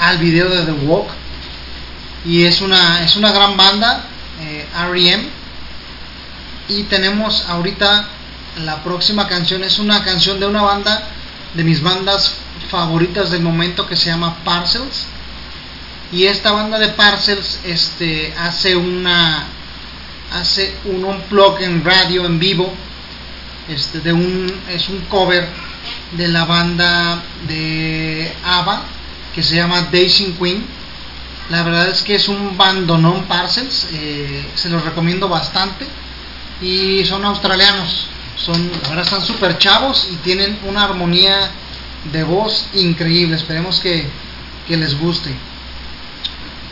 al 0.00 0.18
video 0.18 0.48
de 0.48 0.64
The 0.64 0.72
Walk. 0.72 1.08
Y 2.24 2.44
es 2.44 2.60
una, 2.60 3.02
es 3.02 3.16
una 3.16 3.32
gran 3.32 3.56
banda, 3.56 4.04
eh, 4.40 4.66
R.E.M. 4.90 5.28
Y 6.68 6.84
tenemos 6.84 7.44
ahorita 7.48 8.06
la 8.64 8.82
próxima 8.84 9.26
canción, 9.26 9.64
es 9.64 9.80
una 9.80 10.04
canción 10.04 10.38
de 10.38 10.46
una 10.46 10.62
banda, 10.62 11.08
de 11.54 11.64
mis 11.64 11.82
bandas 11.82 12.32
favoritas 12.70 13.30
del 13.30 13.42
momento 13.42 13.86
que 13.88 13.96
se 13.96 14.06
llama 14.06 14.36
Parcels. 14.44 15.06
Y 16.12 16.26
esta 16.26 16.52
banda 16.52 16.78
de 16.78 16.88
Parcels 16.88 17.58
este, 17.64 18.34
hace 18.38 18.76
una 18.76 19.46
hace 20.30 20.74
un 20.84 21.04
unplug 21.04 21.60
en 21.60 21.84
radio 21.84 22.24
en 22.24 22.38
vivo 22.38 22.72
este 23.68 24.00
de 24.00 24.12
un 24.12 24.52
es 24.68 24.88
un 24.88 25.00
cover 25.06 25.46
de 26.12 26.28
la 26.28 26.44
banda 26.44 27.22
de 27.46 28.32
ABBA 28.44 28.82
que 29.34 29.42
se 29.42 29.56
llama 29.56 29.88
Dancing 29.90 30.34
Queen. 30.34 30.66
La 31.48 31.62
verdad 31.62 31.88
es 31.88 32.02
que 32.02 32.14
es 32.14 32.28
un 32.28 32.58
bandonón 32.58 33.24
Parcels 33.24 33.88
eh, 33.92 34.44
se 34.54 34.68
los 34.68 34.84
recomiendo 34.84 35.28
bastante. 35.28 35.86
Y 36.60 37.04
son 37.06 37.24
australianos 37.24 38.06
son 38.36 38.70
verdad 38.88 39.04
están 39.04 39.24
súper 39.24 39.56
chavos 39.58 40.08
y 40.12 40.16
tienen 40.16 40.58
una 40.66 40.84
armonía 40.84 41.50
de 42.12 42.22
voz 42.22 42.66
increíble. 42.74 43.36
Esperemos 43.36 43.80
que, 43.80 44.06
que 44.68 44.76
les 44.76 44.98
guste 44.98 45.34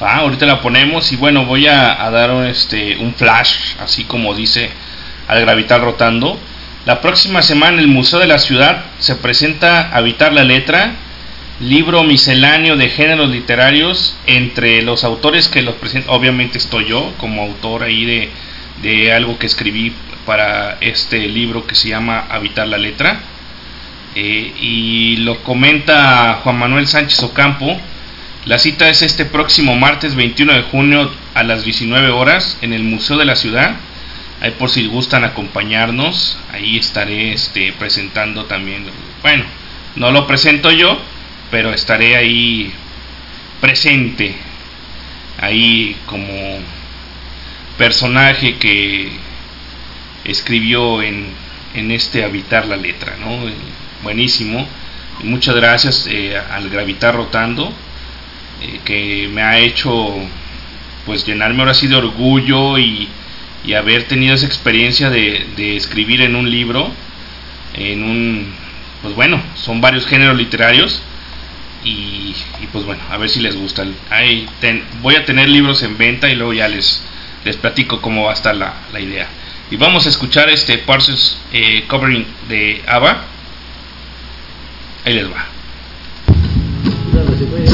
Ah, 0.00 0.20
ahorita 0.20 0.46
la 0.46 0.62
ponemos 0.62 1.12
y 1.12 1.16
bueno, 1.16 1.44
voy 1.44 1.66
a, 1.66 2.10
dar 2.10 2.30
un, 2.30 2.46
este, 2.46 2.96
un 2.96 3.14
flash, 3.14 3.74
así 3.80 4.04
como 4.04 4.34
dice 4.34 4.70
al 5.28 5.40
gravitar 5.40 5.82
rotando. 5.82 6.38
La 6.86 7.02
próxima 7.02 7.42
semana 7.42 7.80
el 7.80 7.88
Museo 7.88 8.18
de 8.18 8.26
la 8.26 8.38
Ciudad 8.38 8.84
se 8.98 9.14
presenta 9.16 9.94
Habitar 9.94 10.32
la 10.32 10.44
Letra, 10.44 10.94
libro 11.60 12.02
misceláneo 12.02 12.76
de 12.76 12.88
géneros 12.88 13.28
literarios 13.28 14.16
entre 14.26 14.80
los 14.80 15.04
autores 15.04 15.48
que 15.48 15.60
los 15.60 15.74
presentan. 15.74 16.14
Obviamente 16.14 16.56
estoy 16.56 16.86
yo 16.86 17.12
como 17.18 17.42
autor 17.42 17.82
ahí 17.82 18.06
de, 18.06 18.30
de 18.82 19.12
algo 19.12 19.38
que 19.38 19.46
escribí 19.46 19.92
para 20.24 20.78
este 20.80 21.28
libro 21.28 21.66
que 21.66 21.74
se 21.74 21.90
llama 21.90 22.26
Habitar 22.30 22.66
la 22.66 22.78
Letra. 22.78 23.20
Eh, 24.14 24.52
y 24.60 25.16
lo 25.18 25.42
comenta 25.42 26.40
Juan 26.42 26.58
Manuel 26.58 26.86
Sánchez 26.86 27.22
Ocampo. 27.22 27.78
La 28.50 28.58
cita 28.58 28.88
es 28.88 29.02
este 29.02 29.26
próximo 29.26 29.76
martes 29.76 30.16
21 30.16 30.52
de 30.52 30.62
junio 30.62 31.08
a 31.34 31.44
las 31.44 31.64
19 31.64 32.10
horas 32.10 32.58
en 32.62 32.72
el 32.72 32.82
Museo 32.82 33.16
de 33.16 33.24
la 33.24 33.36
Ciudad. 33.36 33.76
Ahí 34.40 34.50
por 34.58 34.70
si 34.70 34.88
gustan 34.88 35.22
acompañarnos, 35.22 36.36
ahí 36.52 36.76
estaré 36.76 37.32
este, 37.32 37.72
presentando 37.74 38.46
también. 38.46 38.86
Bueno, 39.22 39.44
no 39.94 40.10
lo 40.10 40.26
presento 40.26 40.72
yo, 40.72 41.00
pero 41.52 41.72
estaré 41.72 42.16
ahí 42.16 42.72
presente, 43.60 44.34
ahí 45.40 45.94
como 46.06 46.58
personaje 47.78 48.56
que 48.56 49.12
escribió 50.24 51.02
en, 51.02 51.28
en 51.76 51.92
este 51.92 52.24
Habitar 52.24 52.66
la 52.66 52.76
Letra, 52.76 53.16
¿no? 53.20 53.48
Buenísimo. 54.02 54.66
Muchas 55.22 55.54
gracias 55.54 56.08
eh, 56.10 56.36
al 56.36 56.68
Gravitar 56.68 57.14
Rotando 57.14 57.72
eh, 58.60 58.80
que 58.84 59.28
me 59.32 59.42
ha 59.42 59.58
hecho 59.58 60.14
pues 61.06 61.26
llenarme 61.26 61.60
ahora 61.60 61.74
sí 61.74 61.86
de 61.86 61.96
orgullo 61.96 62.78
y, 62.78 63.08
y 63.64 63.72
haber 63.74 64.04
tenido 64.04 64.34
esa 64.34 64.46
experiencia 64.46 65.10
de, 65.10 65.46
de, 65.56 65.76
escribir 65.76 66.20
en 66.20 66.36
un 66.36 66.50
libro 66.50 66.90
en 67.74 68.02
un 68.02 68.52
pues 69.02 69.14
bueno 69.14 69.42
son 69.54 69.80
varios 69.80 70.06
géneros 70.06 70.36
literarios 70.36 71.02
y, 71.84 72.34
y 72.60 72.66
pues 72.70 72.84
bueno 72.84 73.02
a 73.10 73.16
ver 73.16 73.30
si 73.30 73.40
les 73.40 73.56
gusta. 73.56 73.86
Ahí 74.10 74.46
voy 75.00 75.14
a 75.14 75.24
tener 75.24 75.48
libros 75.48 75.82
en 75.82 75.96
venta 75.96 76.28
y 76.28 76.34
luego 76.34 76.52
ya 76.52 76.68
les 76.68 77.02
les 77.44 77.56
platico 77.56 78.02
cómo 78.02 78.24
va 78.24 78.32
a 78.32 78.34
estar 78.34 78.54
la, 78.54 78.74
la 78.92 79.00
idea. 79.00 79.26
Y 79.70 79.76
vamos 79.76 80.04
a 80.04 80.10
escuchar 80.10 80.50
este 80.50 80.78
Parsons 80.78 81.38
eh, 81.52 81.84
covering 81.88 82.26
de 82.48 82.82
ABBA. 82.86 83.24
Ahí 85.06 85.14
les 85.14 85.30
va 85.30 85.59
They 87.50 87.66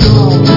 don't. 0.00 0.48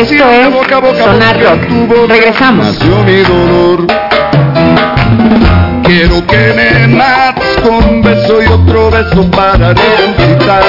Esto 0.00 0.30
es 0.30 0.50
boca 0.52 0.78
boca 0.78 1.04
Sonar 1.04 1.40
Rock. 1.42 2.08
Regresamos. 2.08 2.66
nació 2.66 3.04
mi 3.04 3.20
dolor. 3.22 3.86
Quiero 5.84 6.26
que 6.26 6.52
me 6.54 6.86
mates 6.88 7.56
con 7.62 7.74
un 7.84 8.02
beso 8.02 8.42
y 8.42 8.46
otro 8.46 8.90
beso 8.90 9.30
para 9.30 9.74
resucitar. 9.74 10.62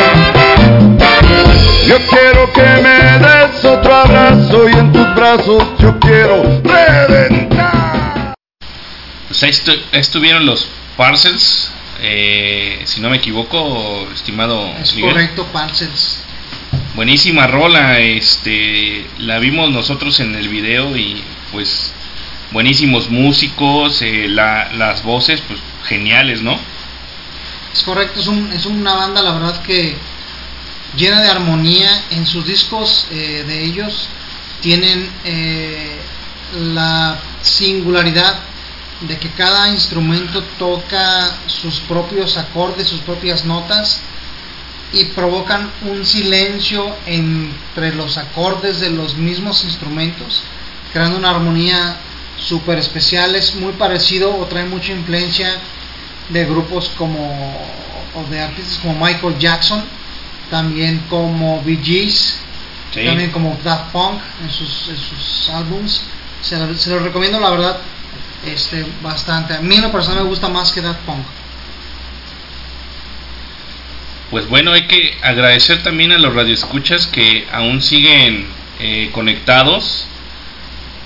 Yo 1.88 1.98
quiero 2.10 2.51
que 2.53 2.61
me 2.82 3.19
des 3.19 3.66
otro 3.66 3.93
abrazo 3.95 4.69
y 4.69 4.74
en 4.74 4.92
tus 4.92 5.16
brazos 5.16 5.64
yo 5.80 6.00
quiero 6.00 6.43
reventar. 6.64 8.34
Pues 9.27 9.43
ahí 9.43 9.51
estu- 9.51 9.80
estuvieron 9.93 10.45
los 10.45 10.68
Parcels, 10.98 11.72
eh, 12.01 12.82
si 12.85 13.00
no 13.01 13.10
me 13.10 13.18
equivoco, 13.18 14.08
estimado 14.14 14.68
Es 14.82 14.93
Miguel. 14.95 15.11
correcto, 15.11 15.45
Parcels. 15.53 16.20
Buenísima 16.95 17.47
rola, 17.47 17.99
este, 17.99 19.05
la 19.19 19.39
vimos 19.39 19.71
nosotros 19.71 20.19
en 20.19 20.35
el 20.35 20.49
video 20.49 20.97
y 20.97 21.23
pues 21.51 21.93
buenísimos 22.51 23.09
músicos, 23.09 24.01
eh, 24.01 24.27
la- 24.27 24.73
las 24.73 25.01
voces 25.03 25.41
pues 25.47 25.59
geniales, 25.85 26.41
¿no? 26.41 26.59
Es 27.73 27.81
correcto, 27.83 28.19
es, 28.19 28.27
un, 28.27 28.51
es 28.51 28.65
una 28.65 28.93
banda, 28.93 29.21
la 29.21 29.31
verdad 29.33 29.61
que 29.61 29.95
llena 30.97 31.21
de 31.21 31.29
armonía. 31.29 32.03
En 32.09 32.27
sus 32.27 32.45
discos 32.45 33.07
eh, 33.11 33.45
de 33.47 33.63
ellos 33.63 34.09
tienen 34.59 35.09
eh, 35.23 35.95
la 36.73 37.17
singularidad 37.41 38.37
de 38.99 39.17
que 39.17 39.29
cada 39.29 39.69
instrumento 39.69 40.43
toca 40.59 41.37
sus 41.47 41.79
propios 41.87 42.35
acordes, 42.35 42.89
sus 42.89 42.99
propias 42.99 43.45
notas 43.45 44.00
y 44.93 45.05
provocan 45.05 45.69
un 45.89 46.05
silencio 46.05 46.95
entre 47.05 47.95
los 47.95 48.17
acordes 48.17 48.79
de 48.79 48.89
los 48.89 49.15
mismos 49.15 49.63
instrumentos, 49.63 50.41
creando 50.91 51.17
una 51.17 51.29
armonía 51.29 51.95
súper 52.37 52.77
especial. 52.79 53.35
Es 53.35 53.55
muy 53.55 53.71
parecido 53.73 54.35
o 54.37 54.45
trae 54.47 54.65
mucha 54.65 54.91
influencia 54.91 55.49
de 56.29 56.45
grupos 56.45 56.91
como 56.97 57.57
o 58.13 58.29
de 58.29 58.41
artistas 58.41 58.77
como 58.79 59.05
Michael 59.05 59.37
Jackson, 59.39 59.81
también 60.49 61.01
como 61.09 61.61
Bee 61.63 61.79
Gees, 61.81 62.35
Sí. 62.93 63.05
también 63.05 63.31
como 63.31 63.57
Daft 63.63 63.91
Punk 63.93 64.19
en 64.43 64.49
sus, 64.51 64.89
en 64.89 64.97
sus 64.97 65.49
álbums. 65.51 66.01
Se, 66.41 66.57
lo- 66.57 66.75
se 66.75 66.89
los 66.89 67.01
recomiendo 67.03 67.39
la 67.39 67.49
verdad 67.51 67.77
este 68.45 68.85
bastante. 69.01 69.53
A 69.53 69.61
mí 69.61 69.75
en 69.75 69.83
lo 69.83 69.91
personal 69.93 70.23
me 70.23 70.29
gusta 70.29 70.49
más 70.49 70.73
que 70.73 70.81
Daft 70.81 70.99
Punk. 71.05 71.23
Pues 74.32 74.48
bueno, 74.48 74.72
hay 74.72 74.84
que 74.84 75.14
agradecer 75.22 75.84
también 75.84 76.14
a 76.14 76.18
los 76.18 76.34
radioescuchas 76.34 77.06
que 77.06 77.45
aún 77.51 77.82
siguen 77.82 78.45
eh, 78.80 79.10
conectados. 79.11 80.08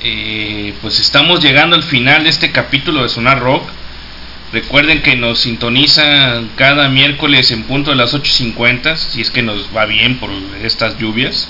Eh, 0.04 0.76
pues 0.80 1.00
estamos 1.00 1.44
llegando 1.44 1.76
al 1.76 1.82
final 1.82 2.24
de 2.24 2.30
este 2.30 2.52
capítulo 2.52 3.02
de 3.02 3.10
Sonar 3.10 3.40
Rock. 3.40 3.68
Recuerden 4.54 5.02
que 5.02 5.16
nos 5.16 5.40
sintonizan 5.40 6.52
cada 6.56 6.88
miércoles 6.88 7.50
en 7.50 7.64
punto 7.64 7.90
de 7.90 7.98
las 7.98 8.14
8.50, 8.14 8.95
si 8.95 9.22
es 9.22 9.32
que 9.32 9.42
nos 9.42 9.76
va 9.76 9.86
bien 9.86 10.20
por 10.20 10.30
estas 10.62 11.00
lluvias. 11.00 11.48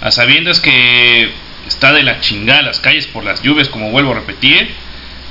A 0.00 0.10
sabiendas 0.10 0.58
que 0.58 1.30
está 1.68 1.92
de 1.92 2.02
la 2.02 2.20
chingada 2.20 2.62
las 2.62 2.80
calles 2.80 3.06
por 3.08 3.24
las 3.24 3.42
lluvias, 3.42 3.68
como 3.68 3.90
vuelvo 3.90 4.12
a 4.12 4.20
repetir. 4.20 4.70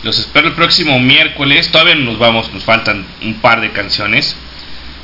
Los 0.04 0.20
espero 0.20 0.50
el 0.50 0.54
próximo 0.54 1.00
miércoles. 1.00 1.72
Todavía 1.72 1.96
no 1.96 2.12
nos 2.12 2.20
vamos, 2.20 2.54
nos 2.54 2.64
faltan 2.64 3.08
un 3.24 3.34
par 3.42 3.60
de 3.60 3.72
canciones. 3.72 4.38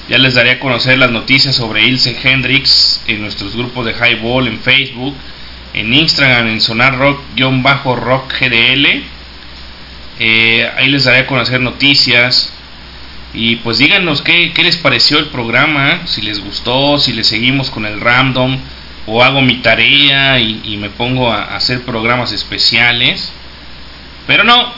Ya 0.10 0.18
les 0.18 0.34
daré 0.34 0.50
a 0.50 0.60
conocer 0.60 0.98
las 0.98 1.12
noticias 1.12 1.56
sobre 1.56 1.86
Ilse 1.86 2.18
Hendrix 2.24 3.00
en 3.06 3.22
nuestros 3.22 3.56
grupos 3.56 3.86
de 3.86 3.94
Highball 3.94 4.48
en 4.48 4.60
Facebook, 4.60 5.16
en 5.76 5.94
Instagram 5.94 6.48
en 6.48 6.62
Sonar 6.62 6.98
Rock-Rock 6.98 8.34
GDL. 8.40 9.04
Eh, 10.20 10.72
ahí 10.76 10.90
les 10.90 11.04
daré 11.04 11.20
a 11.20 11.28
conocer 11.28 11.62
noticias. 11.62 12.52
Y 13.36 13.58
pues 13.58 13.78
díganos 13.78 14.24
qué, 14.24 14.52
qué 14.54 14.64
les 14.64 14.78
pareció 14.78 15.20
el 15.20 15.28
programa, 15.28 16.08
si 16.08 16.24
les 16.24 16.44
gustó, 16.44 16.98
si 16.98 17.14
les 17.14 17.28
seguimos 17.28 17.70
con 17.70 17.86
el 17.86 18.02
random 18.02 18.58
o 19.06 19.24
hago 19.24 19.44
mi 19.44 19.58
tarea 19.58 20.40
y, 20.40 20.76
me 20.78 20.90
pongo 20.90 21.32
a 21.32 21.56
hacer 21.56 21.84
programas 21.84 22.32
especiales. 22.32 23.32
Pero 24.26 24.44
no, 24.44 24.74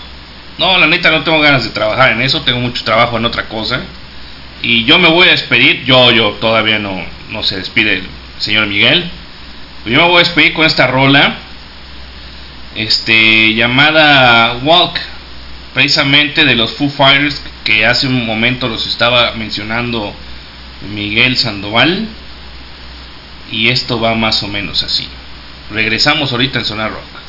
no, 0.57 0.77
la 0.77 0.87
neta 0.87 1.09
no 1.09 1.23
tengo 1.23 1.39
ganas 1.39 1.63
de 1.63 1.69
trabajar 1.69 2.11
en 2.11 2.21
eso, 2.21 2.41
tengo 2.41 2.59
mucho 2.59 2.83
trabajo 2.83 3.15
en 3.15 3.23
otra 3.23 3.47
cosa. 3.47 3.81
Y 4.63 4.85
yo 4.85 4.99
me 4.99 5.09
voy 5.09 5.27
a 5.27 5.31
despedir, 5.31 5.83
yo, 5.85 6.11
yo 6.11 6.31
todavía 6.33 6.77
no, 6.77 7.03
no 7.29 7.43
se 7.43 7.57
despide 7.57 7.95
el 7.95 8.07
señor 8.37 8.67
Miguel. 8.67 9.09
Yo 9.85 10.01
me 10.01 10.07
voy 10.07 10.17
a 10.17 10.19
despedir 10.19 10.53
con 10.53 10.65
esta 10.65 10.87
rola, 10.87 11.37
este, 12.75 13.55
llamada 13.55 14.57
Walk, 14.63 14.99
precisamente 15.73 16.45
de 16.45 16.55
los 16.55 16.73
Foo 16.73 16.89
Fighters, 16.89 17.41
que 17.63 17.85
hace 17.85 18.07
un 18.07 18.25
momento 18.25 18.67
los 18.67 18.85
estaba 18.85 19.33
mencionando 19.33 20.13
Miguel 20.93 21.37
Sandoval. 21.37 22.07
Y 23.51 23.69
esto 23.69 23.99
va 23.99 24.15
más 24.15 24.43
o 24.43 24.47
menos 24.47 24.83
así. 24.83 25.07
Regresamos 25.71 26.31
ahorita 26.31 26.59
en 26.59 26.65
Sonar 26.65 26.91
Rock. 26.91 27.20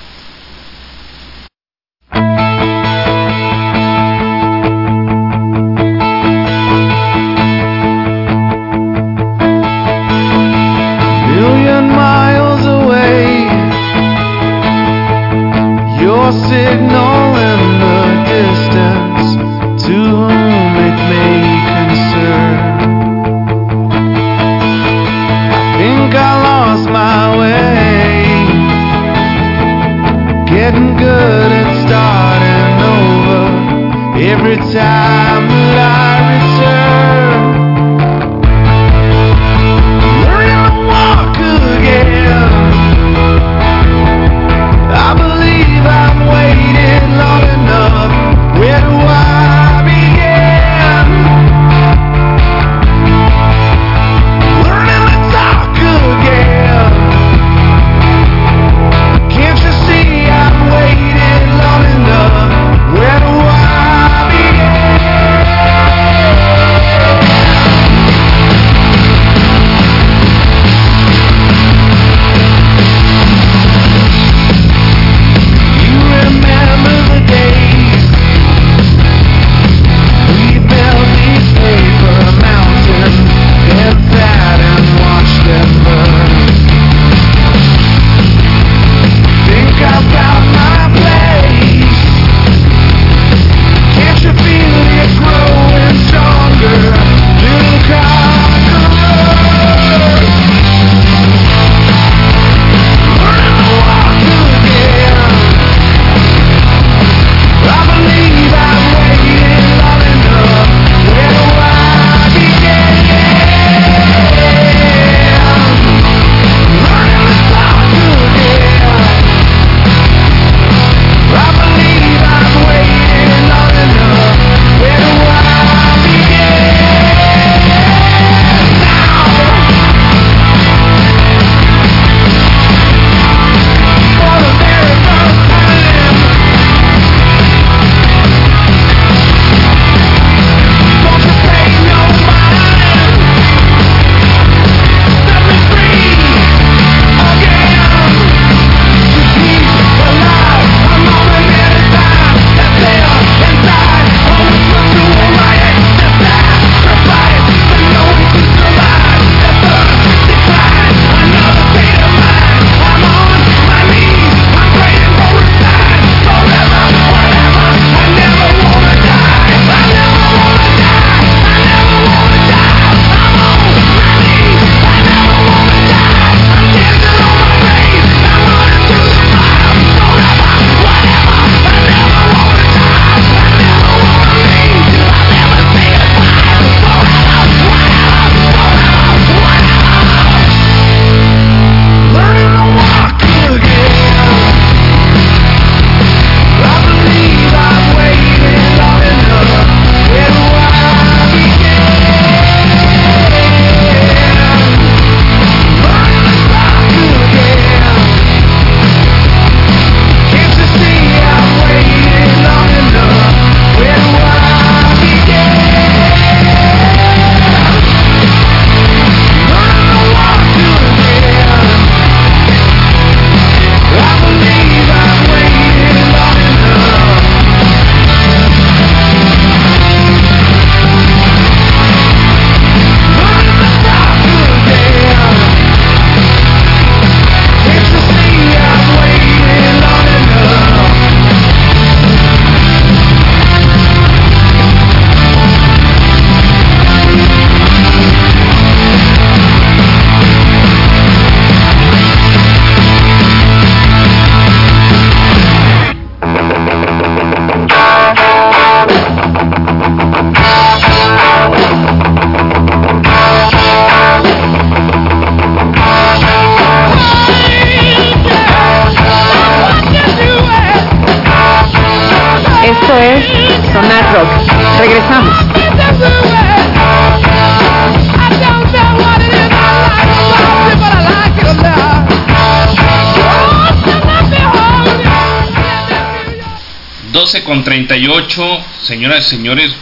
Con 287.63 287.65
38, 287.65 288.65
señoras 288.83 289.27
y 289.27 289.31
señores, 289.37 289.73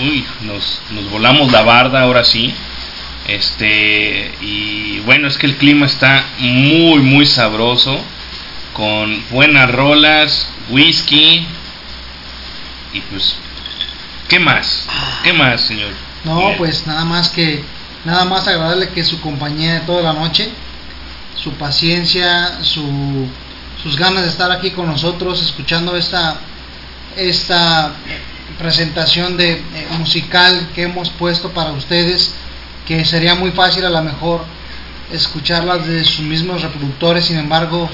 uy, 0.00 0.24
nos, 0.42 0.80
nos 0.90 1.10
volamos 1.10 1.52
la 1.52 1.62
barda 1.62 2.00
ahora 2.00 2.24
sí. 2.24 2.54
Este, 3.28 4.32
y 4.40 5.00
bueno, 5.00 5.28
es 5.28 5.36
que 5.36 5.46
el 5.46 5.56
clima 5.56 5.84
está 5.84 6.24
muy, 6.38 7.00
muy 7.00 7.26
sabroso, 7.26 8.00
con 8.72 9.22
buenas 9.30 9.70
rolas, 9.70 10.48
whisky, 10.70 11.46
y 12.94 13.00
pues, 13.10 13.36
¿qué 14.28 14.38
más? 14.38 14.86
¿Qué 15.22 15.34
más, 15.34 15.60
señor? 15.60 15.90
No, 16.24 16.36
Miguel? 16.36 16.56
pues 16.56 16.86
nada 16.86 17.04
más 17.04 17.28
que 17.28 17.62
nada 18.06 18.24
más 18.24 18.48
agradarle 18.48 18.88
que 18.90 19.04
su 19.04 19.20
compañía 19.20 19.74
de 19.74 19.80
toda 19.80 20.02
la 20.02 20.18
noche, 20.18 20.48
su 21.34 21.52
paciencia, 21.52 22.62
su, 22.62 23.28
sus 23.82 23.96
ganas 23.98 24.22
de 24.22 24.30
estar 24.30 24.50
aquí 24.50 24.70
con 24.70 24.86
nosotros 24.86 25.42
escuchando 25.42 25.96
esta 25.96 26.40
esta 27.16 27.92
presentación 28.58 29.36
de 29.36 29.52
eh, 29.52 29.62
musical 29.98 30.68
que 30.74 30.84
hemos 30.84 31.10
puesto 31.10 31.50
para 31.50 31.72
ustedes, 31.72 32.32
que 32.86 33.04
sería 33.04 33.34
muy 33.34 33.50
fácil 33.50 33.84
a 33.84 33.90
lo 33.90 34.02
mejor 34.02 34.44
escucharlas 35.12 35.86
de 35.86 36.04
sus 36.04 36.20
mismos 36.20 36.62
reproductores, 36.62 37.26
sin 37.26 37.38
embargo, 37.38 37.88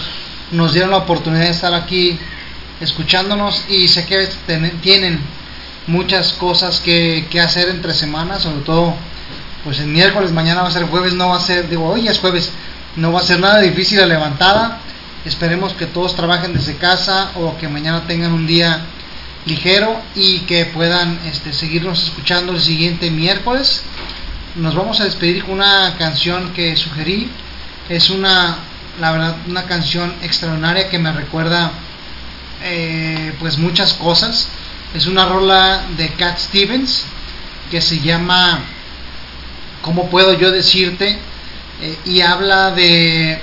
nos 0.50 0.72
dieron 0.72 0.90
la 0.90 0.98
oportunidad 0.98 1.44
de 1.44 1.50
estar 1.50 1.74
aquí 1.74 2.18
escuchándonos 2.80 3.64
y 3.68 3.88
sé 3.88 4.04
que 4.06 4.28
tienen 4.80 5.20
muchas 5.86 6.32
cosas 6.34 6.80
que, 6.80 7.26
que 7.30 7.40
hacer 7.40 7.68
entre 7.68 7.94
semanas, 7.94 8.42
sobre 8.42 8.62
todo 8.62 8.94
pues 9.64 9.78
el 9.78 9.86
miércoles, 9.86 10.32
mañana 10.32 10.62
va 10.62 10.68
a 10.68 10.72
ser 10.72 10.84
jueves, 10.86 11.12
no 11.14 11.28
va 11.28 11.36
a 11.36 11.40
ser, 11.40 11.68
digo, 11.68 11.86
hoy 11.86 12.08
es 12.08 12.18
jueves, 12.18 12.50
no 12.96 13.12
va 13.12 13.20
a 13.20 13.22
ser 13.22 13.38
nada 13.38 13.60
difícil 13.60 13.98
la 13.98 14.06
levantada. 14.06 14.78
Esperemos 15.24 15.72
que 15.74 15.86
todos 15.86 16.16
trabajen 16.16 16.52
desde 16.52 16.74
casa 16.76 17.30
o 17.36 17.56
que 17.58 17.68
mañana 17.68 18.02
tengan 18.08 18.32
un 18.32 18.46
día 18.46 18.84
ligero 19.46 20.00
y 20.14 20.40
que 20.40 20.66
puedan 20.66 21.18
este, 21.26 21.52
seguirnos 21.52 22.02
escuchando 22.02 22.52
el 22.52 22.60
siguiente 22.60 23.10
miércoles. 23.10 23.82
Nos 24.56 24.74
vamos 24.74 25.00
a 25.00 25.04
despedir 25.04 25.44
con 25.44 25.54
una 25.54 25.96
canción 25.98 26.52
que 26.52 26.76
sugerí. 26.76 27.30
Es 27.88 28.10
una, 28.10 28.58
la 29.00 29.12
verdad, 29.12 29.36
una 29.48 29.64
canción 29.64 30.14
extraordinaria 30.22 30.88
que 30.88 30.98
me 30.98 31.12
recuerda 31.12 31.72
eh, 32.62 33.34
pues 33.40 33.58
muchas 33.58 33.94
cosas. 33.94 34.48
Es 34.94 35.06
una 35.06 35.26
rola 35.26 35.82
de 35.96 36.10
Cat 36.10 36.38
Stevens 36.38 37.04
que 37.70 37.80
se 37.80 38.00
llama 38.00 38.60
¿Cómo 39.80 40.10
puedo 40.10 40.38
yo 40.38 40.52
decirte? 40.52 41.18
Eh, 41.80 41.98
y 42.04 42.20
habla 42.20 42.70
de, 42.70 43.40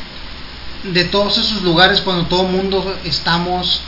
de 0.84 1.04
todos 1.06 1.38
esos 1.38 1.64
lugares 1.64 2.00
cuando 2.02 2.28
todo 2.28 2.46
el 2.46 2.54
mundo 2.54 2.98
estamos 3.04 3.82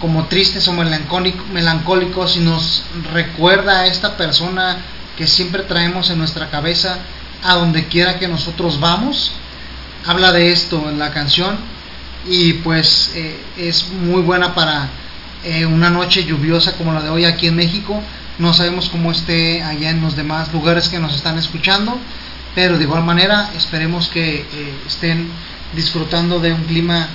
como 0.00 0.26
tristes 0.26 0.66
o 0.68 0.72
melancólico- 0.72 1.44
melancólicos 1.52 2.36
y 2.36 2.40
nos 2.40 2.82
recuerda 3.12 3.80
a 3.80 3.86
esta 3.86 4.16
persona 4.16 4.76
que 5.16 5.26
siempre 5.26 5.62
traemos 5.64 6.10
en 6.10 6.18
nuestra 6.18 6.48
cabeza 6.50 6.98
a 7.42 7.54
donde 7.54 7.86
quiera 7.86 8.18
que 8.18 8.28
nosotros 8.28 8.78
vamos. 8.80 9.32
Habla 10.06 10.32
de 10.32 10.52
esto 10.52 10.88
en 10.88 10.98
la 10.98 11.10
canción 11.12 11.56
y 12.26 12.54
pues 12.54 13.10
eh, 13.14 13.40
es 13.56 13.88
muy 13.90 14.22
buena 14.22 14.54
para 14.54 14.88
eh, 15.44 15.66
una 15.66 15.90
noche 15.90 16.24
lluviosa 16.24 16.76
como 16.76 16.92
la 16.92 17.02
de 17.02 17.10
hoy 17.10 17.24
aquí 17.24 17.46
en 17.48 17.56
México. 17.56 18.00
No 18.38 18.54
sabemos 18.54 18.88
cómo 18.88 19.10
esté 19.10 19.62
allá 19.64 19.90
en 19.90 20.00
los 20.00 20.14
demás 20.14 20.52
lugares 20.52 20.88
que 20.88 21.00
nos 21.00 21.14
están 21.14 21.38
escuchando, 21.38 21.98
pero 22.54 22.78
de 22.78 22.84
igual 22.84 23.02
manera 23.02 23.50
esperemos 23.56 24.08
que 24.08 24.36
eh, 24.36 24.46
estén 24.86 25.28
disfrutando 25.74 26.38
de 26.38 26.52
un 26.52 26.62
clima 26.64 27.08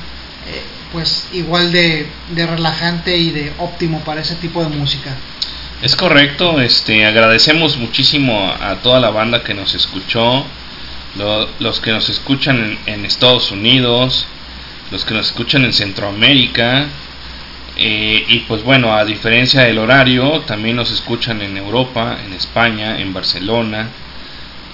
pues 0.93 1.27
igual 1.33 1.71
de, 1.73 2.07
de 2.29 2.45
relajante 2.45 3.17
y 3.17 3.31
de 3.31 3.51
óptimo 3.57 3.99
para 4.05 4.21
ese 4.21 4.35
tipo 4.35 4.63
de 4.63 4.69
música. 4.69 5.13
Es 5.81 5.95
correcto, 5.97 6.61
este, 6.61 7.05
agradecemos 7.05 7.75
muchísimo 7.75 8.49
a, 8.61 8.75
toda 8.75 9.01
la 9.01 9.09
banda 9.09 9.43
que 9.43 9.53
nos 9.53 9.73
escuchó, 9.75 10.45
lo- 11.17 11.49
los 11.59 11.81
que 11.81 11.91
nos 11.91 12.07
escuchan 12.07 12.77
en, 12.85 12.93
en 12.93 13.05
Estados 13.05 13.51
Unidos, 13.51 14.25
los 14.91 15.03
que 15.03 15.13
nos 15.13 15.25
escuchan 15.27 15.65
en 15.65 15.73
Centroamérica, 15.73 16.85
eh, 17.75 18.23
y 18.29 18.39
pues 18.41 18.63
bueno, 18.63 18.93
a 18.95 19.03
diferencia 19.03 19.63
del 19.63 19.79
horario, 19.79 20.41
también 20.41 20.75
nos 20.75 20.91
escuchan 20.91 21.41
en 21.41 21.57
Europa, 21.57 22.17
en 22.23 22.31
España, 22.33 22.99
en 22.99 23.11
Barcelona, 23.13 23.89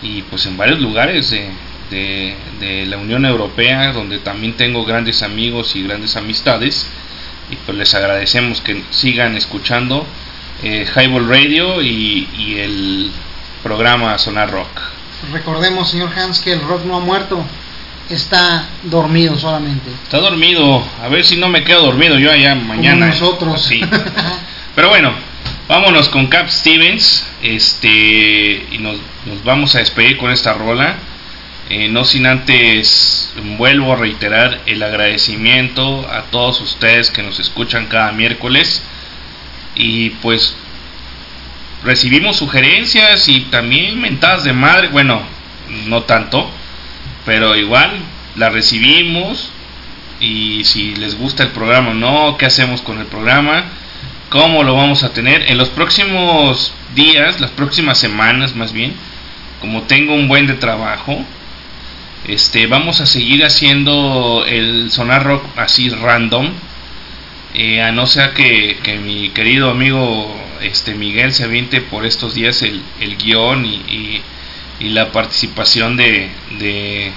y 0.04 0.22
pues 0.24 0.46
en 0.46 0.58
varios 0.58 0.80
lugares 0.80 1.32
de, 1.32 1.50
de- 1.90 2.36
de 2.60 2.86
la 2.86 2.98
Unión 2.98 3.26
Europea, 3.26 3.92
donde 3.94 4.20
también 4.20 4.54
tengo 4.54 4.86
grandes 4.86 5.24
amigos 5.24 5.76
y 5.76 5.84
grandes 5.84 6.16
amistades, 6.16 6.88
y 7.52 7.56
pues 7.58 7.78
les 7.78 7.94
agradecemos 7.96 8.62
que 8.62 8.84
sigan 8.92 9.36
escuchando 9.36 10.06
eh, 10.64 10.86
Highball 10.96 11.28
Radio 11.30 11.82
y, 11.82 12.28
y 12.38 12.60
el 12.60 13.12
programa 13.64 14.18
Sonar 14.18 14.52
Rock. 14.52 14.68
Recordemos, 15.32 15.90
señor 15.90 16.12
Hans, 16.18 16.40
que 16.40 16.54
el 16.54 16.62
rock 16.62 16.86
no 16.86 16.98
ha 16.98 17.00
muerto, 17.00 17.44
está 18.10 18.68
dormido 18.84 19.38
solamente. 19.38 19.90
Está 20.04 20.20
dormido, 20.20 20.84
a 21.02 21.08
ver 21.10 21.24
si 21.26 21.38
no 21.38 21.48
me 21.50 21.64
quedo 21.64 21.84
dormido 21.84 22.18
yo 22.20 22.32
allá 22.32 22.56
mañana. 22.56 23.08
nosotros. 23.08 23.62
Sí. 23.64 23.82
Pero 24.76 24.90
bueno, 24.90 25.12
vámonos 25.68 26.10
con 26.10 26.28
Cap 26.28 26.50
Stevens, 26.50 27.26
este 27.42 28.68
y 28.72 28.78
nos, 28.80 28.98
nos 29.26 29.44
vamos 29.44 29.76
a 29.76 29.80
despedir 29.80 30.18
con 30.18 30.32
esta 30.32 30.54
rola. 30.54 30.96
Eh, 31.70 31.88
no 31.88 32.04
sin 32.04 32.26
antes 32.26 33.32
vuelvo 33.58 33.94
a 33.94 33.96
reiterar 33.96 34.60
el 34.66 34.82
agradecimiento 34.82 36.10
a 36.12 36.24
todos 36.24 36.60
ustedes 36.62 37.12
que 37.12 37.22
nos 37.22 37.40
escuchan 37.40 37.86
cada 37.86 38.12
miércoles. 38.12 38.82
Y 39.76 40.10
pues 40.22 40.56
recibimos 41.84 42.38
sugerencias 42.38 43.28
y 43.30 43.42
también 43.42 44.02
mentadas 44.02 44.44
de 44.44 44.54
madre, 44.54 44.88
bueno, 44.88 45.22
no 45.86 46.04
tanto, 46.04 46.50
pero 47.24 47.56
igual 47.56 47.92
la 48.36 48.50
recibimos. 48.50 49.52
Y 50.20 50.64
si 50.66 50.96
les 50.96 51.16
gusta 51.16 51.44
el 51.44 51.50
programa 51.50 51.92
o 51.92 51.94
no, 51.94 52.36
qué 52.38 52.48
hacemos 52.48 52.82
con 52.82 53.00
el 53.00 53.06
programa, 53.06 53.66
cómo 54.30 54.64
lo 54.64 54.74
vamos 54.74 55.04
a 55.04 55.14
tener 55.14 55.44
en 55.50 55.58
los 55.60 55.70
próximos 55.70 56.74
días, 56.96 57.40
las 57.40 57.52
próximas 57.52 58.00
semanas 58.00 58.56
más 58.56 58.74
bien, 58.74 58.96
como 59.62 59.84
tengo 59.84 60.16
un 60.16 60.28
buen 60.28 60.48
de 60.48 60.56
trabajo, 60.56 61.24
este 62.28 62.68
vamos 62.68 63.02
a 63.02 63.06
seguir 63.06 63.44
haciendo 63.46 64.44
el 64.48 64.92
sonar 64.92 65.24
rock 65.24 65.44
así 65.58 65.90
random 65.90 66.50
eh, 67.54 67.82
a 67.82 67.92
no 67.92 68.06
ser 68.06 68.34
que, 68.34 68.78
que 68.84 68.98
mi 68.98 69.30
querido 69.30 69.70
amigo 69.72 70.36
este 70.62 70.94
Miguel 70.94 71.34
se 71.34 71.46
aviente 71.46 71.82
por 71.82 72.06
estos 72.06 72.34
días 72.36 72.62
el, 72.62 72.82
el 73.00 73.18
guion 73.18 73.66
y, 73.66 73.76
y- 73.76 74.22
y 74.82 74.90
la 74.90 75.12
participación 75.12 75.98
de, 75.98 76.30
de, 76.58 77.12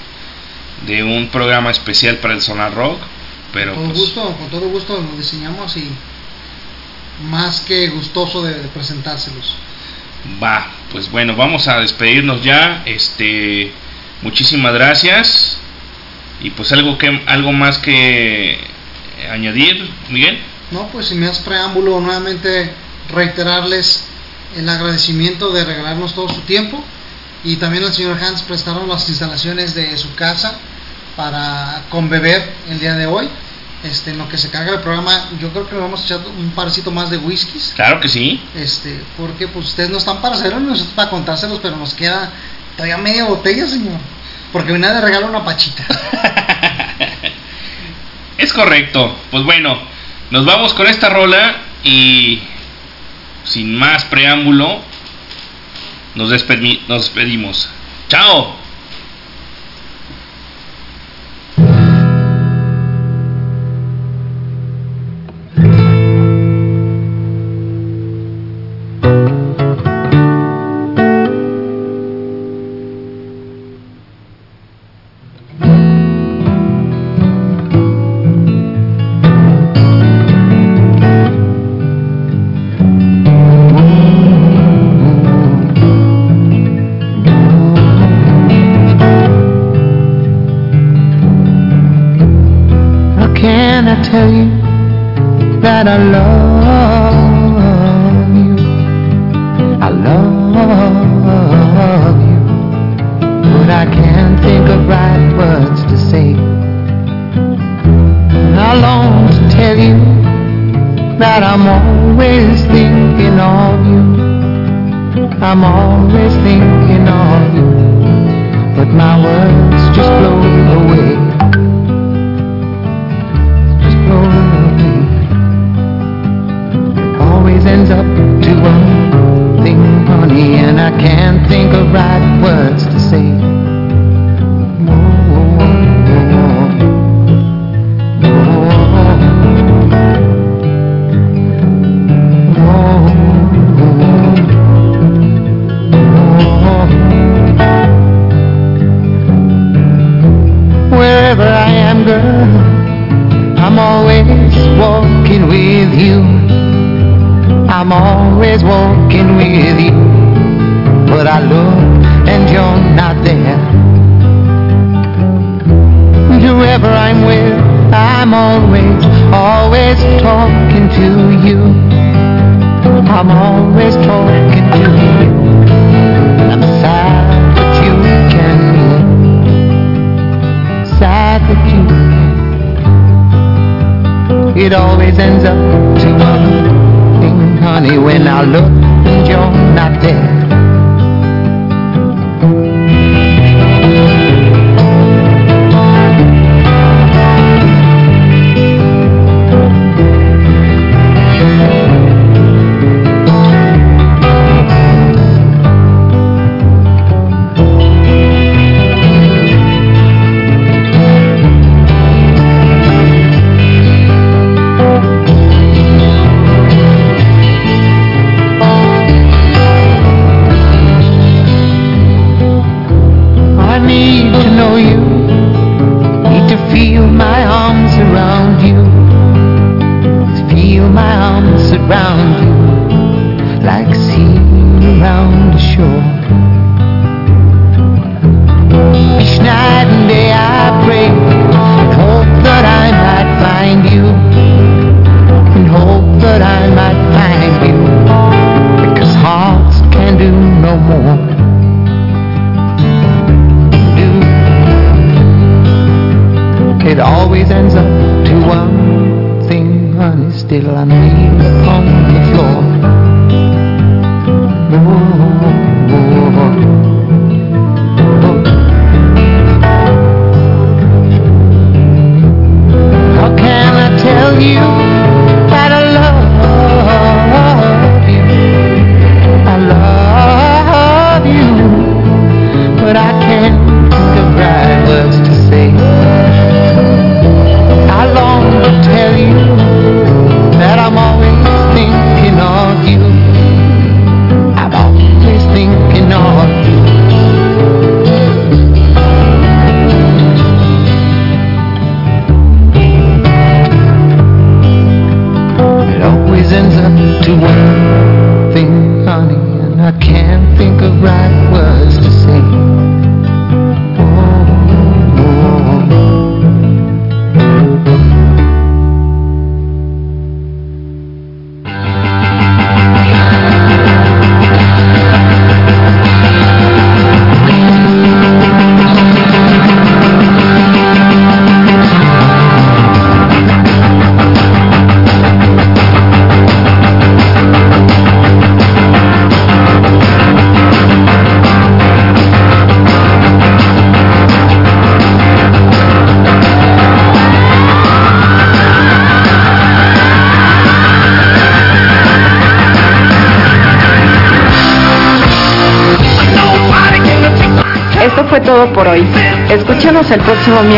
de 0.86 1.02
un 1.04 1.28
programa 1.28 1.70
especial 1.70 2.16
para 2.16 2.34
el 2.34 2.40
sonar 2.42 2.74
rock 2.74 2.98
pero 3.52 3.74
con 3.74 3.86
pues, 3.88 3.98
gusto, 3.98 4.36
con 4.36 4.48
todo 4.48 4.68
gusto 4.68 4.94
lo 5.00 5.16
diseñamos 5.16 5.76
y 5.76 5.88
más 7.28 7.60
que 7.60 7.88
gustoso 7.88 8.42
de, 8.42 8.54
de 8.54 8.68
presentárselos. 8.68 9.54
Va, 10.42 10.70
pues 10.90 11.10
bueno, 11.10 11.36
vamos 11.36 11.68
a 11.68 11.78
despedirnos 11.80 12.42
ya. 12.42 12.82
Este, 12.86 13.70
muchísimas 14.22 14.72
gracias. 14.74 15.58
Y 16.40 16.50
pues 16.50 16.72
algo 16.72 16.98
que 16.98 17.22
algo 17.26 17.52
más 17.52 17.78
que 17.78 18.58
añadir, 19.30 19.88
Miguel. 20.08 20.38
No, 20.70 20.88
pues 20.88 21.06
sin 21.06 21.20
más 21.20 21.38
preámbulo, 21.40 22.00
nuevamente 22.00 22.72
reiterarles 23.12 24.04
el 24.56 24.68
agradecimiento 24.68 25.50
de 25.52 25.64
regalarnos 25.64 26.14
todo 26.14 26.28
su 26.28 26.40
tiempo 26.42 26.82
y 27.44 27.56
también 27.56 27.84
al 27.84 27.92
señor 27.92 28.18
Hans 28.22 28.42
prestarnos 28.42 28.88
las 28.88 29.08
instalaciones 29.08 29.74
de 29.74 29.96
su 29.96 30.14
casa 30.14 30.54
para 31.16 31.82
conbeber 31.88 32.52
el 32.70 32.80
día 32.80 32.94
de 32.94 33.06
hoy. 33.06 33.28
Este, 33.82 34.12
en 34.12 34.18
lo 34.18 34.28
que 34.28 34.38
se 34.38 34.48
carga 34.48 34.74
el 34.74 34.80
programa, 34.80 35.30
yo 35.40 35.50
creo 35.50 35.68
que 35.68 35.74
le 35.74 35.80
vamos 35.80 36.02
a 36.02 36.04
echar 36.04 36.20
un 36.38 36.50
parcito 36.50 36.92
más 36.92 37.10
de 37.10 37.16
whiskies. 37.18 37.72
Claro 37.74 37.98
que 37.98 38.08
sí. 38.08 38.40
Este, 38.54 39.02
porque 39.16 39.48
pues 39.48 39.66
ustedes 39.66 39.90
no 39.90 39.98
están 39.98 40.22
para 40.22 40.36
hacerlo, 40.36 40.60
nosotros 40.60 40.94
para 40.94 41.10
contárselos, 41.10 41.58
pero 41.60 41.76
nos 41.76 41.92
queda 41.92 42.30
todavía 42.76 42.96
media 42.98 43.24
botella, 43.24 43.66
señor. 43.66 43.98
Porque 44.52 44.72
viene 44.72 44.88
de 44.88 45.00
regalo 45.00 45.26
una 45.26 45.44
pachita. 45.44 45.84
Es 48.38 48.52
correcto. 48.52 49.16
Pues 49.30 49.44
bueno, 49.44 49.78
nos 50.30 50.44
vamos 50.44 50.74
con 50.74 50.86
esta 50.86 51.08
rola 51.08 51.56
y 51.84 52.40
sin 53.44 53.74
más 53.76 54.04
preámbulo 54.06 54.80
nos, 56.14 56.30
nos 56.88 57.00
despedimos. 57.02 57.68
Chao. 58.08 58.61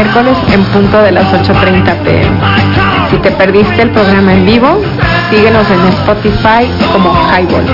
miércoles 0.05 0.37
en 0.53 0.63
punto 0.65 1.03
de 1.03 1.13
las 1.13 1.27
8.30 1.33 2.03
pm. 2.03 2.39
Si 3.11 3.17
te 3.19 3.31
perdiste 3.33 3.83
el 3.83 3.91
programa 3.91 4.35
en 4.35 4.45
vivo, 4.45 4.81
síguenos 5.31 5.67
en 5.71 5.81
Spotify 5.89 6.69
como 6.93 7.13
Highball. 7.31 7.65